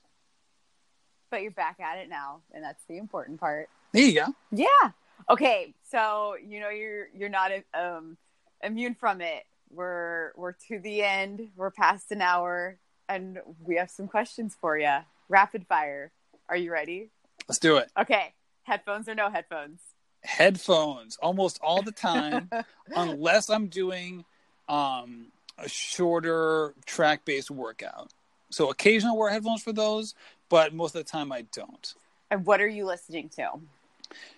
But 1.29 1.43
you're 1.43 1.51
back 1.51 1.79
at 1.79 1.97
it 1.97 2.09
now, 2.09 2.41
and 2.53 2.63
that's 2.63 2.83
the 2.85 2.97
important 2.97 3.39
part. 3.39 3.69
There 3.93 4.03
you 4.03 4.13
go. 4.13 4.33
Yeah. 4.51 4.91
Okay. 5.29 5.73
So 5.89 6.35
you 6.45 6.59
know 6.59 6.69
you're 6.69 7.07
you're 7.15 7.29
not 7.29 7.51
um 7.73 8.17
immune 8.63 8.95
from 8.95 9.21
it. 9.21 9.43
We're 9.69 10.31
we're 10.35 10.53
to 10.67 10.79
the 10.79 11.03
end. 11.03 11.49
We're 11.55 11.71
past 11.71 12.11
an 12.11 12.21
hour, 12.21 12.77
and 13.07 13.39
we 13.63 13.75
have 13.77 13.89
some 13.89 14.07
questions 14.07 14.55
for 14.59 14.77
you. 14.77 14.97
Rapid 15.29 15.65
fire. 15.67 16.11
Are 16.51 16.57
you 16.57 16.73
ready? 16.73 17.09
Let's 17.47 17.59
do 17.59 17.77
it. 17.77 17.89
Okay. 17.97 18.33
Headphones 18.63 19.07
or 19.07 19.15
no 19.15 19.29
headphones? 19.29 19.79
Headphones 20.21 21.17
almost 21.21 21.61
all 21.63 21.81
the 21.81 21.93
time, 21.93 22.49
unless 22.95 23.49
I'm 23.49 23.67
doing 23.67 24.25
um, 24.67 25.27
a 25.57 25.69
shorter 25.69 26.73
track 26.85 27.23
based 27.23 27.49
workout. 27.49 28.11
So 28.49 28.69
occasionally 28.69 29.15
I 29.15 29.17
wear 29.17 29.29
headphones 29.29 29.63
for 29.63 29.71
those, 29.71 30.13
but 30.49 30.73
most 30.73 30.93
of 30.93 31.05
the 31.05 31.09
time 31.09 31.31
I 31.31 31.45
don't. 31.53 31.93
And 32.29 32.45
what 32.45 32.59
are 32.59 32.67
you 32.67 32.85
listening 32.85 33.29
to? 33.37 33.51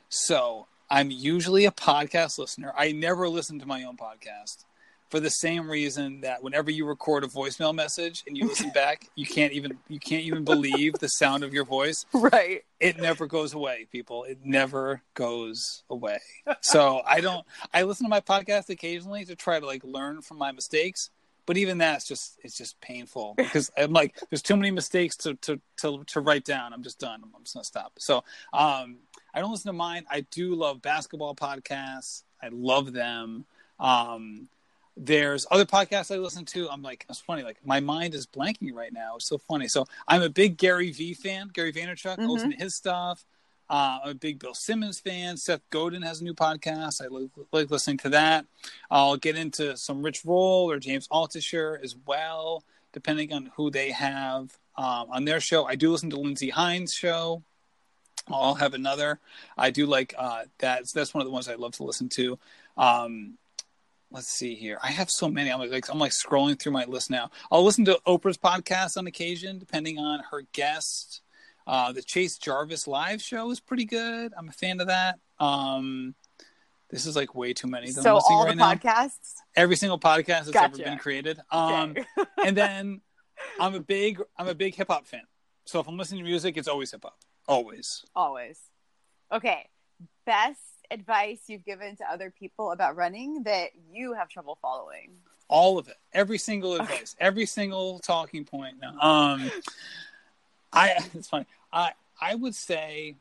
So 0.07 0.68
I'm 0.91 1.09
usually 1.09 1.66
a 1.66 1.72
podcast 1.72 2.38
listener. 2.38 2.74
I 2.78 2.91
never 2.91 3.28
listen 3.28 3.57
to 3.57 3.66
my 3.66 3.84
own 3.86 3.97
podcast 3.97 4.66
for 5.14 5.20
the 5.20 5.30
same 5.30 5.70
reason 5.70 6.22
that 6.22 6.41
whenever 6.41 6.72
you 6.72 6.88
record 6.88 7.24
a 7.24 7.28
voicemail 7.28 7.72
message 7.72 8.24
and 8.26 8.36
you 8.36 8.47
listen 8.47 8.72
back, 8.72 9.11
you 9.14 9.28
can't 9.28 9.53
even 9.53 9.78
you 9.88 9.99
can't 9.99 10.24
even 10.24 10.43
believe 10.43 10.93
the 10.93 11.07
sound 11.07 11.43
of 11.43 11.53
your 11.53 11.66
voice. 11.66 12.07
Right. 12.16 12.64
It 12.80 12.97
never 12.97 13.28
goes 13.28 13.53
away, 13.53 13.86
people. 13.91 14.24
It 14.24 14.39
never 14.43 15.03
goes 15.14 15.84
away. 15.88 16.18
So 16.61 17.03
I 17.05 17.22
don't 17.22 17.45
I 17.72 17.84
listen 17.84 18.05
to 18.05 18.09
my 18.09 18.22
podcast 18.22 18.70
occasionally 18.70 19.24
to 19.26 19.36
try 19.36 19.59
to 19.59 19.66
like 19.68 19.84
learn 19.84 20.24
from 20.24 20.39
my 20.39 20.51
mistakes. 20.51 21.11
But 21.45 21.57
even 21.57 21.78
that's 21.78 22.07
just 22.07 22.39
it's 22.43 22.57
just 22.57 22.82
painful 22.82 23.36
because 23.38 23.70
I'm 23.78 23.93
like 23.93 24.18
there's 24.32 24.41
too 24.41 24.55
many 24.55 24.72
mistakes 24.72 25.16
to 25.18 25.36
to 25.36 25.61
to, 25.82 26.03
to 26.07 26.22
write 26.22 26.43
down. 26.43 26.74
I'm 26.74 26.82
just 26.82 26.97
done. 26.97 27.22
I'm 27.24 27.43
just 27.43 27.53
gonna 27.53 27.66
stop. 27.66 27.93
So 27.99 28.24
um 28.51 28.97
I 29.32 29.41
don't 29.41 29.51
listen 29.51 29.70
to 29.70 29.74
mine. 29.74 30.05
I 30.09 30.22
do 30.32 30.55
love 30.55 30.82
basketball 30.82 31.36
podcasts. 31.36 32.24
I 32.41 32.49
love 32.51 32.93
them. 32.93 33.45
Um, 33.80 34.47
there's 34.96 35.46
other 35.50 35.66
podcasts 35.66 36.14
I 36.14 36.20
listen 36.20 36.46
to. 36.46 36.70
I'm 36.70 36.82
like, 36.82 37.06
it's 37.10 37.20
funny. 37.20 37.44
Like 37.44 37.58
my 37.66 37.80
mind 37.80 38.14
is 38.14 38.28
blanking 38.28 38.74
right 38.74 38.94
now. 38.94 39.16
It's 39.16 39.28
so 39.28 39.38
funny. 39.38 39.68
So 39.68 39.86
I'm 40.08 40.22
a 40.22 40.30
big 40.30 40.58
Gary 40.58 40.91
V 40.91 41.14
fan. 41.14 41.50
Gary 41.54 41.74
Vaynerchuk. 41.74 42.20
I 42.20 42.26
listen 42.26 42.52
to 42.52 42.58
his 42.58 42.76
stuff. 42.76 43.26
Uh, 43.70 44.00
I'm 44.04 44.10
a 44.12 44.14
big 44.14 44.39
Bill 44.39 44.54
Simmons 44.54 45.00
fan. 45.00 45.38
Seth 45.38 45.62
Godin 45.70 46.04
has 46.04 46.22
a 46.22 46.24
new 46.24 46.34
podcast. 46.34 47.02
I 47.02 47.08
like, 47.08 47.30
like 47.52 47.72
listening 47.72 47.98
to 48.00 48.10
that. 48.10 48.46
I'll 48.91 49.18
get 49.18 49.36
into 49.36 49.76
some 49.78 50.04
Rich 50.04 50.26
Roll 50.26 50.70
or 50.70 50.78
James 50.78 51.08
Altucher 51.08 51.82
as 51.84 51.96
well, 52.06 52.64
depending 52.91 53.34
on 53.34 53.52
who 53.56 53.72
they 53.72 53.91
have 53.91 54.56
um, 54.78 55.08
on 55.10 55.26
their 55.26 55.39
show. 55.39 55.66
I 55.66 55.76
do 55.76 55.91
listen 55.91 56.10
to 56.12 56.20
Lindsey 56.20 56.50
Hein's 56.50 56.94
show. 56.94 57.41
I'll 58.28 58.56
have 58.56 58.74
another. 58.74 59.20
I 59.58 59.72
do 59.72 59.86
like 59.86 60.14
uh, 60.18 60.44
that. 60.60 60.88
That's 60.89 61.14
one 61.14 61.22
of 61.22 61.26
the 61.26 61.34
ones 61.34 61.48
I 61.48 61.56
love 61.56 61.74
to 61.74 61.84
listen 61.84 62.10
to. 62.10 62.38
Um, 62.78 63.38
let's 64.14 64.28
see 64.28 64.55
here. 64.55 64.78
I 64.82 64.91
have 64.91 65.09
so 65.09 65.28
many. 65.28 65.51
I'm 65.51 65.59
like 65.59 65.89
I'm 65.89 65.99
like 65.99 66.14
scrolling 66.14 66.57
through 66.57 66.72
my 66.72 66.86
list 66.86 67.09
now. 67.09 67.32
I'll 67.51 67.64
listen 67.64 67.84
to 67.86 67.99
Oprah's 68.07 68.38
podcast 68.38 68.95
on 68.97 69.07
occasion, 69.07 69.59
depending 69.59 69.97
on 69.97 70.22
her 70.32 70.43
guest. 70.53 71.22
Uh, 71.66 71.91
the 71.91 72.01
Chase 72.01 72.38
Jarvis 72.38 72.88
live 72.88 73.22
show 73.22 73.49
is 73.49 73.59
pretty 73.59 73.86
good. 73.86 74.34
I'm 74.38 74.49
a 74.49 74.51
fan 74.51 74.80
of 74.82 74.88
that. 74.88 75.20
Um, 75.39 76.14
this 76.89 77.05
is 77.05 77.16
like 77.16 77.34
way 77.34 77.53
too 77.53 77.68
many. 77.68 77.88
So 77.88 78.16
listening 78.16 78.38
all 78.38 78.45
right 78.45 78.49
the 78.49 78.55
now. 78.55 78.74
podcasts. 78.76 79.34
Every 79.55 79.76
single 79.76 79.99
podcast 79.99 80.45
that's 80.45 80.55
ever 80.55 80.78
been 80.78 80.97
created. 80.99 81.39
Um, 81.51 81.91
Okay. 81.91 82.05
and 82.45 82.55
then 82.55 83.01
I'm 83.59 83.74
a 83.74 83.80
big 83.80 84.22
I'm 84.38 84.47
a 84.47 84.55
big 84.55 84.76
hip 84.76 84.89
hop 84.89 85.07
fan. 85.07 85.24
So 85.66 85.80
if 85.80 85.88
I'm 85.88 85.97
listening 85.97 86.24
to 86.24 86.30
music, 86.30 86.57
it's 86.57 86.68
always 86.68 86.91
hip 86.91 87.01
hop. 87.03 87.18
Always. 87.47 88.03
Always. 88.16 88.59
Okay. 89.32 89.70
Best 90.26 90.59
advice 90.94 91.39
you've 91.48 91.66
given 91.66 91.96
to 91.98 92.04
other 92.12 92.32
people 92.39 92.72
about 92.72 92.96
running 92.96 93.44
that 93.44 93.70
you 93.91 94.14
have 94.14 94.30
trouble 94.30 94.58
following. 94.62 95.10
all 95.50 95.78
of 95.78 95.88
it. 95.88 95.98
Every 96.14 96.38
single 96.38 96.76
advice. 96.76 97.16
Every 97.20 97.46
single 97.46 98.00
talking 98.00 98.46
point. 98.46 98.76
No. 98.82 98.89
um 99.00 99.52
i 100.72 100.91
it's 101.14 101.30
funny. 101.30 101.46
I 101.72 101.91
i 102.22 102.36
would 102.36 102.56
say 102.56 103.16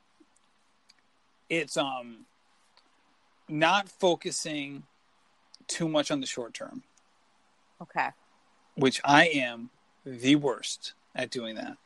it's 1.49 1.77
um 1.77 2.27
not 3.49 3.89
focusing 3.89 4.85
too 5.67 5.89
much 5.89 6.11
on 6.11 6.21
the 6.21 6.27
short 6.27 6.55
term. 6.55 6.83
Okay. 7.81 8.09
which 8.77 9.01
i 9.05 9.27
am 9.27 9.71
the 10.07 10.37
worst 10.37 10.95
at 11.15 11.31
doing 11.31 11.55
that. 11.57 11.77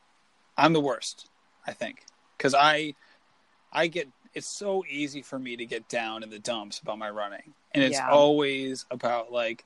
I'm 0.57 0.73
the 0.73 0.81
worst 0.91 1.27
i 1.65 1.71
think. 1.73 2.03
Because 2.37 2.53
i 2.53 2.93
i 3.73 3.87
get 3.87 4.07
it's 4.37 4.55
so 4.55 4.85
easy 4.87 5.23
for 5.23 5.39
me 5.39 5.57
to 5.57 5.65
get 5.65 5.89
down 5.89 6.21
in 6.21 6.29
the 6.29 6.37
dumps 6.37 6.79
about 6.79 6.99
my 6.99 7.09
running. 7.09 7.55
And 7.71 7.83
it's 7.83 7.97
Yeah. 7.97 8.07
always 8.07 8.85
about 8.91 9.31
like 9.31 9.65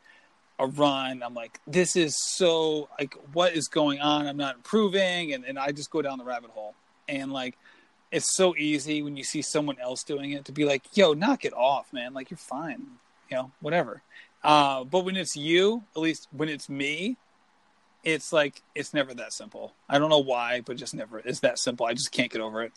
a 0.59 0.65
run. 0.65 1.21
I'm 1.21 1.33
like 1.33 1.59
this 1.67 1.97
is 1.97 2.15
so 2.17 2.87
like 2.97 3.13
what 3.33 3.53
is 3.53 3.67
going 3.67 3.99
on? 3.99 4.27
I'm 4.27 4.37
not 4.37 4.55
improving. 4.55 5.33
And, 5.33 5.43
and 5.43 5.59
i 5.59 5.73
just 5.73 5.91
go 5.91 6.01
down 6.01 6.17
the 6.19 6.23
rabbit 6.23 6.51
hole. 6.51 6.73
And 7.09 7.33
like 7.33 7.57
it's 8.11 8.33
so 8.33 8.55
easy 8.55 9.01
when 9.01 9.17
you 9.17 9.25
see 9.25 9.41
someone 9.41 9.77
else 9.77 10.03
doing 10.03 10.31
it 10.31 10.45
to 10.45 10.53
be 10.53 10.63
like 10.63 10.83
yo 10.95 11.13
knock 11.13 11.43
it 11.43 11.53
off 11.53 11.91
man. 11.91 12.13
Like 12.13 12.31
you're 12.31 12.37
fine. 12.37 12.85
You 13.29 13.37
know 13.37 13.51
whatever. 13.59 14.01
Uh, 14.41 14.85
but 14.85 15.03
when 15.03 15.17
it's 15.17 15.35
you 15.35 15.83
at 15.97 16.01
least 16.01 16.29
when 16.31 16.47
it's 16.47 16.69
me 16.69 17.17
it's 18.05 18.31
like 18.31 18.63
it's 18.73 18.93
never 18.93 19.13
that 19.15 19.33
simple. 19.33 19.73
I 19.89 19.99
don't 19.99 20.09
know 20.09 20.19
why 20.19 20.61
but 20.61 20.77
just 20.77 20.95
never 20.95 21.19
it's 21.19 21.41
that 21.41 21.59
simple. 21.59 21.85
I 21.85 21.93
just 21.93 22.13
can't 22.13 22.31
get 22.31 22.39
over 22.39 22.63
it 22.63 22.71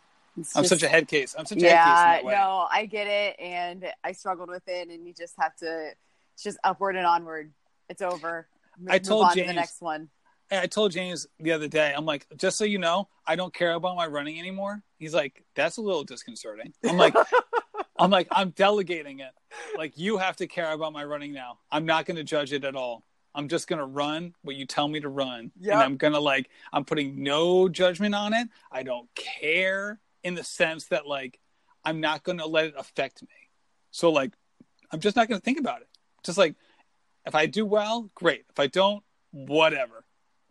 I'm 0.57 0.65
such 0.65 0.83
a 0.83 0.89
head 0.89 1.07
case 1.07 1.37
i'm 1.39 1.47
such 1.47 1.63
a 1.63 1.69
head 1.69 2.15
case 2.17 2.25
yeah, 2.25 2.39
no, 2.41 2.67
I 2.71 2.87
get 2.87 3.07
it, 3.07 3.37
and 3.41 3.87
I 4.03 4.13
struggled 4.13 4.49
with 4.49 4.67
it, 4.67 4.89
and 4.89 5.07
you 5.07 5.15
just 5.15 5.35
have 5.39 5.55
to. 5.57 5.91
It's 6.33 6.43
just 6.43 6.59
upward 6.65 6.97
and 6.97 7.07
onward. 7.07 7.53
It's 7.89 8.03
over. 8.03 8.49
Mo- 8.79 8.93
I 8.93 8.99
told 8.99 9.25
move 9.25 9.33
to 9.33 9.37
James- 9.37 9.49
the 9.49 9.55
next 9.55 9.81
one. 9.81 10.09
I 10.51 10.67
told 10.67 10.93
James 10.93 11.27
the 11.41 11.53
other 11.53 11.69
day, 11.69 11.95
I'm 11.97 12.05
like, 12.05 12.27
just 12.37 12.59
so 12.59 12.65
you 12.65 12.79
know, 12.79 13.09
I 13.27 13.35
don't 13.35 13.53
care 13.53 13.73
about 13.73 13.97
my 13.97 14.07
running 14.07 14.39
anymore. 14.39 14.83
He's 14.99 15.15
like, 15.15 15.43
that's 15.55 15.79
a 15.79 15.81
little 15.81 16.05
disconcerting. 16.05 16.73
I'm 16.85 16.99
like, 16.99 17.15
I'm 17.99 18.11
like, 18.11 18.29
I'm 18.31 18.51
delegating 18.51 19.21
it. 19.21 19.31
Like, 19.77 19.97
you 19.97 20.19
have 20.19 20.37
to 20.37 20.47
care 20.47 20.71
about 20.73 20.93
my 20.93 21.05
running 21.05 21.33
now. 21.33 21.61
I'm 21.73 21.87
not 21.87 22.05
going 22.05 22.17
to 22.17 22.25
judge 22.25 22.53
it 22.53 22.65
at 22.65 22.77
all. 22.77 23.05
I'm 23.35 23.49
just 23.49 23.69
going 23.69 23.79
to 23.79 23.87
run 23.87 24.35
what 24.43 24.55
you 24.55 24.67
tell 24.67 24.87
me 24.87 25.01
to 25.01 25.09
run. 25.09 25.51
Yep. 25.61 25.73
And 25.73 25.83
I'm 25.83 25.97
going 25.97 26.13
to 26.13 26.21
like, 26.21 26.51
I'm 26.73 26.85
putting 26.85 27.23
no 27.23 27.69
judgment 27.69 28.15
on 28.15 28.33
it. 28.35 28.49
I 28.71 28.83
don't 28.83 29.09
care 29.15 29.99
in 30.25 30.35
the 30.35 30.45
sense 30.45 30.87
that 30.87 31.07
like, 31.07 31.39
I'm 31.85 32.01
not 32.01 32.25
going 32.25 32.39
to 32.39 32.47
let 32.47 32.67
it 32.67 32.75
affect 32.77 33.23
me. 33.23 33.29
So 33.91 34.11
like, 34.11 34.33
I'm 34.91 35.01
just 35.01 35.17
not 35.17 35.29
going 35.29 35.41
to 35.41 35.45
think 35.45 35.61
about 35.61 35.83
it. 35.83 35.89
Just 36.25 36.39
like, 36.39 36.57
if 37.27 37.35
I 37.35 37.47
do 37.47 37.65
well, 37.65 38.11
great. 38.15 38.45
If 38.51 38.59
I 38.59 38.67
don't, 38.67 39.03
whatever 39.31 40.05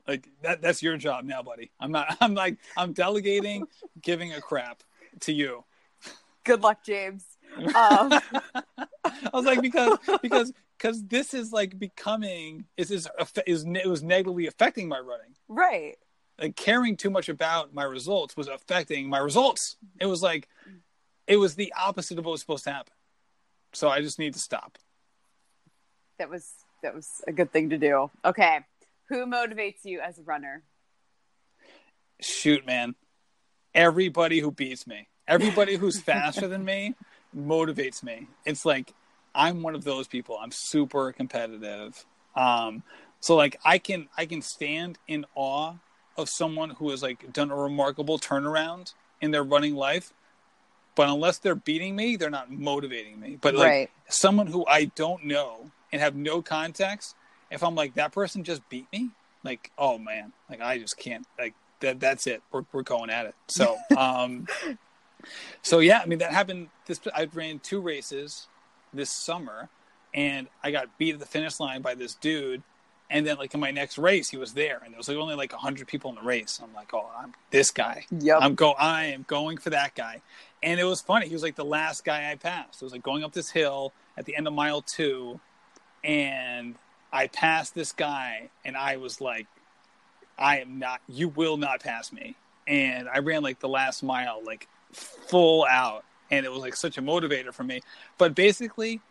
like 0.06 0.28
that 0.42 0.62
that's 0.62 0.84
your 0.84 0.98
job 0.98 1.24
now 1.24 1.42
buddy 1.42 1.72
i'm 1.80 1.90
not 1.90 2.18
i'm 2.22 2.34
like 2.34 2.58
i'm 2.76 2.92
delegating 2.92 3.66
giving 4.02 4.34
a 4.34 4.42
crap 4.42 4.84
to 5.22 5.32
you 5.32 5.64
Good 6.44 6.62
luck, 6.62 6.84
James. 6.84 7.24
Um, 7.58 8.12
i 9.06 9.30
was 9.32 9.46
like 9.46 9.62
because 9.62 9.98
because 10.22 10.52
because 10.78 11.06
this 11.06 11.34
is 11.34 11.54
like 11.54 11.78
becoming 11.78 12.66
is 12.78 12.92
is 12.92 13.08
is 13.46 13.64
it 13.66 13.88
was 13.88 14.04
negatively 14.04 14.48
affecting 14.48 14.88
my 14.88 15.00
running 15.00 15.36
right. 15.48 15.96
Like 16.40 16.56
caring 16.56 16.98
too 16.98 17.10
much 17.10 17.30
about 17.30 17.74
my 17.74 17.84
results 17.84 18.36
was 18.36 18.48
affecting 18.48 19.10
my 19.10 19.20
results. 19.20 19.78
It 20.00 20.06
was 20.06 20.22
like 20.22 20.48
it 21.28 21.38
was 21.38 21.56
the 21.56 21.74
opposite 21.78 22.20
of 22.20 22.26
what 22.26 22.32
was 22.32 22.42
supposed 22.42 22.66
to 22.66 22.72
happen. 22.72 22.94
So 23.74 23.90
i 23.90 24.02
just 24.02 24.20
need 24.20 24.34
to 24.34 24.40
stop. 24.40 24.78
That 26.20 26.30
was 26.30 26.50
that 26.82 26.94
was 26.94 27.10
a 27.28 27.32
good 27.32 27.52
thing 27.52 27.70
to 27.70 27.78
do. 27.78 28.12
Okay. 28.26 28.60
Who 29.10 29.26
motivates 29.26 29.84
you 29.84 30.00
as 30.00 30.20
a 30.20 30.24
runner? 30.24 30.64
shoot 32.22 32.66
man. 32.66 32.96
Everybody 33.76 34.40
who 34.40 34.52
beats 34.52 34.88
me 34.88 35.08
everybody 35.28 35.76
who's 35.76 36.00
faster 36.12 36.48
than 36.48 36.64
me 36.64 36.96
motivates 37.36 38.04
me. 38.04 38.28
It's 38.46 38.66
like 38.66 38.94
i'm 39.36 39.62
one 39.62 39.76
of 39.76 39.84
those 39.84 40.08
people. 40.08 40.38
I'm 40.42 40.52
super 40.52 41.12
competitive. 41.12 42.06
Um 42.36 42.84
so 43.20 43.36
like 43.36 43.60
i 43.64 43.78
can 43.78 44.08
i 44.18 44.26
can 44.26 44.42
stand 44.42 44.98
in 45.08 45.26
awe 45.36 45.74
of 46.18 46.30
someone 46.30 46.72
who 46.72 46.90
has 46.92 47.02
like 47.02 47.32
done 47.34 47.52
a 47.52 47.56
remarkable 47.56 48.20
turnaround 48.20 48.94
in 49.22 49.32
their 49.32 49.44
running 49.44 49.76
life, 49.76 50.14
but 50.96 51.10
unless 51.10 51.40
they're 51.40 51.56
beating 51.56 51.96
me, 51.96 52.16
they're 52.16 52.30
not 52.30 52.52
motivating 52.52 53.20
me. 53.20 53.38
But 53.42 53.56
like 53.56 53.70
Right. 53.70 53.90
someone 54.10 54.48
who 54.48 54.66
I 54.68 54.86
don't 54.86 55.26
know 55.26 55.72
and 55.92 56.02
have 56.02 56.16
no 56.16 56.42
context, 56.42 57.16
if 57.50 57.64
I'm 57.64 57.76
like 57.76 57.96
that 57.96 58.12
person 58.12 58.44
just 58.44 58.68
beat 58.70 58.88
me, 58.92 59.10
like 59.44 59.72
oh 59.78 59.98
man, 59.98 60.34
like 60.50 60.62
I 60.62 60.78
just 60.78 60.98
can't 60.98 61.26
like 61.40 61.54
that. 61.80 62.00
That's 62.00 62.28
it. 62.28 62.42
We're 62.52 62.64
we're 62.72 62.84
going 62.84 63.10
at 63.10 63.26
it. 63.26 63.36
So 63.48 63.78
um, 63.98 64.48
so 65.62 65.80
yeah, 65.80 66.00
I 66.00 66.06
mean 66.06 66.20
that 66.20 66.32
happened. 66.32 66.68
This 66.86 67.00
I 67.16 67.28
ran 67.34 67.60
two 67.60 67.82
races 67.82 68.48
this 68.94 69.10
summer, 69.10 69.70
and 70.14 70.48
I 70.64 70.72
got 70.72 70.98
beat 70.98 71.14
at 71.14 71.20
the 71.20 71.26
finish 71.26 71.60
line 71.60 71.82
by 71.82 71.96
this 71.96 72.16
dude. 72.16 72.62
And 73.14 73.28
then, 73.28 73.38
like 73.38 73.54
in 73.54 73.60
my 73.60 73.70
next 73.70 74.00
race, 74.00 74.28
he 74.28 74.38
was 74.38 74.54
there, 74.54 74.82
and 74.84 74.92
there 74.92 74.98
was 74.98 75.08
like 75.08 75.18
only 75.18 75.36
like 75.36 75.54
hundred 75.54 75.88
people 75.88 76.10
in 76.10 76.16
the 76.16 76.24
race. 76.24 76.60
I'm 76.62 76.74
like, 76.74 76.96
oh, 76.96 77.08
I'm 77.16 77.36
this 77.52 77.70
guy. 77.70 78.08
I'm 78.42 78.56
go. 78.56 78.72
I 78.72 79.06
am 79.06 79.24
going 79.28 79.60
for 79.60 79.70
that 79.70 79.94
guy. 79.94 80.24
And 80.64 80.80
it 80.80 80.84
was 80.84 81.00
funny. 81.00 81.28
He 81.28 81.34
was 81.34 81.44
like 81.44 81.56
the 81.56 81.64
last 81.64 82.04
guy 82.04 82.32
I 82.32 82.36
passed. 82.36 82.82
It 82.82 82.86
was 82.86 82.92
like 82.92 83.04
going 83.04 83.24
up 83.24 83.32
this 83.32 83.52
hill 83.52 83.94
at 84.18 84.26
the 84.26 84.36
end 84.36 84.48
of 84.48 84.54
mile 84.54 84.82
two, 84.82 85.40
and 86.04 86.74
I 87.12 87.28
passed 87.28 87.76
this 87.76 87.92
guy, 87.92 88.50
and 88.66 88.76
I 88.76 88.98
was 88.98 89.22
like, 89.22 89.46
I 90.40 90.62
am 90.62 90.80
not. 90.80 91.00
You 91.08 91.30
will 91.30 91.58
not 91.58 91.82
pass 91.82 92.12
me. 92.12 92.36
And 92.66 93.08
I 93.08 93.20
ran 93.20 93.44
like 93.44 93.60
the 93.60 93.70
last 93.70 94.02
mile, 94.02 94.42
like 94.44 94.68
full 94.92 95.68
out, 95.70 96.04
and 96.32 96.48
it 96.48 96.52
was 96.52 96.62
like 96.62 96.76
such 96.76 96.98
a 96.98 97.02
motivator 97.04 97.54
for 97.54 97.64
me. 97.64 97.82
But 98.18 98.34
basically, 98.34 99.02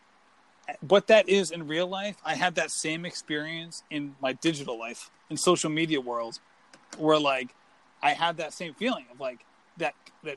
what 0.80 1.08
that 1.08 1.28
is 1.28 1.50
in 1.50 1.66
real 1.66 1.86
life, 1.86 2.16
I 2.24 2.34
had 2.34 2.54
that 2.56 2.70
same 2.70 3.04
experience 3.04 3.82
in 3.90 4.14
my 4.20 4.32
digital 4.32 4.78
life, 4.78 5.10
in 5.30 5.36
social 5.36 5.70
media 5.70 6.00
world, 6.00 6.38
where 6.98 7.18
like 7.18 7.54
I 8.02 8.12
had 8.12 8.36
that 8.38 8.52
same 8.52 8.74
feeling 8.74 9.06
of 9.10 9.20
like 9.20 9.44
that 9.78 9.94
that 10.24 10.36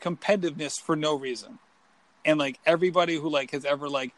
competitiveness 0.00 0.80
for 0.80 0.96
no 0.96 1.14
reason, 1.14 1.58
and 2.24 2.38
like 2.38 2.58
everybody 2.66 3.16
who 3.16 3.28
like 3.28 3.52
has 3.52 3.64
ever 3.64 3.88
like 3.88 4.12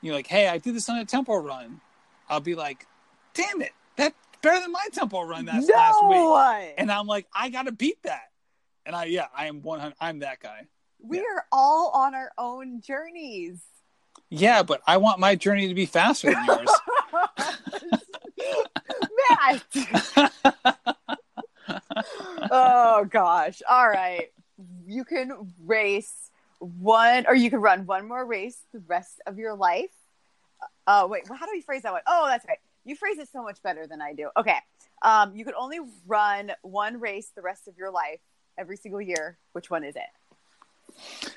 you 0.00 0.10
know 0.10 0.16
like 0.16 0.26
hey 0.26 0.48
I 0.48 0.58
did 0.58 0.74
this 0.74 0.88
on 0.88 0.98
a 0.98 1.04
tempo 1.04 1.36
run, 1.36 1.80
I'll 2.28 2.40
be 2.40 2.54
like, 2.54 2.86
damn 3.34 3.62
it, 3.62 3.72
that's 3.96 4.14
better 4.42 4.60
than 4.60 4.72
my 4.72 4.86
tempo 4.92 5.22
run 5.22 5.46
that 5.46 5.64
last 5.68 6.04
week, 6.08 6.74
and 6.78 6.90
I'm 6.90 7.06
like 7.06 7.26
I 7.34 7.48
gotta 7.50 7.72
beat 7.72 8.02
that, 8.04 8.30
and 8.86 8.94
I 8.94 9.06
yeah 9.06 9.26
I 9.36 9.46
am 9.46 9.62
one 9.62 9.80
hundred 9.80 9.96
I'm 10.00 10.20
that 10.20 10.40
guy. 10.40 10.66
we 11.02 11.18
yeah. 11.18 11.24
are 11.24 11.46
all 11.50 11.90
on 11.94 12.14
our 12.14 12.30
own 12.38 12.80
journeys. 12.80 13.60
Yeah, 14.36 14.64
but 14.64 14.82
I 14.84 14.96
want 14.96 15.20
my 15.20 15.36
journey 15.36 15.68
to 15.68 15.74
be 15.74 15.86
faster 15.86 16.32
than 16.32 16.44
yours. 16.44 16.68
Matt. 19.30 19.64
oh 22.50 23.06
gosh. 23.08 23.62
All 23.68 23.88
right. 23.88 24.32
You 24.86 25.04
can 25.04 25.52
race 25.64 26.30
one 26.58 27.26
or 27.28 27.34
you 27.34 27.48
can 27.48 27.60
run 27.60 27.86
one 27.86 28.08
more 28.08 28.24
race 28.26 28.60
the 28.72 28.80
rest 28.88 29.20
of 29.26 29.38
your 29.38 29.54
life. 29.54 29.94
Uh 30.86 31.06
wait, 31.08 31.28
how 31.28 31.46
do 31.46 31.52
we 31.52 31.60
phrase 31.60 31.82
that 31.82 31.92
one? 31.92 32.02
Oh, 32.06 32.26
that's 32.28 32.44
right. 32.46 32.58
You 32.84 32.96
phrase 32.96 33.18
it 33.18 33.28
so 33.32 33.42
much 33.42 33.62
better 33.62 33.86
than 33.86 34.02
I 34.02 34.14
do. 34.14 34.30
Okay. 34.36 34.58
Um, 35.02 35.36
you 35.36 35.44
could 35.44 35.54
only 35.54 35.78
run 36.06 36.52
one 36.62 36.98
race 36.98 37.30
the 37.34 37.42
rest 37.42 37.68
of 37.68 37.78
your 37.78 37.90
life 37.90 38.20
every 38.58 38.76
single 38.76 39.00
year. 39.00 39.38
Which 39.52 39.70
one 39.70 39.84
is 39.84 39.94
it? 39.96 41.32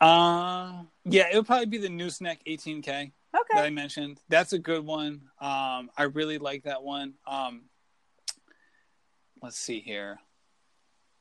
Uh, 0.00 0.82
yeah, 1.04 1.28
it 1.32 1.36
would 1.36 1.46
probably 1.46 1.66
be 1.66 1.78
the 1.78 1.88
Nooseneck 1.88 2.38
18K 2.46 2.88
okay. 2.88 3.12
that 3.52 3.64
I 3.64 3.70
mentioned. 3.70 4.20
That's 4.28 4.52
a 4.52 4.58
good 4.58 4.84
one. 4.84 5.22
Um, 5.40 5.90
I 5.96 6.04
really 6.12 6.38
like 6.38 6.64
that 6.64 6.82
one. 6.82 7.14
Um, 7.26 7.62
let's 9.42 9.58
see 9.58 9.80
here. 9.80 10.18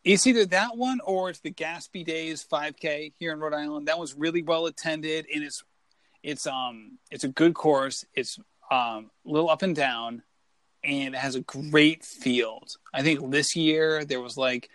It's 0.04 0.28
either 0.28 0.46
that 0.48 0.78
one 0.78 1.00
or 1.04 1.30
it's 1.30 1.40
the 1.40 1.52
Gaspee 1.52 2.06
Days 2.06 2.46
5K 2.50 3.14
here 3.18 3.32
in 3.34 3.40
Rhode 3.40 3.54
Island. 3.54 3.88
That 3.88 3.98
was 3.98 4.14
really 4.14 4.44
well 4.44 4.68
attended, 4.68 5.26
and 5.34 5.44
it's 5.44 5.64
it's 6.22 6.46
um 6.46 7.00
it's 7.10 7.24
a 7.24 7.28
good 7.28 7.56
course. 7.56 8.06
It's 8.14 8.38
um 8.70 9.10
a 9.26 9.32
little 9.32 9.50
up 9.50 9.64
and 9.64 9.76
down, 9.76 10.22
and 10.84 11.16
it 11.16 11.18
has 11.18 11.34
a 11.34 11.42
great 11.42 12.04
field. 12.04 12.76
I 12.94 13.02
think 13.02 13.32
this 13.32 13.56
year 13.56 14.06
there 14.06 14.22
was 14.22 14.38
like 14.38 14.70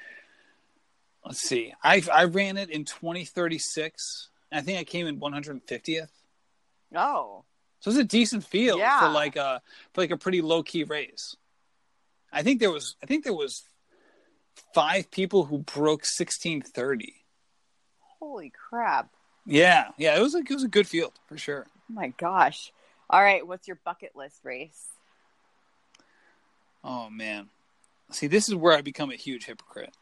let's 1.24 1.40
see. 1.40 1.72
I 1.82 2.02
I 2.12 2.24
ran 2.24 2.56
it 2.56 2.70
in 2.70 2.84
2036. 2.84 4.28
I 4.52 4.60
think 4.62 4.78
I 4.78 4.84
came 4.84 5.06
in 5.06 5.20
150th. 5.20 6.08
Oh. 6.94 7.44
So 7.80 7.90
it's 7.90 7.98
a 7.98 8.04
decent 8.04 8.44
field 8.44 8.78
Yeah. 8.80 9.00
for 9.00 9.08
like 9.08 9.36
a 9.36 9.62
for 9.94 10.00
like 10.02 10.10
a 10.10 10.16
pretty 10.16 10.42
low 10.42 10.62
key 10.62 10.84
race. 10.84 11.36
I 12.32 12.42
think 12.42 12.60
there 12.60 12.70
was 12.70 12.96
I 13.02 13.06
think 13.06 13.24
there 13.24 13.34
was 13.34 13.62
five 14.74 15.10
people 15.10 15.44
who 15.44 15.58
broke 15.58 16.00
1630. 16.02 17.14
Holy 18.18 18.50
crap. 18.50 19.10
Yeah, 19.46 19.88
yeah, 19.96 20.16
it 20.18 20.20
was 20.22 20.34
a 20.34 20.38
it 20.38 20.50
was 20.50 20.64
a 20.64 20.68
good 20.68 20.86
field 20.86 21.12
for 21.26 21.38
sure. 21.38 21.66
Oh 21.72 21.94
my 21.94 22.08
gosh. 22.18 22.72
All 23.08 23.22
right, 23.22 23.44
what's 23.46 23.66
your 23.66 23.78
bucket 23.84 24.14
list 24.14 24.40
race? 24.44 24.86
Oh 26.84 27.08
man. 27.10 27.48
See, 28.12 28.26
this 28.26 28.48
is 28.48 28.54
where 28.54 28.76
I 28.76 28.82
become 28.82 29.10
a 29.10 29.16
huge 29.16 29.46
hypocrite. 29.46 29.94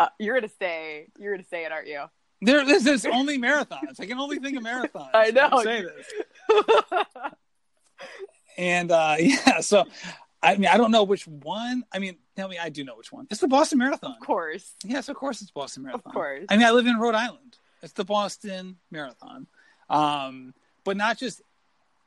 Uh, 0.00 0.08
you're 0.18 0.34
gonna 0.34 0.50
say 0.58 1.08
you're 1.18 1.34
gonna 1.34 1.46
say 1.50 1.66
it, 1.66 1.72
aren't 1.72 1.86
you? 1.88 2.04
There, 2.40 2.64
this 2.64 2.86
is 2.86 3.04
only 3.04 3.36
marathons. 3.38 4.00
I 4.00 4.06
can 4.06 4.18
only 4.18 4.38
think 4.38 4.56
of 4.56 4.62
marathons. 4.64 5.10
I 5.12 5.30
know. 5.30 5.50
when 5.52 5.64
Say 5.64 5.82
this. 5.82 6.06
And 8.56 8.90
uh, 8.90 9.16
yeah, 9.20 9.60
so 9.60 9.84
I 10.42 10.56
mean, 10.56 10.70
I 10.70 10.78
don't 10.78 10.90
know 10.90 11.02
which 11.04 11.26
one. 11.26 11.84
I 11.92 11.98
mean, 11.98 12.16
tell 12.36 12.48
me, 12.48 12.56
I 12.58 12.70
do 12.70 12.82
know 12.82 12.96
which 12.96 13.12
one. 13.12 13.26
It's 13.30 13.40
the 13.40 13.48
Boston 13.48 13.78
Marathon. 13.78 14.16
of 14.18 14.26
course, 14.26 14.72
Yes, 14.84 15.10
of 15.10 15.16
course, 15.16 15.42
it's 15.42 15.50
Boston 15.50 15.82
Marathon. 15.82 16.02
Of 16.06 16.12
course. 16.14 16.46
I 16.48 16.56
mean, 16.56 16.66
I 16.66 16.70
live 16.70 16.86
in 16.86 16.98
Rhode 16.98 17.14
Island. 17.14 17.58
It's 17.82 17.92
the 17.92 18.04
Boston 18.04 18.76
Marathon, 18.90 19.46
um, 19.90 20.54
but 20.84 20.96
not 20.96 21.18
just. 21.18 21.42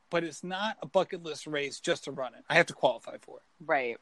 But 0.09 0.23
it's 0.23 0.43
not 0.43 0.77
a 0.81 0.87
bucket 0.87 1.23
list 1.23 1.47
race 1.47 1.79
just 1.79 2.03
to 2.05 2.11
run 2.11 2.33
it. 2.35 2.43
I 2.49 2.55
have 2.55 2.67
to 2.67 2.73
qualify 2.73 3.17
for 3.21 3.37
it. 3.37 3.43
right. 3.65 3.97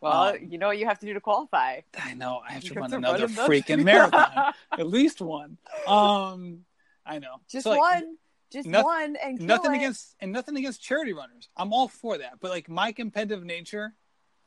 Well, 0.00 0.12
Um, 0.34 0.36
you 0.48 0.56
know 0.58 0.68
what 0.68 0.78
you 0.78 0.86
have 0.86 0.98
to 1.00 1.06
do 1.06 1.12
to 1.14 1.20
qualify. 1.20 1.80
I 1.98 2.14
know 2.14 2.40
I 2.46 2.52
have 2.52 2.62
to 2.62 2.68
have 2.68 2.76
run 2.76 2.90
to 2.90 2.96
run 2.96 3.04
another 3.04 3.26
another- 3.26 3.48
freaking 3.52 3.84
marathon, 3.84 4.54
at 4.72 4.86
least 4.86 5.20
one. 5.20 5.58
Um, 5.86 6.64
I 7.04 7.18
know. 7.18 7.36
Just 7.50 7.64
So, 7.64 7.70
like, 7.70 7.80
one, 7.80 8.16
just 8.50 8.66
noth- 8.66 8.84
one, 8.84 9.16
and 9.16 9.40
nothing 9.40 9.72
it. 9.74 9.76
against 9.76 10.14
and 10.20 10.32
nothing 10.32 10.56
against 10.56 10.82
charity 10.82 11.12
runners. 11.12 11.48
I'm 11.56 11.72
all 11.72 11.88
for 11.88 12.18
that. 12.18 12.40
But 12.40 12.50
like 12.50 12.68
my 12.68 12.92
competitive 12.92 13.44
nature, 13.44 13.94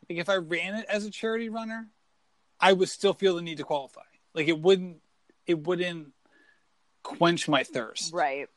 like 0.10 0.18
if 0.20 0.28
I 0.30 0.36
ran 0.38 0.76
it 0.76 0.86
as 0.90 1.06
a 1.06 1.12
charity 1.12 1.50
runner, 1.50 1.90
I 2.60 2.74
would 2.74 2.90
still 2.90 3.14
feel 3.14 3.36
the 3.36 3.42
need 3.42 3.58
to 3.58 3.64
qualify. 3.64 4.02
Like 4.34 4.48
it 4.48 4.60
wouldn't 4.60 4.98
it 5.46 5.60
wouldn't 5.68 6.14
quench 7.04 7.48
my 7.48 7.64
thirst 7.64 8.14
Right. 8.14 8.48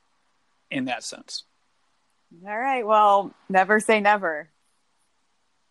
in 0.70 0.84
that 0.86 1.02
sense. 1.04 1.44
All 2.46 2.58
right. 2.58 2.86
Well, 2.86 3.32
never 3.48 3.80
say 3.80 4.00
never. 4.00 4.48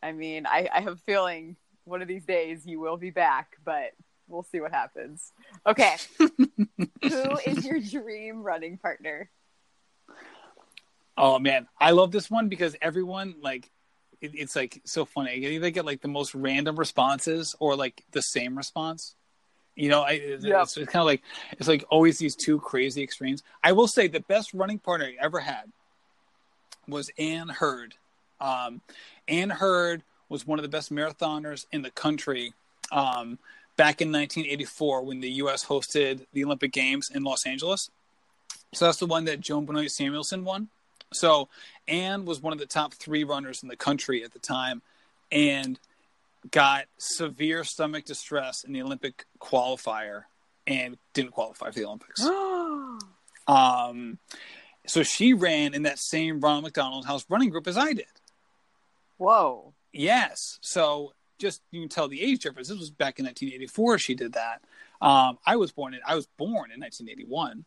I 0.05 0.11
mean, 0.11 0.45
I, 0.45 0.69
I 0.71 0.81
have 0.81 0.93
a 0.93 0.97
feeling 0.97 1.55
one 1.83 2.03
of 2.03 2.07
these 2.07 2.25
days 2.25 2.63
you 2.63 2.79
will 2.79 2.95
be 2.95 3.09
back, 3.09 3.57
but 3.65 3.93
we'll 4.27 4.43
see 4.43 4.59
what 4.59 4.71
happens. 4.71 5.33
Okay. 5.65 5.95
Who 6.19 7.37
is 7.43 7.65
your 7.65 7.79
dream 7.79 8.43
running 8.43 8.77
partner? 8.77 9.31
Oh 11.17 11.39
man, 11.39 11.67
I 11.79 11.91
love 11.91 12.11
this 12.11 12.29
one 12.29 12.49
because 12.49 12.75
everyone 12.83 13.35
like 13.41 13.71
it, 14.21 14.31
it's 14.35 14.55
like 14.55 14.79
so 14.85 15.05
funny. 15.05 15.33
Either 15.33 15.71
get 15.71 15.85
like 15.85 16.01
the 16.01 16.07
most 16.07 16.35
random 16.35 16.75
responses 16.75 17.55
or 17.59 17.75
like 17.75 18.03
the 18.11 18.21
same 18.21 18.55
response. 18.55 19.15
You 19.75 19.89
know, 19.89 20.01
I, 20.03 20.11
it's, 20.11 20.45
Yep. 20.45 20.61
it's, 20.61 20.75
kind 20.75 21.01
of 21.01 21.05
like 21.07 21.23
it's 21.53 21.67
like 21.67 21.83
always 21.89 22.19
these 22.19 22.35
two 22.35 22.59
crazy 22.59 23.01
extremes. 23.01 23.41
I 23.63 23.71
will 23.71 23.87
say 23.87 24.07
the 24.07 24.19
best 24.19 24.53
running 24.53 24.77
partner 24.77 25.07
I 25.07 25.15
ever 25.19 25.39
had 25.39 25.71
was 26.87 27.09
Ann 27.17 27.49
Hurd. 27.49 27.95
Um, 28.45 28.81
Ann 29.27 29.49
Hurd 29.49 30.03
was 30.29 30.45
one 30.45 30.59
of 30.59 30.63
the 30.63 30.69
best 30.69 30.93
marathoners 30.93 31.65
in 31.71 31.81
the 31.81 31.89
country 31.89 32.53
um, 32.91 33.39
back 33.75 34.01
in 34.01 34.11
1984 34.11 35.03
when 35.03 35.19
the 35.19 35.31
U.S. 35.31 35.65
hosted 35.65 36.25
the 36.33 36.45
Olympic 36.45 36.71
Games 36.71 37.09
in 37.09 37.23
Los 37.23 37.45
Angeles. 37.45 37.89
So 38.73 38.85
that's 38.85 38.99
the 38.99 39.07
one 39.07 39.25
that 39.25 39.39
Joan 39.39 39.65
Benoit 39.65 39.89
Samuelson 39.89 40.43
won. 40.43 40.69
So 41.11 41.49
Ann 41.87 42.25
was 42.25 42.41
one 42.41 42.53
of 42.53 42.59
the 42.59 42.65
top 42.65 42.93
three 42.93 43.23
runners 43.23 43.63
in 43.63 43.69
the 43.69 43.75
country 43.75 44.23
at 44.23 44.33
the 44.33 44.39
time, 44.39 44.81
and 45.31 45.79
got 46.51 46.85
severe 46.97 47.63
stomach 47.63 48.05
distress 48.05 48.63
in 48.63 48.73
the 48.73 48.81
Olympic 48.81 49.25
qualifier 49.39 50.23
and 50.67 50.97
didn't 51.13 51.31
qualify 51.31 51.71
for 51.71 51.79
the 51.79 51.85
Olympics. 51.85 52.21
Um, 53.47 54.17
so 54.87 55.03
she 55.03 55.33
ran 55.33 55.75
in 55.75 55.83
that 55.83 55.99
same 55.99 56.39
Ronald 56.39 56.63
McDonald 56.63 57.05
House 57.05 57.25
running 57.29 57.51
group 57.51 57.67
as 57.67 57.77
I 57.77 57.93
did. 57.93 58.07
Whoa. 59.17 59.73
Yes. 59.91 60.59
So 60.61 61.13
just 61.37 61.61
you 61.71 61.81
can 61.81 61.89
tell 61.89 62.07
the 62.07 62.21
age 62.21 62.41
difference. 62.41 62.69
This 62.69 62.79
was 62.79 62.91
back 62.91 63.19
in 63.19 63.25
1984. 63.25 63.99
She 63.99 64.15
did 64.15 64.33
that. 64.33 64.61
Um, 65.01 65.37
I 65.45 65.55
was 65.57 65.71
born 65.71 65.93
in 65.93 65.99
I 66.05 66.15
was 66.15 66.27
born 66.37 66.71
in 66.71 66.79
1981. 66.79 67.65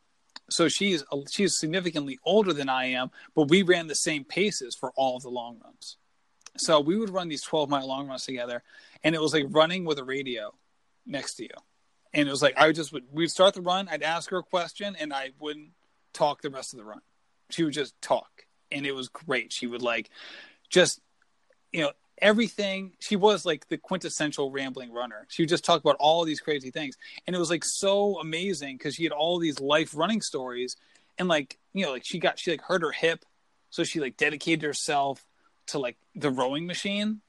So 0.50 0.68
she's 0.68 1.04
she's 1.30 1.58
significantly 1.58 2.18
older 2.24 2.52
than 2.52 2.68
I 2.68 2.86
am, 2.86 3.10
but 3.34 3.48
we 3.48 3.62
ran 3.62 3.86
the 3.86 3.94
same 3.94 4.24
paces 4.24 4.74
for 4.74 4.92
all 4.96 5.16
of 5.16 5.22
the 5.22 5.28
long 5.28 5.60
runs. 5.62 5.96
So 6.56 6.80
we 6.80 6.96
would 6.96 7.10
run 7.10 7.28
these 7.28 7.42
12 7.42 7.68
mile 7.68 7.86
long 7.86 8.08
runs 8.08 8.24
together, 8.24 8.62
and 9.04 9.14
it 9.14 9.20
was 9.20 9.34
like 9.34 9.46
running 9.48 9.84
with 9.84 9.98
a 9.98 10.04
radio 10.04 10.54
next 11.06 11.34
to 11.34 11.44
you. 11.44 11.50
And 12.14 12.26
it 12.26 12.30
was 12.30 12.42
like 12.42 12.56
I 12.56 12.66
would 12.66 12.76
just 12.76 12.92
would 12.92 13.04
we'd 13.12 13.30
start 13.30 13.54
the 13.54 13.60
run, 13.60 13.88
I'd 13.88 14.02
ask 14.02 14.30
her 14.30 14.38
a 14.38 14.42
question, 14.42 14.96
and 14.98 15.12
I 15.12 15.32
wouldn't 15.38 15.70
talk 16.14 16.40
the 16.40 16.50
rest 16.50 16.72
of 16.72 16.78
the 16.78 16.84
run. 16.84 17.00
She 17.50 17.64
would 17.64 17.74
just 17.74 18.00
talk, 18.00 18.46
and 18.72 18.86
it 18.86 18.92
was 18.92 19.08
great. 19.08 19.52
She 19.52 19.66
would 19.66 19.82
like 19.82 20.10
just 20.70 21.00
you 21.72 21.82
know 21.82 21.92
everything 22.20 22.92
she 22.98 23.16
was 23.16 23.46
like 23.46 23.68
the 23.68 23.76
quintessential 23.76 24.50
rambling 24.50 24.92
runner. 24.92 25.26
She 25.28 25.42
would 25.42 25.48
just 25.48 25.64
talk 25.64 25.80
about 25.80 25.96
all 25.98 26.24
these 26.24 26.40
crazy 26.40 26.70
things. 26.70 26.96
And 27.26 27.34
it 27.34 27.38
was 27.38 27.50
like 27.50 27.64
so 27.64 28.18
amazing 28.18 28.76
because 28.76 28.94
she 28.94 29.04
had 29.04 29.12
all 29.12 29.38
these 29.38 29.60
life 29.60 29.92
running 29.94 30.20
stories. 30.20 30.76
And 31.18 31.28
like 31.28 31.58
you 31.72 31.84
know 31.84 31.92
like 31.92 32.04
she 32.04 32.18
got 32.18 32.38
she 32.38 32.50
like 32.50 32.62
hurt 32.62 32.82
her 32.82 32.92
hip. 32.92 33.24
So 33.70 33.84
she 33.84 34.00
like 34.00 34.16
dedicated 34.16 34.62
herself 34.62 35.24
to 35.68 35.78
like 35.78 35.96
the 36.14 36.30
rowing 36.30 36.66
machine 36.66 37.20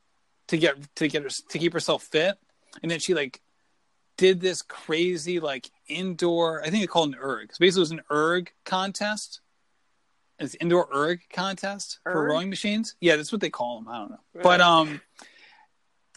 to 0.48 0.58
get 0.58 0.96
to 0.96 1.08
get 1.08 1.24
her 1.24 1.30
to 1.30 1.60
keep 1.60 1.74
herself 1.74 2.04
fit. 2.04 2.38
And 2.82 2.90
then 2.90 3.00
she 3.00 3.14
like 3.14 3.42
did 4.18 4.42
this 4.42 4.62
crazy 4.62 5.40
like 5.40 5.72
indoor 5.88 6.62
i 6.62 6.70
think 6.70 6.84
they 6.84 6.88
called 6.88 7.14
an 7.14 7.20
erg. 7.22 7.52
Basically 7.58 7.80
it 7.80 7.84
was 7.84 7.92
an 7.92 8.02
erg 8.12 8.52
contest 8.66 9.40
it's 10.40 10.56
indoor 10.62 10.88
erg 10.94 11.22
contest 11.32 12.00
for 12.04 12.26
rowing 12.28 12.50
machines? 12.50 12.96
Yeah 13.00 13.16
that's 13.16 13.32
what 13.32 13.42
they 13.42 13.50
call 13.50 13.80
them 13.80 13.90
i 13.90 13.98
don't 13.98 14.12
know. 14.12 14.20
Right. 14.34 14.44
but 14.44 14.62
um 14.62 15.02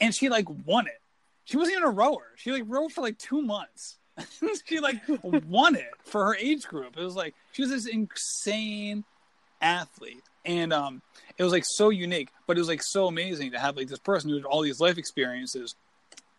and 0.00 0.14
she 0.14 0.28
like 0.28 0.46
won 0.66 0.86
it. 0.86 1.00
She 1.44 1.56
wasn't 1.56 1.76
even 1.76 1.88
a 1.88 1.92
rower. 1.92 2.32
She 2.36 2.50
like 2.52 2.64
rowed 2.66 2.92
for 2.92 3.00
like 3.02 3.18
two 3.18 3.42
months. 3.42 3.98
She 4.66 4.80
like 4.80 5.00
won 5.22 5.74
it 5.74 5.90
for 6.04 6.26
her 6.26 6.36
age 6.36 6.66
group. 6.66 6.96
It 6.96 7.02
was 7.02 7.16
like 7.16 7.34
she 7.52 7.62
was 7.62 7.70
this 7.70 7.86
insane 7.86 9.04
athlete. 9.60 10.22
And 10.44 10.72
um 10.72 11.02
it 11.38 11.42
was 11.44 11.52
like 11.52 11.64
so 11.66 11.90
unique 11.90 12.30
but 12.46 12.56
it 12.56 12.60
was 12.60 12.68
like 12.68 12.82
so 12.82 13.06
amazing 13.06 13.52
to 13.52 13.58
have 13.58 13.76
like 13.76 13.88
this 13.88 13.98
person 13.98 14.30
who 14.30 14.36
had 14.36 14.44
all 14.44 14.62
these 14.62 14.80
life 14.80 14.98
experiences 14.98 15.74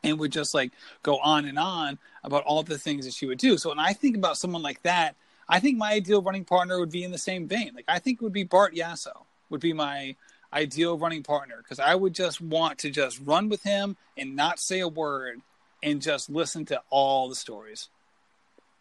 and 0.03 0.19
would 0.19 0.31
just 0.31 0.53
like 0.53 0.71
go 1.01 1.17
on 1.19 1.45
and 1.45 1.57
on 1.57 1.97
about 2.23 2.43
all 2.43 2.61
the 2.63 2.77
things 2.77 3.05
that 3.05 3.13
she 3.13 3.25
would 3.25 3.37
do. 3.37 3.57
So 3.57 3.69
when 3.69 3.79
i 3.79 3.93
think 3.93 4.15
about 4.17 4.37
someone 4.37 4.61
like 4.61 4.81
that 4.83 5.15
i 5.49 5.59
think 5.59 5.77
my 5.77 5.91
ideal 5.93 6.21
running 6.21 6.45
partner 6.45 6.79
would 6.79 6.91
be 6.91 7.03
in 7.03 7.11
the 7.11 7.17
same 7.17 7.47
vein 7.47 7.71
like 7.75 7.85
i 7.87 7.99
think 7.99 8.19
it 8.19 8.23
would 8.23 8.33
be 8.33 8.43
bart 8.43 8.73
yasso 8.75 9.25
would 9.49 9.61
be 9.61 9.73
my 9.73 10.15
ideal 10.53 10.97
running 10.97 11.23
partner 11.23 11.57
because 11.57 11.79
i 11.79 11.93
would 11.95 12.13
just 12.13 12.39
want 12.41 12.77
to 12.79 12.89
just 12.89 13.19
run 13.25 13.49
with 13.49 13.63
him 13.63 13.95
and 14.17 14.35
not 14.35 14.59
say 14.59 14.79
a 14.79 14.87
word 14.87 15.41
and 15.81 16.01
just 16.01 16.29
listen 16.29 16.63
to 16.65 16.81
all 16.89 17.27
the 17.29 17.35
stories 17.35 17.89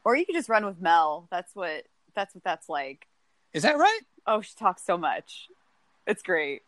Or 0.05 0.15
you 0.17 0.25
could 0.27 0.35
just 0.35 0.49
run 0.49 0.65
with 0.67 0.81
Mel. 0.81 1.27
That's 1.31 1.55
what 1.55 1.85
that's 2.15 2.35
what 2.35 2.45
that's 2.45 2.69
like. 2.69 3.07
is 3.53 3.63
that 3.63 3.79
right 3.79 4.01
Oh, 4.27 4.41
she 4.41 4.53
talks 4.57 4.85
so 4.85 4.97
much. 4.97 5.49
It's 6.07 6.23
great. 6.23 6.63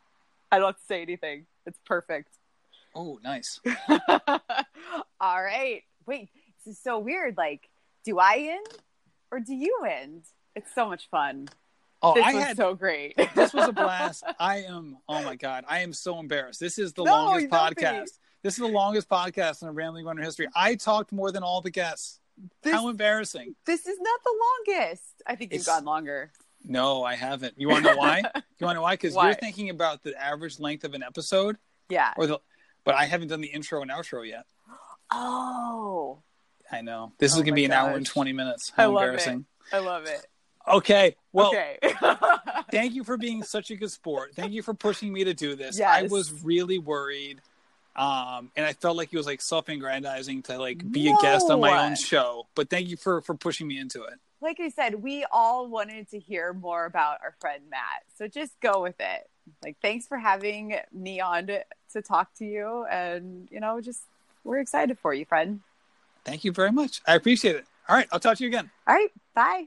I 0.50 0.58
don't 0.58 0.68
have 0.68 0.76
to 0.78 0.86
say 0.86 1.02
anything. 1.02 1.46
It's 1.66 1.78
perfect. 1.86 2.30
oh 2.94 3.18
nice 3.22 3.60
All 5.20 5.42
right. 5.42 5.82
Wait, 6.06 6.28
this 6.64 6.76
is 6.76 6.82
so 6.82 6.98
weird. 6.98 7.36
Like, 7.36 7.68
do 8.04 8.18
I 8.18 8.56
end 8.56 8.66
or 9.35 9.40
do 9.40 9.55
you 9.55 9.81
end? 9.90 10.23
It's 10.55 10.73
so 10.74 10.89
much 10.89 11.09
fun. 11.11 11.48
oh 12.02 12.15
this 12.15 12.24
i 12.24 12.35
was 12.35 12.44
had 12.44 12.56
so 12.56 12.74
great. 12.74 13.16
this 13.35 13.52
was 13.52 13.69
a 13.69 13.73
blast. 13.73 14.23
I 14.39 14.59
am. 14.59 14.98
Oh 15.09 15.23
my 15.24 15.35
god, 15.35 15.65
I 15.69 15.81
am 15.81 15.93
so 15.93 16.20
embarrassed. 16.20 16.61
This 16.61 16.78
is 16.78 16.93
the 16.93 17.02
No, 17.05 17.12
longest 17.12 17.51
don't 17.51 17.77
be. 17.77 17.82
podcast. 17.82 18.11
This 18.43 18.55
is 18.55 18.59
the 18.61 18.69
longest 18.69 19.09
podcast 19.09 19.62
in 19.62 19.69
Rambling 19.74 20.05
Runner 20.06 20.23
history. 20.23 20.47
I 20.55 20.77
talked 20.77 21.11
more 21.12 21.32
than 21.32 21.43
all 21.43 21.61
the 21.61 21.70
guests. 21.70 22.20
This, 22.62 22.73
How 22.74 22.89
embarrassing! 22.89 23.55
this 23.66 23.86
is 23.86 23.97
not 24.01 24.20
the 24.24 24.35
longest. 24.77 25.23
I 25.27 25.35
think 25.35 25.52
you've 25.52 25.62
It's- 25.62 25.74
gone 25.74 25.85
longer. 25.85 26.31
No, 26.66 27.05
I 27.05 27.15
haven't. 27.15 27.55
You 27.59 27.69
want 27.69 27.85
to 27.85 27.90
know 27.93 27.97
why? 27.98 28.23
You 28.59 28.66
want 28.66 28.74
to 28.77 28.78
know 28.78 28.82
why? 28.82 28.94
Because 28.94 29.15
you're 29.16 29.35
thinking 29.35 29.69
about 29.70 30.02
the 30.02 30.15
average 30.20 30.59
length 30.61 30.85
of 30.85 30.94
an 30.94 31.02
episode, 31.02 31.56
Yeah. 31.90 32.12
or 32.16 32.27
the. 32.27 32.39
But 32.85 32.94
I 32.94 33.05
haven't 33.06 33.28
done 33.28 33.40
the 33.40 33.48
intro 33.48 33.82
and 33.82 33.90
outro 33.90 34.27
yet. 34.27 34.44
Oh, 35.12 36.23
I 36.73 36.81
know 36.81 37.12
this 37.19 37.32
is 37.32 37.39
Oh 37.39 37.43
gonna 37.43 37.55
be 37.55 37.65
an 37.65 37.73
hour 37.73 37.91
and 37.91 38.07
twenty 38.07 38.32
minutes. 38.32 38.73
I 38.77 38.82
How 38.82 38.91
love 38.91 39.03
it. 39.03 39.07
embarrassing! 39.07 39.47
I 39.73 39.78
love 39.78 40.07
it. 40.07 40.27
Okay, 40.66 41.16
well, 41.32 41.49
okay. 41.49 41.78
thank 42.70 42.95
you 42.95 43.05
for 43.05 43.19
being 43.19 43.43
such 43.43 43.70
a 43.70 43.77
good 43.77 43.91
sport. 43.91 44.35
Thank 44.35 44.53
you 44.53 44.62
for 44.62 44.73
pushing 44.73 45.12
me 45.12 45.24
to 45.24 45.35
do 45.35 45.57
this. 45.57 45.81
I 45.81 46.05
was 46.05 46.32
really 46.43 46.78
worried. 46.78 47.41
Um, 47.97 48.51
and 48.57 48.66
I 48.66 48.73
felt 48.73 48.97
like 48.97 49.12
it 49.12 49.16
was 49.16 49.27
like 49.27 49.41
self-aggrandizing 49.41 50.43
to 50.45 50.59
like 50.59 50.91
be 50.91 51.09
a 51.11 51.16
guest 51.20 51.49
on 51.51 51.61
my 51.61 51.86
own 51.86 51.95
show. 51.95 52.47
But 52.55 52.69
thank 52.70 52.89
you 52.89 52.97
for 52.97 53.20
for 53.20 53.35
pushing 53.35 53.69
me 53.69 53.78
into 53.78 54.03
it. 54.05 54.15
like 54.41 54.59
I 54.59 54.69
said, 54.70 55.03
we 55.03 55.24
all 55.31 55.69
wanted 55.69 56.11
to 56.11 56.19
hear 56.19 56.53
more 56.53 56.86
about 56.86 57.19
our 57.23 57.35
friend 57.41 57.62
Matt. 57.70 58.03
So 58.16 58.27
just 58.27 58.59
go 58.61 58.82
with 58.82 58.97
it. 58.99 59.28
Like, 59.62 59.77
thanks 59.82 60.07
for 60.07 60.19
having 60.19 60.77
me 60.93 61.20
on 61.20 61.47
to, 61.49 61.65
to 61.93 62.03
talk 62.03 62.35
to 62.39 62.45
you. 62.45 62.85
And, 62.91 63.49
you 63.51 63.61
know, 63.61 63.81
just 63.81 64.03
we're 64.43 64.59
excited 64.59 64.99
for 64.99 65.15
you, 65.15 65.24
friend. 65.24 65.61
Thank 66.24 66.44
you 66.44 66.52
very 66.52 66.72
much. 66.72 67.01
I 67.06 67.14
appreciate 67.14 67.56
it. 67.56 67.66
All 67.88 67.96
right, 67.96 68.09
I'll 68.10 68.20
talk 68.20 68.38
to 68.38 68.44
you 68.44 68.48
again. 68.48 68.70
All 68.86 68.94
right. 68.94 69.10
Bye. 69.34 69.66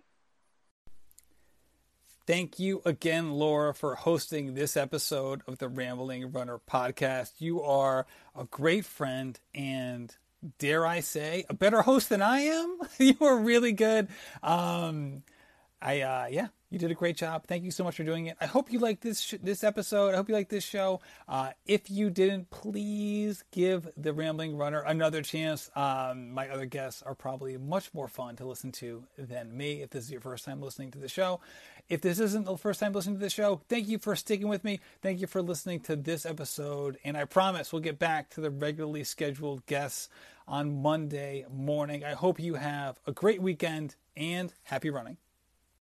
Thank 2.25 2.59
you 2.59 2.81
again, 2.83 3.31
Laura, 3.31 3.73
for 3.73 3.95
hosting 3.95 4.53
this 4.53 4.75
episode 4.75 5.43
of 5.47 5.59
the 5.59 5.69
Rambling 5.69 6.31
Runner 6.31 6.59
podcast. 6.69 7.31
You 7.39 7.61
are 7.61 8.05
a 8.35 8.43
great 8.43 8.83
friend 8.83 9.39
and 9.55 10.13
dare 10.59 10.85
I 10.85 10.99
say, 10.99 11.45
a 11.49 11.53
better 11.53 11.83
host 11.83 12.09
than 12.09 12.21
I 12.21 12.39
am. 12.39 12.79
you 12.99 13.15
are 13.21 13.37
really 13.37 13.71
good. 13.71 14.09
Um, 14.43 15.23
I 15.81 16.01
uh, 16.01 16.27
yeah, 16.29 16.47
you 16.69 16.77
did 16.79 16.91
a 16.91 16.95
great 16.95 17.15
job. 17.15 17.45
Thank 17.47 17.63
you 17.63 17.71
so 17.71 17.83
much 17.83 17.95
for 17.95 18.03
doing 18.03 18.25
it. 18.25 18.37
I 18.41 18.45
hope 18.45 18.71
you 18.71 18.79
liked 18.79 19.01
this 19.01 19.21
sh- 19.21 19.35
this 19.41 19.63
episode. 19.63 20.13
I 20.13 20.17
hope 20.17 20.27
you 20.27 20.35
liked 20.35 20.49
this 20.49 20.63
show. 20.63 20.99
Uh, 21.27 21.51
if 21.65 21.89
you 21.89 22.09
didn't, 22.09 22.49
please 22.49 23.43
give 23.51 23.87
the 23.95 24.13
Rambling 24.13 24.57
Runner 24.57 24.81
another 24.81 25.21
chance. 25.21 25.71
Um, 25.75 26.31
my 26.31 26.49
other 26.49 26.65
guests 26.65 27.01
are 27.03 27.15
probably 27.15 27.57
much 27.57 27.93
more 27.93 28.07
fun 28.07 28.35
to 28.37 28.45
listen 28.45 28.71
to 28.73 29.03
than 29.17 29.55
me. 29.55 29.81
If 29.81 29.91
this 29.91 30.05
is 30.05 30.11
your 30.11 30.21
first 30.21 30.43
time 30.43 30.61
listening 30.61 30.91
to 30.91 30.99
the 30.99 31.07
show, 31.07 31.39
if 31.87 32.01
this 32.01 32.19
isn't 32.19 32.45
the 32.45 32.57
first 32.57 32.79
time 32.81 32.91
listening 32.91 33.15
to 33.15 33.21
the 33.21 33.29
show, 33.29 33.61
thank 33.69 33.87
you 33.87 33.97
for 33.97 34.15
sticking 34.15 34.49
with 34.49 34.63
me. 34.63 34.81
Thank 35.01 35.21
you 35.21 35.27
for 35.27 35.41
listening 35.41 35.79
to 35.81 35.95
this 35.95 36.25
episode, 36.25 36.97
and 37.05 37.15
I 37.15 37.23
promise 37.25 37.71
we'll 37.71 37.81
get 37.81 37.99
back 37.99 38.29
to 38.31 38.41
the 38.41 38.51
regularly 38.51 39.05
scheduled 39.05 39.65
guests 39.67 40.09
on 40.47 40.81
Monday 40.81 41.45
morning. 41.49 42.03
I 42.03 42.13
hope 42.13 42.39
you 42.39 42.55
have 42.55 42.99
a 43.05 43.11
great 43.11 43.41
weekend 43.41 43.95
and 44.15 44.53
happy 44.63 44.89
running. 44.89 45.17